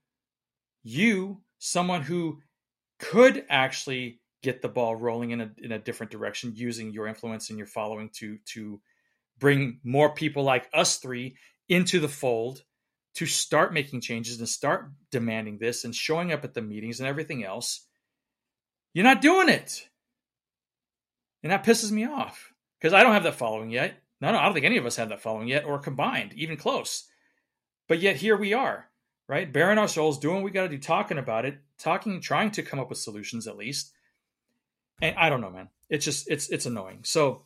you, 0.83 1.41
someone 1.57 2.01
who 2.01 2.41
could 2.99 3.45
actually 3.49 4.19
get 4.43 4.61
the 4.61 4.69
ball 4.69 4.95
rolling 4.95 5.31
in 5.31 5.41
a 5.41 5.51
in 5.57 5.71
a 5.71 5.79
different 5.79 6.11
direction 6.11 6.53
using 6.55 6.91
your 6.91 7.07
influence 7.07 7.49
and 7.49 7.57
your 7.57 7.67
following 7.67 8.09
to 8.13 8.37
to 8.45 8.79
bring 9.39 9.79
more 9.83 10.13
people 10.13 10.43
like 10.43 10.69
us 10.73 10.97
three 10.97 11.35
into 11.67 11.99
the 11.99 12.07
fold 12.07 12.63
to 13.15 13.25
start 13.25 13.73
making 13.73 14.01
changes 14.01 14.39
and 14.39 14.47
start 14.47 14.91
demanding 15.09 15.57
this 15.57 15.85
and 15.85 15.95
showing 15.95 16.31
up 16.31 16.43
at 16.43 16.53
the 16.53 16.61
meetings 16.61 16.99
and 16.99 17.07
everything 17.07 17.43
else, 17.43 17.87
you're 18.93 19.03
not 19.03 19.21
doing 19.21 19.49
it. 19.49 19.87
And 21.41 21.51
that 21.51 21.65
pisses 21.65 21.91
me 21.91 22.05
off 22.05 22.53
because 22.79 22.93
I 22.93 23.03
don't 23.03 23.13
have 23.13 23.23
that 23.23 23.35
following 23.35 23.69
yet. 23.69 23.95
No, 24.21 24.31
no, 24.31 24.37
I 24.37 24.45
don't 24.45 24.53
think 24.53 24.65
any 24.65 24.77
of 24.77 24.85
us 24.85 24.97
have 24.97 25.09
that 25.09 25.21
following 25.21 25.47
yet 25.47 25.65
or 25.65 25.79
combined, 25.79 26.33
even 26.33 26.57
close. 26.57 27.05
But 27.87 27.99
yet 27.99 28.15
here 28.17 28.35
we 28.35 28.53
are, 28.53 28.89
right? 29.27 29.51
Bearing 29.51 29.77
our 29.77 29.87
souls, 29.87 30.19
doing 30.19 30.35
what 30.35 30.43
we 30.43 30.51
got 30.51 30.63
to 30.63 30.69
do, 30.69 30.77
talking 30.77 31.17
about 31.17 31.45
it, 31.45 31.59
talking, 31.77 32.19
trying 32.19 32.51
to 32.51 32.63
come 32.63 32.79
up 32.79 32.89
with 32.89 32.97
solutions 32.97 33.47
at 33.47 33.57
least. 33.57 33.91
And 35.01 35.15
I 35.17 35.29
don't 35.29 35.41
know, 35.41 35.51
man. 35.51 35.69
It's 35.89 36.03
just, 36.03 36.29
it's, 36.29 36.49
it's 36.49 36.65
annoying. 36.65 36.99
So 37.03 37.44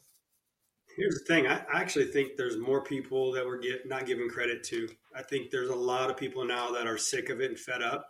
Here's 1.00 1.18
the 1.18 1.24
thing. 1.34 1.48
I 1.48 1.64
actually 1.74 2.08
think 2.08 2.36
there's 2.36 2.58
more 2.58 2.84
people 2.84 3.32
that 3.32 3.46
we're 3.46 3.60
get, 3.60 3.88
not 3.88 4.06
giving 4.06 4.28
credit 4.28 4.66
to. 4.66 4.90
I 5.16 5.24
think 5.24 5.50
there's 5.50 5.70
a 5.70 5.76
lot 5.76 6.10
of 6.10 6.18
people 6.18 6.44
now 6.44 6.72
that 6.72 6.88
are 6.88 6.98
sick 6.98 7.30
of 7.30 7.40
it 7.40 7.50
and 7.50 7.58
fed 7.58 7.82
up, 7.82 8.06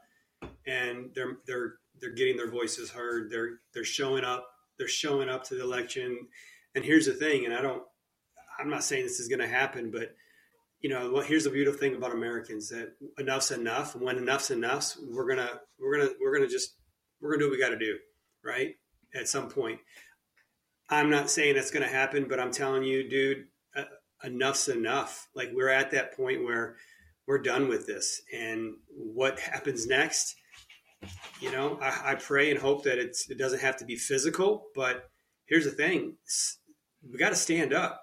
and 0.65 1.11
they're 1.13 1.37
they're 1.45 1.73
they're 2.01 2.15
getting 2.15 2.35
their 2.35 2.49
voices 2.49 2.89
heard. 2.89 3.29
They're 3.29 3.59
they're 3.75 3.83
showing 3.83 4.23
up. 4.23 4.49
They're 4.79 4.87
showing 4.87 5.29
up 5.29 5.43
to 5.45 5.55
the 5.55 5.61
election. 5.61 6.17
And 6.73 6.83
here's 6.83 7.05
the 7.05 7.13
thing. 7.13 7.45
And 7.45 7.53
I 7.53 7.61
don't. 7.61 7.83
I'm 8.59 8.71
not 8.71 8.83
saying 8.83 9.03
this 9.03 9.19
is 9.19 9.27
going 9.27 9.39
to 9.39 9.47
happen, 9.47 9.91
but 9.91 10.15
you 10.81 10.89
know, 10.89 11.11
well, 11.11 11.21
here's 11.21 11.43
the 11.43 11.51
beautiful 11.51 11.79
thing 11.79 11.95
about 11.95 12.13
Americans 12.13 12.69
that 12.69 12.95
enough's 13.19 13.51
enough. 13.51 13.95
When 13.95 14.17
enough's 14.17 14.49
enough, 14.49 14.95
we're 15.07 15.29
gonna 15.29 15.59
we're 15.79 15.95
gonna 15.95 16.11
we're 16.19 16.33
gonna 16.33 16.49
just 16.49 16.73
we're 17.21 17.33
gonna 17.33 17.43
do 17.43 17.49
what 17.49 17.57
we 17.57 17.63
got 17.63 17.69
to 17.69 17.77
do, 17.77 17.99
right? 18.43 18.73
At 19.13 19.29
some 19.29 19.47
point. 19.47 19.79
I'm 20.89 21.09
not 21.09 21.29
saying 21.29 21.55
it's 21.55 21.71
going 21.71 21.85
to 21.85 21.93
happen, 21.93 22.25
but 22.27 22.39
I'm 22.39 22.51
telling 22.51 22.83
you, 22.83 23.07
dude, 23.07 23.45
uh, 23.75 23.83
enough's 24.23 24.67
enough. 24.67 25.27
Like 25.35 25.51
we're 25.53 25.69
at 25.69 25.91
that 25.91 26.15
point 26.17 26.43
where 26.43 26.77
we're 27.27 27.41
done 27.41 27.67
with 27.67 27.85
this, 27.85 28.21
and 28.33 28.73
what 28.89 29.39
happens 29.39 29.85
next? 29.85 30.35
You 31.39 31.51
know, 31.51 31.77
I, 31.81 32.11
I 32.11 32.15
pray 32.15 32.49
and 32.49 32.59
hope 32.59 32.83
that 32.83 32.97
it 32.97 33.15
doesn't 33.37 33.61
have 33.61 33.77
to 33.77 33.85
be 33.85 33.95
physical, 33.95 34.65
but 34.75 35.09
here's 35.45 35.65
the 35.65 35.71
thing: 35.71 36.17
we 37.09 37.17
got 37.19 37.29
to 37.29 37.35
stand 37.35 37.73
up. 37.73 38.01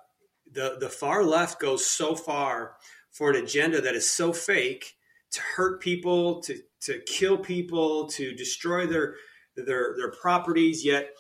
the 0.53 0.76
The 0.78 0.89
far 0.89 1.24
left 1.24 1.61
goes 1.61 1.84
so 1.84 2.14
far 2.14 2.76
for 3.11 3.30
an 3.30 3.37
agenda 3.37 3.80
that 3.80 3.95
is 3.97 4.09
so 4.09 4.32
fake 4.32 4.95
to 5.32 5.41
hurt 5.41 5.82
people, 5.82 6.41
to 6.43 6.59
to 6.82 7.01
kill 7.01 7.37
people, 7.37 8.07
to 8.11 8.32
destroy 8.32 8.87
their 8.87 9.16
their 9.57 9.95
their 9.97 10.12
properties. 10.12 10.84
Yet 10.84 11.11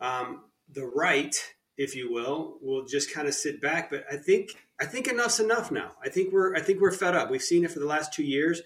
um, 0.00 0.42
the 0.72 0.86
right, 0.86 1.34
if 1.76 1.94
you 1.94 2.12
will, 2.12 2.58
will 2.60 2.84
just 2.84 3.12
kind 3.12 3.28
of 3.28 3.34
sit 3.34 3.60
back. 3.60 3.90
But 3.90 4.04
I 4.10 4.16
think 4.16 4.50
I 4.80 4.86
think 4.86 5.08
enough's 5.08 5.40
enough 5.40 5.70
now. 5.70 5.92
I 6.04 6.08
think 6.08 6.32
we're 6.32 6.54
I 6.54 6.60
think 6.60 6.80
we're 6.80 6.92
fed 6.92 7.14
up. 7.14 7.30
We've 7.30 7.42
seen 7.42 7.64
it 7.64 7.70
for 7.70 7.78
the 7.78 7.86
last 7.86 8.12
two 8.12 8.24
years, 8.24 8.62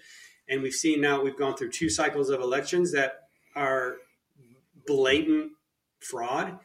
and 0.47 0.61
we've 0.61 0.73
seen 0.73 1.01
now 1.01 1.21
we've 1.21 1.37
gone 1.37 1.55
through 1.55 1.71
two 1.71 1.89
cycles 1.89 2.29
of 2.29 2.41
elections 2.41 2.91
that 2.93 3.13
are 3.55 3.95
blatant 4.85 5.51
fraud. 5.99 6.59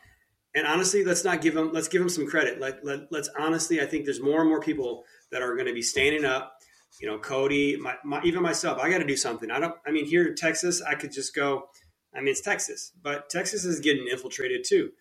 And 0.54 0.66
honestly, 0.66 1.04
let's 1.04 1.24
not 1.24 1.42
give 1.42 1.54
them 1.54 1.72
let's 1.72 1.88
give 1.88 2.00
them 2.00 2.08
some 2.08 2.26
credit. 2.26 2.60
Let, 2.60 2.84
let, 2.84 3.12
let's 3.12 3.28
honestly, 3.38 3.80
I 3.80 3.86
think 3.86 4.04
there's 4.04 4.22
more 4.22 4.40
and 4.40 4.48
more 4.48 4.60
people 4.60 5.04
that 5.30 5.42
are 5.42 5.54
going 5.54 5.66
to 5.66 5.74
be 5.74 5.82
standing 5.82 6.24
up. 6.24 6.54
You 6.98 7.06
know, 7.06 7.18
Cody, 7.18 7.76
my, 7.76 7.94
my, 8.04 8.22
even 8.22 8.42
myself, 8.42 8.78
I 8.80 8.88
got 8.88 8.98
to 8.98 9.06
do 9.06 9.18
something. 9.18 9.50
I 9.50 9.60
don't. 9.60 9.74
I 9.86 9.90
mean, 9.90 10.06
here 10.06 10.26
in 10.26 10.34
Texas, 10.34 10.80
I 10.80 10.94
could 10.94 11.12
just 11.12 11.34
go. 11.34 11.68
I 12.14 12.20
mean, 12.20 12.28
it's 12.28 12.40
Texas, 12.40 12.92
but 13.02 13.28
Texas 13.28 13.66
is 13.66 13.80
getting 13.80 14.08
infiltrated 14.08 14.64
too. 14.66 14.92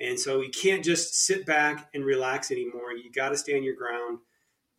And 0.00 0.18
so 0.18 0.40
you 0.40 0.50
can't 0.50 0.82
just 0.82 1.14
sit 1.14 1.44
back 1.44 1.90
and 1.92 2.04
relax 2.04 2.50
anymore. 2.50 2.92
You 2.92 3.12
got 3.12 3.30
to 3.30 3.36
stand 3.36 3.64
your 3.64 3.76
ground 3.76 4.18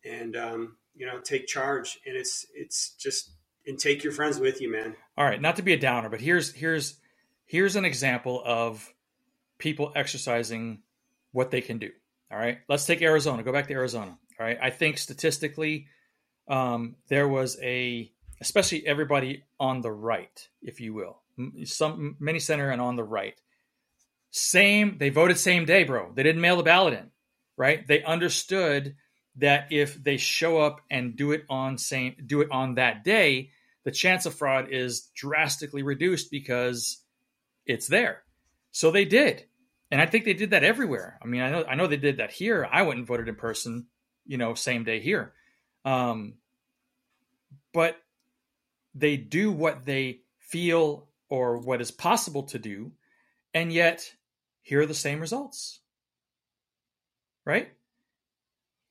and 0.04 0.36
um, 0.36 0.76
you 0.94 1.06
know 1.06 1.20
take 1.20 1.46
charge. 1.46 1.98
And 2.06 2.16
it's 2.16 2.46
it's 2.54 2.90
just 2.94 3.30
and 3.66 3.78
take 3.78 4.02
your 4.02 4.12
friends 4.12 4.38
with 4.38 4.60
you, 4.60 4.70
man. 4.70 4.96
All 5.16 5.24
right, 5.24 5.40
not 5.40 5.56
to 5.56 5.62
be 5.62 5.72
a 5.72 5.78
downer, 5.78 6.08
but 6.08 6.20
here's 6.20 6.52
here's 6.52 6.98
here's 7.44 7.76
an 7.76 7.84
example 7.84 8.42
of 8.44 8.92
people 9.58 9.92
exercising 9.94 10.82
what 11.30 11.50
they 11.50 11.60
can 11.60 11.78
do. 11.78 11.90
All 12.30 12.38
right, 12.38 12.58
let's 12.68 12.84
take 12.84 13.02
Arizona. 13.02 13.42
Go 13.42 13.52
back 13.52 13.68
to 13.68 13.74
Arizona. 13.74 14.18
All 14.40 14.46
right, 14.46 14.58
I 14.60 14.70
think 14.70 14.98
statistically, 14.98 15.86
um, 16.48 16.96
there 17.08 17.28
was 17.28 17.58
a 17.62 18.10
especially 18.40 18.84
everybody 18.86 19.44
on 19.60 19.82
the 19.82 19.92
right, 19.92 20.48
if 20.62 20.80
you 20.80 20.94
will, 20.94 21.20
some 21.64 22.16
many 22.18 22.40
center 22.40 22.70
and 22.70 22.80
on 22.80 22.96
the 22.96 23.04
right, 23.04 23.40
same. 24.32 24.96
They 24.98 25.10
voted 25.10 25.38
same 25.38 25.66
day, 25.66 25.84
bro. 25.84 26.10
They 26.12 26.22
didn't 26.24 26.40
mail 26.40 26.56
the 26.56 26.62
ballot 26.64 26.94
in, 26.94 27.10
right? 27.56 27.86
They 27.86 28.02
understood 28.02 28.96
that 29.36 29.68
if 29.70 30.02
they 30.02 30.16
show 30.16 30.58
up 30.58 30.80
and 30.90 31.16
do 31.16 31.32
it 31.32 31.44
on 31.48 31.78
same 31.78 32.16
do 32.26 32.40
it 32.40 32.50
on 32.50 32.74
that 32.74 33.04
day, 33.04 33.50
the 33.84 33.90
chance 33.90 34.26
of 34.26 34.34
fraud 34.34 34.68
is 34.70 35.10
drastically 35.14 35.82
reduced 35.82 36.30
because 36.30 36.98
it's 37.66 37.86
there. 37.86 38.22
So 38.72 38.90
they 38.90 39.04
did. 39.04 39.44
And 39.90 40.00
I 40.00 40.06
think 40.06 40.24
they 40.24 40.34
did 40.34 40.50
that 40.50 40.64
everywhere. 40.64 41.18
I 41.22 41.26
mean, 41.26 41.42
I 41.42 41.50
know 41.50 41.64
I 41.64 41.74
know 41.74 41.86
they 41.86 41.98
did 41.98 42.16
that 42.16 42.32
here. 42.32 42.66
I 42.70 42.82
went 42.82 42.98
and 42.98 43.06
voted 43.06 43.28
in 43.28 43.34
person, 43.34 43.86
you 44.26 44.38
know, 44.38 44.54
same 44.54 44.84
day 44.84 45.00
here. 45.00 45.34
Um, 45.84 46.34
but 47.74 47.96
they 48.94 49.18
do 49.18 49.52
what 49.52 49.84
they 49.84 50.20
feel 50.38 51.08
or 51.28 51.58
what 51.58 51.82
is 51.82 51.90
possible 51.90 52.44
to 52.44 52.58
do, 52.58 52.92
and 53.52 53.70
yet 53.70 54.10
here 54.62 54.80
are 54.80 54.86
the 54.86 54.94
same 54.94 55.20
results. 55.20 55.80
Right? 57.44 57.72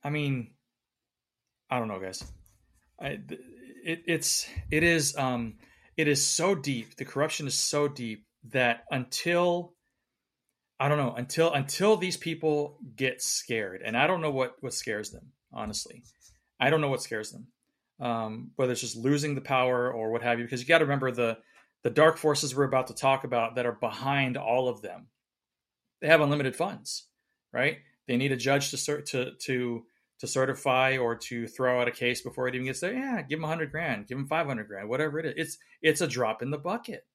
I 0.03 0.09
mean, 0.09 0.51
I 1.69 1.79
don't 1.79 1.87
know, 1.87 1.99
guys. 1.99 2.23
I, 2.99 3.19
it, 3.83 4.03
it's 4.05 4.47
it 4.69 4.83
is 4.83 5.15
um, 5.17 5.55
it 5.97 6.07
is 6.07 6.23
so 6.25 6.53
deep. 6.53 6.95
The 6.95 7.05
corruption 7.05 7.47
is 7.47 7.57
so 7.57 7.87
deep 7.87 8.25
that 8.49 8.83
until 8.91 9.73
I 10.79 10.89
don't 10.89 10.97
know 10.97 11.13
until 11.15 11.53
until 11.53 11.95
these 11.97 12.17
people 12.17 12.77
get 12.95 13.21
scared, 13.21 13.81
and 13.83 13.97
I 13.97 14.07
don't 14.07 14.21
know 14.21 14.31
what 14.31 14.55
what 14.61 14.73
scares 14.73 15.11
them. 15.11 15.31
Honestly, 15.53 16.03
I 16.59 16.69
don't 16.69 16.81
know 16.81 16.89
what 16.89 17.01
scares 17.01 17.31
them. 17.31 17.47
Um, 17.99 18.51
whether 18.55 18.71
it's 18.71 18.81
just 18.81 18.97
losing 18.97 19.35
the 19.35 19.41
power 19.41 19.91
or 19.91 20.11
what 20.11 20.23
have 20.23 20.39
you, 20.39 20.45
because 20.45 20.61
you 20.61 20.67
got 20.67 20.79
to 20.79 20.85
remember 20.85 21.11
the 21.11 21.37
the 21.83 21.89
dark 21.89 22.17
forces 22.17 22.55
we're 22.55 22.63
about 22.63 22.87
to 22.87 22.93
talk 22.93 23.23
about 23.23 23.55
that 23.55 23.65
are 23.65 23.71
behind 23.73 24.37
all 24.37 24.67
of 24.67 24.81
them. 24.81 25.07
They 26.01 26.07
have 26.07 26.21
unlimited 26.21 26.55
funds, 26.55 27.07
right? 27.53 27.77
They 28.07 28.17
need 28.17 28.31
a 28.31 28.37
judge 28.37 28.71
to 28.71 29.01
to 29.01 29.31
to 29.39 29.85
to 30.19 30.27
certify 30.27 30.97
or 30.97 31.15
to 31.15 31.47
throw 31.47 31.81
out 31.81 31.87
a 31.87 31.91
case 31.91 32.21
before 32.21 32.47
it 32.47 32.55
even 32.55 32.67
gets 32.67 32.79
there. 32.79 32.93
Yeah, 32.93 33.21
give 33.21 33.39
them 33.39 33.47
hundred 33.47 33.71
grand, 33.71 34.07
give 34.07 34.17
them 34.17 34.27
five 34.27 34.47
hundred 34.47 34.67
grand, 34.67 34.89
whatever 34.89 35.19
it 35.19 35.25
is. 35.25 35.33
It's 35.37 35.57
it's 35.81 36.01
a 36.01 36.07
drop 36.07 36.41
in 36.41 36.51
the 36.51 36.57
bucket, 36.57 37.05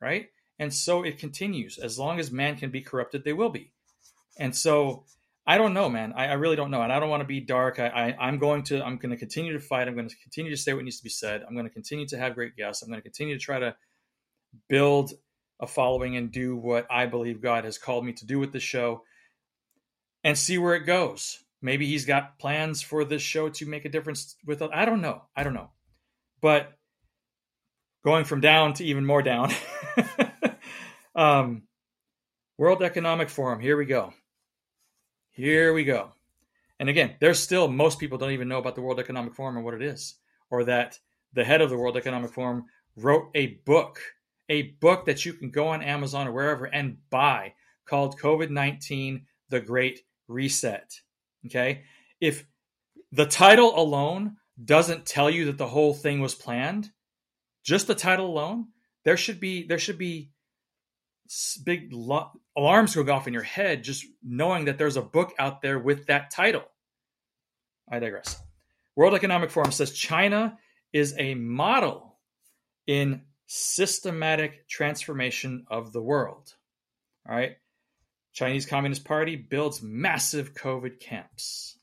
right? 0.00 0.26
And 0.58 0.72
so 0.72 1.02
it 1.02 1.18
continues. 1.18 1.78
As 1.78 1.98
long 1.98 2.20
as 2.20 2.30
man 2.30 2.56
can 2.56 2.70
be 2.70 2.82
corrupted, 2.82 3.24
they 3.24 3.32
will 3.32 3.50
be. 3.50 3.72
And 4.38 4.54
so 4.54 5.04
I 5.46 5.58
don't 5.58 5.74
know, 5.74 5.88
man. 5.88 6.12
I, 6.14 6.28
I 6.28 6.32
really 6.34 6.56
don't 6.56 6.70
know, 6.70 6.82
and 6.82 6.92
I 6.92 7.00
don't 7.00 7.10
want 7.10 7.22
to 7.22 7.26
be 7.26 7.40
dark. 7.40 7.78
I, 7.80 8.14
I 8.18 8.28
am 8.28 8.38
going 8.38 8.62
to 8.64 8.84
I'm 8.84 8.96
going 8.96 9.10
to 9.10 9.16
continue 9.16 9.52
to 9.52 9.60
fight. 9.60 9.88
I'm 9.88 9.94
going 9.94 10.08
to 10.08 10.16
continue 10.22 10.50
to 10.50 10.56
say 10.56 10.72
what 10.72 10.84
needs 10.84 10.98
to 10.98 11.04
be 11.04 11.10
said. 11.10 11.42
I'm 11.46 11.54
going 11.54 11.66
to 11.66 11.72
continue 11.72 12.06
to 12.08 12.18
have 12.18 12.34
great 12.34 12.56
guests. 12.56 12.82
I'm 12.82 12.88
going 12.88 13.00
to 13.00 13.02
continue 13.02 13.36
to 13.38 13.44
try 13.44 13.58
to 13.58 13.74
build 14.68 15.12
a 15.60 15.66
following 15.66 16.16
and 16.16 16.32
do 16.32 16.56
what 16.56 16.86
I 16.90 17.06
believe 17.06 17.40
God 17.40 17.64
has 17.64 17.78
called 17.78 18.04
me 18.04 18.12
to 18.14 18.26
do 18.26 18.38
with 18.38 18.52
the 18.52 18.60
show, 18.60 19.02
and 20.24 20.36
see 20.36 20.58
where 20.58 20.74
it 20.74 20.86
goes 20.86 21.42
Maybe 21.62 21.86
he's 21.86 22.04
got 22.04 22.40
plans 22.40 22.82
for 22.82 23.04
this 23.04 23.22
show 23.22 23.48
to 23.48 23.66
make 23.66 23.84
a 23.84 23.88
difference 23.88 24.34
with. 24.44 24.60
I 24.60 24.84
don't 24.84 25.00
know. 25.00 25.22
I 25.36 25.44
don't 25.44 25.54
know. 25.54 25.70
But 26.40 26.72
going 28.04 28.24
from 28.24 28.40
down 28.40 28.74
to 28.74 28.84
even 28.84 29.06
more 29.06 29.22
down. 29.22 29.52
um, 31.14 31.62
World 32.58 32.82
Economic 32.82 33.30
Forum. 33.30 33.60
Here 33.60 33.76
we 33.76 33.86
go. 33.86 34.12
Here 35.30 35.72
we 35.72 35.84
go. 35.84 36.10
And 36.80 36.88
again, 36.88 37.14
there's 37.20 37.38
still 37.38 37.68
most 37.68 38.00
people 38.00 38.18
don't 38.18 38.32
even 38.32 38.48
know 38.48 38.58
about 38.58 38.74
the 38.74 38.82
World 38.82 38.98
Economic 38.98 39.34
Forum 39.34 39.56
and 39.56 39.64
what 39.64 39.74
it 39.74 39.82
is, 39.82 40.16
or 40.50 40.64
that 40.64 40.98
the 41.32 41.44
head 41.44 41.60
of 41.60 41.70
the 41.70 41.78
World 41.78 41.96
Economic 41.96 42.32
Forum 42.32 42.64
wrote 42.96 43.30
a 43.36 43.58
book, 43.64 44.00
a 44.48 44.62
book 44.80 45.06
that 45.06 45.24
you 45.24 45.32
can 45.32 45.50
go 45.50 45.68
on 45.68 45.82
Amazon 45.82 46.28
or 46.28 46.32
wherever 46.32 46.66
and 46.66 46.98
buy 47.10 47.54
called 47.86 48.18
COVID 48.20 48.50
19 48.50 49.26
The 49.48 49.60
Great 49.60 50.00
Reset. 50.28 51.00
Okay. 51.46 51.84
If 52.20 52.44
the 53.10 53.26
title 53.26 53.78
alone 53.78 54.36
doesn't 54.62 55.06
tell 55.06 55.30
you 55.30 55.46
that 55.46 55.58
the 55.58 55.66
whole 55.66 55.94
thing 55.94 56.20
was 56.20 56.34
planned, 56.34 56.90
just 57.64 57.86
the 57.86 57.94
title 57.94 58.26
alone, 58.26 58.68
there 59.04 59.16
should 59.16 59.40
be 59.40 59.66
there 59.66 59.78
should 59.78 59.98
be 59.98 60.30
big 61.64 61.92
lo- 61.92 62.30
alarms 62.56 62.94
going 62.94 63.08
off 63.08 63.26
in 63.26 63.32
your 63.32 63.42
head 63.42 63.84
just 63.84 64.04
knowing 64.22 64.66
that 64.66 64.78
there's 64.78 64.96
a 64.96 65.02
book 65.02 65.32
out 65.38 65.62
there 65.62 65.78
with 65.78 66.06
that 66.06 66.30
title. 66.30 66.64
I 67.90 67.98
digress. 67.98 68.40
World 68.96 69.14
Economic 69.14 69.50
Forum 69.50 69.72
says 69.72 69.92
China 69.92 70.58
is 70.92 71.14
a 71.18 71.34
model 71.34 72.18
in 72.86 73.22
systematic 73.54 74.66
transformation 74.66 75.66
of 75.70 75.92
the 75.92 76.00
world. 76.00 76.54
All 77.28 77.36
right. 77.36 77.56
Chinese 78.32 78.64
Communist 78.64 79.04
Party 79.04 79.36
builds 79.36 79.82
massive 79.82 80.54
COVID 80.54 81.00
camps. 81.00 81.78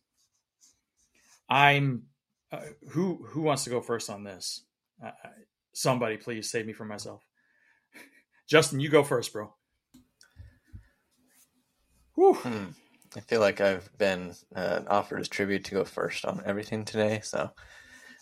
I'm 1.48 2.06
uh, 2.52 2.62
who 2.90 3.24
who 3.28 3.44
wants 3.44 3.66
to 3.66 3.70
go 3.70 3.82
first 3.82 4.10
on 4.10 4.24
this? 4.24 4.64
Uh, 5.04 5.12
somebody, 5.72 6.18
please 6.18 6.50
save 6.50 6.66
me 6.66 6.74
from 6.74 6.88
myself. 6.88 7.24
Justin, 8.50 8.80
you 8.80 8.90
go 8.90 9.04
first, 9.04 9.32
bro. 9.32 9.54
Hmm. 12.16 12.66
I 13.16 13.20
feel 13.22 13.42
like 13.42 13.62
I've 13.62 13.96
been 13.98 14.34
uh, 14.56 14.82
offered 14.88 15.20
as 15.20 15.30
tribute 15.30 15.66
to 15.66 15.76
go 15.76 15.84
first 15.84 16.26
on 16.26 16.42
everything 16.46 16.84
today. 16.84 17.22
So, 17.24 17.52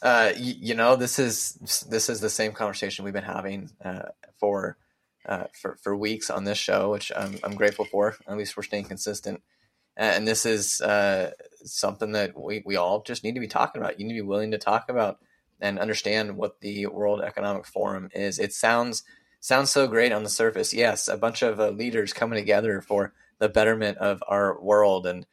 uh, 0.01 0.33
you, 0.37 0.53
you 0.57 0.75
know, 0.75 0.95
this 0.95 1.19
is 1.19 1.85
this 1.89 2.09
is 2.09 2.21
the 2.21 2.29
same 2.29 2.51
conversation 2.51 3.03
we've 3.05 3.13
been 3.13 3.23
having 3.23 3.69
uh, 3.83 4.09
for 4.39 4.77
uh, 5.25 5.45
for 5.59 5.77
for 5.81 5.95
weeks 5.95 6.29
on 6.29 6.43
this 6.43 6.57
show, 6.57 6.91
which 6.91 7.11
I'm 7.15 7.37
I'm 7.43 7.55
grateful 7.55 7.85
for. 7.85 8.15
At 8.27 8.37
least 8.37 8.55
we're 8.55 8.63
staying 8.63 8.85
consistent, 8.85 9.41
and 9.95 10.27
this 10.27 10.45
is 10.45 10.81
uh, 10.81 11.31
something 11.63 12.11
that 12.11 12.39
we 12.39 12.61
we 12.65 12.75
all 12.75 13.01
just 13.01 13.23
need 13.23 13.35
to 13.35 13.41
be 13.41 13.47
talking 13.47 13.81
about. 13.81 13.99
You 13.99 14.05
need 14.05 14.13
to 14.13 14.23
be 14.23 14.27
willing 14.27 14.51
to 14.51 14.57
talk 14.57 14.89
about 14.89 15.17
and 15.59 15.79
understand 15.79 16.37
what 16.37 16.61
the 16.61 16.85
World 16.85 17.21
Economic 17.21 17.65
Forum 17.65 18.09
is. 18.13 18.37
It 18.37 18.53
sounds 18.53 19.03
sounds 19.39 19.71
so 19.71 19.87
great 19.87 20.11
on 20.11 20.23
the 20.23 20.29
surface. 20.29 20.73
Yes, 20.73 21.07
a 21.07 21.17
bunch 21.17 21.41
of 21.41 21.59
uh, 21.59 21.69
leaders 21.69 22.13
coming 22.13 22.37
together 22.37 22.81
for 22.81 23.13
the 23.39 23.49
betterment 23.49 23.97
of 23.97 24.23
our 24.27 24.59
world 24.61 25.07
and 25.07 25.25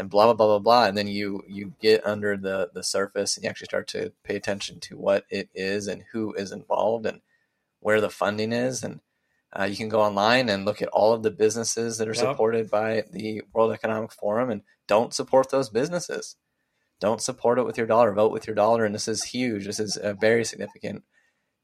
and 0.00 0.08
blah 0.08 0.24
blah 0.24 0.34
blah 0.34 0.46
blah 0.46 0.58
blah 0.58 0.84
and 0.86 0.96
then 0.96 1.06
you 1.06 1.42
you 1.46 1.74
get 1.80 2.04
under 2.06 2.36
the 2.36 2.70
the 2.72 2.82
surface 2.82 3.36
and 3.36 3.44
you 3.44 3.50
actually 3.50 3.66
start 3.66 3.86
to 3.86 4.12
pay 4.24 4.34
attention 4.34 4.80
to 4.80 4.96
what 4.96 5.24
it 5.30 5.50
is 5.54 5.86
and 5.86 6.04
who 6.12 6.32
is 6.34 6.52
involved 6.52 7.04
and 7.04 7.20
where 7.80 8.00
the 8.00 8.10
funding 8.10 8.52
is 8.52 8.82
and 8.82 9.00
uh, 9.58 9.64
you 9.64 9.76
can 9.76 9.88
go 9.88 10.00
online 10.00 10.48
and 10.48 10.64
look 10.64 10.80
at 10.80 10.88
all 10.88 11.12
of 11.12 11.22
the 11.22 11.30
businesses 11.30 11.98
that 11.98 12.08
are 12.08 12.14
yep. 12.14 12.20
supported 12.20 12.70
by 12.70 13.02
the 13.10 13.42
World 13.52 13.72
Economic 13.72 14.12
Forum 14.12 14.48
and 14.48 14.62
don't 14.86 15.12
support 15.12 15.50
those 15.50 15.68
businesses. 15.68 16.36
Don't 17.00 17.20
support 17.20 17.58
it 17.58 17.64
with 17.64 17.76
your 17.76 17.86
dollar. 17.86 18.12
Vote 18.12 18.30
with 18.32 18.46
your 18.46 18.54
dollar. 18.54 18.84
And 18.84 18.94
this 18.94 19.08
is 19.08 19.24
huge. 19.24 19.66
This 19.66 19.80
is 19.80 19.96
uh, 19.96 20.14
very 20.20 20.44
significant 20.44 21.02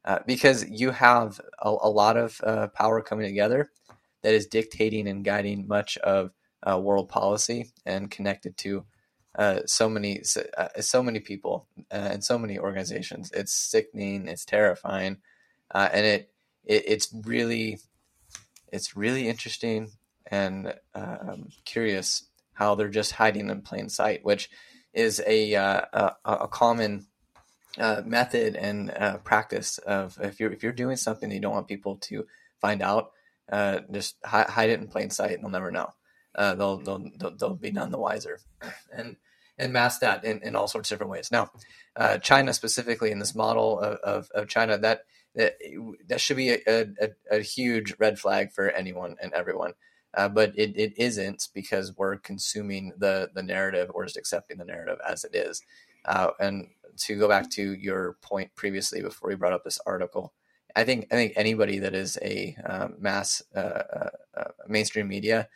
uh, 0.03 0.19
because 0.25 0.67
you 0.69 0.91
have 0.91 1.39
a, 1.59 1.69
a 1.69 1.89
lot 1.89 2.17
of 2.17 2.41
uh, 2.43 2.67
power 2.67 3.01
coming 3.01 3.25
together 3.25 3.71
that 4.21 4.33
is 4.33 4.47
dictating 4.47 5.07
and 5.07 5.23
guiding 5.23 5.65
much 5.67 5.97
of 5.99 6.31
uh, 6.63 6.79
world 6.79 7.09
policy 7.09 7.71
and 7.85 8.11
connected 8.11 8.57
to 8.57 8.85
uh, 9.37 9.59
so 9.65 9.87
many 9.87 10.23
so, 10.23 10.43
so, 10.79 11.03
many 11.03 11.19
people 11.19 11.67
and 11.91 12.23
so 12.23 12.39
many 12.39 12.57
organizations. 12.57 13.31
It's 13.31 13.53
sickening. 13.53 14.27
It's 14.27 14.45
terrifying, 14.45 15.17
and 15.71 16.05
it 16.05 16.31
it, 16.65 16.83
it's 16.87 17.13
really 17.25 17.79
it's 18.71 18.95
really 18.95 19.27
interesting 19.27 19.91
and 20.29 20.73
um, 20.93 21.49
curious 21.65 22.27
how 22.53 22.75
they're 22.75 22.89
just 22.89 23.13
hiding 23.13 23.49
in 23.49 23.61
plain 23.61 23.89
sight, 23.89 24.25
which 24.25 24.49
is 24.93 25.21
a 25.25 25.55
uh, 25.55 25.81
a, 25.93 26.15
a, 26.25 26.47
common 26.47 27.05
uh, 27.77 28.01
method 28.05 28.55
and 28.55 28.91
uh, 28.91 29.17
practice 29.17 29.77
of 29.79 30.17
if 30.21 30.39
you're 30.39 30.51
if 30.51 30.63
you're 30.63 30.71
doing 30.71 30.97
something 30.97 31.31
you 31.31 31.39
don't 31.39 31.53
want 31.53 31.67
people 31.67 31.97
to 31.97 32.25
find 32.59 32.81
out, 32.81 33.11
uh, 33.51 33.79
just 33.91 34.15
hi- 34.25 34.49
hide 34.49 34.69
it 34.69 34.79
in 34.79 34.87
plain 34.87 35.09
sight 35.09 35.31
and 35.31 35.43
they'll 35.43 35.51
never 35.51 35.71
know. 35.71 35.93
Uh, 36.37 36.55
they'll, 36.55 36.77
they'll, 36.77 37.03
they'll 37.37 37.55
be 37.55 37.71
none 37.71 37.91
the 37.91 37.97
wiser, 37.97 38.39
and 38.93 39.17
and 39.57 39.73
mask 39.73 40.01
that 40.01 40.23
in, 40.23 40.39
in 40.43 40.55
all 40.55 40.67
sorts 40.67 40.91
of 40.91 40.95
different 40.95 41.11
ways. 41.11 41.31
Now, 41.31 41.49
uh, 41.95 42.19
China 42.19 42.53
specifically 42.53 43.11
in 43.11 43.19
this 43.19 43.33
model 43.33 43.79
of, 43.79 43.97
of, 43.99 44.29
of 44.35 44.47
China 44.47 44.77
that 44.77 45.01
that, 45.35 45.53
that 46.07 46.21
should 46.21 46.37
be 46.37 46.49
a, 46.49 46.59
a, 46.67 47.09
a, 47.31 47.39
huge 47.39 47.93
red 47.99 48.17
flag 48.17 48.51
for 48.51 48.71
anyone 48.71 49.17
and 49.21 49.33
everyone. 49.33 49.73
Uh, 50.15 50.27
but 50.27 50.51
it, 50.57 50.75
it 50.75 50.93
isn't 50.97 51.49
because 51.53 51.95
we're 51.95 52.17
consuming 52.17 52.93
the 52.97 53.29
the 53.35 53.43
narrative 53.43 53.91
or 53.93 54.05
just 54.05 54.17
accepting 54.17 54.57
the 54.57 54.65
narrative 54.65 54.97
as 55.07 55.23
it 55.23 55.35
is. 55.35 55.61
Uh, 56.05 56.29
and 56.39 56.67
to 56.97 57.17
go 57.19 57.27
back 57.27 57.49
to 57.51 57.73
your 57.73 58.17
point 58.21 58.49
previously 58.55 59.01
before 59.01 59.29
we 59.29 59.35
brought 59.35 59.53
up 59.53 59.63
this 59.63 59.79
article, 59.85 60.33
I 60.75 60.83
think 60.85 61.07
I 61.11 61.15
think 61.15 61.33
anybody 61.35 61.79
that 61.79 61.93
is 61.93 62.17
a 62.21 62.55
um, 62.65 62.95
mass 62.99 63.43
uh, 63.55 63.59
uh, 63.59 64.09
uh 64.35 64.43
mainstream 64.67 65.07
media 65.07 65.49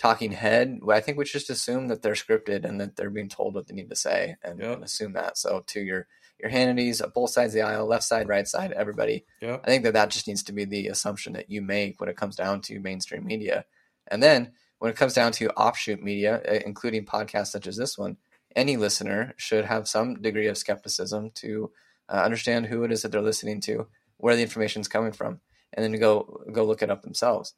talking 0.00 0.32
head, 0.32 0.80
I 0.88 1.00
think 1.00 1.18
we 1.18 1.24
just 1.24 1.50
assume 1.50 1.88
that 1.88 2.00
they're 2.00 2.14
scripted 2.14 2.64
and 2.64 2.80
that 2.80 2.96
they're 2.96 3.10
being 3.10 3.28
told 3.28 3.54
what 3.54 3.66
they 3.66 3.74
need 3.74 3.90
to 3.90 3.96
say 3.96 4.36
and, 4.42 4.58
yep. 4.58 4.76
and 4.76 4.84
assume 4.84 5.12
that. 5.12 5.36
So 5.36 5.62
to 5.68 5.80
your 5.80 6.06
your 6.40 6.48
Hannity's, 6.48 7.02
both 7.14 7.28
sides 7.28 7.54
of 7.54 7.60
the 7.60 7.66
aisle, 7.66 7.86
left 7.86 8.04
side, 8.04 8.26
right 8.26 8.48
side, 8.48 8.72
everybody. 8.72 9.26
Yep. 9.42 9.60
I 9.62 9.66
think 9.66 9.84
that 9.84 9.92
that 9.92 10.08
just 10.08 10.26
needs 10.26 10.42
to 10.44 10.52
be 10.52 10.64
the 10.64 10.88
assumption 10.88 11.34
that 11.34 11.50
you 11.50 11.60
make 11.60 12.00
when 12.00 12.08
it 12.08 12.16
comes 12.16 12.34
down 12.34 12.62
to 12.62 12.80
mainstream 12.80 13.26
media. 13.26 13.66
And 14.10 14.22
then 14.22 14.52
when 14.78 14.90
it 14.90 14.96
comes 14.96 15.12
down 15.12 15.32
to 15.32 15.50
offshoot 15.50 16.02
media, 16.02 16.40
uh, 16.48 16.60
including 16.64 17.04
podcasts 17.04 17.48
such 17.48 17.66
as 17.66 17.76
this 17.76 17.98
one, 17.98 18.16
any 18.56 18.78
listener 18.78 19.34
should 19.36 19.66
have 19.66 19.86
some 19.86 20.22
degree 20.22 20.46
of 20.46 20.56
skepticism 20.56 21.30
to 21.34 21.70
uh, 22.08 22.22
understand 22.22 22.66
who 22.66 22.84
it 22.84 22.90
is 22.90 23.02
that 23.02 23.12
they're 23.12 23.20
listening 23.20 23.60
to, 23.60 23.86
where 24.16 24.34
the 24.34 24.42
information 24.42 24.80
is 24.80 24.88
coming 24.88 25.12
from, 25.12 25.40
and 25.74 25.84
then 25.84 25.92
to 25.92 25.98
go 25.98 26.42
go 26.50 26.64
look 26.64 26.80
it 26.80 26.90
up 26.90 27.02
themselves. 27.02 27.52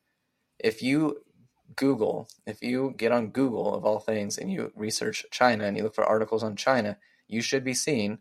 If 0.59 0.83
you 0.83 1.19
Google, 1.77 2.29
if 2.47 2.63
you 2.63 2.95
get 2.97 3.13
on 3.13 3.29
Google 3.31 3.75
of 3.75 3.85
all 3.85 4.01
things 4.01 4.39
and 4.39 4.51
you 4.53 4.73
research 4.77 5.27
China 5.31 5.65
and 5.65 5.77
you 5.77 5.83
look 5.85 5.95
for 5.95 6.05
articles 6.05 6.43
on 6.43 6.57
China, 6.57 6.99
you 7.29 7.43
should 7.43 7.65
be 7.65 7.75
seeing, 7.75 8.19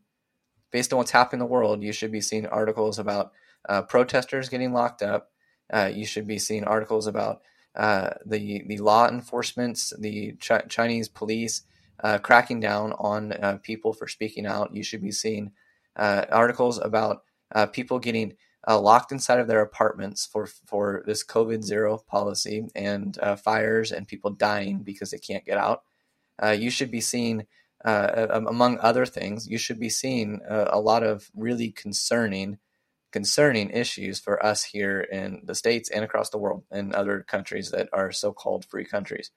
based 0.72 0.94
on 0.94 0.98
what's 0.98 1.12
happening 1.12 1.42
in 1.42 1.48
the 1.48 1.52
world, 1.52 1.84
you 1.84 1.94
should 1.94 2.12
be 2.12 2.22
seeing 2.22 2.48
articles 2.48 3.00
about 3.00 3.32
uh, 3.70 3.82
protesters 3.84 4.50
getting 4.50 4.74
locked 4.74 5.02
up. 5.02 5.32
Uh, 5.74 5.92
you 5.94 6.06
should 6.06 6.28
be 6.28 6.40
seeing 6.40 6.64
articles 6.66 7.08
about 7.08 7.42
uh, 7.76 8.12
the 8.26 8.64
the 8.68 8.78
law 8.80 9.08
enforcement, 9.08 9.80
the 10.00 10.34
Ch- 10.40 10.68
Chinese 10.70 11.10
police 11.10 11.64
uh, 12.04 12.18
cracking 12.20 12.60
down 12.60 12.94
on 12.94 13.34
uh, 13.34 13.60
people 13.64 13.94
for 13.94 14.08
speaking 14.08 14.46
out. 14.46 14.76
You 14.76 14.84
should 14.84 15.02
be 15.02 15.12
seeing 15.12 15.52
uh, 15.96 16.26
articles 16.32 16.80
about 16.80 17.24
people 17.74 18.00
getting 18.00 18.34
Uh, 18.68 18.80
locked 18.80 19.12
inside 19.12 19.40
of 19.40 19.48
their 19.48 19.62
apartments 19.62 20.26
for 20.26 20.46
for 20.46 21.04
this 21.08 21.26
COVID 21.26 21.64
zero 21.64 21.98
policy 22.08 22.68
and 22.76 23.18
uh, 23.20 23.36
fires 23.36 23.92
and 23.92 24.08
people 24.08 24.32
dying 24.32 24.80
because 24.84 25.12
they 25.12 25.18
can't 25.18 25.46
get 25.46 25.58
out. 25.58 25.84
Uh, 26.42 26.50
you 26.52 26.70
should 26.70 26.92
be 26.92 27.02
seeing. 27.02 27.46
among 27.84 28.78
other 28.80 29.08
things, 29.08 29.48
you 29.48 29.58
should 29.58 29.80
be 29.80 29.90
seeing 29.90 30.40
a 30.48 30.80
lot 30.80 31.02
of 31.04 31.32
really 31.36 31.72
concerning 31.72 32.60
concerning 33.12 33.70
issues 33.72 34.20
for 34.20 34.44
us 34.46 34.64
here 34.64 35.02
in 35.02 35.42
the 35.44 35.56
states 35.56 35.90
and 35.90 36.04
across 36.04 36.30
the 36.30 36.38
world 36.38 36.64
and 36.72 36.94
other 36.94 37.22
countries 37.22 37.72
that 37.72 37.90
are 37.92 38.12
so-called 38.12 38.66
free 38.66 38.86
countries 38.86 39.32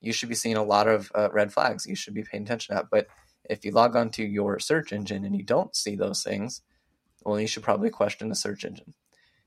you 0.00 0.12
should 0.12 0.28
be 0.28 0.34
seeing 0.34 0.56
a 0.56 0.62
lot 0.62 0.88
of 0.88 1.10
uh, 1.14 1.28
red 1.32 1.52
flags 1.52 1.86
you 1.86 1.94
should 1.94 2.14
be 2.14 2.22
paying 2.22 2.42
attention 2.42 2.74
to 2.74 2.80
that 2.80 2.90
but 2.90 3.06
if 3.48 3.64
you 3.64 3.70
log 3.70 3.94
on 3.94 4.10
to 4.10 4.24
your 4.24 4.58
search 4.58 4.92
engine 4.92 5.24
and 5.24 5.36
you 5.36 5.42
don't 5.42 5.76
see 5.76 5.94
those 5.94 6.22
things 6.22 6.62
well 7.26 7.40
you 7.40 7.46
should 7.46 7.62
probably 7.62 7.90
question 7.90 8.28
the 8.28 8.34
search 8.34 8.64
engine 8.64 8.94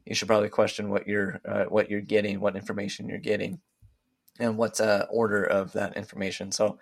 you 0.05 0.15
should 0.15 0.27
probably 0.27 0.49
question 0.49 0.89
what 0.89 1.07
you're 1.07 1.41
uh, 1.47 1.65
what 1.65 1.89
you're 1.89 2.01
getting 2.01 2.39
what 2.39 2.55
information 2.55 3.09
you're 3.09 3.17
getting 3.17 3.59
and 4.39 4.57
what's 4.57 4.79
a 4.79 5.03
uh, 5.03 5.07
order 5.09 5.43
of 5.43 5.73
that 5.73 5.97
information 5.97 6.51
so 6.51 6.77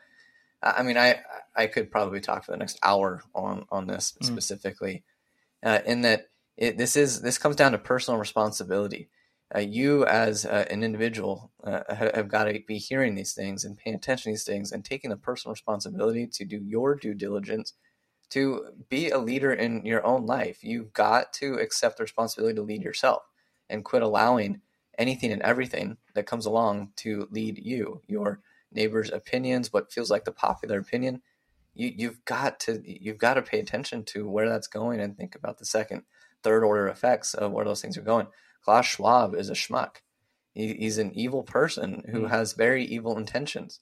i 0.62 0.84
mean 0.84 0.98
i 0.98 1.20
i 1.56 1.68
could 1.68 1.92
probably 1.92 2.20
talk 2.20 2.44
for 2.44 2.52
the 2.52 2.58
next 2.58 2.80
hour 2.84 3.22
on 3.34 3.66
on 3.72 3.88
this 3.88 4.18
mm. 4.22 4.26
specifically 4.26 5.04
uh, 5.64 5.80
in 5.86 6.02
that 6.02 6.30
it, 6.58 6.78
this 6.78 6.96
is 6.96 7.22
this 7.22 7.38
comes 7.38 7.56
down 7.56 7.72
to 7.72 7.78
personal 7.78 8.20
responsibility. 8.20 9.10
Uh, 9.56 9.60
you 9.60 10.06
as 10.06 10.46
uh, 10.46 10.66
an 10.70 10.84
individual 10.84 11.52
uh, 11.64 11.82
have, 11.90 12.16
have 12.16 12.28
got 12.28 12.46
to 12.46 12.60
be 12.68 12.78
hearing 12.78 13.16
these 13.16 13.34
things 13.34 13.64
and 13.64 13.78
paying 13.78 13.96
attention 13.96 14.32
to 14.32 14.34
these 14.34 14.44
things 14.44 14.72
and 14.72 14.84
taking 14.84 15.10
the 15.10 15.16
personal 15.16 15.54
responsibility 15.54 16.28
to 16.28 16.44
do 16.44 16.58
your 16.58 16.96
due 16.96 17.14
diligence 17.14 17.74
to 18.30 18.66
be 18.90 19.10
a 19.10 19.18
leader 19.18 19.54
in 19.54 19.86
your 19.86 20.06
own 20.06 20.26
life. 20.26 20.64
You've 20.64 20.94
got 20.94 21.34
to 21.34 21.56
accept 21.56 21.98
the 21.98 22.04
responsibility 22.04 22.56
to 22.56 22.62
lead 22.62 22.84
yourself 22.84 23.24
and 23.70 23.86
quit 23.86 24.02
allowing 24.02 24.62
anything 24.98 25.32
and 25.32 25.42
everything 25.42 25.98
that 26.14 26.26
comes 26.26 26.46
along 26.46 26.92
to 26.98 27.28
lead 27.32 27.60
you, 27.64 28.02
your 28.08 28.42
neighbor's 28.72 29.12
opinions, 29.12 29.72
what 29.72 29.92
feels 29.92 30.12
like 30.12 30.26
the 30.26 30.32
popular 30.32 30.80
opinion. 30.80 31.22
You, 31.74 31.94
you've 31.96 32.26
got 32.26 32.60
to 32.62 32.82
you've 32.84 33.20
got 33.20 33.36
to 33.36 33.42
pay 33.42 33.60
attention 33.60 34.04
to 34.06 34.28
where 34.28 34.50
that's 34.50 34.68
going 34.68 35.00
and 35.00 35.16
think 35.16 35.36
about 35.36 35.60
the 35.60 35.66
second 35.66 36.04
third 36.44 36.64
order 36.64 36.88
effects 36.88 37.34
of 37.34 37.52
where 37.52 37.66
those 37.66 37.82
things 37.82 37.98
are 37.98 38.02
going. 38.02 38.28
Klaus 38.64 38.88
Schwab 38.88 39.36
is 39.36 39.50
a 39.50 39.54
schmuck. 39.54 39.98
He, 40.54 40.74
he's 40.74 40.98
an 40.98 41.12
evil 41.14 41.44
person 41.44 42.04
who 42.10 42.22
mm. 42.22 42.30
has 42.30 42.54
very 42.54 42.84
evil 42.84 43.16
intentions, 43.16 43.80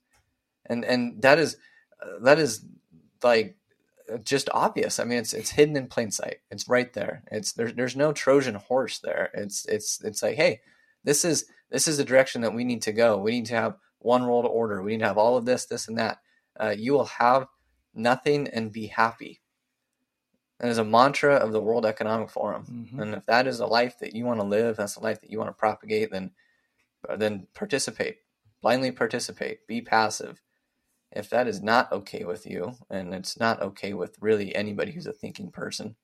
and 0.65 0.83
and 0.83 1.21
that 1.21 1.39
is 1.39 1.55
that 2.21 2.37
is 2.37 2.65
like 3.23 3.55
just 4.23 4.49
obvious. 4.53 4.99
I 4.99 5.03
mean, 5.03 5.19
it's 5.19 5.33
it's 5.33 5.51
hidden 5.51 5.75
in 5.75 5.87
plain 5.87 6.11
sight. 6.11 6.37
It's 6.51 6.69
right 6.69 6.91
there. 6.93 7.23
It's 7.31 7.53
there's 7.53 7.73
there's 7.73 7.95
no 7.95 8.13
Trojan 8.13 8.55
horse 8.55 8.99
there. 8.99 9.31
It's 9.33 9.65
it's 9.65 10.03
it's 10.03 10.21
like, 10.23 10.35
hey, 10.35 10.61
this 11.03 11.25
is 11.25 11.45
this 11.69 11.87
is 11.87 11.97
the 11.97 12.03
direction 12.03 12.41
that 12.41 12.53
we 12.53 12.63
need 12.63 12.81
to 12.83 12.93
go. 12.93 13.17
We 13.17 13.31
need 13.31 13.45
to 13.47 13.55
have 13.55 13.77
one 13.99 14.27
world 14.27 14.45
order. 14.45 14.81
We 14.81 14.91
need 14.91 14.99
to 14.99 15.07
have 15.07 15.17
all 15.17 15.37
of 15.37 15.45
this, 15.45 15.65
this, 15.65 15.87
and 15.87 15.97
that. 15.97 16.19
Uh, 16.59 16.75
you 16.77 16.93
will 16.93 17.05
have 17.05 17.47
nothing 17.93 18.47
and 18.47 18.71
be 18.71 18.87
happy. 18.87 19.41
That 20.59 20.69
is 20.69 20.77
a 20.77 20.85
mantra 20.85 21.35
of 21.35 21.51
the 21.51 21.59
World 21.59 21.85
Economic 21.85 22.29
Forum. 22.29 22.65
Mm-hmm. 22.69 22.99
And 23.01 23.15
if 23.15 23.25
that 23.25 23.45
is 23.45 23.59
a 23.59 23.65
life 23.65 23.99
that 23.99 24.15
you 24.15 24.25
want 24.25 24.39
to 24.39 24.45
live, 24.45 24.77
that's 24.77 24.95
a 24.95 25.01
life 25.01 25.19
that 25.21 25.29
you 25.29 25.37
want 25.37 25.49
to 25.49 25.53
propagate, 25.53 26.11
then 26.11 26.31
then 27.17 27.47
participate. 27.53 28.17
Blindly 28.61 28.91
participate. 28.91 29.67
Be 29.67 29.81
passive. 29.81 30.41
If 31.15 31.29
that 31.29 31.47
is 31.47 31.61
not 31.61 31.91
okay 31.91 32.25
with 32.25 32.45
you, 32.45 32.73
and 32.89 33.13
it's 33.13 33.39
not 33.39 33.61
okay 33.61 33.93
with 33.93 34.17
really 34.19 34.55
anybody 34.55 34.91
who's 34.91 35.07
a 35.07 35.13
thinking 35.13 35.51
person, 35.51 35.95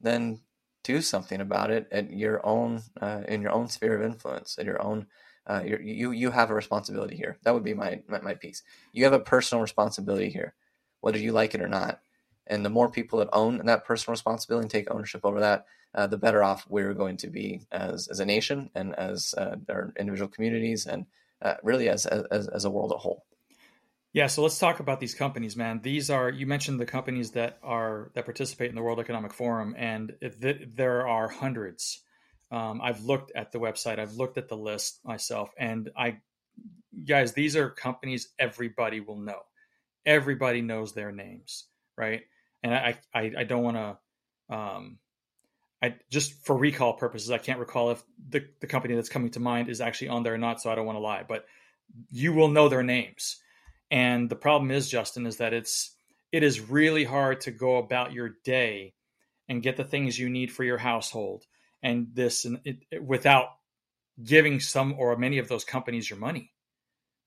then 0.00 0.40
do 0.84 1.00
something 1.00 1.40
about 1.40 1.70
it 1.70 1.86
at 1.92 2.10
your 2.10 2.44
own 2.44 2.82
uh, 3.00 3.22
in 3.28 3.42
your 3.42 3.52
own 3.52 3.68
sphere 3.68 3.96
of 3.96 4.02
influence, 4.02 4.58
at 4.58 4.66
your 4.66 4.82
own. 4.82 5.06
Uh, 5.46 5.62
you 5.64 6.12
you 6.12 6.30
have 6.30 6.50
a 6.50 6.54
responsibility 6.54 7.16
here. 7.16 7.36
That 7.42 7.54
would 7.54 7.64
be 7.64 7.74
my, 7.74 8.00
my 8.08 8.20
my 8.20 8.34
piece. 8.34 8.62
You 8.92 9.04
have 9.04 9.12
a 9.12 9.20
personal 9.20 9.62
responsibility 9.62 10.30
here, 10.30 10.54
whether 11.00 11.18
you 11.18 11.32
like 11.32 11.54
it 11.54 11.62
or 11.62 11.68
not 11.68 12.00
and 12.46 12.64
the 12.64 12.70
more 12.70 12.90
people 12.90 13.18
that 13.20 13.28
own 13.32 13.64
that 13.64 13.84
personal 13.84 14.12
responsibility 14.12 14.64
and 14.64 14.70
take 14.70 14.90
ownership 14.90 15.22
over 15.24 15.40
that, 15.40 15.66
uh, 15.94 16.06
the 16.06 16.18
better 16.18 16.42
off 16.42 16.66
we're 16.68 16.94
going 16.94 17.16
to 17.18 17.28
be 17.28 17.62
as, 17.70 18.08
as 18.08 18.20
a 18.20 18.26
nation 18.26 18.70
and 18.74 18.94
as 18.96 19.34
uh, 19.38 19.56
our 19.68 19.92
individual 19.98 20.28
communities 20.28 20.86
and 20.86 21.06
uh, 21.42 21.54
really 21.62 21.88
as, 21.88 22.06
as, 22.06 22.48
as 22.48 22.64
a 22.64 22.70
world 22.70 22.92
at 22.92 22.98
whole. 22.98 23.24
Yeah, 24.12 24.26
so 24.26 24.42
let's 24.42 24.58
talk 24.58 24.80
about 24.80 25.00
these 25.00 25.14
companies, 25.14 25.56
man. 25.56 25.80
These 25.82 26.10
are 26.10 26.28
you 26.28 26.46
mentioned 26.46 26.78
the 26.78 26.86
companies 26.86 27.30
that 27.32 27.58
are 27.62 28.10
that 28.14 28.24
participate 28.24 28.68
in 28.68 28.74
the 28.76 28.82
World 28.82 29.00
Economic 29.00 29.32
Forum, 29.32 29.74
and 29.78 30.14
th- 30.20 30.68
there 30.74 31.06
are 31.08 31.28
hundreds. 31.28 32.02
Um, 32.50 32.82
I've 32.82 33.04
looked 33.04 33.32
at 33.34 33.52
the 33.52 33.58
website, 33.58 33.98
I've 33.98 34.14
looked 34.14 34.36
at 34.36 34.48
the 34.48 34.56
list 34.56 35.00
myself, 35.04 35.50
and 35.58 35.90
I, 35.96 36.18
guys, 37.06 37.32
these 37.32 37.56
are 37.56 37.70
companies 37.70 38.28
everybody 38.38 39.00
will 39.00 39.18
know. 39.18 39.40
Everybody 40.04 40.60
knows 40.60 40.92
their 40.92 41.12
names, 41.12 41.64
right? 41.96 42.22
and 42.62 42.74
I 42.74 42.98
I, 43.14 43.32
I 43.38 43.44
don't 43.44 43.62
want 43.62 43.76
to 43.76 44.54
um, 44.54 44.98
I 45.82 45.96
just 46.10 46.44
for 46.44 46.56
recall 46.56 46.94
purposes 46.94 47.30
I 47.30 47.38
can't 47.38 47.58
recall 47.58 47.90
if 47.90 48.02
the 48.28 48.44
the 48.60 48.66
company 48.66 48.94
that's 48.94 49.08
coming 49.08 49.30
to 49.32 49.40
mind 49.40 49.68
is 49.68 49.80
actually 49.80 50.08
on 50.08 50.22
there 50.22 50.34
or 50.34 50.38
not, 50.38 50.60
so 50.60 50.70
I 50.70 50.74
don't 50.74 50.86
want 50.86 50.96
to 50.96 51.00
lie, 51.00 51.24
but 51.26 51.46
you 52.10 52.32
will 52.32 52.48
know 52.48 52.68
their 52.68 52.82
names. 52.82 53.36
And 53.92 54.30
the 54.30 54.36
problem 54.36 54.70
is, 54.70 54.88
Justin, 54.88 55.26
is 55.26 55.36
that 55.36 55.52
it's 55.52 55.94
it 56.32 56.42
is 56.42 56.60
really 56.60 57.04
hard 57.04 57.42
to 57.42 57.50
go 57.50 57.76
about 57.76 58.12
your 58.12 58.36
day 58.42 58.94
and 59.48 59.62
get 59.62 59.76
the 59.76 59.84
things 59.84 60.18
you 60.18 60.30
need 60.30 60.50
for 60.50 60.64
your 60.64 60.78
household 60.78 61.44
and 61.82 62.08
this 62.14 62.46
and 62.46 62.60
it, 62.64 62.78
it, 62.90 63.04
without 63.04 63.48
giving 64.24 64.60
some 64.60 64.94
or 64.98 65.14
many 65.16 65.36
of 65.38 65.48
those 65.48 65.64
companies 65.64 66.08
your 66.08 66.18
money. 66.18 66.52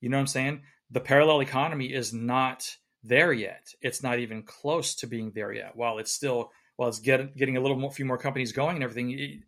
You 0.02 0.10
know 0.10 0.18
what 0.18 0.22
I'm 0.22 0.28
saying? 0.28 0.62
The 0.90 1.02
parallel 1.02 1.42
economy 1.42 1.94
is 1.94 2.14
not 2.14 2.68
there 3.04 3.32
yet. 3.32 3.68
It's 3.82 4.02
not 4.02 4.18
even 4.18 4.42
close 4.42 4.96
to 4.96 5.08
being 5.08 5.32
there 5.36 5.54
yet. 5.54 5.76
While 5.76 6.00
it's 6.00 6.12
still, 6.12 6.52
while 6.78 6.90
it's 6.90 7.00
get, 7.00 7.36
getting 7.38 7.58
a 7.58 7.62
little 7.62 7.78
more, 7.78 7.92
few 7.92 8.06
more 8.06 8.18
companies 8.18 8.54
going 8.54 8.76
and 8.76 8.84
everything, 8.84 9.10
you, 9.10 9.42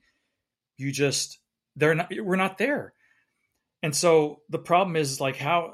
you 0.77 0.91
just 0.91 1.39
they're 1.75 1.95
not. 1.95 2.11
We're 2.15 2.35
not 2.35 2.57
there. 2.57 2.93
And 3.83 3.95
so 3.95 4.41
the 4.49 4.59
problem 4.59 4.95
is 4.95 5.21
like 5.21 5.37
how, 5.37 5.73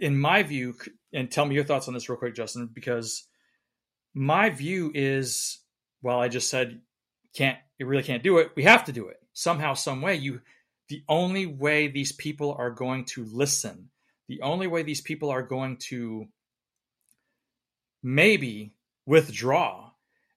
in 0.00 0.18
my 0.18 0.42
view, 0.42 0.74
and 1.12 1.30
tell 1.30 1.44
me 1.44 1.54
your 1.54 1.64
thoughts 1.64 1.88
on 1.88 1.94
this 1.94 2.08
real 2.08 2.18
quick, 2.18 2.34
Justin, 2.34 2.68
because 2.72 3.24
my 4.14 4.50
view 4.50 4.92
is, 4.94 5.60
well, 6.02 6.20
I 6.20 6.28
just 6.28 6.50
said 6.50 6.80
can't, 7.34 7.58
you 7.78 7.86
really 7.86 8.02
can't 8.02 8.22
do 8.22 8.38
it. 8.38 8.50
We 8.56 8.64
have 8.64 8.84
to 8.84 8.92
do 8.92 9.08
it 9.08 9.16
somehow, 9.32 9.74
some 9.74 10.02
way. 10.02 10.16
You, 10.16 10.40
the 10.88 11.02
only 11.08 11.46
way 11.46 11.88
these 11.88 12.12
people 12.12 12.54
are 12.58 12.70
going 12.70 13.06
to 13.06 13.24
listen, 13.24 13.90
the 14.28 14.42
only 14.42 14.66
way 14.66 14.82
these 14.82 15.00
people 15.00 15.30
are 15.30 15.42
going 15.42 15.78
to 15.88 16.26
maybe 18.02 18.74
withdraw 19.06 19.90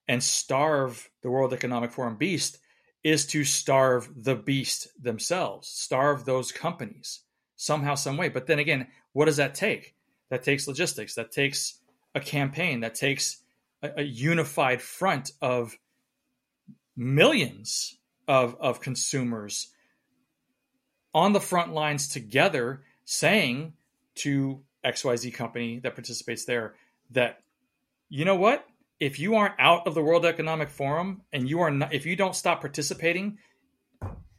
and 0.08 0.22
starve 0.22 1.08
the 1.22 1.30
World 1.30 1.52
Economic 1.52 1.92
Forum 1.92 2.16
beast 2.16 2.58
is 3.04 3.26
to 3.26 3.44
starve 3.44 4.08
the 4.16 4.36
beast 4.36 4.88
themselves, 5.02 5.68
starve 5.68 6.24
those 6.24 6.52
companies 6.52 7.20
somehow, 7.56 7.94
some 7.94 8.16
way. 8.16 8.28
But 8.28 8.46
then 8.46 8.58
again, 8.58 8.88
what 9.12 9.26
does 9.26 9.36
that 9.38 9.54
take? 9.54 9.94
That 10.30 10.42
takes 10.42 10.68
logistics, 10.68 11.14
that 11.14 11.32
takes 11.32 11.80
a 12.14 12.20
campaign, 12.20 12.80
that 12.80 12.94
takes 12.94 13.38
a, 13.82 14.00
a 14.00 14.02
unified 14.02 14.80
front 14.80 15.32
of 15.40 15.76
millions 16.96 17.98
of, 18.28 18.56
of 18.60 18.80
consumers 18.80 19.68
on 21.14 21.32
the 21.32 21.40
front 21.40 21.72
lines 21.72 22.08
together 22.08 22.82
saying 23.04 23.74
to 24.14 24.62
XYZ 24.84 25.34
company 25.34 25.78
that 25.80 25.94
participates 25.94 26.44
there 26.44 26.74
that 27.10 27.40
you 28.08 28.24
know 28.24 28.36
what? 28.36 28.66
If 29.02 29.18
you 29.18 29.34
aren't 29.34 29.58
out 29.58 29.88
of 29.88 29.96
the 29.96 30.02
World 30.02 30.24
Economic 30.24 30.70
Forum 30.70 31.22
and 31.32 31.50
you 31.50 31.58
are 31.58 31.72
not, 31.72 31.92
if 31.92 32.06
you 32.06 32.14
don't 32.14 32.36
stop 32.36 32.60
participating 32.60 33.38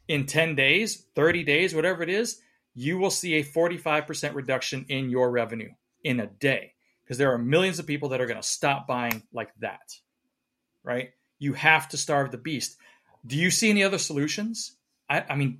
in 0.08 0.24
10 0.24 0.54
days, 0.54 1.04
30 1.14 1.44
days, 1.44 1.74
whatever 1.74 2.02
it 2.02 2.08
is, 2.08 2.40
you 2.72 2.96
will 2.96 3.10
see 3.10 3.34
a 3.34 3.44
45% 3.44 4.34
reduction 4.34 4.86
in 4.88 5.10
your 5.10 5.30
revenue 5.30 5.68
in 6.02 6.18
a 6.18 6.26
day 6.26 6.72
because 7.04 7.18
there 7.18 7.34
are 7.34 7.36
millions 7.36 7.78
of 7.78 7.86
people 7.86 8.08
that 8.08 8.22
are 8.22 8.26
going 8.26 8.40
to 8.40 8.48
stop 8.48 8.86
buying 8.86 9.22
like 9.34 9.50
that. 9.60 9.92
Right? 10.82 11.10
You 11.38 11.52
have 11.52 11.90
to 11.90 11.98
starve 11.98 12.30
the 12.30 12.38
beast. 12.38 12.78
Do 13.26 13.36
you 13.36 13.50
see 13.50 13.68
any 13.68 13.84
other 13.84 13.98
solutions? 13.98 14.78
I, 15.10 15.24
I 15.28 15.36
mean, 15.36 15.58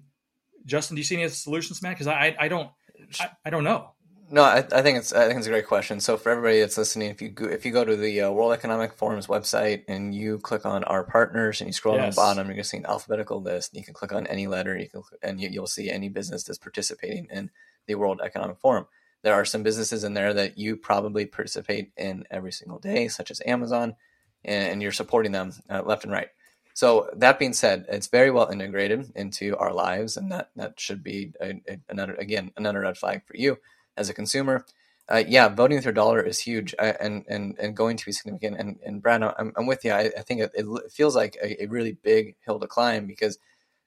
Justin, 0.64 0.94
do 0.94 1.00
you 1.00 1.04
see 1.04 1.16
any 1.16 1.24
other 1.24 1.34
solutions, 1.34 1.82
man? 1.82 1.92
Because 1.92 2.06
I, 2.06 2.34
I 2.40 2.48
don't, 2.48 2.70
I, 3.20 3.28
I 3.44 3.50
don't 3.50 3.64
know. 3.64 3.90
No, 4.30 4.42
I, 4.42 4.58
I, 4.72 4.82
think 4.82 4.98
it's 4.98 5.12
I 5.12 5.26
think 5.26 5.38
it's 5.38 5.46
a 5.46 5.50
great 5.50 5.66
question. 5.66 6.00
So 6.00 6.16
for 6.16 6.30
everybody 6.30 6.60
that's 6.60 6.78
listening, 6.78 7.10
if 7.10 7.20
you 7.20 7.28
go, 7.28 7.44
if 7.44 7.66
you 7.66 7.72
go 7.72 7.84
to 7.84 7.94
the 7.94 8.22
uh, 8.22 8.30
World 8.30 8.52
Economic 8.52 8.94
Forum's 8.94 9.26
website 9.26 9.84
and 9.86 10.14
you 10.14 10.38
click 10.38 10.64
on 10.64 10.82
our 10.84 11.04
partners 11.04 11.60
and 11.60 11.68
you 11.68 11.72
scroll 11.72 11.96
yes. 11.96 12.02
down 12.02 12.10
the 12.10 12.16
bottom, 12.16 12.46
you're 12.46 12.54
going 12.54 12.62
to 12.62 12.68
see 12.68 12.78
an 12.78 12.86
alphabetical 12.86 13.42
list. 13.42 13.72
And 13.72 13.80
You 13.80 13.84
can 13.84 13.94
click 13.94 14.12
on 14.12 14.26
any 14.26 14.46
letter, 14.46 14.76
you 14.78 14.88
can 14.88 15.02
and 15.22 15.40
you, 15.40 15.50
you'll 15.50 15.66
see 15.66 15.90
any 15.90 16.08
business 16.08 16.44
that's 16.44 16.58
participating 16.58 17.28
in 17.30 17.50
the 17.86 17.96
World 17.96 18.20
Economic 18.24 18.58
Forum. 18.58 18.86
There 19.22 19.34
are 19.34 19.44
some 19.44 19.62
businesses 19.62 20.04
in 20.04 20.14
there 20.14 20.32
that 20.32 20.56
you 20.58 20.76
probably 20.76 21.26
participate 21.26 21.92
in 21.96 22.24
every 22.30 22.52
single 22.52 22.78
day, 22.78 23.08
such 23.08 23.30
as 23.30 23.42
Amazon, 23.46 23.94
and, 24.44 24.72
and 24.72 24.82
you're 24.82 24.92
supporting 24.92 25.32
them 25.32 25.52
uh, 25.68 25.82
left 25.82 26.04
and 26.04 26.12
right. 26.12 26.28
So 26.72 27.08
that 27.14 27.38
being 27.38 27.52
said, 27.52 27.86
it's 27.88 28.08
very 28.08 28.30
well 28.30 28.50
integrated 28.50 29.12
into 29.14 29.56
our 29.58 29.72
lives, 29.72 30.16
and 30.16 30.32
that 30.32 30.50
that 30.56 30.80
should 30.80 31.04
be 31.04 31.32
a, 31.40 31.60
a, 31.68 31.78
another 31.88 32.14
again 32.14 32.52
another 32.56 32.80
red 32.80 32.96
flag 32.96 33.22
for 33.26 33.36
you 33.36 33.58
as 33.96 34.08
a 34.08 34.14
consumer. 34.14 34.64
Uh, 35.08 35.22
yeah, 35.26 35.48
voting 35.48 35.76
with 35.76 35.84
your 35.84 35.92
dollar 35.92 36.22
is 36.22 36.38
huge 36.38 36.74
uh, 36.78 36.94
and 36.98 37.24
and 37.28 37.58
and 37.58 37.76
going 37.76 37.96
to 37.96 38.06
be 38.06 38.12
significant. 38.12 38.58
And 38.58 38.78
and 38.84 39.02
Brad, 39.02 39.22
I'm, 39.22 39.52
I'm 39.56 39.66
with 39.66 39.84
you. 39.84 39.92
I, 39.92 40.10
I 40.16 40.22
think 40.22 40.40
it, 40.40 40.52
it, 40.54 40.92
feels 40.92 41.14
like 41.14 41.36
a, 41.42 41.64
a, 41.64 41.66
really 41.66 41.92
big 41.92 42.36
hill 42.44 42.58
to 42.58 42.66
climb 42.66 43.06
because 43.06 43.38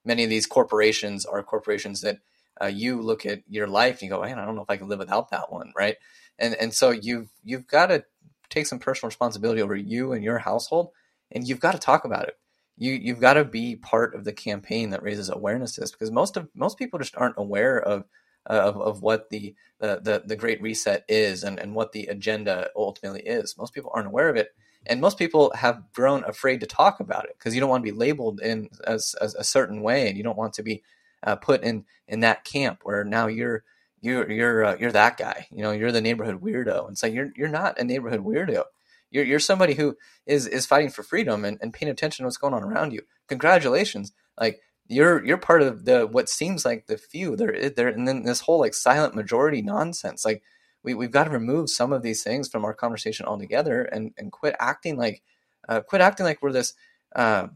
many 0.05 0.23
of 0.23 0.29
these 0.29 0.45
corporations 0.45 1.25
are 1.25 1.41
corporations 1.41 2.01
that 2.01 2.19
uh, 2.61 2.67
you 2.67 3.01
look 3.01 3.25
at 3.25 3.41
your 3.49 3.67
life 3.67 3.95
and 3.95 4.03
you 4.03 4.09
go, 4.09 4.21
man, 4.21 4.37
I 4.37 4.45
don't 4.45 4.55
know 4.55 4.61
if 4.61 4.69
I 4.69 4.77
can 4.77 4.89
live 4.89 4.99
without 4.99 5.31
that 5.31 5.51
one, 5.51 5.73
right? 5.75 5.95
And 6.37 6.53
and 6.53 6.71
so 6.71 6.91
you've 6.91 7.29
you've 7.43 7.65
got 7.65 7.87
to 7.87 8.05
take 8.49 8.67
some 8.67 8.79
personal 8.79 9.09
responsibility 9.09 9.61
over 9.61 9.75
you 9.75 10.13
and 10.13 10.23
your 10.23 10.37
household, 10.37 10.89
and 11.31 11.47
you've 11.47 11.59
got 11.59 11.71
to 11.71 11.79
talk 11.79 12.05
about 12.05 12.27
it 12.27 12.37
you 12.77 12.93
you've 12.93 13.19
got 13.19 13.33
to 13.33 13.43
be 13.43 13.75
part 13.75 14.15
of 14.15 14.23
the 14.23 14.33
campaign 14.33 14.91
that 14.91 15.03
raises 15.03 15.29
awareness 15.29 15.73
to 15.73 15.81
this 15.81 15.91
because 15.91 16.11
most 16.11 16.37
of 16.37 16.47
most 16.53 16.77
people 16.77 16.99
just 16.99 17.17
aren't 17.17 17.37
aware 17.37 17.81
of 17.81 18.05
of, 18.47 18.79
of 18.81 19.01
what 19.01 19.29
the, 19.29 19.55
the, 19.79 20.23
the 20.25 20.35
great 20.35 20.61
reset 20.61 21.05
is 21.07 21.43
and, 21.43 21.59
and 21.59 21.75
what 21.75 21.91
the 21.91 22.07
agenda 22.07 22.69
ultimately 22.75 23.21
is 23.21 23.57
most 23.57 23.73
people 23.73 23.91
aren't 23.93 24.07
aware 24.07 24.29
of 24.29 24.35
it 24.35 24.55
and 24.85 25.01
most 25.01 25.17
people 25.17 25.51
have 25.55 25.83
grown 25.93 26.23
afraid 26.23 26.61
to 26.61 26.65
talk 26.65 26.99
about 26.99 27.25
it 27.25 27.35
because 27.37 27.53
you 27.53 27.59
don't 27.59 27.69
want 27.69 27.85
to 27.85 27.91
be 27.91 27.97
labeled 27.97 28.39
in 28.41 28.69
as, 28.85 29.15
as, 29.21 29.35
a 29.35 29.43
certain 29.43 29.81
way 29.81 30.07
and 30.07 30.17
you 30.17 30.23
don't 30.23 30.37
want 30.37 30.53
to 30.53 30.63
be 30.63 30.81
uh, 31.23 31.35
put 31.35 31.63
in 31.63 31.83
in 32.07 32.21
that 32.21 32.43
camp 32.43 32.79
where 32.83 33.03
now 33.03 33.27
you're 33.27 33.63
you're 34.01 34.31
you're 34.31 34.63
uh, 34.63 34.77
you're 34.79 34.91
that 34.91 35.17
guy 35.17 35.47
you 35.51 35.61
know 35.61 35.71
you're 35.71 35.91
the 35.91 36.01
neighborhood 36.01 36.41
weirdo 36.41 36.87
and 36.87 36.97
so 36.97 37.07
you're 37.07 37.31
you're 37.35 37.47
not 37.47 37.79
a 37.79 37.83
neighborhood 37.83 38.23
weirdo 38.23 38.63
you're, 39.11 39.25
you're 39.25 39.39
somebody 39.39 39.73
who 39.73 39.95
is 40.25 40.47
is 40.47 40.65
fighting 40.65 40.89
for 40.89 41.03
freedom 41.03 41.45
and, 41.45 41.57
and 41.61 41.73
paying 41.73 41.89
attention 41.89 42.23
to 42.23 42.27
what's 42.27 42.37
going 42.37 42.53
on 42.53 42.63
around 42.63 42.93
you. 42.93 43.01
Congratulations. 43.27 44.11
Like 44.39 44.61
you're 44.87 45.25
you're 45.25 45.37
part 45.37 45.61
of 45.61 45.85
the 45.85 46.07
what 46.07 46.29
seems 46.29 46.65
like 46.65 46.87
the 46.87 46.97
few. 46.97 47.35
There 47.35 47.69
there 47.69 47.87
and 47.89 48.07
then 48.07 48.23
this 48.23 48.41
whole 48.41 48.59
like 48.59 48.73
silent 48.73 49.15
majority 49.15 49.61
nonsense. 49.61 50.25
Like 50.25 50.43
we, 50.83 50.93
we've 50.93 51.11
got 51.11 51.25
to 51.25 51.29
remove 51.29 51.69
some 51.69 51.91
of 51.91 52.01
these 52.01 52.23
things 52.23 52.47
from 52.47 52.63
our 52.63 52.73
conversation 52.73 53.25
altogether 53.25 53.83
and, 53.83 54.13
and 54.17 54.31
quit 54.31 54.55
acting 54.59 54.97
like 54.97 55.21
uh, 55.67 55.81
quit 55.81 56.01
acting 56.01 56.25
like 56.25 56.41
we're 56.41 56.51
this 56.51 56.73
uh, 57.15 57.47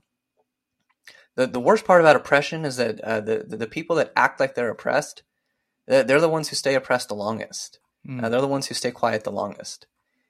the, 1.35 1.47
the 1.47 1.59
worst 1.59 1.85
part 1.85 2.01
about 2.01 2.17
oppression 2.17 2.65
is 2.65 2.75
that 2.75 2.99
uh, 3.01 3.21
the, 3.21 3.45
the, 3.47 3.57
the 3.57 3.67
people 3.67 3.95
that 3.95 4.11
act 4.15 4.39
like 4.39 4.53
they're 4.53 4.69
oppressed 4.69 5.23
they're, 5.87 6.03
they're 6.03 6.19
the 6.19 6.27
ones 6.27 6.49
who 6.49 6.55
stay 6.55 6.75
oppressed 6.75 7.07
the 7.07 7.15
longest 7.15 7.79
mm. 8.05 8.19
they're 8.19 8.41
the 8.41 8.47
ones 8.47 8.67
who 8.67 8.73
stay 8.73 8.91
quiet 8.91 9.23
the 9.23 9.31
longest 9.31 9.87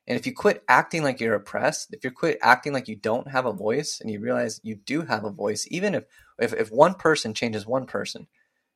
and 0.07 0.19
if 0.19 0.25
you 0.25 0.33
quit 0.33 0.63
acting 0.67 1.03
like 1.03 1.19
you're 1.19 1.35
oppressed, 1.35 1.93
if 1.93 2.03
you 2.03 2.11
quit 2.11 2.39
acting 2.41 2.73
like 2.73 2.87
you 2.87 2.95
don't 2.95 3.29
have 3.29 3.45
a 3.45 3.53
voice 3.53 3.99
and 4.01 4.09
you 4.09 4.19
realize 4.19 4.59
you 4.63 4.75
do 4.75 5.03
have 5.03 5.23
a 5.23 5.29
voice, 5.29 5.67
even 5.69 5.93
if, 5.95 6.03
if, 6.41 6.53
if 6.53 6.69
one 6.69 6.95
person 6.95 7.33
changes 7.33 7.65
one 7.65 7.85
person 7.85 8.27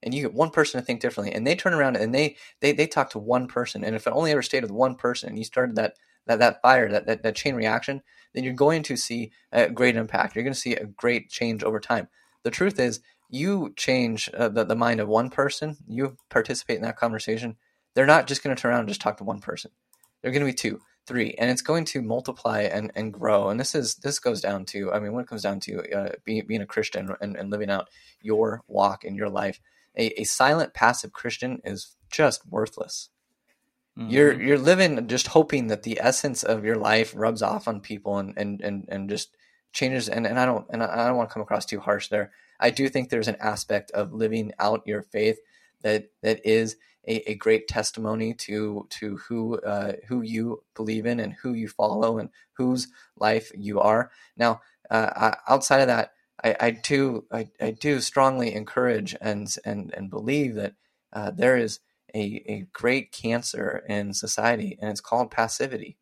and 0.04 0.14
you 0.14 0.22
get 0.22 0.34
one 0.34 0.52
person 0.52 0.80
to 0.80 0.86
think 0.86 1.00
differently 1.02 1.34
and 1.34 1.46
they 1.46 1.56
turn 1.56 1.74
around 1.74 1.98
and 1.98 2.14
they, 2.14 2.38
they, 2.62 2.72
they 2.72 2.88
talk 2.88 3.10
to 3.12 3.20
one 3.20 3.48
person. 3.48 3.84
And 3.84 3.96
if 3.96 4.08
it 4.08 4.14
only 4.14 4.32
ever 4.32 4.42
stayed 4.42 4.64
with 4.64 4.72
one 4.72 4.96
person 4.96 5.30
and 5.30 5.38
you 5.38 5.44
started 5.44 5.76
that, 5.76 5.96
that, 6.28 6.40
that 6.40 6.62
fire, 6.62 6.90
that, 6.90 7.06
that, 7.08 7.24
that 7.24 7.36
chain 7.36 7.56
reaction, 7.56 8.02
then 8.34 8.44
you're 8.44 8.54
going 8.54 8.84
to 8.84 8.96
see 8.96 9.32
a 9.52 9.70
great 9.70 9.96
impact. 9.96 10.36
You're 10.36 10.44
going 10.44 10.54
to 10.54 10.60
see 10.60 10.76
a 10.76 10.86
great 10.86 11.30
change 11.30 11.64
over 11.64 11.80
time. 11.80 12.08
The 12.44 12.52
truth 12.52 12.80
is 12.80 13.00
you 13.30 13.74
change 13.76 14.30
uh, 14.34 14.50
the, 14.50 14.64
the 14.64 14.76
mind 14.76 15.00
of 15.00 15.08
one 15.08 15.30
person, 15.30 15.78
you 15.88 16.18
participate 16.30 16.78
in 16.78 16.84
that 16.84 16.98
conversation. 16.98 17.56
They're 17.96 18.06
not 18.06 18.28
just 18.28 18.44
going 18.44 18.56
to 18.56 18.62
turn 18.62 18.72
around 18.72 18.82
and 18.82 18.90
just 18.90 19.02
talk 19.02 19.18
to 19.18 19.24
one 19.24 19.40
person. 19.40 19.72
They're 20.22 20.32
going 20.32 20.46
to 20.46 20.52
be 20.52 20.54
two 20.54 20.82
three 21.06 21.36
and 21.38 21.49
it's 21.49 21.61
going 21.61 21.86
to 21.86 22.02
multiply 22.02 22.61
and, 22.61 22.91
and 22.95 23.14
grow 23.14 23.49
and 23.49 23.60
this 23.60 23.76
is 23.76 23.95
this 23.95 24.19
goes 24.19 24.41
down 24.41 24.65
to 24.65 24.91
i 24.91 24.99
mean 24.99 25.14
when 25.14 25.23
it 25.23 25.27
comes 25.27 25.44
down 25.44 25.60
to 25.60 25.82
uh, 25.94 26.10
being, 26.23 26.45
being 26.48 26.61
a 26.61 26.65
christian 26.65 27.15
and, 27.22 27.36
and 27.36 27.52
living 27.52 27.69
out 27.69 27.90
your 28.22 28.64
walk 28.68 29.03
in 29.03 29.15
your 29.15 29.30
life 29.30 29.60
a, 29.98 30.22
a 30.22 30.23
silent 30.23 30.73
passive 30.73 31.14
christian 31.14 31.61
is 31.64 31.95
just 32.10 32.48
worthless 32.48 33.10
mm-hmm. 33.98 34.10
you're 34.10 34.41
you're 34.41 34.57
living 34.57 35.07
just 35.07 35.27
hoping 35.27 35.68
that 35.68 35.84
the 35.84 35.99
essence 36.02 36.44
of 36.44 36.65
your 36.65 36.77
life 36.77 37.14
rubs 37.15 37.41
off 37.41 37.68
on 37.68 37.80
people 37.80 38.18
and 38.18 38.34
and 38.38 38.61
and, 38.61 38.86
and 38.90 39.10
just 39.10 39.36
changes 39.73 40.10
and, 40.10 40.26
and 40.26 40.40
i 40.40 40.45
don't 40.45 40.65
and 40.69 40.82
i 40.82 41.07
don't 41.07 41.18
want 41.18 41.30
to 41.30 41.34
come 41.34 41.44
across 41.44 41.65
too 41.65 41.80
harsh 41.80 42.07
there 42.07 42.32
i 42.60 42.69
do 42.69 42.90
think 42.90 43.10
there's 43.10 43.27
an 43.27 43.38
aspect 43.40 43.91
of 43.91 44.14
living 44.14 44.52
out 44.60 44.82
your 44.86 45.03
faith 45.03 45.38
that 45.82 46.06
that 46.23 46.40
is 46.45 46.77
a, 47.07 47.32
a 47.32 47.36
great 47.36 47.68
testimony 47.68 48.34
to 48.34 48.88
to 48.90 49.18
who 49.18 49.60
uh, 49.60 49.94
who 50.07 50.22
you 50.22 50.64
believe 50.76 51.06
in 51.06 51.19
and 51.19 51.34
who 51.34 51.53
you 51.53 51.68
follow 51.68 52.18
and 52.18 52.30
whose 52.53 52.88
life 53.18 53.52
you 53.56 53.80
are. 53.80 54.11
Now, 54.38 54.61
uh, 54.90 55.36
outside 55.48 55.82
of 55.82 55.88
that, 55.88 56.11
I, 56.44 56.56
I 56.60 56.72
do 56.72 57.26
I, 57.32 57.49
I, 57.61 57.72
do 57.72 57.99
strongly 58.02 58.53
encourage 58.53 59.15
and 59.22 59.53
and 59.64 59.94
and 59.95 60.10
believe 60.10 60.56
that 60.56 60.73
uh, 61.14 61.32
there 61.32 61.57
is 61.57 61.80
a, 62.14 62.44
a 62.48 62.68
great 62.73 63.11
cancer 63.11 63.84
in 63.88 64.14
society, 64.14 64.77
and 64.82 64.90
it's 64.90 65.02
called 65.02 65.32
passivity. 65.32 65.98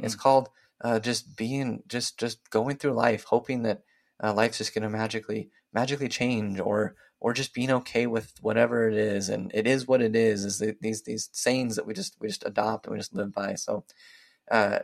Mm. 0.00 0.06
It's 0.06 0.14
called 0.14 0.50
uh, 0.82 0.98
just 1.00 1.36
being 1.36 1.82
just 1.86 2.18
just 2.18 2.50
going 2.50 2.76
through 2.76 2.92
life, 2.92 3.24
hoping 3.24 3.62
that 3.62 3.82
uh, 4.22 4.32
life's 4.32 4.58
just 4.58 4.74
going 4.74 4.82
to 4.82 4.90
magically 4.90 5.50
magically 5.72 6.08
change 6.08 6.60
or 6.60 6.94
or 7.24 7.32
just 7.32 7.54
being 7.54 7.70
okay 7.70 8.06
with 8.06 8.34
whatever 8.42 8.86
it 8.86 8.94
is 8.94 9.30
and 9.30 9.50
it 9.54 9.66
is 9.66 9.88
what 9.88 10.02
it 10.02 10.14
is 10.14 10.44
is 10.44 10.58
the, 10.58 10.76
these 10.82 11.04
these 11.04 11.30
sayings 11.32 11.74
that 11.74 11.86
we 11.86 11.94
just 11.94 12.14
we 12.20 12.28
just 12.28 12.44
adopt 12.44 12.84
and 12.84 12.92
we 12.92 12.98
just 12.98 13.14
live 13.14 13.32
by. 13.32 13.54
So 13.54 13.82
uh, 14.50 14.80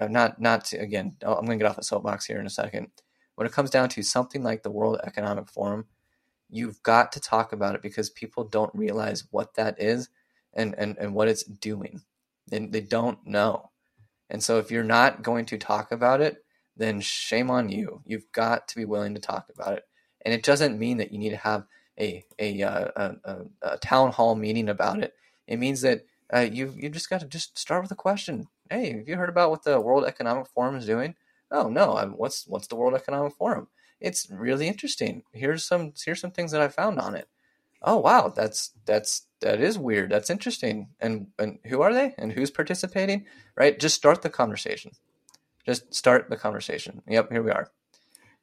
uh 0.00 0.08
not 0.08 0.40
not 0.40 0.64
to, 0.64 0.78
again 0.78 1.14
i'm 1.20 1.44
going 1.44 1.58
to 1.58 1.62
get 1.62 1.68
off 1.68 1.76
the 1.76 1.82
soapbox 1.82 2.24
here 2.24 2.40
in 2.40 2.46
a 2.46 2.50
second. 2.50 2.88
When 3.34 3.46
it 3.46 3.52
comes 3.52 3.68
down 3.68 3.90
to 3.90 4.02
something 4.02 4.42
like 4.42 4.62
the 4.62 4.70
world 4.70 4.98
economic 5.04 5.46
forum 5.50 5.84
you've 6.48 6.82
got 6.82 7.12
to 7.12 7.20
talk 7.20 7.52
about 7.52 7.74
it 7.74 7.82
because 7.82 8.08
people 8.08 8.44
don't 8.44 8.74
realize 8.74 9.26
what 9.30 9.52
that 9.56 9.76
is 9.78 10.08
and 10.54 10.74
and, 10.78 10.96
and 10.96 11.12
what 11.12 11.28
it's 11.28 11.44
doing. 11.44 12.00
And 12.50 12.72
they 12.72 12.80
don't 12.80 13.18
know. 13.26 13.72
And 14.30 14.42
so 14.42 14.56
if 14.56 14.70
you're 14.70 14.84
not 14.84 15.22
going 15.22 15.44
to 15.44 15.58
talk 15.58 15.92
about 15.92 16.22
it 16.22 16.42
then 16.78 17.00
shame 17.00 17.50
on 17.50 17.68
you. 17.68 18.00
You've 18.06 18.32
got 18.32 18.68
to 18.68 18.76
be 18.76 18.86
willing 18.86 19.12
to 19.14 19.20
talk 19.20 19.50
about 19.54 19.74
it 19.74 19.87
and 20.28 20.34
it 20.34 20.42
doesn't 20.42 20.78
mean 20.78 20.98
that 20.98 21.10
you 21.10 21.18
need 21.18 21.30
to 21.30 21.38
have 21.38 21.64
a 21.98 22.22
a, 22.38 22.62
uh, 22.62 22.88
a, 22.96 23.16
a, 23.24 23.36
a 23.62 23.78
town 23.78 24.12
hall 24.12 24.34
meeting 24.34 24.68
about 24.68 25.02
it. 25.02 25.14
It 25.46 25.58
means 25.58 25.80
that 25.80 26.02
uh, 26.34 26.40
you 26.40 26.74
you 26.76 26.90
just 26.90 27.08
got 27.08 27.20
to 27.20 27.26
just 27.26 27.58
start 27.58 27.80
with 27.80 27.90
a 27.92 27.94
question. 27.96 28.46
Hey, 28.68 28.98
have 28.98 29.08
you 29.08 29.16
heard 29.16 29.30
about 29.30 29.48
what 29.48 29.62
the 29.62 29.80
World 29.80 30.04
Economic 30.04 30.46
Forum 30.48 30.76
is 30.76 30.84
doing? 30.84 31.14
Oh 31.50 31.70
no, 31.70 31.96
I'm, 31.96 32.10
what's 32.10 32.46
what's 32.46 32.66
the 32.66 32.76
World 32.76 32.92
Economic 32.92 33.32
Forum? 33.32 33.68
It's 34.02 34.28
really 34.30 34.68
interesting. 34.68 35.22
Here's 35.32 35.64
some 35.64 35.94
here's 36.04 36.20
some 36.20 36.30
things 36.30 36.52
that 36.52 36.60
I 36.60 36.68
found 36.68 36.98
on 36.98 37.14
it. 37.14 37.26
Oh 37.80 37.96
wow, 37.96 38.28
that's 38.28 38.72
that's 38.84 39.22
that 39.40 39.58
is 39.58 39.78
weird. 39.78 40.10
That's 40.10 40.28
interesting. 40.28 40.88
And 41.00 41.28
and 41.38 41.58
who 41.64 41.80
are 41.80 41.94
they? 41.94 42.14
And 42.18 42.32
who's 42.32 42.50
participating? 42.50 43.24
Right? 43.56 43.80
Just 43.80 43.96
start 43.96 44.20
the 44.20 44.28
conversation. 44.28 44.90
Just 45.64 45.94
start 45.94 46.28
the 46.28 46.36
conversation. 46.36 47.00
Yep, 47.08 47.32
here 47.32 47.42
we 47.42 47.50
are. 47.50 47.70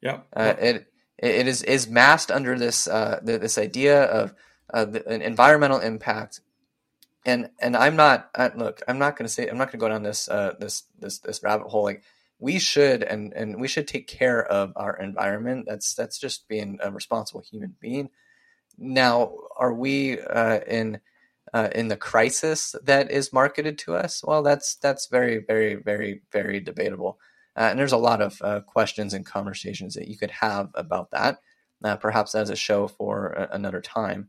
Yep. 0.02 0.26
Uh, 0.34 0.54
it 0.58 0.92
it 1.18 1.46
is 1.46 1.62
is 1.62 1.88
masked 1.88 2.30
under 2.30 2.58
this 2.58 2.86
uh, 2.86 3.20
this 3.22 3.58
idea 3.58 4.04
of 4.04 4.34
uh, 4.72 4.84
the, 4.84 5.06
an 5.08 5.22
environmental 5.22 5.78
impact, 5.80 6.40
and 7.24 7.50
and 7.58 7.76
I'm 7.76 7.96
not 7.96 8.30
I, 8.34 8.50
look 8.54 8.82
I'm 8.86 8.98
not 8.98 9.16
going 9.16 9.26
to 9.26 9.32
say 9.32 9.48
I'm 9.48 9.58
not 9.58 9.68
going 9.68 9.78
to 9.78 9.84
go 9.84 9.88
down 9.88 10.02
this 10.02 10.28
uh, 10.28 10.54
this 10.58 10.84
this 10.98 11.18
this 11.20 11.42
rabbit 11.42 11.68
hole. 11.68 11.84
Like 11.84 12.02
we 12.38 12.58
should 12.58 13.02
and 13.02 13.32
and 13.32 13.60
we 13.60 13.68
should 13.68 13.88
take 13.88 14.06
care 14.06 14.44
of 14.44 14.72
our 14.76 14.96
environment. 14.96 15.66
That's 15.68 15.94
that's 15.94 16.18
just 16.18 16.48
being 16.48 16.78
a 16.82 16.90
responsible 16.90 17.40
human 17.40 17.74
being. 17.80 18.10
Now, 18.78 19.32
are 19.56 19.72
we 19.72 20.20
uh, 20.20 20.60
in 20.66 21.00
uh, 21.54 21.68
in 21.74 21.88
the 21.88 21.96
crisis 21.96 22.74
that 22.84 23.10
is 23.10 23.32
marketed 23.32 23.78
to 23.78 23.94
us? 23.94 24.22
Well, 24.22 24.42
that's 24.42 24.76
that's 24.76 25.06
very 25.06 25.38
very 25.38 25.76
very 25.76 26.22
very 26.30 26.60
debatable. 26.60 27.18
Uh, 27.56 27.68
and 27.70 27.78
there's 27.78 27.92
a 27.92 27.96
lot 27.96 28.20
of 28.20 28.40
uh, 28.42 28.60
questions 28.60 29.14
and 29.14 29.24
conversations 29.24 29.94
that 29.94 30.08
you 30.08 30.18
could 30.18 30.30
have 30.30 30.70
about 30.74 31.10
that, 31.10 31.38
uh, 31.84 31.96
perhaps 31.96 32.34
as 32.34 32.50
a 32.50 32.56
show 32.56 32.86
for 32.86 33.28
a- 33.28 33.48
another 33.52 33.80
time. 33.80 34.28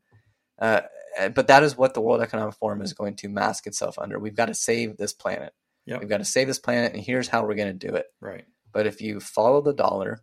Uh, 0.59 0.81
but 1.35 1.47
that 1.47 1.63
is 1.63 1.77
what 1.77 1.93
the 1.93 2.01
World 2.01 2.21
Economic 2.21 2.55
Forum 2.55 2.81
is 2.81 2.93
going 2.93 3.15
to 3.17 3.29
mask 3.29 3.67
itself 3.67 3.97
under. 3.99 4.19
We've 4.19 4.35
got 4.35 4.45
to 4.45 4.53
save 4.53 4.97
this 4.97 5.13
planet. 5.13 5.53
Yep. 5.85 5.99
We've 5.99 6.09
got 6.09 6.17
to 6.17 6.25
save 6.25 6.47
this 6.47 6.59
planet, 6.59 6.93
and 6.93 7.01
here's 7.01 7.27
how 7.27 7.45
we're 7.45 7.55
going 7.55 7.77
to 7.77 7.87
do 7.87 7.95
it. 7.95 8.05
Right. 8.21 8.45
But 8.71 8.87
if 8.87 9.01
you 9.01 9.19
follow 9.19 9.61
the 9.61 9.73
dollar, 9.73 10.21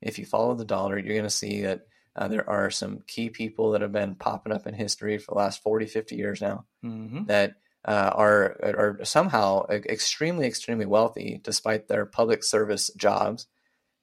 if 0.00 0.18
you 0.18 0.24
follow 0.24 0.54
the 0.54 0.64
dollar, 0.64 0.98
you're 0.98 1.14
going 1.14 1.22
to 1.24 1.30
see 1.30 1.62
that 1.62 1.80
uh, 2.14 2.28
there 2.28 2.48
are 2.48 2.70
some 2.70 3.00
key 3.06 3.30
people 3.30 3.72
that 3.72 3.80
have 3.80 3.92
been 3.92 4.14
popping 4.14 4.52
up 4.52 4.66
in 4.66 4.74
history 4.74 5.18
for 5.18 5.32
the 5.32 5.38
last 5.38 5.62
40, 5.62 5.86
50 5.86 6.16
years 6.16 6.40
now 6.40 6.66
hmm 6.82 7.24
that 7.24 7.54
uh, 7.88 8.12
are 8.14 8.56
are 8.62 9.00
somehow 9.02 9.64
extremely, 9.70 10.46
extremely 10.46 10.84
wealthy 10.84 11.40
despite 11.42 11.88
their 11.88 12.04
public 12.04 12.44
service 12.44 12.90
jobs, 12.98 13.46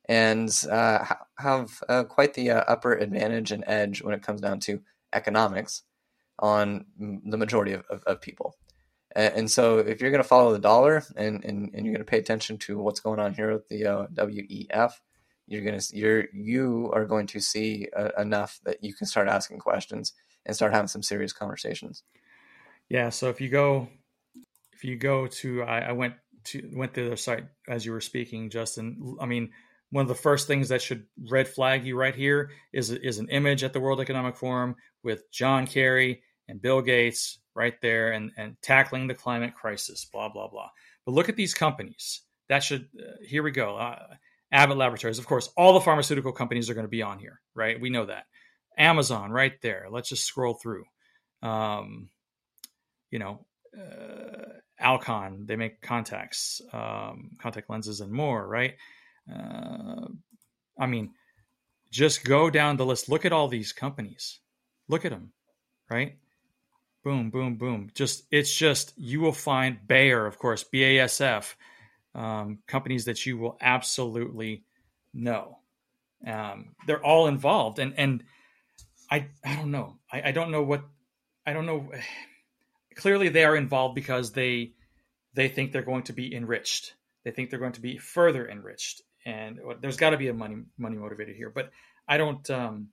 and 0.09 0.49
uh, 0.71 1.05
have 1.37 1.83
uh, 1.87 2.03
quite 2.03 2.33
the 2.33 2.49
uh, 2.49 2.63
upper 2.67 2.93
advantage 2.93 3.51
and 3.51 3.63
edge 3.67 4.01
when 4.01 4.15
it 4.15 4.23
comes 4.23 4.41
down 4.41 4.59
to 4.61 4.81
economics 5.13 5.83
on 6.39 6.85
the 6.97 7.37
majority 7.37 7.73
of, 7.73 7.85
of, 7.89 8.03
of 8.05 8.21
people. 8.21 8.57
And, 9.15 9.49
so, 9.49 9.77
if 9.77 10.01
you're 10.01 10.11
going 10.11 10.23
to 10.23 10.27
follow 10.27 10.51
the 10.51 10.59
dollar 10.59 11.01
and, 11.15 11.45
and, 11.45 11.71
and 11.73 11.85
you're 11.85 11.93
going 11.93 12.05
to 12.05 12.11
pay 12.11 12.17
attention 12.17 12.57
to 12.57 12.77
what's 12.77 12.99
going 12.99 13.19
on 13.19 13.33
here 13.33 13.53
with 13.53 13.69
the 13.69 13.85
uh, 13.85 14.07
WEF, 14.07 14.91
you're 15.47 15.61
going 15.61 15.79
to 15.79 15.95
you're 15.95 16.25
you 16.33 16.91
are 16.91 17.05
going 17.05 17.27
to 17.27 17.39
see 17.39 17.87
uh, 17.95 18.09
enough 18.17 18.59
that 18.65 18.83
you 18.83 18.93
can 18.93 19.05
start 19.05 19.29
asking 19.29 19.59
questions 19.59 20.11
and 20.45 20.55
start 20.55 20.73
having 20.73 20.87
some 20.87 21.03
serious 21.03 21.31
conversations. 21.31 22.03
Yeah. 22.89 23.09
So 23.09 23.29
if 23.29 23.41
you 23.41 23.49
go, 23.49 23.89
if 24.73 24.83
you 24.83 24.97
go 24.97 25.27
to, 25.27 25.63
I, 25.63 25.79
I 25.79 25.91
went 25.93 26.15
to 26.45 26.69
went 26.73 26.93
to 26.93 27.05
their 27.07 27.17
site 27.17 27.45
as 27.67 27.85
you 27.85 27.91
were 27.91 28.01
speaking, 28.01 28.49
Justin. 28.49 29.17
I 29.19 29.25
mean, 29.25 29.51
one 29.89 30.03
of 30.03 30.07
the 30.07 30.15
first 30.15 30.47
things 30.47 30.69
that 30.69 30.81
should 30.81 31.05
red 31.29 31.47
flag 31.47 31.85
you 31.85 31.97
right 31.97 32.15
here 32.15 32.51
is 32.73 32.91
is 32.91 33.19
an 33.19 33.29
image 33.29 33.63
at 33.63 33.73
the 33.73 33.79
World 33.79 33.99
Economic 33.99 34.35
Forum 34.35 34.75
with 35.03 35.31
John 35.31 35.67
Kerry 35.67 36.21
and 36.47 36.61
Bill 36.61 36.81
Gates 36.81 37.39
right 37.55 37.79
there, 37.81 38.11
and 38.11 38.31
and 38.37 38.55
tackling 38.61 39.07
the 39.07 39.15
climate 39.15 39.55
crisis. 39.55 40.05
Blah 40.05 40.29
blah 40.29 40.47
blah. 40.47 40.69
But 41.05 41.13
look 41.13 41.29
at 41.29 41.35
these 41.35 41.53
companies. 41.53 42.21
That 42.49 42.63
should. 42.63 42.87
Uh, 42.97 43.13
here 43.25 43.43
we 43.43 43.51
go. 43.51 43.77
Uh, 43.77 43.99
Abbott 44.51 44.77
Laboratories, 44.77 45.19
of 45.19 45.27
course. 45.27 45.49
All 45.57 45.73
the 45.73 45.81
pharmaceutical 45.81 46.31
companies 46.31 46.69
are 46.69 46.75
going 46.75 46.85
to 46.85 46.89
be 46.89 47.01
on 47.01 47.19
here, 47.19 47.41
right? 47.55 47.79
We 47.79 47.89
know 47.89 48.05
that. 48.05 48.25
Amazon, 48.77 49.31
right 49.31 49.53
there. 49.61 49.87
Let's 49.89 50.09
just 50.09 50.25
scroll 50.25 50.53
through. 50.53 50.85
Um, 51.41 52.09
you 53.11 53.19
know, 53.19 53.45
uh, 53.77 54.59
Alcon, 54.79 55.45
they 55.45 55.55
make 55.55 55.81
contacts, 55.81 56.61
um, 56.73 57.31
contact 57.39 57.69
lenses, 57.69 58.01
and 58.01 58.11
more, 58.11 58.47
right? 58.47 58.75
Uh, 59.31 60.07
I 60.79 60.85
mean, 60.85 61.11
just 61.91 62.23
go 62.23 62.49
down 62.49 62.77
the 62.77 62.85
list. 62.85 63.09
Look 63.09 63.25
at 63.25 63.31
all 63.31 63.47
these 63.47 63.71
companies. 63.71 64.39
Look 64.87 65.05
at 65.05 65.11
them, 65.11 65.31
right? 65.89 66.17
Boom, 67.03 67.29
boom, 67.29 67.55
boom. 67.55 67.89
Just 67.93 68.23
it's 68.31 68.53
just 68.53 68.93
you 68.97 69.21
will 69.21 69.31
find 69.31 69.77
Bayer, 69.87 70.25
of 70.25 70.37
course, 70.37 70.65
BASF, 70.73 71.53
um, 72.13 72.59
companies 72.67 73.05
that 73.05 73.25
you 73.25 73.37
will 73.37 73.57
absolutely 73.61 74.63
know. 75.13 75.59
Um, 76.25 76.75
they're 76.87 77.03
all 77.03 77.27
involved, 77.27 77.79
and 77.79 77.93
and 77.97 78.23
I 79.09 79.27
I 79.43 79.55
don't 79.55 79.71
know. 79.71 79.97
I, 80.11 80.29
I 80.29 80.31
don't 80.31 80.51
know 80.51 80.63
what 80.63 80.83
I 81.45 81.53
don't 81.53 81.65
know 81.65 81.91
clearly 82.95 83.29
they 83.29 83.45
are 83.45 83.55
involved 83.55 83.95
because 83.95 84.31
they 84.31 84.73
they 85.33 85.49
think 85.49 85.71
they're 85.71 85.81
going 85.81 86.03
to 86.03 86.13
be 86.13 86.33
enriched. 86.33 86.93
They 87.23 87.31
think 87.31 87.49
they're 87.49 87.59
going 87.59 87.73
to 87.73 87.81
be 87.81 87.97
further 87.97 88.47
enriched, 88.47 89.01
and 89.25 89.59
there's 89.81 89.97
got 89.97 90.11
to 90.11 90.17
be 90.17 90.29
a 90.29 90.33
money 90.33 90.63
money 90.77 90.97
motivated 90.97 91.35
here. 91.35 91.49
But 91.49 91.71
I 92.07 92.17
don't. 92.17 92.49
Um, 92.49 92.89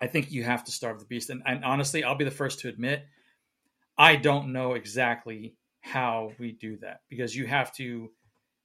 I 0.00 0.08
think 0.08 0.32
you 0.32 0.42
have 0.42 0.64
to 0.64 0.72
starve 0.72 0.98
the 0.98 1.06
beast, 1.06 1.30
and, 1.30 1.42
and 1.46 1.64
honestly, 1.64 2.02
I'll 2.02 2.16
be 2.16 2.24
the 2.24 2.30
first 2.30 2.60
to 2.60 2.68
admit 2.68 3.04
I 3.96 4.16
don't 4.16 4.52
know 4.52 4.72
exactly 4.72 5.54
how 5.80 6.32
we 6.38 6.52
do 6.52 6.78
that 6.78 7.00
because 7.08 7.34
you 7.36 7.46
have 7.46 7.72
to. 7.76 8.10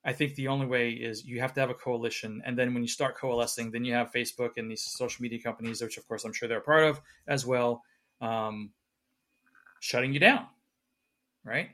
I 0.06 0.14
think 0.14 0.36
the 0.36 0.48
only 0.48 0.68
way 0.68 0.92
is 0.92 1.26
you 1.26 1.42
have 1.42 1.54
to 1.56 1.60
have 1.60 1.70
a 1.70 1.76
coalition, 1.76 2.42
and 2.46 2.58
then 2.58 2.74
when 2.74 2.82
you 2.82 2.88
start 2.88 3.18
coalescing, 3.18 3.72
then 3.72 3.84
you 3.84 3.94
have 3.94 4.12
Facebook 4.12 4.52
and 4.58 4.72
these 4.72 4.84
social 4.84 5.22
media 5.22 5.42
companies, 5.42 5.82
which 5.82 5.98
of 5.98 6.08
course 6.08 6.24
I'm 6.24 6.34
sure 6.34 6.48
they're 6.48 6.60
a 6.60 6.62
part 6.62 6.86
of 6.86 7.02
as 7.28 7.46
well. 7.46 7.84
Um, 8.22 8.72
shutting 9.80 10.14
you 10.14 10.20
down, 10.20 10.46
right? 11.44 11.70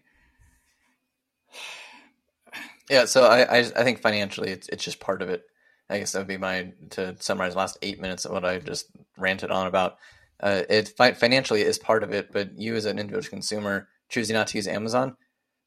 Yeah, 2.89 3.05
so 3.05 3.25
I, 3.25 3.41
I, 3.43 3.57
I 3.59 3.83
think 3.83 4.01
financially 4.01 4.49
it's 4.51 4.67
it's 4.69 4.83
just 4.83 4.99
part 4.99 5.21
of 5.21 5.29
it. 5.29 5.43
I 5.89 5.99
guess 5.99 6.11
that 6.11 6.19
would 6.19 6.27
be 6.27 6.37
my 6.37 6.73
to 6.91 7.15
summarize 7.19 7.53
the 7.53 7.59
last 7.59 7.77
eight 7.81 7.99
minutes 7.99 8.25
of 8.25 8.31
what 8.31 8.45
I 8.45 8.59
just 8.59 8.87
ranted 9.17 9.51
on 9.51 9.67
about. 9.67 9.97
Uh, 10.39 10.63
it 10.69 10.89
fi- 10.89 11.13
financially 11.13 11.61
is 11.61 11.77
part 11.77 12.03
of 12.03 12.11
it, 12.11 12.31
but 12.31 12.57
you 12.59 12.75
as 12.75 12.85
an 12.85 12.99
individual 12.99 13.29
consumer 13.29 13.87
choosing 14.09 14.33
not 14.33 14.47
to 14.47 14.57
use 14.57 14.67
Amazon, 14.67 15.15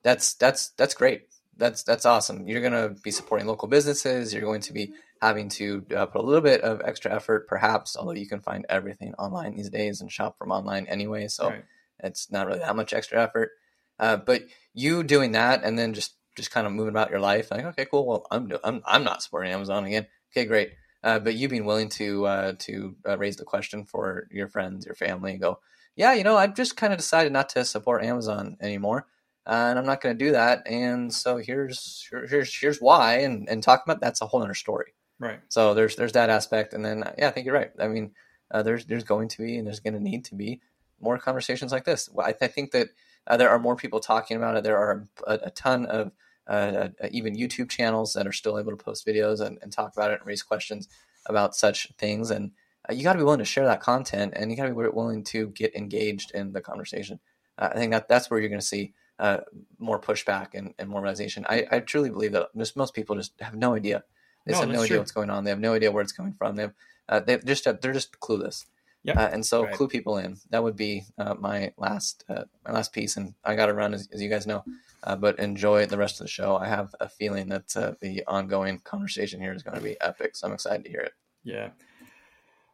that's 0.02 0.34
that's 0.34 0.70
that's 0.70 0.94
great. 0.94 1.28
That's 1.56 1.82
that's 1.82 2.04
awesome. 2.04 2.46
You're 2.46 2.60
going 2.60 2.72
to 2.72 3.00
be 3.02 3.10
supporting 3.10 3.46
local 3.46 3.68
businesses. 3.68 4.32
You're 4.32 4.42
going 4.42 4.60
to 4.62 4.72
be 4.74 4.92
having 5.22 5.48
to 5.48 5.84
uh, 5.96 6.06
put 6.06 6.20
a 6.20 6.26
little 6.26 6.42
bit 6.42 6.60
of 6.60 6.82
extra 6.84 7.14
effort, 7.14 7.48
perhaps. 7.48 7.96
Although 7.96 8.12
you 8.12 8.28
can 8.28 8.40
find 8.40 8.66
everything 8.68 9.14
online 9.14 9.56
these 9.56 9.70
days 9.70 10.02
and 10.02 10.12
shop 10.12 10.36
from 10.38 10.52
online 10.52 10.86
anyway, 10.86 11.28
so 11.28 11.48
Right. 11.48 11.64
It's 12.06 12.30
not 12.30 12.46
really 12.46 12.60
that 12.60 12.76
much 12.76 12.92
extra 12.92 13.22
effort. 13.22 13.50
Uh, 13.98 14.16
but 14.16 14.42
you 14.74 15.02
doing 15.02 15.32
that 15.32 15.64
and 15.64 15.78
then 15.78 15.94
just 15.94 16.14
just 16.36 16.50
kind 16.50 16.66
of 16.66 16.72
moving 16.72 16.90
about 16.90 17.10
your 17.10 17.20
life, 17.20 17.50
like 17.50 17.64
okay, 17.64 17.86
cool. 17.86 18.06
Well, 18.06 18.26
I'm 18.30 18.52
I'm 18.62 18.82
I'm 18.86 19.04
not 19.04 19.22
supporting 19.22 19.52
Amazon 19.52 19.84
again. 19.84 20.06
Okay, 20.32 20.44
great. 20.44 20.72
Uh, 21.02 21.18
but 21.18 21.34
you 21.34 21.48
being 21.48 21.64
willing 21.64 21.88
to 21.88 22.26
uh, 22.26 22.52
to 22.58 22.96
uh, 23.08 23.16
raise 23.16 23.36
the 23.36 23.44
question 23.44 23.84
for 23.84 24.28
your 24.30 24.48
friends, 24.48 24.86
your 24.86 24.94
family, 24.94 25.32
and 25.32 25.40
go, 25.40 25.60
yeah, 25.94 26.12
you 26.12 26.24
know, 26.24 26.36
I've 26.36 26.54
just 26.54 26.76
kind 26.76 26.92
of 26.92 26.98
decided 26.98 27.32
not 27.32 27.48
to 27.50 27.64
support 27.64 28.04
Amazon 28.04 28.56
anymore, 28.60 29.06
uh, 29.46 29.68
and 29.70 29.78
I'm 29.78 29.86
not 29.86 30.00
going 30.00 30.18
to 30.18 30.24
do 30.24 30.32
that. 30.32 30.66
And 30.66 31.12
so 31.12 31.38
here's 31.38 32.06
here- 32.10 32.26
here's 32.28 32.54
here's 32.54 32.78
why, 32.78 33.18
and 33.18 33.48
and 33.48 33.62
talk 33.62 33.82
about 33.84 34.00
that's 34.00 34.20
a 34.20 34.26
whole 34.26 34.42
other 34.42 34.54
story. 34.54 34.94
Right. 35.18 35.40
So 35.48 35.74
there's 35.74 35.96
there's 35.96 36.12
that 36.12 36.28
aspect, 36.28 36.74
and 36.74 36.84
then 36.84 37.04
yeah, 37.16 37.28
I 37.28 37.30
think 37.30 37.46
you're 37.46 37.54
right. 37.54 37.70
I 37.80 37.88
mean, 37.88 38.12
uh, 38.50 38.62
there's 38.62 38.84
there's 38.84 39.04
going 39.04 39.28
to 39.28 39.42
be 39.42 39.56
and 39.56 39.66
there's 39.66 39.80
going 39.80 39.94
to 39.94 40.02
need 40.02 40.26
to 40.26 40.34
be 40.34 40.60
more 41.00 41.18
conversations 41.18 41.72
like 41.72 41.84
this. 41.84 42.08
I, 42.18 42.32
th- 42.32 42.42
I 42.42 42.46
think 42.48 42.70
that 42.72 42.88
uh, 43.26 43.36
there 43.36 43.50
are 43.50 43.58
more 43.58 43.76
people 43.76 44.00
talking 44.00 44.36
about 44.36 44.56
it. 44.56 44.64
There 44.64 44.78
are 44.78 45.08
a, 45.26 45.32
a 45.44 45.50
ton 45.50 45.86
of 45.86 46.12
uh, 46.48 46.88
uh, 47.02 47.08
even 47.10 47.36
YouTube 47.36 47.68
channels 47.68 48.12
that 48.12 48.26
are 48.26 48.32
still 48.32 48.58
able 48.58 48.70
to 48.70 48.76
post 48.84 49.06
videos 49.06 49.40
and, 49.40 49.58
and 49.62 49.72
talk 49.72 49.92
about 49.96 50.10
it 50.12 50.20
and 50.20 50.26
raise 50.26 50.42
questions 50.42 50.88
about 51.26 51.56
such 51.56 51.88
things. 51.98 52.30
And 52.30 52.52
uh, 52.88 52.92
you 52.92 53.02
got 53.02 53.14
to 53.14 53.18
be 53.18 53.24
willing 53.24 53.40
to 53.40 53.44
share 53.44 53.66
that 53.66 53.80
content, 53.80 54.34
and 54.36 54.50
you 54.50 54.56
got 54.56 54.68
to 54.68 54.74
be 54.74 54.88
willing 54.88 55.24
to 55.24 55.48
get 55.48 55.74
engaged 55.74 56.30
in 56.32 56.52
the 56.52 56.60
conversation. 56.60 57.18
Uh, 57.58 57.70
I 57.72 57.74
think 57.74 57.92
that 57.92 58.08
that's 58.08 58.30
where 58.30 58.38
you're 58.38 58.48
going 58.48 58.60
to 58.60 58.66
see 58.66 58.94
uh, 59.18 59.38
more 59.78 60.00
pushback 60.00 60.48
and, 60.54 60.74
and 60.78 60.88
more 60.88 61.00
realization. 61.02 61.44
I, 61.48 61.66
I 61.70 61.80
truly 61.80 62.10
believe 62.10 62.32
that 62.32 62.48
just 62.56 62.76
most 62.76 62.94
people 62.94 63.16
just 63.16 63.32
have 63.40 63.54
no 63.54 63.74
idea. 63.74 64.04
They 64.44 64.52
No, 64.52 64.60
have 64.60 64.68
no 64.68 64.74
idea 64.76 64.88
true. 64.88 64.98
what's 64.98 65.10
going 65.12 65.30
on. 65.30 65.42
They 65.44 65.50
have 65.50 65.58
no 65.58 65.74
idea 65.74 65.90
where 65.90 66.02
it's 66.02 66.12
coming 66.12 66.32
from. 66.32 66.54
They 66.54 66.62
have 66.62 66.74
uh, 67.08 67.20
they 67.20 67.38
just 67.38 67.64
they're 67.64 67.92
just 67.92 68.20
clueless. 68.20 68.66
Yep. 69.06 69.16
Uh, 69.16 69.28
and 69.32 69.46
so 69.46 69.64
Right. 69.64 69.74
clue 69.74 69.86
people 69.88 70.18
in. 70.18 70.36
That 70.50 70.64
would 70.64 70.76
be 70.76 71.04
uh, 71.16 71.34
my 71.38 71.72
last 71.76 72.24
uh, 72.28 72.44
my 72.66 72.72
last 72.72 72.92
piece. 72.92 73.16
And 73.16 73.34
I 73.44 73.54
got 73.54 73.66
to 73.66 73.74
run 73.74 73.94
as, 73.94 74.08
as 74.12 74.20
you 74.20 74.28
guys 74.28 74.46
know, 74.46 74.64
uh, 75.04 75.14
but 75.14 75.38
enjoy 75.38 75.86
the 75.86 75.96
rest 75.96 76.20
of 76.20 76.24
the 76.24 76.30
show. 76.30 76.56
I 76.56 76.66
have 76.66 76.94
a 77.00 77.08
feeling 77.08 77.48
that 77.50 77.76
uh, 77.76 77.92
the 78.00 78.24
ongoing 78.26 78.80
conversation 78.80 79.40
here 79.40 79.54
is 79.54 79.62
going 79.62 79.76
to 79.76 79.82
be 79.82 79.96
epic. 80.00 80.34
So 80.34 80.48
I'm 80.48 80.54
excited 80.54 80.84
to 80.84 80.90
hear 80.90 81.00
it. 81.00 81.12
Yeah. 81.44 81.70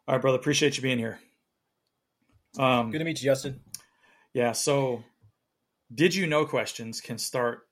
All 0.08 0.14
right, 0.14 0.22
brother. 0.22 0.38
Appreciate 0.38 0.76
you 0.76 0.82
being 0.82 0.98
here. 0.98 1.18
Um, 2.58 2.90
Good 2.90 2.98
to 2.98 3.04
meet 3.04 3.22
you, 3.22 3.30
Justin. 3.30 3.60
Yeah. 4.32 4.52
So, 4.52 5.04
did 5.94 6.14
you 6.14 6.26
know 6.26 6.46
questions 6.46 7.00
can 7.00 7.18
start 7.18 7.66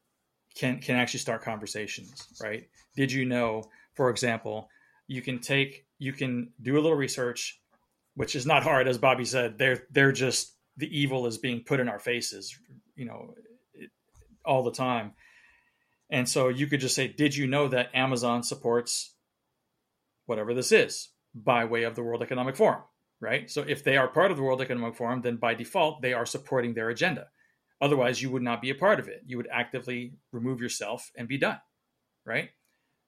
can 0.55 0.81
can 0.81 0.97
actually 0.97 1.21
start 1.21 1.43
conversations, 1.43 2.27
right? 2.43 2.69
Did 2.97 3.11
you 3.13 3.25
know, 3.25 3.65
for 3.95 4.11
example, 4.11 4.69
you 5.07 5.23
can 5.23 5.39
take 5.39 5.87
you 5.99 6.13
can 6.13 6.53
do 6.63 6.75
a 6.75 6.81
little 6.81 6.97
research, 6.97 7.60
which 8.15 8.37
is 8.37 8.47
not 8.47 8.63
hard, 8.63 8.89
as 8.89 8.99
Bobby 8.99 9.25
said. 9.25 9.59
They're 9.59 9.85
they're 9.91 10.13
just 10.13 10.55
the 10.77 10.99
evil 10.99 11.27
is 11.27 11.39
being 11.39 11.63
put 11.65 11.81
in 11.81 11.89
our 11.89 11.99
faces, 11.99 12.57
you 12.95 13.05
know, 13.05 13.35
it, 13.75 13.91
all 14.45 14.63
the 14.63 14.73
time. 14.73 15.13
And 16.11 16.29
so 16.29 16.49
you 16.49 16.67
could 16.67 16.81
just 16.81 16.95
say, 16.95 17.09
"Did 17.09 17.37
you 17.37 17.47
know 17.47 17.69
that 17.69 17.95
Amazon 17.95 18.43
supports 18.43 19.15
whatever 20.27 20.55
this 20.55 20.73
is 20.73 21.09
by 21.35 21.65
way 21.65 21.85
of 21.85 21.95
the 21.95 22.03
World 22.03 22.23
Economic 22.23 22.57
Forum?" 22.57 22.83
Right. 23.21 23.51
So 23.51 23.63
if 23.67 23.85
they 23.85 23.97
are 23.97 24.09
part 24.09 24.31
of 24.31 24.39
the 24.39 24.43
World 24.43 24.63
Economic 24.63 24.97
Forum, 24.97 25.21
then 25.21 25.37
by 25.37 25.55
default 25.55 26.01
they 26.01 26.15
are 26.15 26.27
supporting 26.27 26.75
their 26.75 26.89
agenda. 26.89 27.29
Otherwise, 27.83 28.21
you 28.21 28.31
would 28.31 28.43
not 28.43 28.61
be 28.61 28.71
a 28.71 28.75
part 28.75 28.99
of 28.99 29.09
it. 29.09 29.23
You 29.27 29.37
would 29.37 29.49
actively 29.51 30.15
remove 30.33 30.61
yourself 30.61 31.11
and 31.17 31.29
be 31.29 31.39
done. 31.39 31.61
Right. 32.25 32.51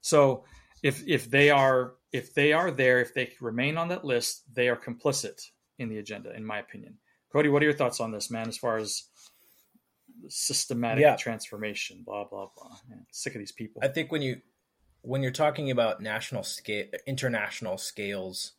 So 0.00 0.44
if 0.82 1.06
if 1.06 1.30
they 1.30 1.50
are 1.50 1.94
if 2.12 2.34
they 2.34 2.52
are 2.52 2.70
there, 2.70 3.00
if 3.00 3.14
they 3.14 3.32
remain 3.40 3.76
on 3.78 3.88
that 3.88 4.04
list, 4.04 4.42
they 4.54 4.68
are 4.68 4.76
complicit 4.76 5.40
in 5.78 5.88
the 5.88 5.98
agenda, 5.98 6.34
in 6.36 6.44
my 6.44 6.58
opinion. 6.58 6.98
Cody, 7.32 7.48
what 7.48 7.62
are 7.62 7.66
your 7.66 7.74
thoughts 7.74 8.00
on 8.00 8.10
this, 8.12 8.30
man? 8.30 8.48
As 8.48 8.58
far 8.58 8.76
as 8.76 9.04
systematic 10.28 11.02
Yeah. 11.02 11.16
transformation, 11.16 12.02
blah 12.04 12.24
blah 12.24 12.48
blah. 12.56 12.76
Man, 12.88 13.06
sick 13.10 13.34
of 13.34 13.38
these 13.38 13.52
people. 13.52 13.80
I 13.84 13.88
think 13.88 14.12
when 14.12 14.22
you 14.22 14.40
when 15.02 15.22
you're 15.22 15.32
talking 15.32 15.70
about 15.70 16.00
national 16.00 16.44
scale, 16.44 16.86
international 17.06 17.76
scales, 17.78 18.52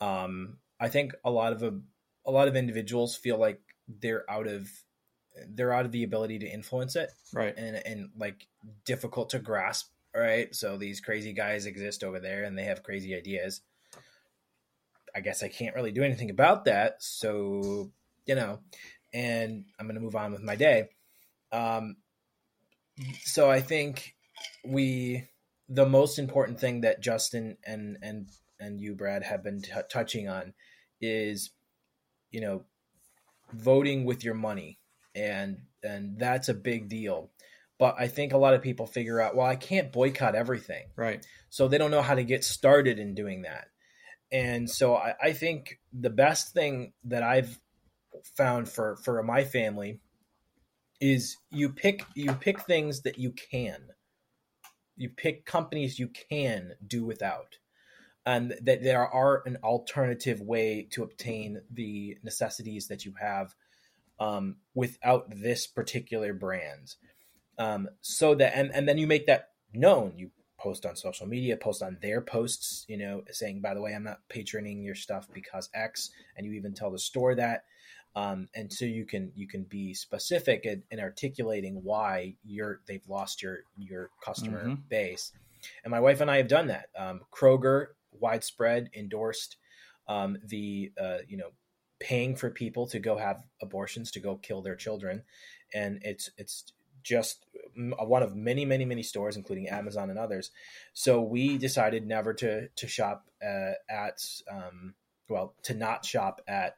um, 0.00 0.58
I 0.80 0.88
think 0.88 1.14
a 1.24 1.30
lot 1.30 1.52
of 1.52 1.62
a, 1.62 1.80
a 2.26 2.30
lot 2.30 2.48
of 2.48 2.56
individuals 2.56 3.16
feel 3.16 3.38
like 3.38 3.60
they're 3.88 4.28
out 4.30 4.46
of 4.46 4.68
they're 5.48 5.72
out 5.72 5.86
of 5.86 5.92
the 5.92 6.02
ability 6.04 6.38
to 6.40 6.46
influence 6.46 6.94
it, 6.96 7.10
Right. 7.32 7.54
and 7.56 7.76
and 7.86 8.10
like 8.16 8.46
difficult 8.84 9.30
to 9.30 9.38
grasp. 9.38 9.91
Right. 10.14 10.54
So 10.54 10.76
these 10.76 11.00
crazy 11.00 11.32
guys 11.32 11.66
exist 11.66 12.04
over 12.04 12.20
there, 12.20 12.44
and 12.44 12.56
they 12.56 12.64
have 12.64 12.82
crazy 12.82 13.14
ideas. 13.14 13.62
I 15.14 15.20
guess 15.20 15.42
I 15.42 15.48
can't 15.48 15.74
really 15.74 15.92
do 15.92 16.02
anything 16.02 16.30
about 16.30 16.66
that. 16.66 17.02
So 17.02 17.90
you 18.26 18.34
know, 18.34 18.60
and 19.12 19.64
I'm 19.78 19.86
going 19.86 19.96
to 19.96 20.00
move 20.00 20.16
on 20.16 20.32
with 20.32 20.42
my 20.42 20.56
day. 20.56 20.88
Um, 21.50 21.96
so 23.24 23.50
I 23.50 23.60
think 23.60 24.14
we 24.64 25.28
the 25.68 25.86
most 25.86 26.18
important 26.18 26.60
thing 26.60 26.82
that 26.82 27.00
Justin 27.00 27.56
and 27.64 27.96
and 28.02 28.28
and 28.60 28.80
you 28.80 28.94
Brad 28.94 29.22
have 29.22 29.42
been 29.42 29.62
t- 29.62 29.70
touching 29.90 30.28
on 30.28 30.54
is 31.00 31.50
you 32.30 32.40
know 32.40 32.64
voting 33.52 34.04
with 34.04 34.24
your 34.24 34.34
money 34.34 34.78
and 35.14 35.58
and 35.82 36.18
that's 36.18 36.48
a 36.48 36.54
big 36.54 36.88
deal 36.88 37.30
but 37.82 37.96
I 37.98 38.06
think 38.06 38.32
a 38.32 38.38
lot 38.38 38.54
of 38.54 38.62
people 38.62 38.86
figure 38.86 39.20
out 39.20 39.34
well 39.34 39.44
I 39.44 39.56
can't 39.56 39.90
boycott 39.90 40.36
everything. 40.36 40.84
Right. 40.94 41.26
so 41.50 41.66
they 41.66 41.78
don't 41.78 41.90
know 41.90 42.00
how 42.00 42.14
to 42.14 42.22
get 42.22 42.44
started 42.44 43.00
in 43.00 43.16
doing 43.16 43.42
that. 43.42 43.66
And 44.30 44.70
so 44.70 44.94
I, 44.94 45.14
I 45.20 45.32
think 45.32 45.80
the 45.92 46.08
best 46.08 46.54
thing 46.54 46.92
that 47.06 47.24
I've 47.24 47.58
found 48.36 48.68
for 48.68 48.98
for 49.02 49.20
my 49.24 49.42
family 49.42 49.98
is 51.00 51.36
you 51.50 51.70
pick 51.70 52.04
you 52.14 52.32
pick 52.34 52.60
things 52.60 53.02
that 53.02 53.18
you 53.18 53.32
can. 53.50 53.88
You 54.96 55.08
pick 55.08 55.44
companies 55.44 55.98
you 55.98 56.08
can 56.30 56.74
do 56.86 57.04
without 57.04 57.58
and 58.24 58.54
that 58.62 58.84
there 58.84 59.08
are 59.08 59.42
an 59.44 59.58
alternative 59.64 60.40
way 60.40 60.86
to 60.92 61.02
obtain 61.02 61.60
the 61.68 62.16
necessities 62.22 62.86
that 62.86 63.04
you 63.04 63.14
have 63.20 63.56
um, 64.20 64.58
without 64.72 65.24
this 65.34 65.66
particular 65.66 66.32
brand 66.32 66.94
um, 67.58 67.88
so 68.00 68.34
that 68.34 68.56
and, 68.56 68.70
and 68.74 68.88
then 68.88 68.98
you 68.98 69.06
make 69.06 69.26
that 69.26 69.50
known. 69.74 70.14
You 70.16 70.30
post 70.58 70.86
on 70.86 70.94
social 70.94 71.26
media 71.26 71.56
post 71.56 71.82
on 71.82 71.98
their 72.00 72.20
posts 72.20 72.84
you 72.86 72.96
know 72.96 73.20
saying 73.32 73.60
by 73.60 73.74
the 73.74 73.80
way 73.80 73.92
i'm 73.92 74.04
not 74.04 74.20
patroning 74.32 74.84
your 74.84 74.94
stuff 74.94 75.26
because 75.34 75.68
x 75.74 76.12
and 76.36 76.46
you 76.46 76.52
even 76.52 76.72
tell 76.72 76.90
the 76.90 76.98
store 76.98 77.34
that. 77.34 77.64
Um, 78.14 78.48
and 78.54 78.70
so 78.72 78.84
you 78.84 79.04
can 79.06 79.32
you 79.34 79.48
can 79.48 79.64
be 79.64 79.94
specific 79.94 80.64
in, 80.64 80.82
in 80.90 81.00
articulating 81.00 81.82
why 81.82 82.36
you're 82.44 82.80
they've 82.86 83.06
lost 83.08 83.42
your 83.42 83.60
your 83.76 84.10
customer 84.24 84.64
Mhm. 84.68 84.88
base. 84.88 85.32
And 85.84 85.90
my 85.90 86.00
wife 86.00 86.20
and 86.20 86.30
i 86.30 86.36
have 86.36 86.48
done 86.48 86.66
that. 86.68 86.90
Um, 86.96 87.22
kroger 87.32 87.86
widespread 88.12 88.90
endorsed 88.94 89.56
um, 90.08 90.36
the 90.44 90.92
uh, 91.00 91.18
you 91.26 91.38
know 91.38 91.50
paying 92.00 92.36
for 92.36 92.50
people 92.50 92.86
to 92.88 92.98
go 92.98 93.16
have 93.16 93.42
abortions 93.62 94.10
to 94.10 94.20
go 94.20 94.36
kill 94.36 94.60
their 94.60 94.76
children. 94.76 95.22
And 95.72 96.00
it's 96.02 96.30
it's 96.36 96.72
just 97.02 97.46
one 97.74 98.22
of 98.22 98.34
many 98.36 98.64
many 98.64 98.84
many 98.84 99.02
stores 99.02 99.36
including 99.36 99.68
amazon 99.68 100.10
and 100.10 100.18
others. 100.18 100.50
So 100.92 101.20
we 101.20 101.58
decided 101.58 102.06
never 102.06 102.34
to 102.34 102.68
to 102.68 102.86
shop 102.88 103.28
uh, 103.44 103.72
at 103.88 104.24
um, 104.50 104.94
well 105.28 105.54
to 105.62 105.74
not 105.74 106.04
shop 106.04 106.40
at 106.46 106.76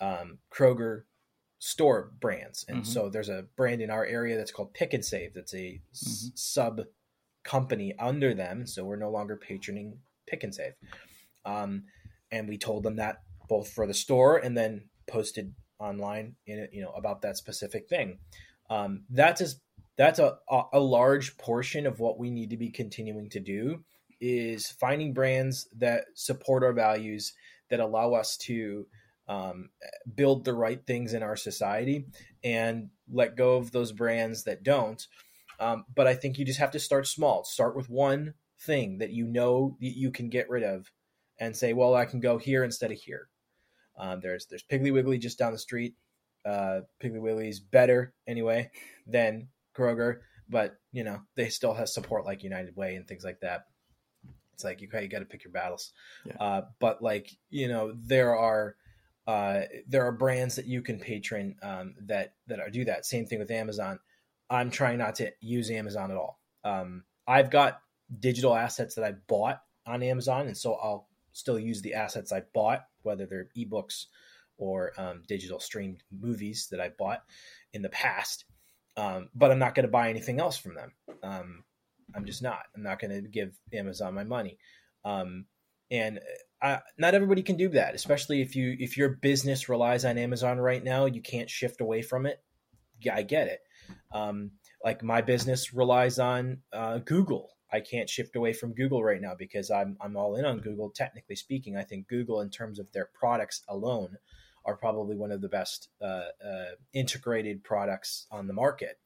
um, 0.00 0.38
kroger 0.50 1.04
store 1.58 2.12
brands. 2.20 2.64
And 2.68 2.82
Mhm. 2.82 2.86
so 2.86 3.08
there's 3.08 3.30
a 3.30 3.46
brand 3.56 3.80
in 3.80 3.90
our 3.90 4.04
area 4.04 4.36
that's 4.36 4.52
called 4.52 4.74
pick 4.74 4.92
and 4.92 5.04
save 5.04 5.32
that's 5.34 5.54
a 5.54 5.80
s- 5.92 6.30
sub 6.34 6.82
company 7.44 7.94
under 7.98 8.34
them. 8.34 8.66
So 8.66 8.84
we're 8.84 8.96
no 8.96 9.10
longer 9.10 9.36
patroning 9.36 9.98
pick 10.26 10.44
and 10.44 10.54
save. 10.54 10.74
Um, 11.44 11.84
and 12.30 12.48
we 12.48 12.58
told 12.58 12.82
them 12.82 12.96
that 12.96 13.22
both 13.48 13.68
for 13.72 13.86
the 13.86 13.94
store 13.94 14.36
and 14.36 14.56
then 14.56 14.90
posted 15.06 15.54
online 15.78 16.36
in 16.46 16.68
you 16.72 16.82
know 16.82 16.90
about 16.90 17.22
that 17.22 17.36
specific 17.36 17.88
thing 17.88 18.18
um, 18.70 19.04
that's 19.10 19.40
as 19.40 19.60
that's 19.96 20.18
a, 20.18 20.36
a 20.72 20.80
large 20.80 21.38
portion 21.38 21.86
of 21.86 22.00
what 22.00 22.18
we 22.18 22.30
need 22.30 22.50
to 22.50 22.56
be 22.56 22.70
continuing 22.70 23.30
to 23.30 23.40
do 23.40 23.82
is 24.20 24.70
finding 24.70 25.14
brands 25.14 25.68
that 25.78 26.04
support 26.14 26.62
our 26.62 26.72
values 26.72 27.32
that 27.70 27.80
allow 27.80 28.12
us 28.12 28.36
to 28.36 28.86
um, 29.28 29.70
build 30.14 30.44
the 30.44 30.54
right 30.54 30.80
things 30.86 31.14
in 31.14 31.22
our 31.22 31.36
society 31.36 32.06
and 32.44 32.90
let 33.10 33.36
go 33.36 33.56
of 33.56 33.72
those 33.72 33.92
brands 33.92 34.44
that 34.44 34.62
don't. 34.62 35.06
Um, 35.58 35.84
but 35.94 36.06
i 36.06 36.14
think 36.14 36.38
you 36.38 36.44
just 36.44 36.60
have 36.60 36.72
to 36.72 36.78
start 36.78 37.06
small. 37.06 37.42
Start 37.44 37.74
with 37.74 37.88
one 37.88 38.34
thing 38.60 38.98
that 38.98 39.10
you 39.10 39.26
know 39.26 39.76
that 39.80 39.96
you 39.96 40.10
can 40.10 40.28
get 40.28 40.50
rid 40.50 40.62
of 40.62 40.90
and 41.38 41.54
say 41.54 41.74
well 41.74 41.94
i 41.94 42.06
can 42.06 42.20
go 42.20 42.38
here 42.38 42.62
instead 42.62 42.92
of 42.92 42.98
here. 42.98 43.28
Um, 43.98 44.20
there's 44.20 44.46
there's 44.46 44.64
piggly 44.70 44.92
wiggly 44.92 45.16
just 45.18 45.38
down 45.38 45.52
the 45.52 45.58
street 45.58 45.94
uh, 46.46 46.80
piggly 47.02 47.20
wiggly's 47.20 47.60
better 47.60 48.14
anyway 48.26 48.70
than 49.06 49.48
kroger 49.76 50.18
but 50.48 50.76
you 50.92 51.04
know 51.04 51.20
they 51.34 51.48
still 51.48 51.74
have 51.74 51.88
support 51.88 52.24
like 52.24 52.42
united 52.42 52.76
way 52.76 52.96
and 52.96 53.06
things 53.06 53.24
like 53.24 53.40
that. 53.40 53.66
It's 54.54 54.64
like 54.64 54.80
you, 54.80 54.88
you 54.90 55.08
got 55.08 55.18
to 55.18 55.26
pick 55.26 55.44
your 55.44 55.52
battles. 55.52 55.92
Yeah. 56.24 56.36
uh, 56.40 56.62
but 56.78 57.02
like 57.02 57.30
you 57.50 57.68
know 57.68 57.92
there 57.94 58.36
are 58.36 58.76
uh, 59.26 59.62
there 59.88 60.06
are 60.06 60.12
brands 60.12 60.56
that 60.56 60.66
you 60.66 60.82
can 60.82 60.98
patron 60.98 61.56
um, 61.62 61.94
that 62.06 62.34
that 62.46 62.60
are 62.60 62.70
do 62.70 62.84
that. 62.84 63.04
Same 63.06 63.26
thing 63.26 63.38
with 63.38 63.50
amazon. 63.50 63.98
I'm 64.48 64.70
trying 64.70 64.98
not 64.98 65.16
to 65.16 65.32
use 65.40 65.70
amazon 65.70 66.10
at 66.10 66.16
all. 66.16 66.38
Um, 66.64 67.04
i've 67.26 67.50
got 67.50 67.80
digital 68.20 68.54
assets 68.54 68.94
that 68.94 69.04
i 69.04 69.12
bought 69.26 69.60
on 69.84 70.02
amazon 70.02 70.46
and 70.46 70.56
so 70.56 70.74
i'll 70.74 71.08
still 71.32 71.58
use 71.58 71.82
the 71.82 71.94
assets 71.94 72.32
i 72.32 72.40
bought 72.54 72.84
whether 73.02 73.26
they're 73.26 73.48
ebooks 73.56 74.06
or 74.58 74.92
um, 74.98 75.22
digital 75.28 75.60
streamed 75.60 76.02
movies 76.10 76.68
that 76.70 76.80
i 76.80 76.88
bought 76.88 77.22
in 77.72 77.82
the 77.82 77.88
past 77.88 78.44
um, 78.96 79.28
but 79.34 79.50
i'm 79.50 79.58
not 79.58 79.74
going 79.74 79.86
to 79.86 79.92
buy 79.92 80.08
anything 80.08 80.40
else 80.40 80.56
from 80.56 80.74
them. 80.74 80.92
Um, 81.22 81.64
i'm 82.14 82.24
just 82.24 82.42
not. 82.42 82.60
I'm 82.74 82.82
not 82.82 82.98
going 82.98 83.10
to 83.10 83.28
give 83.28 83.58
amazon 83.72 84.14
my 84.14 84.24
money. 84.24 84.58
Um, 85.04 85.46
and 85.90 86.20
uh, 86.62 86.78
not 86.98 87.14
everybody 87.14 87.42
can 87.42 87.56
do 87.56 87.68
that 87.68 87.94
especially 87.94 88.40
if 88.40 88.56
you 88.56 88.76
if 88.78 88.96
your 88.96 89.10
business 89.10 89.68
relies 89.68 90.04
on 90.04 90.18
amazon 90.18 90.58
right 90.58 90.82
now 90.82 91.04
you 91.06 91.20
can't 91.20 91.50
shift 91.50 91.80
away 91.80 92.02
from 92.02 92.26
it. 92.26 92.42
I 93.12 93.22
get 93.22 93.48
it. 93.48 93.60
Um, 94.12 94.52
like 94.82 95.02
my 95.02 95.20
business 95.20 95.74
relies 95.74 96.18
on 96.18 96.58
uh, 96.72 96.98
google. 96.98 97.50
I 97.70 97.80
can't 97.80 98.08
shift 98.08 98.36
away 98.36 98.52
from 98.52 98.74
google 98.74 99.04
right 99.04 99.20
now 99.20 99.34
because 99.38 99.70
i'm 99.70 99.96
i'm 100.00 100.16
all 100.16 100.36
in 100.36 100.44
on 100.44 100.60
google. 100.60 100.90
Technically 100.90 101.36
speaking 101.36 101.76
i 101.76 101.82
think 101.82 102.08
google 102.08 102.40
in 102.40 102.50
terms 102.50 102.78
of 102.78 102.90
their 102.92 103.10
products 103.12 103.62
alone 103.68 104.16
are 104.66 104.76
probably 104.76 105.16
one 105.16 105.32
of 105.32 105.40
the 105.40 105.48
best 105.48 105.88
uh, 106.02 106.24
uh, 106.44 106.74
integrated 106.92 107.64
products 107.64 108.26
on 108.30 108.46
the 108.46 108.52
market 108.52 108.98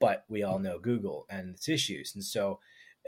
but 0.00 0.24
we 0.28 0.42
all 0.42 0.58
know 0.58 0.78
google 0.78 1.26
and 1.30 1.50
its 1.50 1.68
issues 1.68 2.12
and 2.14 2.24
so 2.24 2.58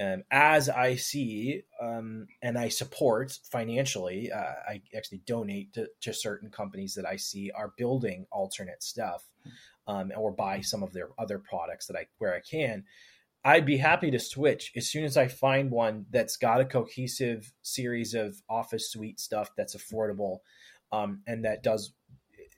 um, 0.00 0.22
as 0.30 0.68
I 0.68 0.94
see 0.94 1.62
um, 1.82 2.28
and 2.40 2.56
I 2.56 2.68
support 2.68 3.36
financially, 3.50 4.30
uh, 4.30 4.54
I 4.68 4.82
actually 4.96 5.22
donate 5.26 5.72
to, 5.74 5.88
to 6.02 6.14
certain 6.14 6.50
companies 6.50 6.94
that 6.94 7.04
I 7.04 7.16
see 7.16 7.50
are 7.50 7.72
building 7.76 8.26
alternate 8.30 8.82
stuff, 8.82 9.24
um, 9.88 10.12
or 10.16 10.30
buy 10.30 10.60
some 10.60 10.82
of 10.82 10.92
their 10.92 11.08
other 11.18 11.38
products 11.38 11.86
that 11.86 11.96
I 11.96 12.06
where 12.18 12.34
I 12.34 12.40
can. 12.40 12.84
I'd 13.44 13.66
be 13.66 13.78
happy 13.78 14.10
to 14.10 14.18
switch 14.18 14.72
as 14.76 14.88
soon 14.88 15.04
as 15.04 15.16
I 15.16 15.26
find 15.26 15.70
one 15.70 16.06
that's 16.10 16.36
got 16.36 16.60
a 16.60 16.64
cohesive 16.64 17.52
series 17.62 18.14
of 18.14 18.42
Office 18.48 18.90
Suite 18.90 19.18
stuff 19.18 19.50
that's 19.56 19.74
affordable, 19.74 20.38
um, 20.92 21.22
and 21.26 21.44
that 21.44 21.62
does 21.62 21.92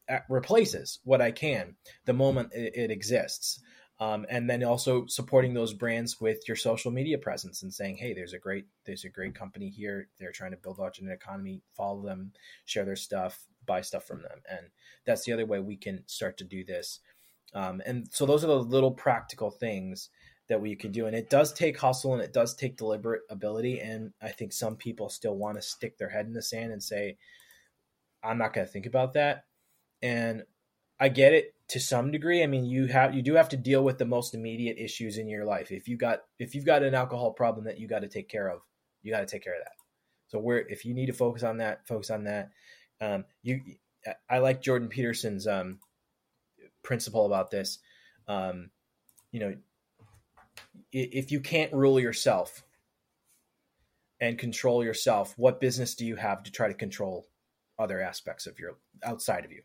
uh, 0.08 0.18
replaces 0.28 1.00
what 1.04 1.20
I 1.20 1.30
can 1.30 1.76
the 2.04 2.12
moment 2.12 2.50
it, 2.52 2.90
exists. 2.90 3.60
Um, 3.98 4.24
and 4.30 4.48
then 4.48 4.64
also 4.64 5.04
supporting 5.08 5.52
those 5.52 5.74
brands 5.74 6.18
with 6.18 6.48
your 6.48 6.56
social 6.56 6.90
media 6.90 7.18
presence 7.18 7.62
and 7.62 7.72
saying 7.72 7.98
hey 7.98 8.14
there's 8.14 8.32
a 8.32 8.38
great 8.38 8.64
there's 8.86 9.04
a 9.04 9.10
great 9.10 9.34
company 9.34 9.68
here. 9.68 10.08
They're 10.18 10.32
trying 10.32 10.52
to 10.52 10.56
build 10.56 10.80
out 10.80 10.98
an 10.98 11.10
economy. 11.10 11.62
Follow 11.76 12.02
them 12.02 12.32
share 12.64 12.86
their 12.86 12.96
stuff 12.96 13.38
buy 13.66 13.80
stuff 13.80 14.04
from 14.04 14.22
them. 14.22 14.42
And 14.50 14.66
that's 15.06 15.24
the 15.24 15.32
other 15.32 15.46
way 15.46 15.60
we 15.60 15.76
can 15.76 16.02
start 16.06 16.38
to 16.38 16.44
do 16.44 16.64
this. 16.64 17.00
Um, 17.54 17.80
and 17.86 18.08
so 18.10 18.26
those 18.26 18.44
are 18.44 18.48
the 18.48 18.58
little 18.58 18.90
practical 18.90 19.50
things 19.50 20.08
that 20.48 20.60
we 20.60 20.74
can 20.74 20.90
do. 20.92 21.06
And 21.06 21.14
it 21.14 21.30
does 21.30 21.52
take 21.52 21.78
hustle 21.78 22.12
and 22.12 22.22
it 22.22 22.32
does 22.32 22.54
take 22.54 22.76
deliberate 22.76 23.22
ability. 23.30 23.80
And 23.80 24.12
i 24.20 24.28
think 24.28 24.52
some 24.52 24.76
people 24.76 25.08
still 25.08 25.36
want 25.36 25.56
to 25.56 25.62
stick 25.62 25.98
their 25.98 26.08
head 26.08 26.26
in 26.26 26.32
the 26.32 26.42
sand 26.42 26.72
and 26.72 26.82
say 26.82 27.16
i'm 28.22 28.38
not 28.38 28.52
going 28.52 28.66
to 28.66 28.72
think 28.72 28.86
about 28.86 29.14
that 29.14 29.44
and 30.02 30.44
I 31.00 31.08
get 31.08 31.32
it 31.32 31.54
to 31.68 31.80
some 31.80 32.10
degree. 32.10 32.42
I 32.42 32.46
mean, 32.46 32.66
you 32.66 32.86
have 32.86 33.14
you 33.14 33.22
do 33.22 33.34
have 33.34 33.48
to 33.50 33.56
deal 33.56 33.82
with 33.82 33.96
the 33.96 34.04
most 34.04 34.34
immediate 34.34 34.76
issues 34.78 35.16
in 35.16 35.28
your 35.28 35.46
life. 35.46 35.72
If 35.72 35.88
you 35.88 35.96
got 35.96 36.20
if 36.38 36.54
you've 36.54 36.66
got 36.66 36.82
an 36.82 36.94
alcohol 36.94 37.32
problem 37.32 37.64
that 37.64 37.80
you 37.80 37.88
got 37.88 38.00
to 38.00 38.08
take 38.08 38.28
care 38.28 38.48
of, 38.48 38.60
you 39.02 39.10
got 39.10 39.20
to 39.20 39.26
take 39.26 39.42
care 39.42 39.54
of 39.54 39.64
that. 39.64 39.72
So 40.28 40.38
where 40.38 40.58
if 40.58 40.84
you 40.84 40.94
need 40.94 41.06
to 41.06 41.12
focus 41.12 41.42
on 41.42 41.56
that, 41.58 41.86
focus 41.88 42.10
on 42.10 42.24
that. 42.24 42.50
Um, 43.00 43.24
you, 43.42 43.62
I 44.28 44.38
like 44.38 44.60
Jordan 44.60 44.88
Peterson's 44.88 45.46
um, 45.46 45.78
principle 46.82 47.24
about 47.24 47.50
this. 47.50 47.78
Um, 48.28 48.70
you 49.32 49.40
know, 49.40 49.54
if 50.92 51.32
you 51.32 51.40
can't 51.40 51.72
rule 51.72 51.98
yourself, 51.98 52.62
and 54.20 54.38
control 54.38 54.84
yourself, 54.84 55.32
what 55.38 55.60
business 55.60 55.94
do 55.94 56.04
you 56.04 56.16
have 56.16 56.42
to 56.42 56.52
try 56.52 56.68
to 56.68 56.74
control 56.74 57.26
other 57.80 58.00
aspects 58.00 58.46
of 58.46 58.58
your 58.58 58.76
outside 59.02 59.44
of 59.44 59.52
you, 59.52 59.62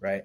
right? 0.00 0.22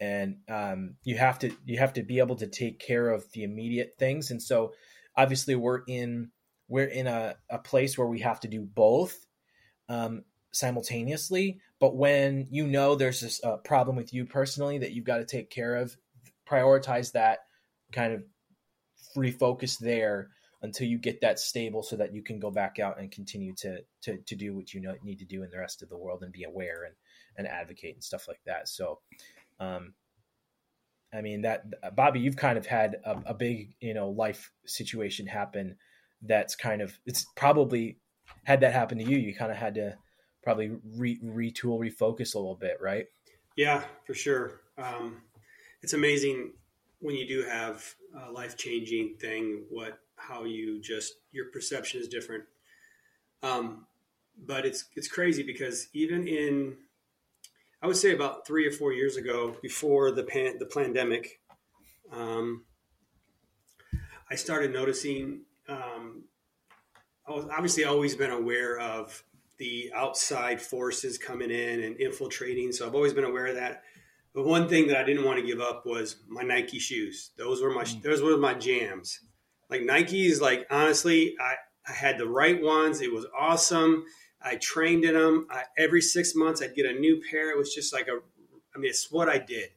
And 0.00 0.36
um, 0.48 0.94
you 1.02 1.16
have 1.18 1.38
to 1.40 1.52
you 1.64 1.78
have 1.78 1.94
to 1.94 2.02
be 2.02 2.20
able 2.20 2.36
to 2.36 2.46
take 2.46 2.78
care 2.78 3.08
of 3.10 3.30
the 3.32 3.42
immediate 3.42 3.94
things. 3.98 4.30
And 4.30 4.42
so, 4.42 4.72
obviously, 5.16 5.54
we're 5.54 5.82
in 5.86 6.30
we're 6.68 6.86
in 6.86 7.06
a, 7.06 7.36
a 7.50 7.58
place 7.58 7.98
where 7.98 8.06
we 8.06 8.20
have 8.20 8.40
to 8.40 8.48
do 8.48 8.62
both 8.62 9.16
um, 9.88 10.24
simultaneously. 10.52 11.60
But 11.80 11.96
when 11.96 12.46
you 12.50 12.66
know 12.66 12.94
there's 12.94 13.20
this 13.20 13.42
uh, 13.44 13.56
problem 13.58 13.96
with 13.96 14.14
you 14.14 14.24
personally 14.24 14.78
that 14.78 14.92
you've 14.92 15.04
got 15.04 15.18
to 15.18 15.26
take 15.26 15.50
care 15.50 15.74
of, 15.74 15.96
prioritize 16.48 17.12
that, 17.12 17.40
kind 17.92 18.14
of 18.14 18.22
refocus 19.16 19.78
there 19.78 20.30
until 20.64 20.88
you 20.88 20.98
get 20.98 21.20
that 21.20 21.38
stable 21.38 21.82
so 21.82 21.94
that 21.94 22.12
you 22.12 22.22
can 22.22 22.40
go 22.40 22.50
back 22.50 22.78
out 22.80 22.98
and 22.98 23.12
continue 23.12 23.54
to 23.54 23.78
to, 24.02 24.16
to 24.18 24.34
do 24.34 24.56
what 24.56 24.74
you 24.74 24.80
know, 24.80 24.94
need 25.04 25.18
to 25.20 25.24
do 25.24 25.42
in 25.44 25.50
the 25.50 25.58
rest 25.58 25.82
of 25.82 25.88
the 25.88 25.96
world 25.96 26.22
and 26.22 26.32
be 26.32 26.44
aware 26.44 26.84
and 26.84 26.94
and 27.36 27.46
advocate 27.46 27.94
and 27.94 28.02
stuff 28.02 28.26
like 28.26 28.40
that. 28.46 28.68
So 28.68 28.98
um 29.60 29.94
i 31.12 31.20
mean 31.20 31.42
that 31.42 31.64
bobby 31.94 32.18
you've 32.18 32.36
kind 32.36 32.58
of 32.58 32.66
had 32.66 32.96
a, 33.04 33.22
a 33.26 33.34
big 33.34 33.74
you 33.80 33.94
know 33.94 34.08
life 34.10 34.50
situation 34.66 35.26
happen 35.26 35.76
that's 36.22 36.56
kind 36.56 36.82
of 36.82 36.98
it's 37.06 37.24
probably 37.36 37.98
had 38.44 38.60
that 38.60 38.72
happen 38.72 38.98
to 38.98 39.04
you 39.04 39.16
you 39.16 39.34
kind 39.34 39.52
of 39.52 39.56
had 39.56 39.74
to 39.74 39.94
probably 40.42 40.72
re, 40.96 41.18
retool 41.24 41.78
refocus 41.78 42.34
a 42.34 42.38
little 42.38 42.56
bit 42.56 42.76
right? 42.80 43.06
Yeah 43.56 43.84
for 44.04 44.14
sure. 44.14 44.60
Um 44.76 45.22
it's 45.82 45.92
amazing 45.92 46.52
when 47.00 47.14
you 47.14 47.26
do 47.26 47.42
have 47.42 47.94
a 48.26 48.30
life 48.30 48.56
changing 48.56 49.16
thing 49.20 49.64
what 49.70 49.98
how 50.16 50.44
you 50.44 50.80
just 50.80 51.14
your 51.32 51.46
perception 51.46 52.00
is 52.00 52.08
different. 52.08 52.44
Um, 53.42 53.86
but 54.46 54.64
it's 54.64 54.84
it's 54.96 55.08
crazy 55.08 55.42
because 55.42 55.88
even 55.92 56.26
in 56.26 56.76
I 57.82 57.86
would 57.86 57.96
say 57.96 58.12
about 58.12 58.46
three 58.46 58.66
or 58.66 58.70
four 58.70 58.94
years 58.94 59.16
ago, 59.16 59.56
before 59.60 60.10
the 60.10 60.22
pan, 60.22 60.56
the 60.58 60.64
pandemic, 60.64 61.40
um, 62.10 62.64
I 64.30 64.36
started 64.36 64.72
noticing. 64.72 65.42
Um, 65.68 66.24
I 67.28 67.32
was 67.32 67.46
obviously 67.46 67.84
always 67.84 68.14
been 68.16 68.30
aware 68.30 68.78
of 68.78 69.22
the 69.58 69.90
outside 69.94 70.60
forces 70.60 71.18
coming 71.18 71.50
in 71.50 71.82
and 71.82 72.00
infiltrating, 72.00 72.72
so 72.72 72.86
I've 72.86 72.94
always 72.94 73.12
been 73.12 73.24
aware 73.24 73.46
of 73.46 73.56
that. 73.56 73.82
But 74.34 74.46
one 74.46 74.68
thing 74.68 74.88
that 74.88 74.96
I 74.96 75.04
didn't 75.04 75.24
want 75.24 75.38
to 75.38 75.46
give 75.46 75.60
up 75.60 75.84
was 75.86 76.16
my 76.26 76.42
Nike 76.42 76.78
shoes. 76.78 77.30
Those 77.36 77.62
were 77.62 77.70
my 77.70 77.84
mm. 77.84 78.02
those 78.02 78.22
were 78.22 78.36
my 78.36 78.54
jams. 78.54 79.20
Like 79.70 79.82
Nikes, 79.82 80.40
like 80.40 80.66
honestly, 80.70 81.34
I, 81.40 81.54
I 81.88 81.92
had 81.92 82.18
the 82.18 82.28
right 82.28 82.60
ones. 82.62 83.00
It 83.00 83.12
was 83.12 83.26
awesome. 83.38 84.04
I 84.40 84.56
trained 84.56 85.04
in 85.04 85.14
them. 85.14 85.46
I, 85.50 85.62
every 85.78 86.02
six 86.02 86.34
months, 86.34 86.62
I'd 86.62 86.74
get 86.74 86.86
a 86.86 86.92
new 86.92 87.22
pair. 87.30 87.50
It 87.50 87.56
was 87.56 87.74
just 87.74 87.92
like 87.92 88.08
a, 88.08 88.18
I 88.74 88.78
mean, 88.78 88.90
it's 88.90 89.10
what 89.10 89.28
I 89.28 89.38
did. 89.38 89.70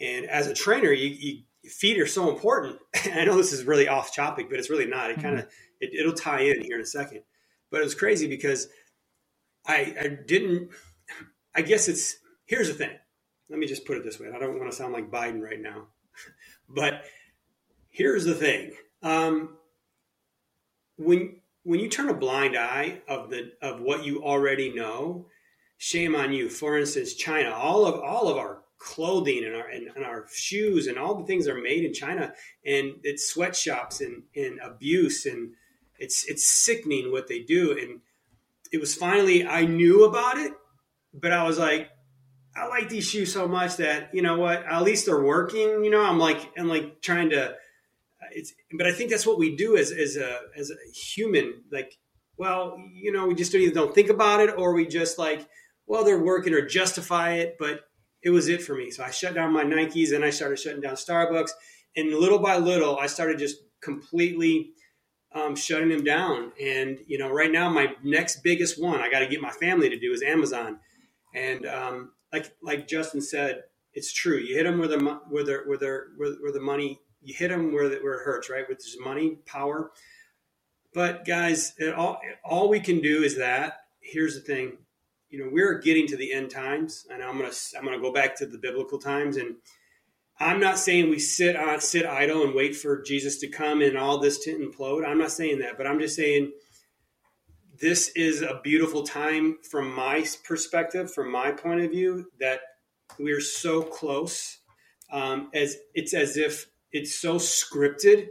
And 0.00 0.24
as 0.26 0.46
a 0.46 0.54
trainer, 0.54 0.92
you, 0.92 1.08
you 1.08 1.42
feet 1.70 2.00
are 2.00 2.06
so 2.06 2.30
important. 2.30 2.78
I 3.12 3.24
know 3.24 3.36
this 3.36 3.52
is 3.52 3.64
really 3.64 3.88
off 3.88 4.14
topic, 4.14 4.48
but 4.48 4.58
it's 4.58 4.70
really 4.70 4.86
not. 4.86 5.10
It 5.10 5.18
mm-hmm. 5.18 5.22
kind 5.22 5.38
of 5.40 5.48
it, 5.80 5.90
it'll 5.98 6.12
tie 6.12 6.40
in 6.40 6.62
here 6.62 6.76
in 6.76 6.82
a 6.82 6.86
second. 6.86 7.22
But 7.70 7.80
it 7.80 7.84
was 7.84 7.94
crazy 7.94 8.26
because 8.26 8.68
I, 9.66 9.94
I 10.00 10.08
didn't. 10.26 10.70
I 11.54 11.62
guess 11.62 11.88
it's 11.88 12.16
here's 12.46 12.68
the 12.68 12.74
thing. 12.74 12.90
Let 13.48 13.58
me 13.58 13.66
just 13.66 13.84
put 13.84 13.96
it 13.96 14.04
this 14.04 14.18
way. 14.20 14.28
I 14.34 14.38
don't 14.38 14.58
want 14.58 14.70
to 14.70 14.76
sound 14.76 14.92
like 14.92 15.10
Biden 15.10 15.42
right 15.42 15.60
now, 15.60 15.88
but 16.68 17.04
here's 17.88 18.24
the 18.24 18.34
thing. 18.34 18.72
Um, 19.02 19.56
when 20.96 21.40
when 21.62 21.80
you 21.80 21.88
turn 21.88 22.08
a 22.08 22.14
blind 22.14 22.56
eye 22.56 23.02
of 23.08 23.30
the 23.30 23.52
of 23.62 23.80
what 23.80 24.04
you 24.04 24.22
already 24.22 24.72
know, 24.72 25.26
shame 25.78 26.14
on 26.14 26.32
you. 26.32 26.48
For 26.48 26.78
instance, 26.78 27.14
China, 27.14 27.50
all 27.50 27.86
of 27.86 28.00
all 28.00 28.28
of 28.28 28.36
our 28.36 28.62
clothing 28.78 29.44
and 29.44 29.54
our 29.54 29.68
and, 29.68 29.88
and, 29.94 30.04
our 30.04 30.26
shoes 30.32 30.86
and 30.86 30.98
all 30.98 31.14
the 31.14 31.26
things 31.26 31.46
are 31.46 31.60
made 31.60 31.84
in 31.84 31.92
China, 31.92 32.32
and 32.64 32.94
it's 33.02 33.28
sweatshops 33.28 34.00
and, 34.00 34.22
and 34.34 34.58
abuse 34.60 35.26
and 35.26 35.52
it's 35.98 36.24
it's 36.28 36.46
sickening 36.46 37.12
what 37.12 37.28
they 37.28 37.40
do. 37.40 37.78
And 37.78 38.00
it 38.72 38.80
was 38.80 38.94
finally 38.94 39.46
I 39.46 39.64
knew 39.64 40.04
about 40.04 40.38
it, 40.38 40.52
but 41.14 41.32
I 41.32 41.44
was 41.44 41.58
like, 41.58 41.88
I 42.56 42.66
like 42.66 42.88
these 42.88 43.08
shoes 43.08 43.32
so 43.32 43.46
much 43.46 43.76
that 43.76 44.14
you 44.14 44.22
know 44.22 44.38
what, 44.38 44.64
at 44.64 44.82
least 44.82 45.06
they're 45.06 45.22
working. 45.22 45.84
You 45.84 45.90
know, 45.90 46.04
I'm 46.04 46.18
like 46.18 46.50
I'm 46.58 46.68
like 46.68 47.00
trying 47.02 47.30
to 47.30 47.54
it's 48.32 48.52
but 48.76 48.86
I 48.86 48.92
think 48.92 49.10
that's 49.10 49.26
what 49.26 49.38
we 49.38 49.56
do 49.56 49.76
as 49.76 49.90
as 49.90 50.16
a 50.16 50.40
as 50.56 50.70
a 50.70 50.76
human. 50.92 51.62
Like, 51.70 51.96
well, 52.36 52.76
you 52.94 53.12
know, 53.12 53.26
we 53.26 53.34
just 53.34 53.52
don't 53.52 53.60
either 53.60 53.74
don't 53.74 53.94
think 53.94 54.10
about 54.10 54.40
it 54.40 54.54
or 54.56 54.74
we 54.74 54.86
just 54.86 55.18
like, 55.18 55.46
well, 55.86 56.04
they're 56.04 56.22
working 56.22 56.54
or 56.54 56.66
justify 56.66 57.34
it. 57.34 57.56
But 57.58 57.80
it 58.22 58.30
was 58.30 58.48
it 58.48 58.62
for 58.62 58.74
me. 58.74 58.90
So 58.90 59.02
I 59.02 59.10
shut 59.10 59.34
down 59.34 59.52
my 59.52 59.64
Nikes 59.64 60.14
and 60.14 60.24
I 60.24 60.30
started 60.30 60.58
shutting 60.58 60.80
down 60.80 60.94
Starbucks. 60.94 61.50
And 61.96 62.14
little 62.14 62.38
by 62.38 62.58
little, 62.58 62.98
I 62.98 63.06
started 63.06 63.38
just 63.38 63.56
completely 63.82 64.72
um, 65.34 65.56
shutting 65.56 65.88
them 65.88 66.04
down. 66.04 66.52
And 66.60 66.98
you 67.06 67.18
know, 67.18 67.30
right 67.30 67.50
now, 67.50 67.70
my 67.70 67.94
next 68.02 68.42
biggest 68.42 68.80
one 68.80 69.00
I 69.00 69.10
got 69.10 69.20
to 69.20 69.28
get 69.28 69.40
my 69.40 69.50
family 69.50 69.90
to 69.90 69.98
do 69.98 70.12
is 70.12 70.22
Amazon. 70.22 70.78
And 71.34 71.66
um, 71.66 72.12
like 72.32 72.52
like 72.62 72.88
Justin 72.88 73.20
said, 73.20 73.64
it's 73.92 74.12
true. 74.12 74.38
You 74.38 74.56
hit 74.56 74.64
them 74.64 74.78
where 74.78 74.88
the 74.88 74.98
where 75.28 75.44
the 75.44 75.62
where 75.66 75.78
the 75.78 76.36
where 76.40 76.52
the 76.52 76.60
money 76.60 77.00
you 77.22 77.34
hit 77.34 77.48
them 77.48 77.72
where, 77.72 77.90
where 78.00 78.14
it 78.14 78.24
hurts, 78.24 78.50
right? 78.50 78.68
With 78.68 78.78
this 78.78 78.96
money, 78.98 79.38
power. 79.46 79.90
But 80.92 81.24
guys, 81.24 81.74
all, 81.96 82.20
all 82.44 82.68
we 82.68 82.80
can 82.80 83.00
do 83.00 83.22
is 83.22 83.36
that. 83.36 83.80
Here's 84.00 84.34
the 84.34 84.40
thing, 84.40 84.78
you 85.28 85.38
know, 85.38 85.50
we're 85.50 85.78
getting 85.78 86.06
to 86.08 86.16
the 86.16 86.32
end 86.32 86.50
times, 86.50 87.06
and 87.10 87.22
I'm 87.22 87.38
gonna 87.38 87.52
I'm 87.78 87.84
gonna 87.84 88.00
go 88.00 88.12
back 88.12 88.36
to 88.36 88.46
the 88.46 88.58
biblical 88.58 88.98
times, 88.98 89.36
and 89.36 89.56
I'm 90.40 90.58
not 90.58 90.78
saying 90.78 91.08
we 91.08 91.18
sit 91.18 91.54
on 91.54 91.80
sit 91.80 92.06
idle 92.06 92.42
and 92.42 92.54
wait 92.54 92.74
for 92.74 93.00
Jesus 93.02 93.38
to 93.38 93.48
come 93.48 93.82
and 93.82 93.96
all 93.96 94.18
this 94.18 94.38
to 94.40 94.58
implode. 94.58 95.06
I'm 95.06 95.18
not 95.18 95.30
saying 95.30 95.60
that, 95.60 95.76
but 95.76 95.86
I'm 95.86 96.00
just 96.00 96.16
saying 96.16 96.52
this 97.78 98.08
is 98.16 98.42
a 98.42 98.60
beautiful 98.64 99.04
time 99.04 99.58
from 99.70 99.94
my 99.94 100.26
perspective, 100.44 101.12
from 101.12 101.30
my 101.30 101.52
point 101.52 101.82
of 101.82 101.90
view, 101.90 102.26
that 102.40 102.60
we're 103.18 103.40
so 103.40 103.82
close. 103.82 104.58
Um, 105.12 105.50
as 105.54 105.76
it's 105.94 106.14
as 106.14 106.36
if 106.36 106.69
it's 106.92 107.14
so 107.14 107.36
scripted. 107.36 108.28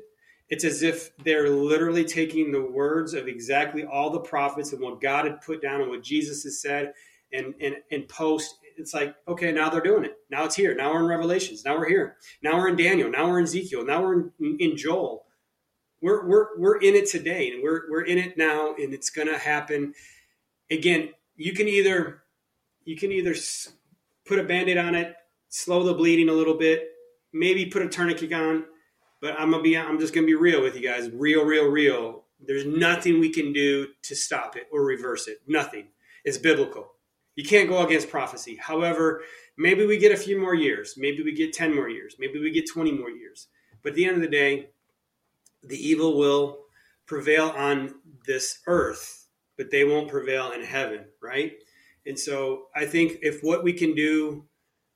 It's 0.49 0.63
as 0.63 0.81
if 0.81 1.15
they're 1.17 1.49
literally 1.49 2.03
taking 2.03 2.51
the 2.51 2.61
words 2.61 3.13
of 3.13 3.27
exactly 3.27 3.85
all 3.85 4.09
the 4.09 4.19
prophets 4.19 4.73
and 4.73 4.81
what 4.81 4.99
God 4.99 5.25
had 5.25 5.41
put 5.41 5.61
down 5.61 5.81
and 5.81 5.89
what 5.89 6.01
Jesus 6.01 6.43
has 6.43 6.59
said 6.61 6.93
and, 7.31 7.53
and, 7.61 7.75
and 7.91 8.07
post. 8.09 8.55
It's 8.77 8.93
like, 8.93 9.15
okay, 9.27 9.51
now 9.51 9.69
they're 9.69 9.81
doing 9.81 10.05
it. 10.05 10.17
Now 10.31 10.45
it's 10.45 10.55
here. 10.55 10.73
Now 10.73 10.91
we're 10.91 11.01
in 11.01 11.05
Revelations. 11.07 11.63
Now 11.65 11.77
we're 11.77 11.89
here. 11.89 12.15
Now 12.41 12.57
we're 12.57 12.69
in 12.69 12.77
Daniel. 12.77 13.11
Now 13.11 13.27
we're 13.27 13.39
in 13.39 13.43
Ezekiel. 13.43 13.85
Now 13.85 14.01
we're 14.01 14.13
in, 14.13 14.57
in 14.59 14.77
Joel. 14.77 15.25
We're, 16.01 16.25
we're, 16.27 16.57
we're 16.57 16.77
in 16.77 16.95
it 16.95 17.07
today 17.07 17.51
and 17.51 17.61
we're, 17.61 17.91
we're 17.91 18.05
in 18.05 18.17
it 18.17 18.37
now 18.37 18.73
and 18.75 18.93
it's 18.93 19.09
going 19.09 19.27
to 19.27 19.37
happen. 19.37 19.93
Again, 20.71 21.09
you 21.35 21.53
can 21.53 21.67
either, 21.67 22.23
you 22.85 22.95
can 22.95 23.11
either 23.11 23.35
put 24.25 24.39
a 24.39 24.43
band-aid 24.43 24.77
on 24.77 24.95
it, 24.95 25.13
slow 25.49 25.83
the 25.83 25.93
bleeding 25.93 26.29
a 26.29 26.33
little 26.33 26.55
bit, 26.57 26.89
maybe 27.33 27.65
put 27.65 27.81
a 27.81 27.89
tourniquet 27.89 28.33
on. 28.33 28.65
But 29.21 29.39
I'm 29.39 29.51
gonna 29.51 29.63
be 29.63 29.77
I'm 29.77 29.99
just 29.99 30.13
gonna 30.13 30.27
be 30.27 30.35
real 30.35 30.61
with 30.61 30.75
you 30.75 30.81
guys. 30.81 31.09
Real, 31.11 31.43
real, 31.43 31.67
real. 31.67 32.25
There's 32.39 32.65
nothing 32.65 33.19
we 33.19 33.29
can 33.29 33.51
do 33.51 33.87
to 34.03 34.15
stop 34.15 34.55
it 34.55 34.67
or 34.71 34.83
reverse 34.83 35.27
it. 35.27 35.39
Nothing. 35.47 35.89
It's 36.23 36.37
biblical. 36.37 36.93
You 37.35 37.43
can't 37.43 37.69
go 37.69 37.85
against 37.85 38.09
prophecy. 38.09 38.57
However, 38.57 39.23
maybe 39.57 39.85
we 39.85 39.97
get 39.97 40.11
a 40.11 40.17
few 40.17 40.39
more 40.39 40.55
years. 40.55 40.95
Maybe 40.97 41.23
we 41.23 41.33
get 41.33 41.53
10 41.53 41.73
more 41.73 41.89
years. 41.89 42.15
Maybe 42.19 42.39
we 42.39 42.51
get 42.51 42.69
20 42.69 42.91
more 42.91 43.09
years. 43.09 43.47
But 43.81 43.89
at 43.89 43.95
the 43.95 44.05
end 44.05 44.15
of 44.15 44.21
the 44.21 44.27
day, 44.27 44.69
the 45.63 45.77
evil 45.77 46.17
will 46.17 46.59
prevail 47.05 47.49
on 47.55 47.95
this 48.25 48.59
earth, 48.67 49.27
but 49.57 49.71
they 49.71 49.83
won't 49.83 50.09
prevail 50.09 50.51
in 50.51 50.63
heaven, 50.63 51.05
right? 51.21 51.53
And 52.05 52.17
so 52.17 52.65
I 52.75 52.85
think 52.85 53.19
if 53.21 53.41
what 53.41 53.63
we 53.63 53.73
can 53.73 53.95
do 53.95 54.45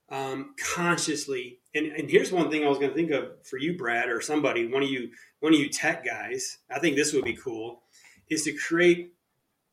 um, 0.10 0.54
consciously 0.60 1.60
and, 1.76 1.88
and 1.88 2.10
here's 2.10 2.32
one 2.32 2.52
thing 2.52 2.64
I 2.64 2.70
was 2.70 2.78
going 2.78 2.92
to 2.92 2.96
think 2.96 3.12
of 3.12 3.46
for 3.46 3.58
you, 3.58 3.78
Brad, 3.78 4.10
or 4.10 4.22
somebody, 4.22 4.68
one 4.68 4.84
of 4.84 4.90
you, 4.90 5.10
one 5.40 5.54
of 5.54 5.60
you 5.60 5.70
tech 5.70 6.06
guys. 6.06 6.60
I 6.70 6.80
think 6.80 6.96
this 6.96 7.14
would 7.14 7.24
be 7.24 7.36
cool, 7.36 7.84
is 8.30 8.44
to 8.44 8.54
create 8.54 9.14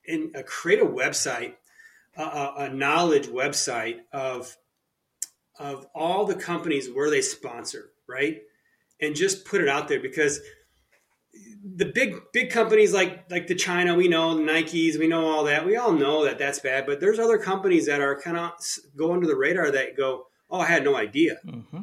and 0.07 0.35
uh, 0.35 0.43
create 0.45 0.81
a 0.81 0.87
website, 0.87 1.55
uh, 2.17 2.53
a 2.57 2.69
knowledge 2.69 3.27
website 3.29 3.99
of 4.13 4.57
of 5.59 5.87
all 5.95 6.25
the 6.25 6.35
companies 6.35 6.89
where 6.91 7.11
they 7.11 7.21
sponsor, 7.21 7.91
right? 8.09 8.41
And 9.01 9.15
just 9.15 9.45
put 9.45 9.61
it 9.61 9.69
out 9.69 9.89
there 9.89 10.01
because 10.01 10.41
the 11.63 11.85
big 11.85 12.17
big 12.33 12.51
companies 12.51 12.93
like 12.93 13.31
like 13.31 13.47
the 13.47 13.55
China, 13.55 13.95
we 13.95 14.09
know 14.09 14.35
the 14.35 14.43
Nikes, 14.43 14.99
we 14.99 15.07
know 15.07 15.27
all 15.27 15.45
that. 15.45 15.67
We 15.67 15.77
all 15.77 15.93
know 15.93 16.25
that 16.25 16.39
that's 16.39 16.61
bad, 16.61 16.87
but 16.87 17.01
there's 17.01 17.19
other 17.19 17.39
companies 17.39 17.87
that 17.87 18.01
are 18.01 18.19
kind 18.19 18.37
of 18.37 18.53
go 18.97 19.13
under 19.13 19.27
the 19.27 19.37
radar 19.37 19.71
that 19.71 19.97
go, 19.97 20.27
oh, 20.51 20.61
I 20.61 20.67
had 20.67 20.85
no 20.85 20.97
idea. 20.97 21.37
Mm-hmm. 21.47 21.81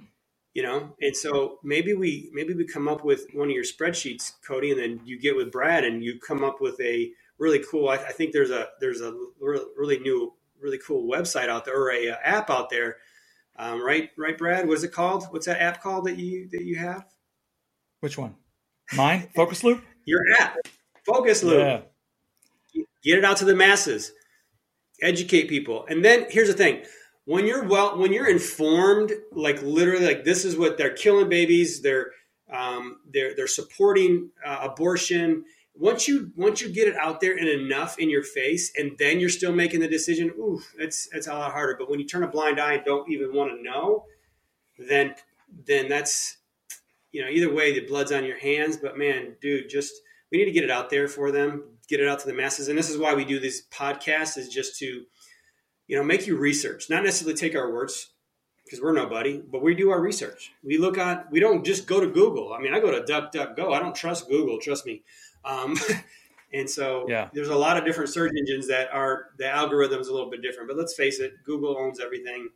You 0.53 0.64
know, 0.64 0.95
and 1.02 1.15
so 1.15 1.60
maybe 1.64 1.94
we 1.94 2.31
maybe 2.34 2.56
we 2.56 2.65
come 2.65 2.88
up 2.88 3.06
with 3.06 3.27
one 3.34 3.49
of 3.49 3.53
your 3.53 3.64
spreadsheets, 3.64 4.31
Cody, 4.45 4.72
and 4.72 4.80
then 4.80 5.02
you 5.06 5.19
get 5.19 5.35
with 5.35 5.52
Brad 5.52 5.84
and 5.84 6.03
you 6.03 6.19
come 6.19 6.44
up 6.44 6.60
with 6.60 6.80
a 6.81 7.11
really 7.38 7.64
cool. 7.69 7.89
I, 7.89 7.95
I 7.95 8.11
think 8.11 8.34
there's 8.34 8.49
a 8.49 8.69
there's 8.80 9.02
a 9.02 9.14
really 9.39 9.99
new, 9.99 10.34
really 10.60 10.80
cool 10.80 11.07
website 11.07 11.49
out 11.49 11.65
there 11.65 11.80
or 11.80 11.91
a, 11.91 12.07
a 12.07 12.19
app 12.23 12.49
out 12.49 12.72
there. 12.72 12.98
Um, 13.56 13.84
right, 13.84 14.10
right, 14.18 14.38
Brad. 14.38 14.68
What's 14.68 14.84
it 14.84 14.91
called? 14.91 15.26
What's 15.31 15.45
that 15.45 15.61
app 15.61 15.81
called 15.81 16.06
that 16.06 16.18
you 16.18 16.48
that 16.52 16.64
you 16.64 16.77
have? 16.77 17.06
Which 17.99 18.18
one? 18.18 18.35
Mine? 18.95 19.30
Focus 19.35 19.64
Loop. 19.64 19.84
Your 20.06 20.22
app, 20.39 20.57
Focus 21.06 21.44
Loop. 21.44 21.60
Yeah. 22.73 22.84
Get 23.03 23.19
it 23.19 23.26
out 23.26 23.38
to 23.38 23.45
the 23.45 23.56
masses. 23.56 24.11
Educate 25.02 25.48
people, 25.48 25.85
and 25.88 26.03
then 26.03 26.26
here's 26.30 26.48
the 26.48 26.56
thing: 26.56 26.84
when 27.27 27.45
you're 27.45 27.65
well, 27.65 27.97
when 27.97 28.13
you're 28.13 28.29
informed, 28.29 29.11
like 29.33 29.61
literally, 29.61 30.05
like 30.05 30.23
this 30.23 30.45
is 30.45 30.55
what 30.55 30.77
they're 30.77 30.93
killing 30.93 31.27
babies. 31.27 31.81
They're 31.81 32.11
um, 32.51 32.99
they're 33.11 33.35
they're 33.35 33.47
supporting 33.47 34.29
uh, 34.45 34.59
abortion 34.61 35.43
once 35.75 36.07
you 36.07 36.31
once 36.37 36.61
you 36.61 36.71
get 36.71 36.87
it 36.87 36.95
out 36.95 37.19
there 37.19 37.35
and 37.35 37.49
enough 37.49 37.99
in 37.99 38.09
your 38.09 38.23
face, 38.23 38.71
and 38.77 38.97
then 38.97 39.19
you're 39.19 39.27
still 39.27 39.51
making 39.51 39.81
the 39.81 39.89
decision. 39.89 40.31
Ooh, 40.39 40.61
it's 40.79 41.09
it's 41.11 41.27
a 41.27 41.33
lot 41.33 41.51
harder. 41.51 41.75
But 41.77 41.89
when 41.89 41.99
you 41.99 42.07
turn 42.07 42.23
a 42.23 42.29
blind 42.29 42.61
eye 42.61 42.75
and 42.75 42.85
don't 42.85 43.11
even 43.11 43.33
want 43.33 43.51
to 43.51 43.61
know, 43.61 44.05
then 44.79 45.13
then 45.65 45.89
that's 45.89 46.37
you 47.11 47.21
know 47.21 47.29
either 47.29 47.53
way 47.53 47.73
the 47.73 47.85
blood's 47.85 48.13
on 48.13 48.23
your 48.23 48.39
hands. 48.39 48.77
But 48.77 48.97
man, 48.97 49.35
dude, 49.41 49.69
just 49.69 49.93
we 50.31 50.37
need 50.37 50.45
to 50.45 50.51
get 50.51 50.63
it 50.63 50.71
out 50.71 50.89
there 50.89 51.09
for 51.09 51.33
them, 51.33 51.65
get 51.89 51.99
it 51.99 52.07
out 52.07 52.19
to 52.19 52.27
the 52.27 52.33
masses, 52.33 52.69
and 52.69 52.77
this 52.77 52.89
is 52.89 52.97
why 52.97 53.13
we 53.13 53.25
do 53.25 53.37
these 53.37 53.67
podcasts 53.67 54.37
is 54.37 54.47
just 54.47 54.79
to 54.79 55.03
you 55.88 55.97
know 55.97 56.03
make 56.03 56.27
you 56.27 56.38
research, 56.38 56.89
not 56.89 57.03
necessarily 57.03 57.38
take 57.38 57.55
our 57.55 57.72
words 57.72 58.09
because 58.68 58.81
we're 58.81 58.93
nobody, 58.93 59.38
but 59.38 59.61
we 59.61 59.73
do 59.73 59.91
our 59.91 60.01
research. 60.01 60.51
We 60.64 60.77
look 60.77 60.97
on. 60.97 61.23
We 61.31 61.39
don't 61.39 61.65
just 61.65 61.88
go 61.88 61.99
to 61.99 62.07
Google. 62.07 62.53
I 62.53 62.59
mean, 62.59 62.73
I 62.73 62.80
go 62.80 62.91
to 62.91 63.01
DuckDuckGo. 63.01 63.73
I 63.73 63.80
don't 63.80 63.95
trust 63.95 64.27
Google. 64.27 64.59
Trust 64.59 64.85
me. 64.85 65.03
Um, 65.45 65.77
and 66.53 66.69
so 66.69 67.05
yeah. 67.07 67.30
there's 67.34 67.49
a 67.49 67.55
lot 67.55 67.77
of 67.77 67.85
different 67.85 68.09
search 68.09 68.34
engines 68.38 68.68
that 68.68 68.89
are 68.93 69.27
the 69.38 69.47
algorithm's 69.47 70.09
a 70.09 70.14
little 70.14 70.30
bit 70.30 70.41
different. 70.41 70.68
But 70.68 70.77
let's 70.77 70.93
face 70.93 71.19
it, 71.19 71.34
Google 71.45 71.77
owns 71.77 71.99
everything, 71.99 72.49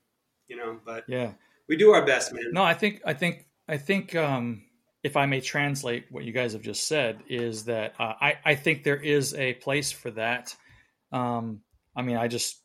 you 0.48 0.58
know. 0.58 0.80
But 0.86 1.06
yeah, 1.08 1.34
we 1.68 1.78
do 1.78 1.92
our 1.92 2.06
best, 2.06 2.34
man. 2.34 2.52
No, 2.52 2.64
I 2.64 2.74
think 2.74 3.02
I 3.06 3.14
think 3.14 3.48
I 3.68 3.78
think 3.78 4.16
um, 4.16 4.64
if 5.04 5.16
I 5.16 5.26
may 5.26 5.40
translate 5.40 6.06
what 6.12 6.26
you 6.26 6.34
guys 6.34 6.54
have 6.54 6.62
just 6.62 6.88
said 6.88 7.24
is 7.30 7.66
that 7.66 7.94
uh, 8.00 8.14
I 8.20 8.38
I 8.44 8.56
think 8.56 8.84
there 8.84 9.02
is 9.02 9.34
a 9.34 9.54
place 9.54 9.92
for 9.92 10.12
that. 10.12 10.56
Um, 11.14 11.62
I 11.96 12.02
mean, 12.02 12.18
I 12.18 12.28
just 12.28 12.61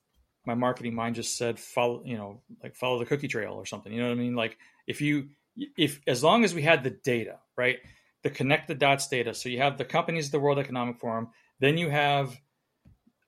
my 0.47 0.55
marketing 0.55 0.95
mind 0.95 1.15
just 1.15 1.37
said 1.37 1.59
follow 1.59 2.03
you 2.05 2.17
know 2.17 2.41
like 2.63 2.75
follow 2.75 2.99
the 2.99 3.07
cookie 3.07 3.29
trail 3.29 3.55
or 3.55 3.67
something 3.67 3.93
you 3.93 4.01
know 4.01 4.09
what 4.09 4.15
i 4.15 4.21
mean 4.21 4.35
like 4.35 4.57
if 4.87 5.01
you 5.01 5.29
if 5.77 6.01
as 6.07 6.23
long 6.23 6.45
as 6.45 6.55
we 6.55 6.63
had 6.63 6.85
the 6.85 6.91
data 6.91 7.39
right 7.57 7.79
the 8.27 8.31
connect 8.31 8.67
the 8.67 8.75
dots 8.75 9.07
data. 9.07 9.33
So 9.33 9.49
you 9.49 9.59
have 9.59 9.79
the 9.79 9.85
companies 9.85 10.27
of 10.27 10.33
the 10.33 10.41
World 10.41 10.59
Economic 10.59 10.99
Forum, 10.99 11.29
then 11.61 11.79
you 11.79 11.89
have 11.91 12.37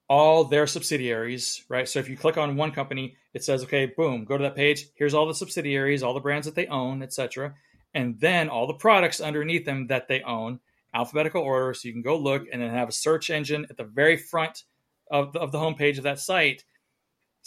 all 0.09 0.43
their 0.43 0.66
subsidiaries, 0.66 1.65
right? 1.69 1.89
So 1.89 2.01
if 2.01 2.09
you 2.09 2.16
click 2.16 2.36
on 2.36 2.57
one 2.57 2.73
company, 2.73 3.16
it 3.32 3.45
says, 3.45 3.62
okay, 3.62 3.86
boom, 3.86 4.24
go 4.24 4.36
to 4.36 4.43
that 4.43 4.57
page. 4.57 4.86
Here's 4.97 5.15
all 5.15 5.28
the 5.28 5.35
subsidiaries, 5.35 6.03
all 6.03 6.15
the 6.15 6.20
brands 6.20 6.47
that 6.47 6.57
they 6.57 6.66
own, 6.66 7.03
etc., 7.03 7.55
and 7.95 8.19
then 8.19 8.49
all 8.49 8.66
the 8.66 8.74
products 8.74 9.20
underneath 9.20 9.65
them 9.65 9.86
that 9.86 10.09
they 10.09 10.20
own, 10.23 10.59
alphabetical 10.93 11.43
order. 11.43 11.73
So 11.74 11.86
you 11.86 11.95
can 11.95 12.03
go 12.03 12.19
look 12.19 12.47
and 12.53 12.61
then 12.61 12.70
have 12.70 12.89
a 12.89 12.93
search 12.93 13.31
engine 13.31 13.66
at 13.70 13.77
the 13.77 13.85
very 13.85 14.16
front 14.16 14.65
of 15.11 15.32
the, 15.32 15.39
of 15.39 15.53
the 15.53 15.59
homepage 15.59 15.99
of 15.99 16.05
that 16.05 16.19
site. 16.19 16.65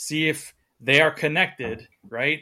See 0.01 0.27
if 0.29 0.53
they 0.79 1.01
are 1.01 1.11
connected, 1.11 1.87
right? 2.09 2.39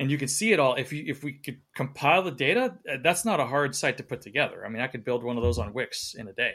and 0.00 0.10
you 0.10 0.16
can 0.16 0.28
see 0.28 0.52
it 0.52 0.58
all. 0.58 0.74
If 0.74 0.92
you 0.94 1.04
if 1.06 1.22
we 1.22 1.34
could 1.34 1.58
compile 1.76 2.22
the 2.22 2.30
data, 2.30 2.74
uh, 2.90 2.96
that's 3.04 3.26
not 3.26 3.38
a 3.38 3.44
hard 3.44 3.76
site 3.76 3.98
to 3.98 4.02
put 4.02 4.22
together. 4.22 4.64
I 4.64 4.70
mean, 4.70 4.80
I 4.80 4.86
could 4.86 5.04
build 5.04 5.22
one 5.22 5.36
of 5.36 5.42
those 5.42 5.58
on 5.58 5.74
Wix 5.74 6.14
in 6.14 6.26
a 6.26 6.32
day, 6.32 6.54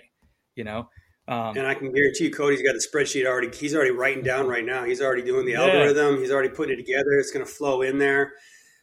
you 0.56 0.64
know. 0.64 0.90
Um, 1.28 1.56
and 1.56 1.68
I 1.68 1.76
can 1.76 1.94
guarantee 1.94 2.26
you, 2.26 2.34
Cody's 2.34 2.64
got 2.64 2.74
the 2.74 2.84
spreadsheet 2.84 3.26
already. 3.28 3.56
He's 3.56 3.76
already 3.76 3.92
writing 3.92 4.24
down 4.24 4.48
right 4.48 4.66
now. 4.66 4.84
He's 4.84 5.02
already 5.02 5.22
doing 5.22 5.46
the 5.46 5.54
yeah. 5.54 5.62
algorithm. 5.62 6.20
He's 6.20 6.32
already 6.32 6.50
putting 6.50 6.74
it 6.74 6.84
together. 6.84 7.12
It's 7.20 7.32
going 7.32 7.46
to 7.46 7.52
flow 7.52 7.84
in 7.84 8.00
there. 8.00 8.34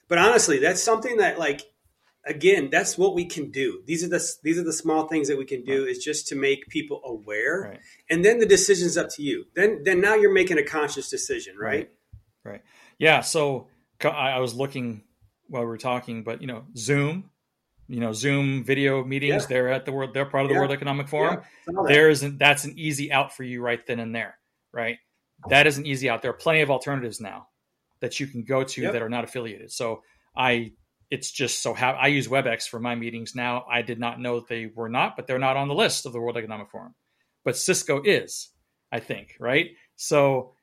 But 0.08 0.18
honestly, 0.18 0.58
that's 0.58 0.82
something 0.82 1.16
that, 1.18 1.38
like, 1.38 1.62
again, 2.26 2.68
that's 2.70 2.96
what 2.96 3.14
we 3.14 3.24
can 3.24 3.50
do. 3.50 3.82
These 3.86 4.04
are 4.04 4.08
the 4.08 4.24
these 4.42 4.58
are 4.58 4.64
the 4.64 4.72
small 4.72 5.08
things 5.08 5.28
that 5.28 5.38
we 5.38 5.44
can 5.44 5.64
do. 5.64 5.84
Is 5.86 5.98
just 5.98 6.28
to 6.28 6.36
make 6.36 6.68
people 6.68 7.00
aware, 7.04 7.70
right. 7.70 7.80
and 8.10 8.24
then 8.24 8.38
the 8.38 8.46
decision's 8.46 8.96
up 8.96 9.08
to 9.16 9.22
you. 9.22 9.44
Then 9.54 9.82
then 9.84 10.00
now 10.00 10.14
you're 10.14 10.32
making 10.32 10.58
a 10.58 10.64
conscious 10.64 11.08
decision, 11.08 11.56
right? 11.56 11.90
Right. 12.44 12.52
right. 12.52 12.62
Yeah. 12.98 13.20
So 13.20 13.68
I, 14.04 14.38
was 14.40 14.54
looking 14.54 15.02
while 15.48 15.62
we 15.62 15.68
were 15.68 15.78
talking, 15.78 16.22
but 16.22 16.40
you 16.40 16.46
know, 16.46 16.64
Zoom, 16.76 17.30
you 17.88 18.00
know, 18.00 18.12
Zoom 18.12 18.64
video 18.64 19.04
meetings. 19.04 19.42
Yeah. 19.42 19.48
They're 19.48 19.68
at 19.72 19.84
the 19.84 19.92
world. 19.92 20.14
They're 20.14 20.26
part 20.26 20.44
of 20.44 20.48
the 20.48 20.54
yeah. 20.54 20.60
World 20.60 20.72
Economic 20.72 21.08
Forum. 21.08 21.40
Yeah. 21.68 21.82
There's 21.86 22.22
an, 22.22 22.38
that's 22.38 22.64
an 22.64 22.74
easy 22.76 23.12
out 23.12 23.34
for 23.34 23.42
you 23.42 23.62
right 23.62 23.84
then 23.86 24.00
and 24.00 24.14
there, 24.14 24.38
right? 24.72 24.98
That 25.48 25.66
is 25.66 25.78
an 25.78 25.86
easy 25.86 26.08
out. 26.08 26.22
There 26.22 26.30
are 26.30 26.34
plenty 26.34 26.60
of 26.60 26.70
alternatives 26.70 27.20
now 27.20 27.48
that 28.00 28.20
you 28.20 28.26
can 28.26 28.44
go 28.44 28.62
to 28.64 28.82
yep. 28.82 28.92
that 28.92 29.02
are 29.02 29.08
not 29.08 29.24
affiliated. 29.24 29.72
So 29.72 30.02
I, 30.36 30.72
it's 31.12 31.30
just 31.30 31.62
so 31.62 31.74
how 31.74 31.90
I 31.90 32.06
use 32.06 32.26
WebEx 32.26 32.66
for 32.66 32.80
my 32.80 32.94
meetings 32.94 33.34
now. 33.34 33.66
I 33.70 33.82
did 33.82 34.00
not 34.00 34.18
know 34.18 34.40
they 34.40 34.70
were 34.74 34.88
not, 34.88 35.14
but 35.14 35.26
they're 35.26 35.38
not 35.38 35.58
on 35.58 35.68
the 35.68 35.74
list 35.74 36.06
of 36.06 36.14
the 36.14 36.18
World 36.18 36.38
Economic 36.38 36.70
Forum. 36.70 36.94
But 37.44 37.54
Cisco 37.54 38.00
is, 38.02 38.48
I 38.90 38.98
think, 39.00 39.36
right? 39.38 39.72
So 39.96 40.54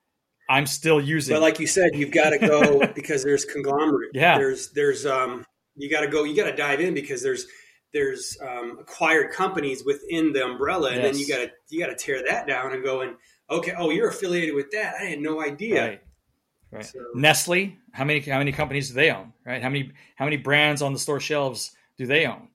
I'm 0.49 0.65
still 0.65 0.99
using. 0.99 1.35
But 1.35 1.43
like 1.43 1.59
you 1.59 1.67
said, 1.67 1.91
you've 1.93 2.09
got 2.09 2.31
to 2.31 2.39
go 2.39 2.87
because 2.95 3.23
there's 3.23 3.45
conglomerate. 3.45 4.09
Yeah. 4.15 4.39
There's 4.39 4.71
there's 4.71 5.05
um 5.05 5.45
you 5.75 5.87
got 5.87 6.01
to 6.01 6.07
go. 6.07 6.23
You 6.23 6.35
got 6.35 6.49
to 6.49 6.55
dive 6.55 6.79
in 6.79 6.95
because 6.95 7.21
there's 7.21 7.45
there's 7.93 8.35
um, 8.41 8.79
acquired 8.81 9.31
companies 9.31 9.83
within 9.85 10.33
the 10.33 10.43
umbrella, 10.43 10.89
and 10.89 11.03
yes. 11.03 11.11
then 11.11 11.19
you 11.19 11.27
got 11.27 11.37
to 11.45 11.51
you 11.69 11.79
got 11.79 11.95
to 11.95 11.95
tear 11.95 12.23
that 12.27 12.47
down 12.47 12.73
and 12.73 12.83
go 12.83 13.01
and 13.01 13.15
okay, 13.51 13.73
oh, 13.77 13.91
you're 13.91 14.09
affiliated 14.09 14.55
with 14.55 14.71
that. 14.71 14.95
I 14.99 15.05
had 15.05 15.19
no 15.19 15.43
idea. 15.43 15.89
Right. 15.89 16.01
Right. 16.71 16.85
So, 16.85 16.99
Nestle, 17.15 17.77
how 17.91 18.05
many 18.05 18.19
how 18.19 18.37
many 18.37 18.51
companies 18.51 18.89
do 18.89 18.95
they 18.95 19.09
own? 19.11 19.33
Right. 19.45 19.61
How 19.61 19.69
many 19.69 19.91
how 20.15 20.25
many 20.25 20.37
brands 20.37 20.81
on 20.81 20.93
the 20.93 20.99
store 20.99 21.19
shelves 21.19 21.75
do 21.97 22.05
they 22.05 22.25
own? 22.25 22.49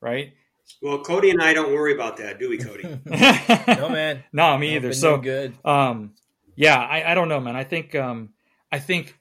Right. 0.00 0.34
Well, 0.80 1.02
Cody 1.02 1.30
and 1.30 1.42
I 1.42 1.52
don't 1.52 1.72
worry 1.72 1.94
about 1.94 2.16
that, 2.18 2.38
do 2.38 2.48
we, 2.48 2.58
Cody? 2.58 2.82
no, 3.06 3.88
man. 3.88 4.24
no, 4.32 4.56
me 4.58 4.76
either. 4.76 4.92
So 4.92 5.18
good. 5.18 5.54
Um, 5.64 6.14
yeah, 6.56 6.78
I, 6.78 7.12
I 7.12 7.14
don't 7.14 7.28
know, 7.28 7.40
man. 7.40 7.56
I 7.56 7.64
think 7.64 7.94
um, 7.94 8.30
I 8.70 8.78
think 8.78 9.18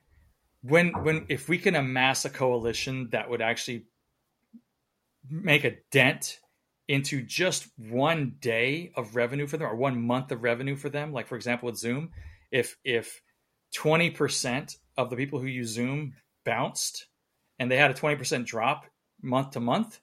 when 0.64 0.90
when 1.04 1.26
if 1.30 1.50
we 1.50 1.58
can 1.58 1.76
amass 1.76 2.26
a 2.26 2.30
coalition 2.30 3.10
that 3.12 3.30
would 3.30 3.42
actually 3.42 3.86
make 5.30 5.64
a 5.64 5.78
dent 5.92 6.40
into 6.88 7.22
just 7.22 7.68
one 7.78 8.36
day 8.40 8.92
of 8.96 9.16
revenue 9.16 9.48
for 9.48 9.58
them 9.58 9.68
or 9.68 9.76
one 9.76 10.02
month 10.02 10.32
of 10.32 10.44
revenue 10.44 10.76
for 10.76 10.90
them, 10.90 11.14
like 11.14 11.28
for 11.28 11.36
example 11.36 11.68
with 11.68 11.78
Zoom, 11.78 12.12
if 12.52 12.78
if 12.84 13.22
twenty 13.74 14.10
percent 14.10 14.78
of 14.98 15.10
the 15.10 15.16
people 15.16 15.40
who 15.40 15.48
use 15.48 15.70
Zoom 15.70 16.14
bounced 16.44 17.08
and 17.60 17.70
they 17.72 17.78
had 17.78 17.92
a 17.92 17.96
twenty 17.96 18.16
percent 18.16 18.48
drop 18.48 18.86
month 19.22 19.52
to 19.52 19.60
month, 19.60 20.00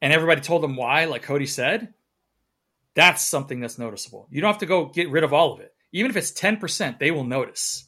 and 0.00 0.12
everybody 0.12 0.40
told 0.40 0.62
them 0.62 0.76
why, 0.76 1.04
like 1.04 1.22
Cody 1.22 1.46
said, 1.46 1.92
that's 2.94 3.22
something 3.22 3.60
that's 3.60 3.78
noticeable. 3.78 4.26
You 4.30 4.40
don't 4.40 4.52
have 4.52 4.60
to 4.60 4.66
go 4.66 4.86
get 4.86 5.10
rid 5.10 5.24
of 5.24 5.32
all 5.32 5.52
of 5.52 5.60
it 5.60 5.72
even 5.92 6.10
if 6.10 6.16
it's 6.16 6.32
10%, 6.32 6.98
they 6.98 7.10
will 7.10 7.24
notice. 7.24 7.86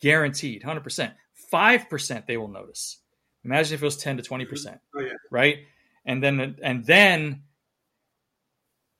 Guaranteed, 0.00 0.62
100%. 0.62 1.12
5% 1.52 2.26
they 2.26 2.36
will 2.36 2.48
notice. 2.48 2.98
Imagine 3.44 3.74
if 3.74 3.82
it 3.82 3.84
was 3.84 3.96
10 3.96 4.18
to 4.18 4.22
20%. 4.22 4.78
Oh, 4.94 5.00
yeah. 5.00 5.12
Right? 5.30 5.58
And 6.04 6.22
then 6.22 6.56
and 6.62 6.84
then 6.84 7.42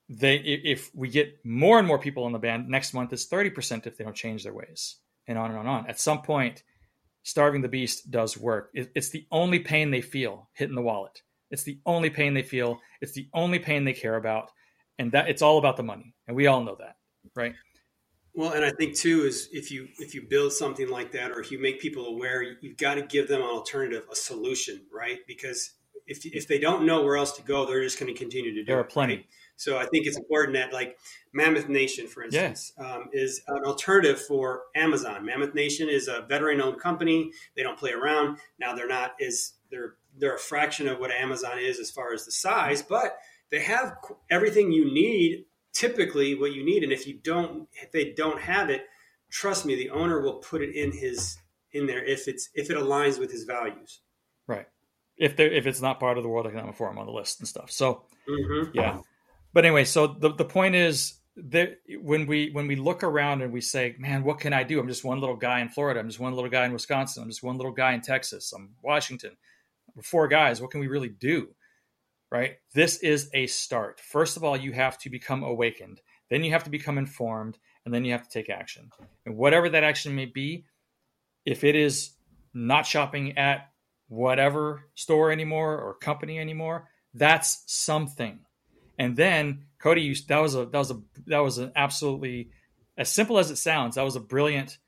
they 0.09 0.37
if 0.37 0.93
we 0.95 1.09
get 1.09 1.45
more 1.45 1.79
and 1.79 1.87
more 1.87 1.99
people 1.99 2.25
on 2.25 2.33
the 2.33 2.39
band, 2.39 2.69
next 2.69 2.95
month 2.95 3.13
is 3.13 3.29
30% 3.29 3.87
if 3.87 3.97
they 3.97 4.05
don't 4.05 4.17
change 4.17 4.43
their 4.43 4.53
ways. 4.53 4.97
And 5.27 5.39
on 5.39 5.51
and 5.51 5.59
on 5.59 5.67
and 5.67 5.75
on. 5.75 5.87
At 5.89 5.99
some 5.99 6.23
point, 6.23 6.63
starving 7.23 7.63
the 7.63 7.69
beast 7.69 8.11
does 8.11 8.39
work. 8.39 8.71
it's 8.75 9.11
the 9.11 9.27
only 9.31 9.59
pain 9.59 9.91
they 9.91 10.01
feel 10.01 10.49
hitting 10.53 10.77
the 10.77 10.83
wallet. 10.83 11.23
It's 11.51 11.65
the 11.65 11.81
only 11.87 12.11
pain 12.11 12.35
they 12.35 12.43
feel. 12.43 12.79
It's 13.01 13.13
the 13.13 13.29
only 13.35 13.59
pain 13.59 13.85
they 13.85 13.93
care 13.93 14.17
about. 14.17 14.51
And 14.99 15.13
that 15.13 15.29
it's 15.29 15.43
all 15.43 15.59
about 15.59 15.77
the 15.77 15.83
money. 15.83 16.15
And 16.27 16.37
we 16.37 16.47
all 16.47 16.63
know 16.63 16.77
that, 16.79 16.97
right? 17.35 17.55
Well, 18.35 18.53
and 18.53 18.65
I 18.65 18.71
think 18.71 18.95
too 18.95 19.25
is 19.25 19.49
if 19.51 19.71
you 19.71 19.89
if 19.99 20.15
you 20.15 20.23
build 20.29 20.53
something 20.53 20.89
like 20.89 21.13
that, 21.13 21.31
or 21.31 21.41
if 21.41 21.51
you 21.51 21.59
make 21.59 21.81
people 21.81 22.07
aware, 22.07 22.43
you've 22.61 22.77
got 22.77 22.95
to 22.95 23.03
give 23.03 23.29
them 23.29 23.41
an 23.41 23.47
alternative, 23.47 24.05
a 24.13 24.15
solution, 24.15 24.83
right? 24.93 25.19
Because 25.27 25.73
if 26.07 26.25
if 26.25 26.47
they 26.47 26.59
don't 26.59 26.85
know 26.85 27.03
where 27.03 27.17
else 27.17 27.33
to 27.33 27.43
go, 27.43 27.67
they're 27.67 27.83
just 27.83 27.99
going 27.99 28.13
to 28.13 28.19
continue 28.19 28.53
to 28.53 28.61
do. 28.61 28.67
There 28.67 28.79
are 28.79 28.85
plenty. 28.85 29.17
Right? 29.17 29.27
So 29.57 29.79
I 29.79 29.87
think 29.87 30.07
it's 30.07 30.17
important 30.19 30.55
that 30.57 30.73
like 30.73 30.99
Mammoth 31.33 31.69
Nation, 31.69 32.07
for 32.07 32.23
instance, 32.23 32.73
yeah. 32.79 32.95
um, 32.95 33.09
is 33.13 33.43
an 33.49 33.65
alternative 33.65 34.21
for 34.21 34.63
Amazon. 34.75 35.25
Mammoth 35.25 35.55
Nation 35.55 35.89
is 35.89 36.09
a 36.09 36.27
veteran-owned 36.29 36.81
company. 36.81 37.33
They 37.57 37.63
don't 37.63 37.79
play 37.79 37.93
around. 37.93 38.39
Now 38.59 38.75
they're 38.75 38.89
not 38.89 39.13
is 39.19 39.55
they're 39.71 39.95
they're 40.19 40.35
a 40.35 40.39
fraction 40.39 40.89
of 40.89 40.99
what 40.99 41.11
Amazon 41.11 41.59
is 41.59 41.79
as 41.79 41.91
far 41.91 42.13
as 42.13 42.25
the 42.25 42.33
size, 42.33 42.83
but 42.83 43.19
they 43.51 43.61
have 43.61 43.97
everything 44.31 44.73
you 44.73 44.93
need 44.93 45.45
typically 45.73 46.35
what 46.35 46.53
you 46.55 46.65
need. 46.65 46.83
And 46.83 46.93
if 46.93 47.07
you 47.07 47.19
don't, 47.23 47.69
if 47.83 47.93
they 47.93 48.13
don't 48.13 48.41
have 48.41 48.71
it, 48.71 48.87
trust 49.31 49.67
me, 49.67 49.75
the 49.75 49.91
owner 49.91 50.21
will 50.21 50.37
put 50.37 50.63
it 50.63 50.75
in 50.75 50.93
his 50.93 51.37
in 51.73 51.87
there 51.87 52.03
if 52.03 52.29
it's 52.29 52.49
if 52.55 52.71
it 52.71 52.77
aligns 52.77 53.19
with 53.19 53.31
his 53.31 53.45
values. 53.45 54.01
Right. 54.47 54.67
If 55.17 55.37
they 55.37 55.47
if 55.47 55.67
it's 55.67 55.81
not 55.81 56.01
part 56.01 56.17
of 56.17 56.23
the 56.23 56.29
World 56.29 56.47
Economic 56.47 56.75
Forum 56.75 56.99
on 56.99 57.07
the 57.07 57.13
list 57.13 57.41
and 57.41 57.49
stuff. 57.49 57.71
So 57.71 58.03
mm-hmm. 58.29 58.71
yeah. 58.75 58.99
But 59.57 59.65
anyway, 59.65 59.87
so 59.87 60.07
the 60.07 60.35
the 60.35 60.45
point 60.45 60.75
is 60.75 61.15
there, 61.35 61.77
when 62.03 62.27
we 62.27 62.51
when 62.51 62.67
we 62.67 62.77
look 62.77 63.03
around 63.03 63.41
and 63.41 63.55
we 63.55 63.63
say, 63.63 63.97
"Man, 63.99 64.23
what 64.23 64.39
can 64.39 64.53
I 64.53 64.65
do? 64.65 64.79
I'm 64.79 64.87
just 64.87 65.03
one 65.03 65.19
little 65.19 65.35
guy 65.35 65.61
in 65.61 65.71
Florida. 65.71 65.99
I'm 65.99 66.09
just 66.09 66.21
one 66.21 66.35
little 66.35 66.51
guy 66.51 66.67
in 66.67 66.75
Wisconsin. 66.75 67.23
I'm 67.23 67.31
just 67.31 67.43
one 67.43 67.57
little 67.57 67.73
guy 67.73 67.95
in 67.95 68.03
Texas. 68.03 68.53
I'm 68.53 68.75
Washington. 68.83 69.35
We're 69.95 70.03
four 70.03 70.29
guys. 70.29 70.61
What 70.61 70.73
can 70.73 70.81
we 70.81 70.89
really 70.89 71.09
do?" 71.09 71.55
Right? 72.31 72.57
This 72.75 72.99
is 72.99 73.31
a 73.33 73.47
start. 73.47 73.99
First 73.99 74.37
of 74.37 74.45
all, 74.45 74.59
you 74.59 74.73
have 74.73 74.99
to 74.99 75.09
become 75.09 75.43
awakened. 75.43 76.03
Then 76.29 76.45
you 76.45 76.51
have 76.51 76.65
to 76.65 76.71
become 76.71 76.99
informed, 76.99 77.57
and 77.87 77.95
then 77.95 78.05
you 78.05 78.13
have 78.13 78.25
to 78.25 78.31
take 78.31 78.51
action. 78.51 78.91
And 79.25 79.39
whatever 79.39 79.71
that 79.71 79.85
action 79.85 80.15
may 80.15 80.27
be, 80.27 80.67
if 81.47 81.65
it 81.65 81.77
is 81.77 82.11
not 82.53 82.85
shopping 82.85 83.39
at 83.39 83.71
whatever 84.09 84.91
store 84.97 85.33
anymore 85.33 85.79
or 85.79 85.95
company 85.95 86.39
anymore, 86.39 86.91
that's 87.15 87.63
something. 87.65 88.41
And 88.99 89.17
then 89.17 89.67
Cody, 89.79 90.03
you, 90.03 90.15
that 90.29 90.39
was 90.39 90.55
a 90.55 90.67
that 90.67 90.79
was 90.79 90.91
a 90.91 91.01
that 91.27 91.39
was 91.39 91.59
an 91.59 91.73
absolutely 91.77 92.51
as 92.97 93.13
simple 93.13 93.39
as 93.39 93.51
it 93.51 93.57
sounds. 93.57 93.97
That 93.97 94.05
was 94.05 94.17
a 94.17 94.21
brilliant 94.21 94.79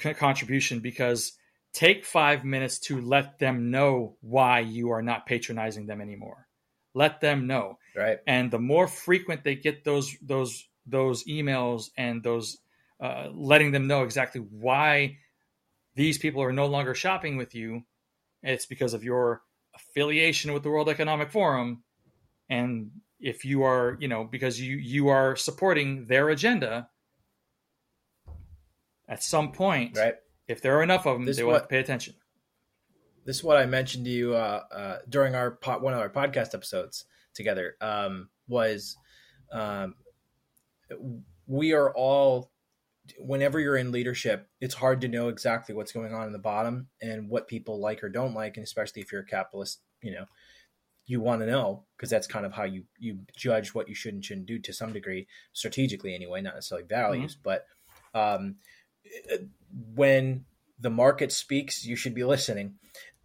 c- 0.00 0.14
contribution 0.14 0.80
because 0.80 1.32
take 1.72 2.04
five 2.04 2.44
minutes 2.44 2.78
to 2.80 3.00
let 3.00 3.38
them 3.38 3.70
know 3.70 4.16
why 4.20 4.60
you 4.60 4.90
are 4.90 5.02
not 5.02 5.26
patronizing 5.26 5.86
them 5.86 6.00
anymore. 6.00 6.48
Let 6.94 7.20
them 7.20 7.46
know, 7.46 7.78
right? 7.94 8.18
And 8.26 8.50
the 8.50 8.58
more 8.58 8.88
frequent 8.88 9.44
they 9.44 9.54
get 9.54 9.84
those 9.84 10.16
those 10.20 10.66
those 10.86 11.24
emails 11.24 11.90
and 11.96 12.22
those 12.22 12.58
uh, 13.00 13.28
letting 13.32 13.72
them 13.72 13.86
know 13.86 14.02
exactly 14.02 14.40
why 14.40 15.18
these 15.94 16.18
people 16.18 16.42
are 16.42 16.52
no 16.52 16.66
longer 16.66 16.94
shopping 16.94 17.36
with 17.36 17.54
you, 17.54 17.84
it's 18.42 18.66
because 18.66 18.94
of 18.94 19.04
your 19.04 19.42
affiliation 19.74 20.52
with 20.52 20.62
the 20.62 20.70
World 20.70 20.88
Economic 20.88 21.30
Forum 21.30 21.82
and 22.48 22.90
if 23.20 23.44
you 23.44 23.62
are 23.62 23.96
you 24.00 24.08
know 24.08 24.24
because 24.24 24.60
you 24.60 24.76
you 24.76 25.08
are 25.08 25.36
supporting 25.36 26.06
their 26.06 26.30
agenda 26.30 26.88
at 29.08 29.22
some 29.22 29.52
point 29.52 29.96
right. 29.96 30.14
if 30.48 30.62
there 30.62 30.78
are 30.78 30.82
enough 30.82 31.06
of 31.06 31.16
them 31.16 31.26
this 31.26 31.36
they 31.36 31.42
will 31.42 31.52
what, 31.52 31.62
have 31.62 31.68
to 31.68 31.68
pay 31.68 31.80
attention. 31.80 32.14
This 33.26 33.36
is 33.36 33.44
what 33.44 33.58
i 33.58 33.66
mentioned 33.66 34.06
to 34.06 34.10
you 34.10 34.34
uh, 34.34 34.62
uh, 34.72 34.98
during 35.08 35.34
our 35.34 35.50
pot, 35.52 35.82
one 35.82 35.92
of 35.92 36.00
our 36.00 36.08
podcast 36.08 36.54
episodes 36.54 37.04
together 37.34 37.76
um, 37.80 38.28
was 38.48 38.96
um, 39.52 39.94
we 41.46 41.72
are 41.72 41.94
all 41.94 42.50
whenever 43.18 43.58
you're 43.58 43.76
in 43.76 43.92
leadership 43.92 44.48
it's 44.60 44.74
hard 44.74 45.00
to 45.00 45.08
know 45.08 45.28
exactly 45.28 45.74
what's 45.74 45.92
going 45.92 46.14
on 46.14 46.26
in 46.26 46.32
the 46.32 46.38
bottom 46.38 46.86
and 47.02 47.28
what 47.28 47.48
people 47.48 47.80
like 47.80 48.02
or 48.04 48.08
don't 48.08 48.34
like 48.34 48.56
and 48.56 48.64
especially 48.64 49.02
if 49.02 49.10
you're 49.10 49.22
a 49.22 49.26
capitalist 49.26 49.80
you 50.02 50.12
know 50.12 50.24
you 51.10 51.20
want 51.20 51.40
to 51.40 51.46
know 51.46 51.82
because 51.96 52.08
that's 52.08 52.28
kind 52.28 52.46
of 52.46 52.52
how 52.52 52.62
you 52.62 52.84
you 52.98 53.18
judge 53.36 53.74
what 53.74 53.88
you 53.88 53.94
should 53.96 54.14
and 54.14 54.24
shouldn't 54.24 54.46
do 54.46 54.60
to 54.60 54.72
some 54.72 54.92
degree 54.92 55.26
strategically 55.52 56.14
anyway 56.14 56.40
not 56.40 56.54
necessarily 56.54 56.86
values 56.86 57.34
mm-hmm. 57.34 57.42
but 57.42 57.66
um, 58.14 58.54
when 59.94 60.44
the 60.78 60.88
market 60.88 61.32
speaks 61.32 61.84
you 61.84 61.96
should 61.96 62.14
be 62.14 62.22
listening 62.22 62.74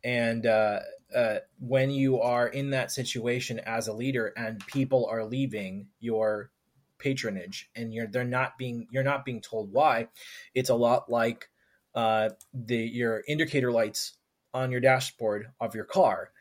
and 0.04 0.48
uh, 0.48 0.80
uh, 1.16 1.38
when 1.60 1.92
you 1.92 2.22
are 2.22 2.48
in 2.48 2.72
that 2.72 2.92
situation 2.92 3.60
as 3.60 3.88
a 3.88 3.94
leader 3.94 4.34
and 4.36 4.66
people 4.66 5.06
are 5.06 5.24
leaving 5.24 5.88
your 6.00 6.50
patronage 6.98 7.70
and 7.76 7.94
you're 7.94 8.08
they're 8.08 8.24
not 8.24 8.58
being 8.58 8.88
you're 8.90 9.04
not 9.04 9.26
being 9.26 9.42
told 9.42 9.72
why 9.72 10.08
it's 10.56 10.70
a 10.72 10.76
lot 10.76 11.08
like 11.08 11.50
uh, 11.94 12.30
the 12.52 12.78
your 12.78 13.22
indicator 13.28 13.72
lights 13.72 14.18
on 14.56 14.72
your 14.72 14.82
dashboard 14.82 15.52
of 15.60 15.76
your 15.76 15.86
car 15.86 16.32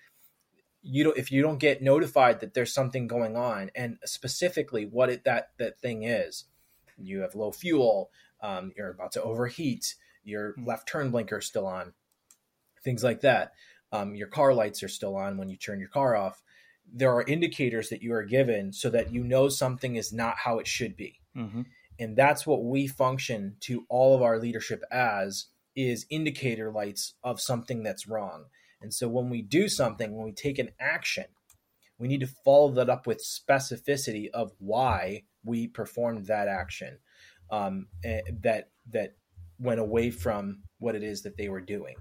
you 0.84 1.02
don't 1.02 1.16
if 1.16 1.32
you 1.32 1.42
don't 1.42 1.58
get 1.58 1.82
notified 1.82 2.40
that 2.40 2.54
there's 2.54 2.72
something 2.72 3.06
going 3.06 3.36
on 3.36 3.70
and 3.74 3.98
specifically 4.04 4.84
what 4.84 5.08
it 5.08 5.24
that 5.24 5.50
that 5.58 5.80
thing 5.80 6.04
is. 6.04 6.44
You 6.96 7.20
have 7.20 7.34
low 7.34 7.50
fuel 7.50 8.10
um, 8.40 8.72
you're 8.76 8.90
about 8.90 9.12
to 9.12 9.22
overheat 9.22 9.94
your 10.22 10.52
hmm. 10.52 10.66
left 10.66 10.86
turn 10.86 11.10
blinker 11.10 11.38
is 11.38 11.46
still 11.46 11.66
on 11.66 11.94
things 12.84 13.02
like 13.02 13.22
that. 13.22 13.52
Um, 13.90 14.14
your 14.14 14.28
car 14.28 14.52
lights 14.52 14.82
are 14.82 14.88
still 14.88 15.16
on 15.16 15.38
when 15.38 15.48
you 15.48 15.56
turn 15.56 15.80
your 15.80 15.88
car 15.88 16.14
off. 16.14 16.42
There 16.92 17.12
are 17.12 17.22
indicators 17.22 17.88
that 17.88 18.02
you 18.02 18.12
are 18.12 18.24
given 18.24 18.72
so 18.72 18.90
that 18.90 19.12
you 19.12 19.24
know 19.24 19.48
something 19.48 19.96
is 19.96 20.12
not 20.12 20.36
how 20.36 20.58
it 20.58 20.66
should 20.66 20.96
be. 20.96 21.20
Mm-hmm. 21.36 21.62
and 21.98 22.16
that's 22.16 22.46
what 22.46 22.62
we 22.62 22.86
function 22.86 23.56
to 23.58 23.84
all 23.88 24.14
of 24.14 24.22
our 24.22 24.38
leadership 24.38 24.84
as 24.92 25.46
is 25.74 26.06
indicator 26.08 26.70
lights 26.70 27.14
of 27.24 27.40
something 27.40 27.82
that's 27.82 28.06
wrong 28.06 28.44
and 28.80 28.92
so 28.92 29.08
when 29.08 29.30
we 29.30 29.42
do 29.42 29.68
something, 29.68 30.14
when 30.14 30.26
we 30.26 30.32
take 30.32 30.58
an 30.58 30.70
action, 30.80 31.24
we 31.98 32.08
need 32.08 32.20
to 32.20 32.26
follow 32.44 32.70
that 32.72 32.90
up 32.90 33.06
with 33.06 33.24
specificity 33.24 34.28
of 34.32 34.52
why 34.58 35.22
we 35.44 35.68
performed 35.68 36.26
that 36.26 36.48
action 36.48 36.98
um, 37.50 37.86
eh, 38.04 38.20
that 38.42 38.70
that 38.90 39.14
went 39.58 39.80
away 39.80 40.10
from 40.10 40.62
what 40.78 40.96
it 40.96 41.02
is 41.02 41.22
that 41.22 41.36
they 41.36 41.48
were 41.48 41.60
doing, 41.60 41.94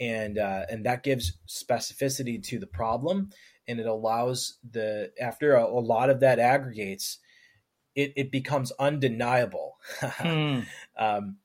and 0.00 0.38
uh, 0.38 0.64
and 0.70 0.86
that 0.86 1.02
gives 1.02 1.38
specificity 1.48 2.42
to 2.42 2.58
the 2.58 2.66
problem, 2.66 3.30
and 3.66 3.80
it 3.80 3.86
allows 3.86 4.58
the 4.70 5.10
after 5.20 5.54
a, 5.54 5.64
a 5.64 5.80
lot 5.80 6.10
of 6.10 6.20
that 6.20 6.38
aggregates, 6.38 7.18
it, 7.94 8.12
it 8.16 8.30
becomes 8.30 8.72
undeniable. 8.78 9.76
Hmm. 10.02 10.60
um, 10.96 11.36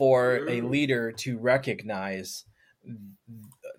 for 0.00 0.48
a 0.48 0.62
leader 0.62 1.12
to 1.12 1.36
recognize 1.36 2.46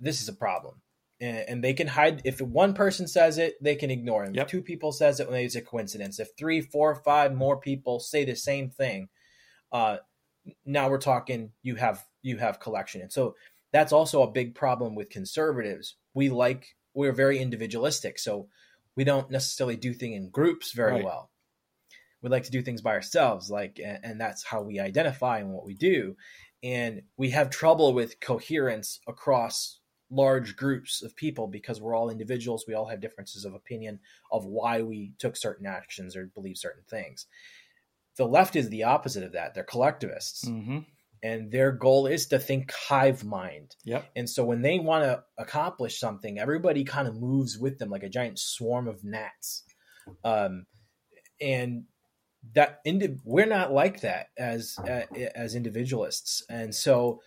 this 0.02 0.22
is 0.22 0.28
a 0.28 0.34
problem. 0.34 0.82
And, 1.22 1.38
and, 1.48 1.64
they 1.64 1.73
can 1.73 1.88
hide 1.88 2.23
if 2.26 2.41
one 2.41 2.73
person 2.73 3.07
says 3.07 3.38
it, 3.38 3.56
they 3.61 3.76
can 3.76 3.91
ignore 3.91 4.26
him. 4.26 4.34
Yep. 4.34 4.45
If 4.45 4.52
two 4.52 4.61
people 4.64 4.91
says 4.91 5.19
it, 5.19 5.30
when 5.30 5.40
it's 5.40 5.56
a 5.56 5.61
coincidence. 5.61 6.19
If 6.19 6.30
three, 6.36 6.61
four, 6.61 6.95
five 6.95 7.34
more 7.34 7.57
people 7.57 7.99
say 7.99 8.26
the 8.26 8.36
same 8.36 8.72
thing, 8.72 9.07
uh, 9.72 9.98
now 10.65 10.90
we're 10.90 10.98
talking. 10.98 11.52
You 11.61 11.76
have 11.76 12.03
you 12.23 12.38
have 12.38 12.60
collection, 12.60 13.02
and 13.02 13.14
so 13.14 13.36
that's 13.72 13.94
also 13.94 14.23
a 14.23 14.32
big 14.32 14.56
problem 14.56 14.95
with 14.95 15.11
conservatives. 15.11 15.95
We 16.15 16.30
like 16.30 16.76
we're 16.95 17.14
very 17.14 17.40
individualistic, 17.40 18.18
so 18.18 18.48
we 18.95 19.03
don't 19.03 19.30
necessarily 19.32 19.76
do 19.76 19.94
things 19.94 20.18
in 20.18 20.30
groups 20.30 20.73
very 20.73 20.94
right. 20.94 21.03
well. 21.03 21.30
We 22.22 22.30
like 22.30 22.44
to 22.44 22.52
do 22.52 22.61
things 22.61 22.82
by 22.82 22.91
ourselves, 22.91 23.49
like, 23.49 23.80
and, 23.84 23.99
and 24.03 24.22
that's 24.22 24.44
how 24.44 24.61
we 24.61 24.80
identify 24.80 25.40
and 25.40 25.52
what 25.52 25.65
we 25.65 25.73
do. 25.73 26.15
And 26.64 27.03
we 27.18 27.32
have 27.32 27.49
trouble 27.49 27.94
with 27.94 28.19
coherence 28.19 28.99
across 29.07 29.80
large 30.11 30.55
groups 30.55 31.01
of 31.01 31.15
people 31.15 31.47
because 31.47 31.81
we're 31.81 31.95
all 31.95 32.09
individuals. 32.09 32.65
We 32.67 32.73
all 32.73 32.88
have 32.88 32.99
differences 32.99 33.45
of 33.45 33.53
opinion 33.53 33.99
of 34.31 34.45
why 34.45 34.81
we 34.81 35.13
took 35.17 35.38
certain 35.38 35.65
actions 35.65 36.15
or 36.15 36.25
believe 36.27 36.57
certain 36.57 36.83
things. 36.89 37.25
The 38.17 38.25
left 38.25 38.55
is 38.55 38.69
the 38.69 38.83
opposite 38.83 39.23
of 39.23 39.31
that. 39.31 39.53
They're 39.53 39.63
collectivists. 39.63 40.45
Mm-hmm. 40.45 40.79
And 41.23 41.51
their 41.51 41.71
goal 41.71 42.07
is 42.07 42.27
to 42.27 42.39
think 42.39 42.71
hive 42.71 43.23
mind. 43.23 43.75
Yep. 43.85 44.09
And 44.15 44.29
so 44.29 44.43
when 44.43 44.63
they 44.63 44.79
want 44.79 45.03
to 45.05 45.23
accomplish 45.38 45.99
something, 45.99 46.39
everybody 46.39 46.83
kind 46.83 47.07
of 47.07 47.15
moves 47.15 47.57
with 47.57 47.77
them 47.77 47.89
like 47.89 48.03
a 48.03 48.09
giant 48.09 48.39
swarm 48.39 48.88
of 48.88 49.03
gnats. 49.03 49.63
Um, 50.23 50.65
and 51.39 51.83
that 52.53 52.79
indi- 52.85 53.17
we're 53.23 53.45
not 53.45 53.71
like 53.71 54.01
that 54.01 54.27
as 54.38 54.75
uh, 54.79 55.03
as 55.35 55.53
individualists. 55.53 56.43
And 56.49 56.73
so 56.73 57.21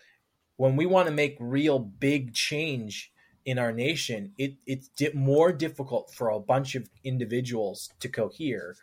when 0.56 0.76
we 0.76 0.86
want 0.86 1.08
to 1.08 1.14
make 1.14 1.36
real 1.40 1.78
big 1.78 2.32
change 2.32 3.12
in 3.44 3.58
our 3.58 3.72
nation, 3.72 4.32
it, 4.38 4.54
it's 4.66 4.88
di- 4.88 5.12
more 5.12 5.52
difficult 5.52 6.12
for 6.14 6.30
a 6.30 6.40
bunch 6.40 6.74
of 6.74 6.88
individuals 7.02 7.90
to 8.00 8.08
cohere 8.08 8.76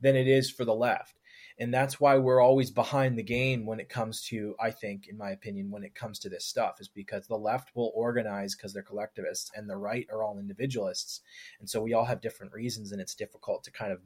than 0.00 0.16
it 0.16 0.28
is 0.28 0.50
for 0.50 0.64
the 0.64 0.74
left. 0.74 1.16
And 1.58 1.72
that's 1.72 2.00
why 2.00 2.16
we're 2.18 2.40
always 2.40 2.70
behind 2.70 3.16
the 3.16 3.22
game 3.22 3.66
when 3.66 3.78
it 3.78 3.88
comes 3.88 4.22
to, 4.28 4.54
I 4.60 4.70
think, 4.70 5.06
in 5.08 5.16
my 5.16 5.30
opinion, 5.30 5.70
when 5.70 5.84
it 5.84 5.94
comes 5.94 6.18
to 6.20 6.28
this 6.28 6.46
stuff, 6.46 6.80
is 6.80 6.88
because 6.88 7.26
the 7.26 7.36
left 7.36 7.70
will 7.74 7.92
organize 7.94 8.54
because 8.54 8.72
they're 8.72 8.82
collectivists 8.82 9.50
and 9.54 9.68
the 9.68 9.76
right 9.76 10.06
are 10.10 10.22
all 10.22 10.38
individualists. 10.38 11.20
And 11.60 11.68
so 11.68 11.80
we 11.80 11.92
all 11.92 12.06
have 12.06 12.20
different 12.20 12.52
reasons, 12.52 12.90
and 12.90 13.00
it's 13.00 13.14
difficult 13.14 13.64
to 13.64 13.70
kind 13.70 13.92
of 13.92 14.00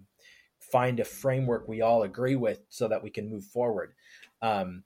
find 0.58 0.98
a 1.00 1.04
framework 1.04 1.68
we 1.68 1.80
all 1.80 2.02
agree 2.02 2.36
with 2.36 2.60
so 2.68 2.88
that 2.88 3.02
we 3.02 3.10
can 3.10 3.30
move 3.30 3.44
forward. 3.44 3.94
Um, 4.42 4.82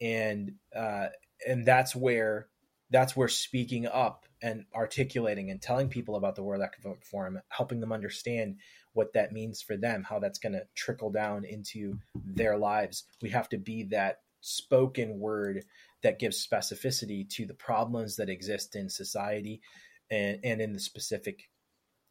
and 0.00 0.52
uh, 0.76 1.06
and 1.46 1.66
that's 1.66 1.94
where 1.94 2.48
that's 2.90 3.16
where 3.16 3.28
speaking 3.28 3.86
up 3.86 4.26
and 4.42 4.64
articulating 4.74 5.50
and 5.50 5.62
telling 5.62 5.88
people 5.88 6.16
about 6.16 6.34
the 6.34 6.42
World 6.42 6.62
Economic 6.62 7.04
Forum, 7.04 7.40
helping 7.48 7.80
them 7.80 7.92
understand 7.92 8.56
what 8.92 9.14
that 9.14 9.32
means 9.32 9.62
for 9.62 9.76
them, 9.76 10.02
how 10.02 10.18
that's 10.18 10.38
going 10.38 10.52
to 10.52 10.66
trickle 10.74 11.10
down 11.10 11.44
into 11.44 11.98
their 12.14 12.58
lives. 12.58 13.04
We 13.22 13.30
have 13.30 13.48
to 13.50 13.58
be 13.58 13.84
that 13.84 14.18
spoken 14.42 15.18
word 15.18 15.64
that 16.02 16.18
gives 16.18 16.46
specificity 16.46 17.28
to 17.30 17.46
the 17.46 17.54
problems 17.54 18.16
that 18.16 18.28
exist 18.28 18.76
in 18.76 18.90
society 18.90 19.62
and, 20.10 20.38
and 20.44 20.60
in 20.60 20.72
the 20.74 20.80
specific 20.80 21.48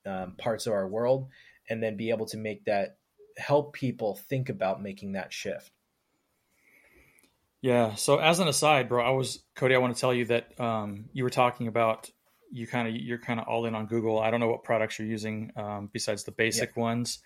um, 0.07 0.33
parts 0.37 0.65
of 0.65 0.73
our 0.73 0.87
world, 0.87 1.27
and 1.69 1.83
then 1.83 1.95
be 1.95 2.09
able 2.09 2.25
to 2.25 2.37
make 2.37 2.65
that 2.65 2.97
help 3.37 3.73
people 3.73 4.15
think 4.15 4.49
about 4.49 4.81
making 4.81 5.11
that 5.11 5.31
shift. 5.31 5.71
Yeah. 7.61 7.95
So 7.95 8.17
as 8.17 8.39
an 8.39 8.47
aside, 8.47 8.89
bro, 8.89 9.05
I 9.05 9.11
was 9.11 9.43
Cody. 9.55 9.75
I 9.75 9.77
want 9.77 9.95
to 9.95 10.01
tell 10.01 10.13
you 10.13 10.25
that 10.25 10.59
um, 10.59 11.05
you 11.13 11.23
were 11.23 11.29
talking 11.29 11.67
about 11.67 12.09
you 12.51 12.67
kind 12.67 12.87
of 12.87 12.95
you're 12.95 13.19
kind 13.19 13.39
of 13.39 13.47
all 13.47 13.65
in 13.65 13.75
on 13.75 13.85
Google. 13.85 14.19
I 14.19 14.31
don't 14.31 14.39
know 14.39 14.47
what 14.47 14.63
products 14.63 14.99
you're 14.99 15.07
using 15.07 15.51
um, 15.55 15.89
besides 15.93 16.23
the 16.23 16.31
basic 16.31 16.75
ones, 16.75 17.19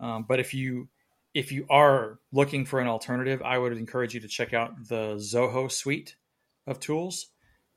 um, 0.00 0.24
but 0.28 0.40
if 0.40 0.54
you 0.54 0.88
if 1.34 1.52
you 1.52 1.66
are 1.70 2.18
looking 2.32 2.64
for 2.64 2.80
an 2.80 2.88
alternative, 2.88 3.42
I 3.42 3.58
would 3.58 3.76
encourage 3.76 4.14
you 4.14 4.20
to 4.20 4.28
check 4.28 4.54
out 4.54 4.88
the 4.88 5.16
Zoho 5.16 5.70
suite 5.70 6.16
of 6.66 6.80
tools. 6.80 7.28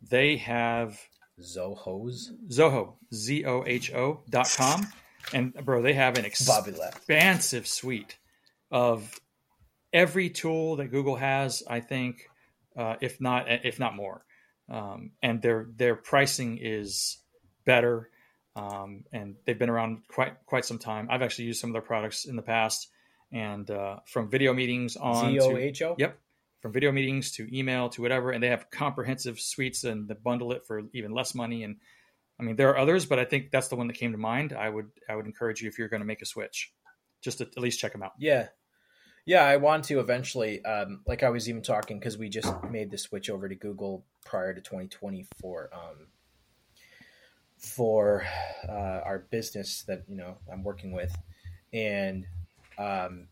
They 0.02 0.38
have 0.38 0.99
Zohos. 1.41 2.30
Zoho, 2.49 2.95
Z 3.14 3.45
O 3.45 3.64
H 3.65 3.94
O 3.94 4.22
dot 4.30 4.53
com. 4.57 4.88
And 5.34 5.53
bro, 5.53 5.81
they 5.81 5.94
have 5.94 6.18
an 6.18 6.26
expansive 6.26 7.68
suite 7.68 8.18
of 8.72 9.19
every 9.94 10.30
tool 10.30 10.78
that 10.78 10.88
Google 10.88 11.16
has, 11.16 11.64
I 11.68 11.80
think, 11.80 12.30
uh, 12.76 12.95
if 13.02 13.20
not 13.20 13.45
if 13.49 13.80
not 13.80 13.95
more. 13.95 14.24
Um, 14.70 15.11
and 15.22 15.41
their 15.41 15.68
their 15.76 15.95
pricing 15.95 16.60
is 16.61 17.18
better, 17.66 18.10
um, 18.56 19.03
and 19.11 19.36
they've 19.45 19.57
been 19.57 19.70
around 19.70 20.07
quite 20.07 20.34
quite 20.45 20.66
some 20.66 20.80
time. 20.80 21.07
I've 21.10 21.22
actually 21.22 21.45
used 21.45 21.60
some 21.60 21.72
of 21.72 21.74
their 21.74 21.82
products 21.82 22.26
in 22.26 22.36
the 22.36 22.41
past, 22.44 22.88
and 23.32 23.70
uh, 23.70 23.98
from 24.06 24.30
video 24.30 24.53
meetings 24.53 24.95
on 24.95 25.32
Z 25.32 25.40
O 25.40 25.56
to 25.56 25.95
Yep. 25.98 26.20
From 26.61 26.74
video 26.74 26.91
meetings 26.91 27.32
to 27.34 27.57
email 27.57 27.90
to 27.90 28.02
whatever, 28.02 28.32
and 28.32 28.44
they 28.44 28.49
have 28.49 28.70
comprehensive 28.70 29.40
suites 29.40 29.86
and 29.86 30.10
they 30.10 30.14
bundle 30.14 30.52
it 30.52 30.68
for 30.68 30.84
even 30.94 31.14
less 31.14 31.34
money. 31.34 31.64
And 31.64 31.78
I 32.38 32.44
mean, 32.44 32.57
there 32.57 32.70
are 32.70 32.78
others, 32.78 33.06
but 33.06 33.18
I 33.18 33.26
think 33.26 33.49
that's 33.49 33.70
the 33.70 33.78
one 33.78 33.88
that 33.88 33.94
came 33.94 34.11
to 34.11 34.18
mind. 34.18 34.53
I 34.53 34.70
would 34.70 34.91
I 35.07 35.16
would 35.16 35.26
encourage 35.26 35.61
you 35.61 35.70
if 35.70 35.80
you're 35.80 35.88
going 35.88 36.02
to 36.02 36.06
make 36.06 36.22
a 36.22 36.26
switch, 36.26 36.74
just 37.22 37.38
to 37.38 37.45
at 37.45 37.57
least 37.57 37.80
check 37.80 37.94
them 37.94 38.03
out. 38.03 38.11
Yeah. 38.20 38.48
Yeah, 39.25 39.43
I 39.43 39.57
want 39.57 39.85
to 39.85 39.99
eventually. 39.99 40.63
Um, 40.65 41.01
like 41.05 41.23
I 41.23 41.29
was 41.29 41.49
even 41.49 41.61
talking 41.61 41.99
because 41.99 42.17
we 42.17 42.29
just 42.29 42.53
made 42.69 42.91
the 42.91 42.97
switch 42.97 43.29
over 43.29 43.47
to 43.47 43.55
Google 43.55 44.05
prior 44.25 44.53
to 44.53 44.61
2024 44.61 45.69
um, 45.73 46.07
for 47.57 48.25
uh, 48.67 49.01
our 49.05 49.27
business 49.29 49.83
that 49.83 50.03
you 50.07 50.15
know 50.15 50.37
I'm 50.51 50.63
working 50.63 50.91
with, 50.91 51.15
and 51.73 52.25
um, 52.77 53.27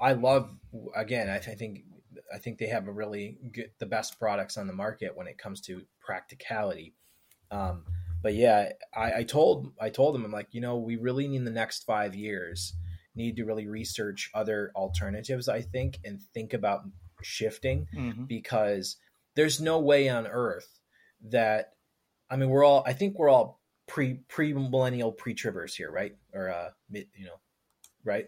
I 0.00 0.14
love 0.14 0.50
again. 0.96 1.28
I, 1.28 1.38
th- 1.38 1.54
I 1.54 1.58
think 1.58 1.84
I 2.34 2.38
think 2.38 2.58
they 2.58 2.68
have 2.68 2.88
a 2.88 2.92
really 2.92 3.38
good, 3.52 3.70
the 3.78 3.86
best 3.86 4.18
products 4.18 4.56
on 4.56 4.66
the 4.66 4.72
market 4.72 5.16
when 5.16 5.26
it 5.26 5.38
comes 5.38 5.60
to 5.62 5.82
practicality. 6.00 6.94
Um, 7.50 7.84
but 8.22 8.34
yeah, 8.34 8.70
I, 8.94 9.12
I 9.18 9.22
told 9.24 9.72
I 9.80 9.90
told 9.90 10.14
them 10.14 10.24
I'm 10.24 10.32
like, 10.32 10.48
you 10.52 10.60
know, 10.60 10.76
we 10.76 10.96
really 10.96 11.28
need 11.28 11.44
the 11.44 11.50
next 11.50 11.84
five 11.84 12.14
years 12.14 12.74
need 13.20 13.36
to 13.36 13.44
really 13.44 13.66
research 13.66 14.30
other 14.34 14.72
alternatives. 14.74 15.48
I 15.48 15.62
think 15.62 15.98
and 16.04 16.20
think 16.34 16.52
about 16.54 16.82
shifting 17.22 17.86
Mm-hmm. 17.94 18.24
because 18.24 18.96
there's 19.36 19.60
no 19.60 19.78
way 19.78 20.08
on 20.08 20.26
earth 20.26 20.80
that 21.28 21.74
I 22.30 22.36
mean 22.36 22.48
we're 22.48 22.64
all 22.64 22.82
I 22.86 22.92
think 22.92 23.18
we're 23.18 23.28
all 23.28 23.60
pre 23.86 24.14
pre 24.28 24.52
millennial 24.52 25.12
pre 25.12 25.34
tribbers 25.34 25.74
here, 25.74 25.90
right? 25.90 26.16
Or 26.32 26.50
uh 26.50 26.70
mid, 26.88 27.08
you 27.14 27.26
know, 27.26 27.40
right? 28.04 28.26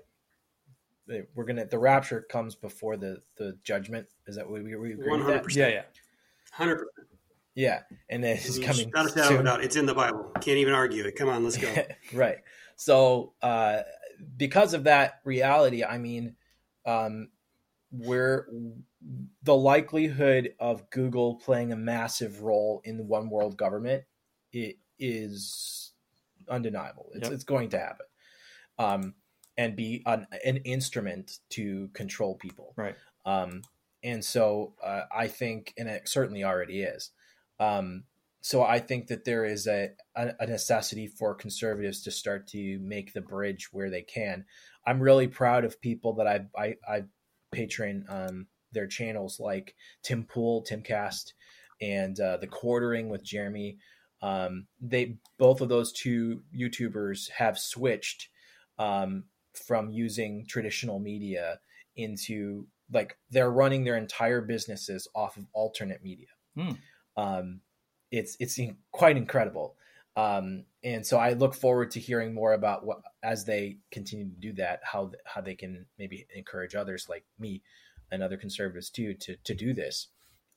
We're 1.34 1.44
gonna 1.44 1.66
the 1.66 1.78
rapture 1.78 2.22
comes 2.22 2.54
before 2.54 2.96
the 2.96 3.22
the 3.36 3.58
judgment. 3.64 4.06
Is 4.26 4.36
that 4.36 4.48
what 4.48 4.62
we, 4.62 4.76
we 4.76 4.92
agree 4.92 5.10
with 5.10 5.26
that? 5.26 5.44
100%. 5.44 5.56
Yeah, 5.56 5.68
yeah. 5.68 5.82
Hundred 6.52 6.76
percent. 6.76 7.08
Yeah, 7.54 7.80
and 8.08 8.24
then 8.24 8.36
it's 8.36 8.58
coming 8.58 8.86
Without 8.86 9.06
a 9.06 9.08
shadow 9.10 9.34
of 9.34 9.40
a 9.40 9.44
doubt, 9.44 9.62
it's 9.64 9.76
in 9.76 9.84
the 9.84 9.94
Bible. 9.94 10.32
Can't 10.40 10.56
even 10.56 10.72
argue 10.72 11.04
it. 11.04 11.16
Come 11.16 11.28
on, 11.28 11.44
let's 11.44 11.58
go. 11.58 11.68
right. 12.14 12.38
So, 12.76 13.34
uh, 13.42 13.80
because 14.36 14.74
of 14.74 14.84
that 14.84 15.20
reality, 15.24 15.84
I 15.84 15.98
mean, 15.98 16.36
um, 16.86 17.28
we're 17.90 18.48
the 19.42 19.56
likelihood 19.56 20.54
of 20.58 20.88
Google 20.90 21.36
playing 21.36 21.72
a 21.72 21.76
massive 21.76 22.42
role 22.42 22.80
in 22.84 22.96
the 22.96 23.04
one 23.04 23.28
world 23.28 23.56
government 23.56 24.04
it 24.52 24.76
is 24.98 25.92
undeniable. 26.48 27.10
It's, 27.14 27.24
Yep. 27.24 27.32
it's 27.32 27.44
going 27.44 27.70
to 27.70 27.78
happen, 27.78 28.06
um, 28.78 29.14
and 29.56 29.76
be 29.76 30.02
an, 30.06 30.26
an 30.44 30.58
instrument 30.58 31.38
to 31.50 31.88
control 31.94 32.36
people. 32.36 32.74
Right. 32.76 32.96
Um, 33.24 33.62
and 34.02 34.24
so 34.24 34.74
uh, 34.82 35.02
I 35.14 35.28
think, 35.28 35.72
and 35.76 35.88
it 35.88 36.08
certainly 36.08 36.44
already 36.44 36.82
is. 36.82 37.10
Um, 37.60 38.04
so 38.42 38.64
I 38.64 38.80
think 38.80 39.06
that 39.06 39.24
there 39.24 39.44
is 39.44 39.68
a, 39.68 39.90
a, 40.16 40.46
necessity 40.46 41.06
for 41.06 41.32
conservatives 41.32 42.02
to 42.02 42.10
start 42.10 42.48
to 42.48 42.78
make 42.80 43.12
the 43.12 43.20
bridge 43.20 43.68
where 43.72 43.88
they 43.88 44.02
can. 44.02 44.44
I'm 44.84 45.00
really 45.00 45.28
proud 45.28 45.64
of 45.64 45.80
people 45.80 46.14
that 46.14 46.26
I 46.26 46.40
I, 46.58 46.74
I 46.86 47.02
patron 47.52 48.04
um, 48.08 48.48
their 48.72 48.88
channels 48.88 49.38
like 49.38 49.76
Tim 50.02 50.24
Pool, 50.24 50.66
Timcast, 50.68 51.34
and 51.80 52.18
uh, 52.18 52.38
the 52.38 52.48
Quartering 52.48 53.08
with 53.08 53.22
Jeremy. 53.22 53.78
Um, 54.20 54.66
they 54.80 55.18
both 55.38 55.60
of 55.60 55.68
those 55.68 55.92
two 55.92 56.42
YouTubers 56.52 57.30
have 57.30 57.58
switched 57.58 58.28
um, 58.76 59.24
from 59.54 59.90
using 59.90 60.46
traditional 60.48 60.98
media 60.98 61.60
into 61.94 62.66
like 62.92 63.16
they're 63.30 63.50
running 63.50 63.84
their 63.84 63.96
entire 63.96 64.40
businesses 64.40 65.06
off 65.14 65.36
of 65.36 65.46
alternate 65.52 66.02
media. 66.02 66.28
Hmm. 66.56 66.72
Um, 67.16 67.60
it's 68.12 68.36
it's 68.38 68.58
in- 68.58 68.76
quite 68.92 69.16
incredible. 69.16 69.74
Um, 70.14 70.66
and 70.84 71.04
so 71.06 71.18
I 71.18 71.32
look 71.32 71.54
forward 71.54 71.90
to 71.92 72.00
hearing 72.00 72.34
more 72.34 72.52
about 72.52 72.84
what 72.84 72.98
as 73.22 73.44
they 73.44 73.78
continue 73.90 74.26
to 74.26 74.40
do 74.40 74.52
that, 74.54 74.80
how 74.84 75.10
how 75.24 75.40
they 75.40 75.54
can 75.54 75.86
maybe 75.98 76.26
encourage 76.36 76.74
others 76.74 77.06
like 77.08 77.24
me 77.38 77.62
and 78.12 78.22
other 78.22 78.36
conservatives 78.36 78.90
too 78.90 79.14
to 79.14 79.36
to 79.44 79.54
do 79.54 79.72
this, 79.72 80.08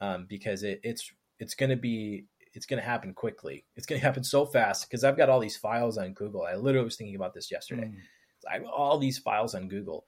um, 0.02 0.26
because 0.30 0.64
it, 0.64 0.82
it's 0.84 1.10
it's 1.40 1.56
going 1.56 1.70
to 1.70 1.78
be 1.78 2.26
it's 2.54 2.66
going 2.66 2.82
to 2.82 2.88
happen 2.88 3.14
quickly. 3.14 3.66
It's 3.76 3.86
going 3.86 4.00
to 4.00 4.06
happen 4.06 4.24
so 4.24 4.46
fast 4.46 4.88
because 4.88 5.04
I've 5.04 5.18
got 5.18 5.30
all 5.30 5.40
these 5.40 5.58
files 5.58 5.98
on 5.98 6.14
Google. 6.14 6.44
I 6.44 6.56
literally 6.56 6.86
was 6.86 6.98
thinking 6.98 7.16
about 7.16 7.34
this 7.34 7.50
yesterday. 7.50 7.86
Mm. 7.86 7.98
I 8.50 8.54
have 8.56 8.66
all 8.66 8.98
these 9.00 9.18
files 9.18 9.56
on 9.56 9.70
Google. 9.70 10.06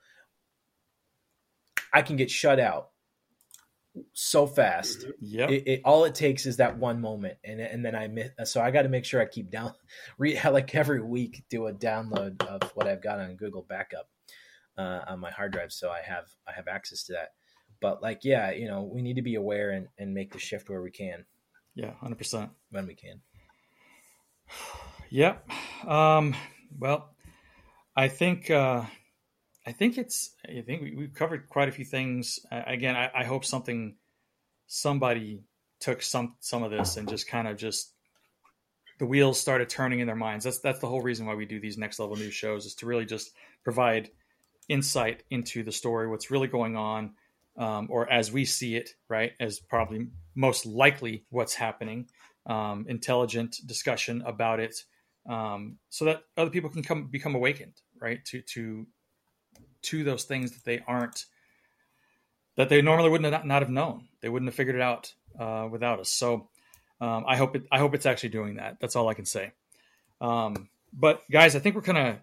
I 1.93 2.01
can 2.01 2.17
get 2.17 2.29
shut 2.29 2.59
out 2.59 2.89
so 4.13 4.47
fast. 4.47 5.05
Yeah. 5.19 5.49
It, 5.49 5.63
it, 5.67 5.81
all 5.85 6.05
it 6.05 6.15
takes 6.15 6.45
is 6.45 6.57
that 6.57 6.77
one 6.77 7.01
moment, 7.01 7.37
and 7.43 7.59
and 7.59 7.85
then 7.85 7.95
I 7.95 8.07
miss. 8.07 8.29
So 8.45 8.61
I 8.61 8.71
got 8.71 8.83
to 8.83 8.89
make 8.89 9.05
sure 9.05 9.21
I 9.21 9.25
keep 9.25 9.49
down, 9.49 9.73
read 10.17 10.39
like 10.51 10.73
every 10.75 11.01
week, 11.01 11.43
do 11.49 11.67
a 11.67 11.73
download 11.73 12.41
of 12.43 12.71
what 12.75 12.87
I've 12.87 13.01
got 13.01 13.19
on 13.19 13.35
Google 13.35 13.65
backup 13.67 14.09
uh, 14.77 15.01
on 15.07 15.19
my 15.19 15.31
hard 15.31 15.53
drive, 15.53 15.71
so 15.71 15.89
I 15.89 16.01
have 16.01 16.25
I 16.47 16.53
have 16.53 16.67
access 16.67 17.03
to 17.05 17.13
that. 17.13 17.29
But 17.79 18.01
like, 18.01 18.21
yeah, 18.23 18.51
you 18.51 18.67
know, 18.67 18.83
we 18.83 19.01
need 19.01 19.17
to 19.17 19.21
be 19.21 19.35
aware 19.35 19.71
and, 19.71 19.87
and 19.99 20.13
make 20.13 20.33
the 20.33 20.39
shift 20.39 20.69
where 20.69 20.81
we 20.81 20.91
can, 20.91 21.25
yeah, 21.75 21.93
hundred 21.93 22.17
percent. 22.17 22.51
when 22.71 22.87
we 22.87 22.95
can. 22.95 23.21
Yep. 25.09 25.49
Um, 25.87 26.35
well, 26.77 27.15
I 27.95 28.09
think 28.09 28.51
uh, 28.51 28.83
I 29.67 29.73
think 29.73 29.97
it's 29.97 30.31
I 30.47 30.61
think 30.61 30.81
we, 30.81 30.95
we've 30.95 31.13
covered 31.13 31.49
quite 31.49 31.67
a 31.67 31.73
few 31.73 31.83
things. 31.83 32.39
Uh, 32.49 32.61
again, 32.65 32.95
I, 32.95 33.11
I 33.13 33.23
hope 33.25 33.43
something 33.43 33.97
somebody 34.65 35.41
took 35.81 36.01
some 36.01 36.35
some 36.39 36.63
of 36.63 36.71
this 36.71 36.95
and 36.95 37.09
just 37.09 37.27
kind 37.27 37.49
of 37.49 37.57
just 37.57 37.91
the 38.97 39.05
wheels 39.05 39.39
started 39.39 39.67
turning 39.67 39.99
in 39.99 40.07
their 40.07 40.15
minds. 40.15 40.45
That's 40.45 40.59
that's 40.59 40.79
the 40.79 40.87
whole 40.87 41.01
reason 41.01 41.25
why 41.25 41.35
we 41.35 41.45
do 41.45 41.59
these 41.59 41.77
next 41.77 41.99
level 41.99 42.15
news 42.15 42.33
shows 42.33 42.65
is 42.65 42.75
to 42.75 42.85
really 42.85 43.05
just 43.05 43.33
provide 43.65 44.09
insight 44.69 45.23
into 45.29 45.63
the 45.63 45.71
story, 45.73 46.07
what's 46.07 46.31
really 46.31 46.47
going 46.47 46.77
on, 46.77 47.11
um, 47.57 47.87
or 47.91 48.09
as 48.09 48.31
we 48.31 48.45
see 48.45 48.77
it, 48.77 48.91
right, 49.09 49.33
as 49.41 49.59
probably 49.59 50.07
most 50.33 50.65
likely 50.65 51.25
what's 51.29 51.55
happening. 51.55 52.07
Um, 52.45 52.85
intelligent 52.87 53.57
discussion 53.65 54.23
about 54.25 54.61
it, 54.61 54.85
um, 55.29 55.77
so 55.89 56.05
that 56.05 56.21
other 56.37 56.51
people 56.51 56.69
can 56.69 56.83
come 56.83 57.07
become 57.07 57.35
awakened, 57.35 57.73
right, 57.99 58.23
to 58.27 58.41
to 58.53 58.87
to 59.83 60.03
those 60.03 60.23
things 60.23 60.51
that 60.51 60.65
they 60.65 60.83
aren't 60.87 61.25
that 62.55 62.69
they 62.69 62.81
normally 62.81 63.09
wouldn't 63.09 63.31
have 63.31 63.45
not 63.45 63.61
have 63.61 63.69
known. 63.69 64.07
They 64.21 64.29
wouldn't 64.29 64.49
have 64.49 64.55
figured 64.55 64.75
it 64.75 64.81
out 64.81 65.13
uh, 65.39 65.67
without 65.71 65.99
us. 65.99 66.09
So 66.09 66.49
um, 66.99 67.25
I 67.27 67.35
hope 67.37 67.55
it. 67.55 67.63
I 67.71 67.79
hope 67.79 67.93
it's 67.93 68.05
actually 68.05 68.29
doing 68.29 68.55
that. 68.55 68.79
That's 68.79 68.95
all 68.95 69.07
I 69.07 69.13
can 69.13 69.25
say. 69.25 69.51
Um, 70.19 70.69
but 70.91 71.21
guys, 71.31 71.55
I 71.55 71.59
think 71.59 71.75
we're 71.75 71.81
kind 71.81 71.97
of 71.97 72.15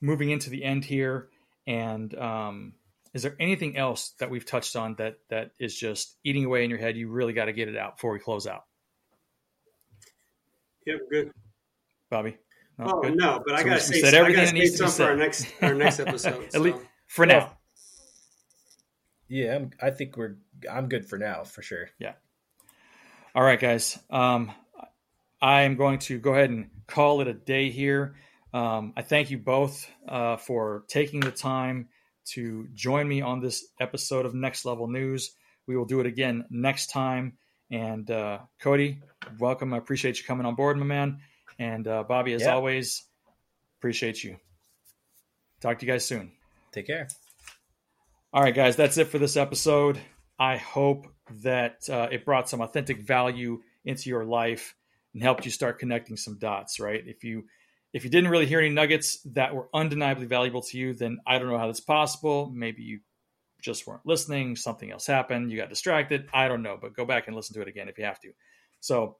moving 0.00 0.30
into 0.30 0.50
the 0.50 0.64
end 0.64 0.84
here. 0.84 1.28
And 1.66 2.14
um, 2.16 2.74
is 3.12 3.22
there 3.22 3.36
anything 3.38 3.76
else 3.76 4.10
that 4.20 4.30
we've 4.30 4.46
touched 4.46 4.76
on 4.76 4.94
that 4.94 5.18
that 5.28 5.50
is 5.58 5.76
just 5.76 6.16
eating 6.24 6.44
away 6.44 6.64
in 6.64 6.70
your 6.70 6.78
head? 6.78 6.96
You 6.96 7.08
really 7.08 7.32
got 7.32 7.46
to 7.46 7.52
get 7.52 7.68
it 7.68 7.76
out 7.76 7.96
before 7.96 8.12
we 8.12 8.20
close 8.20 8.46
out, 8.46 8.64
Yep, 10.86 11.00
good. 11.10 11.32
Bobby. 12.10 12.38
No, 12.78 12.86
Oh 12.86 13.00
good? 13.02 13.16
no, 13.16 13.42
but 13.44 13.54
I 13.54 13.58
So 13.58 13.64
gotta 13.64 13.68
we- 13.68 13.74
we 13.74 13.80
say, 13.80 14.00
said 14.02 14.14
I 14.14 14.18
gotta 14.32 14.46
that 14.46 14.54
needs 14.54 14.70
say 14.72 14.76
to 14.78 14.84
be 14.84 14.88
something 14.90 15.06
for 15.06 15.10
our 15.10 15.16
next 15.16 15.46
our 15.62 15.74
next 15.74 16.00
episode. 16.00 16.44
At 16.46 16.52
so. 16.52 16.60
least 16.60 16.78
for 17.08 17.26
Well, 17.26 17.38
now. 17.40 17.52
Yeah, 19.28 19.56
I'm, 19.56 19.70
I 19.82 19.90
think 19.90 20.16
we're. 20.16 20.36
I'm 20.70 20.88
good 20.88 21.06
for 21.06 21.18
now, 21.18 21.44
for 21.44 21.62
sure. 21.62 21.90
Yeah. 21.98 22.14
All 23.34 23.42
right, 23.42 23.60
guys. 23.60 23.98
Um, 24.10 24.50
I'm 25.40 25.76
going 25.76 25.98
to 26.00 26.18
go 26.18 26.32
ahead 26.32 26.50
and 26.50 26.70
call 26.86 27.20
it 27.20 27.28
a 27.28 27.34
day 27.34 27.70
here. 27.70 28.14
Um, 28.54 28.94
I 28.96 29.02
thank 29.02 29.30
you 29.30 29.38
both 29.38 29.86
uh, 30.08 30.36
for 30.38 30.84
taking 30.88 31.20
the 31.20 31.30
time 31.30 31.88
to 32.30 32.66
join 32.74 33.06
me 33.06 33.20
on 33.20 33.40
this 33.40 33.66
episode 33.80 34.24
of 34.26 34.34
Next 34.34 34.64
Level 34.64 34.88
News. 34.88 35.32
We 35.66 35.76
will 35.76 35.84
do 35.84 36.00
it 36.00 36.06
again 36.06 36.46
next 36.50 36.88
time. 36.88 37.34
And 37.70 38.10
uh, 38.10 38.38
Cody, 38.60 39.02
welcome. 39.38 39.74
I 39.74 39.76
appreciate 39.76 40.18
you 40.18 40.24
coming 40.24 40.46
on 40.46 40.54
board, 40.54 40.78
my 40.78 40.86
man. 40.86 41.20
And 41.58 41.86
uh, 41.86 42.04
Bobby, 42.04 42.32
as 42.34 42.42
Yeah. 42.42 42.54
always, 42.54 43.04
appreciate 43.78 44.22
you. 44.22 44.38
Talk 45.60 45.78
to 45.78 45.86
you 45.86 45.92
guys 45.92 46.04
soon. 46.04 46.32
Take 46.72 46.86
care. 46.86 47.08
All 48.32 48.42
right, 48.42 48.54
guys, 48.54 48.76
that's 48.76 48.98
it 48.98 49.06
for 49.08 49.18
this 49.18 49.36
episode. 49.36 49.98
I 50.38 50.56
hope 50.56 51.06
that 51.42 51.88
uh, 51.88 52.08
it 52.12 52.24
brought 52.24 52.48
some 52.48 52.60
authentic 52.60 53.00
value 53.00 53.62
into 53.84 54.10
your 54.10 54.24
life 54.24 54.74
and 55.14 55.22
helped 55.22 55.44
you 55.44 55.50
start 55.50 55.78
connecting 55.78 56.16
some 56.16 56.38
dots. 56.38 56.78
Right? 56.78 57.02
If 57.06 57.24
you 57.24 57.44
if 57.92 58.04
you 58.04 58.10
didn't 58.10 58.30
really 58.30 58.46
hear 58.46 58.60
any 58.60 58.68
nuggets 58.68 59.20
that 59.34 59.54
were 59.54 59.68
undeniably 59.74 60.26
valuable 60.26 60.62
to 60.62 60.78
you, 60.78 60.94
then 60.94 61.18
I 61.26 61.38
don't 61.38 61.48
know 61.48 61.58
how 61.58 61.66
that's 61.66 61.80
possible. 61.80 62.52
Maybe 62.54 62.82
you 62.82 63.00
just 63.62 63.86
weren't 63.86 64.06
listening, 64.06 64.54
something 64.56 64.90
else 64.90 65.06
happened, 65.06 65.50
you 65.50 65.56
got 65.56 65.68
distracted. 65.70 66.28
I 66.32 66.48
don't 66.48 66.62
know, 66.62 66.78
but 66.80 66.94
go 66.94 67.04
back 67.04 67.26
and 67.26 67.34
listen 67.34 67.54
to 67.54 67.62
it 67.62 67.68
again 67.68 67.88
if 67.88 67.98
you 67.98 68.04
have 68.04 68.20
to. 68.20 68.30
So, 68.80 69.16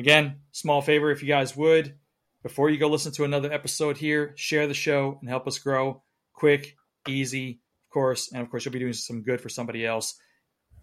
again, 0.00 0.36
small 0.50 0.80
favor 0.80 1.10
if 1.10 1.22
you 1.22 1.28
guys 1.28 1.54
would, 1.54 1.94
before 2.42 2.70
you 2.70 2.78
go 2.78 2.88
listen 2.88 3.12
to 3.12 3.24
another 3.24 3.52
episode 3.52 3.98
here, 3.98 4.32
share 4.34 4.66
the 4.66 4.72
show 4.72 5.18
and 5.20 5.28
help 5.28 5.46
us 5.46 5.58
grow. 5.58 6.02
Quick, 6.32 6.74
easy, 7.06 7.60
of 7.86 7.92
course, 7.92 8.32
and 8.32 8.40
of 8.40 8.50
course, 8.50 8.64
you'll 8.64 8.72
be 8.72 8.78
doing 8.78 8.94
some 8.94 9.22
good 9.22 9.42
for 9.42 9.50
somebody 9.50 9.84
else, 9.84 10.18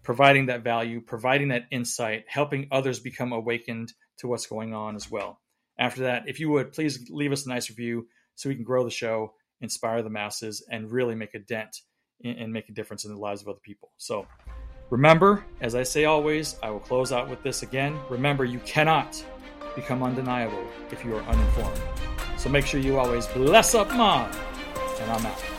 providing 0.04 0.46
that 0.46 0.62
value, 0.62 1.00
providing 1.00 1.48
that 1.48 1.66
insight, 1.72 2.26
helping 2.28 2.68
others 2.70 3.00
become 3.00 3.32
awakened 3.32 3.92
to 4.18 4.28
what's 4.28 4.46
going 4.46 4.72
on 4.72 4.94
as 4.94 5.10
well. 5.10 5.40
After 5.76 6.02
that, 6.02 6.28
if 6.28 6.38
you 6.38 6.48
would, 6.50 6.72
please 6.72 7.10
leave 7.10 7.32
us 7.32 7.44
a 7.44 7.48
nice 7.48 7.68
review 7.68 8.06
so 8.36 8.48
we 8.48 8.54
can 8.54 8.64
grow 8.64 8.84
the 8.84 8.90
show, 8.90 9.34
inspire 9.60 10.02
the 10.02 10.10
masses, 10.10 10.64
and 10.70 10.92
really 10.92 11.16
make 11.16 11.34
a 11.34 11.40
dent 11.40 11.76
and 12.22 12.52
make 12.52 12.68
a 12.68 12.72
difference 12.72 13.04
in 13.04 13.12
the 13.12 13.20
lives 13.20 13.42
of 13.42 13.48
other 13.48 13.60
people. 13.64 13.90
So 13.96 14.28
remember, 14.90 15.44
as 15.60 15.74
I 15.74 15.82
say 15.82 16.04
always, 16.04 16.56
I 16.62 16.70
will 16.70 16.80
close 16.80 17.12
out 17.12 17.28
with 17.28 17.42
this 17.42 17.62
again. 17.62 17.98
Remember, 18.08 18.44
you 18.44 18.58
cannot 18.60 19.24
become 19.74 20.02
undeniable 20.02 20.64
if 20.90 21.04
you 21.04 21.16
are 21.16 21.22
uninformed. 21.22 21.80
So 22.36 22.48
make 22.48 22.66
sure 22.66 22.80
you 22.80 22.98
always 22.98 23.26
bless 23.26 23.74
up, 23.74 23.88
mom, 23.94 24.30
and 25.00 25.10
I'm 25.10 25.26
out. 25.26 25.57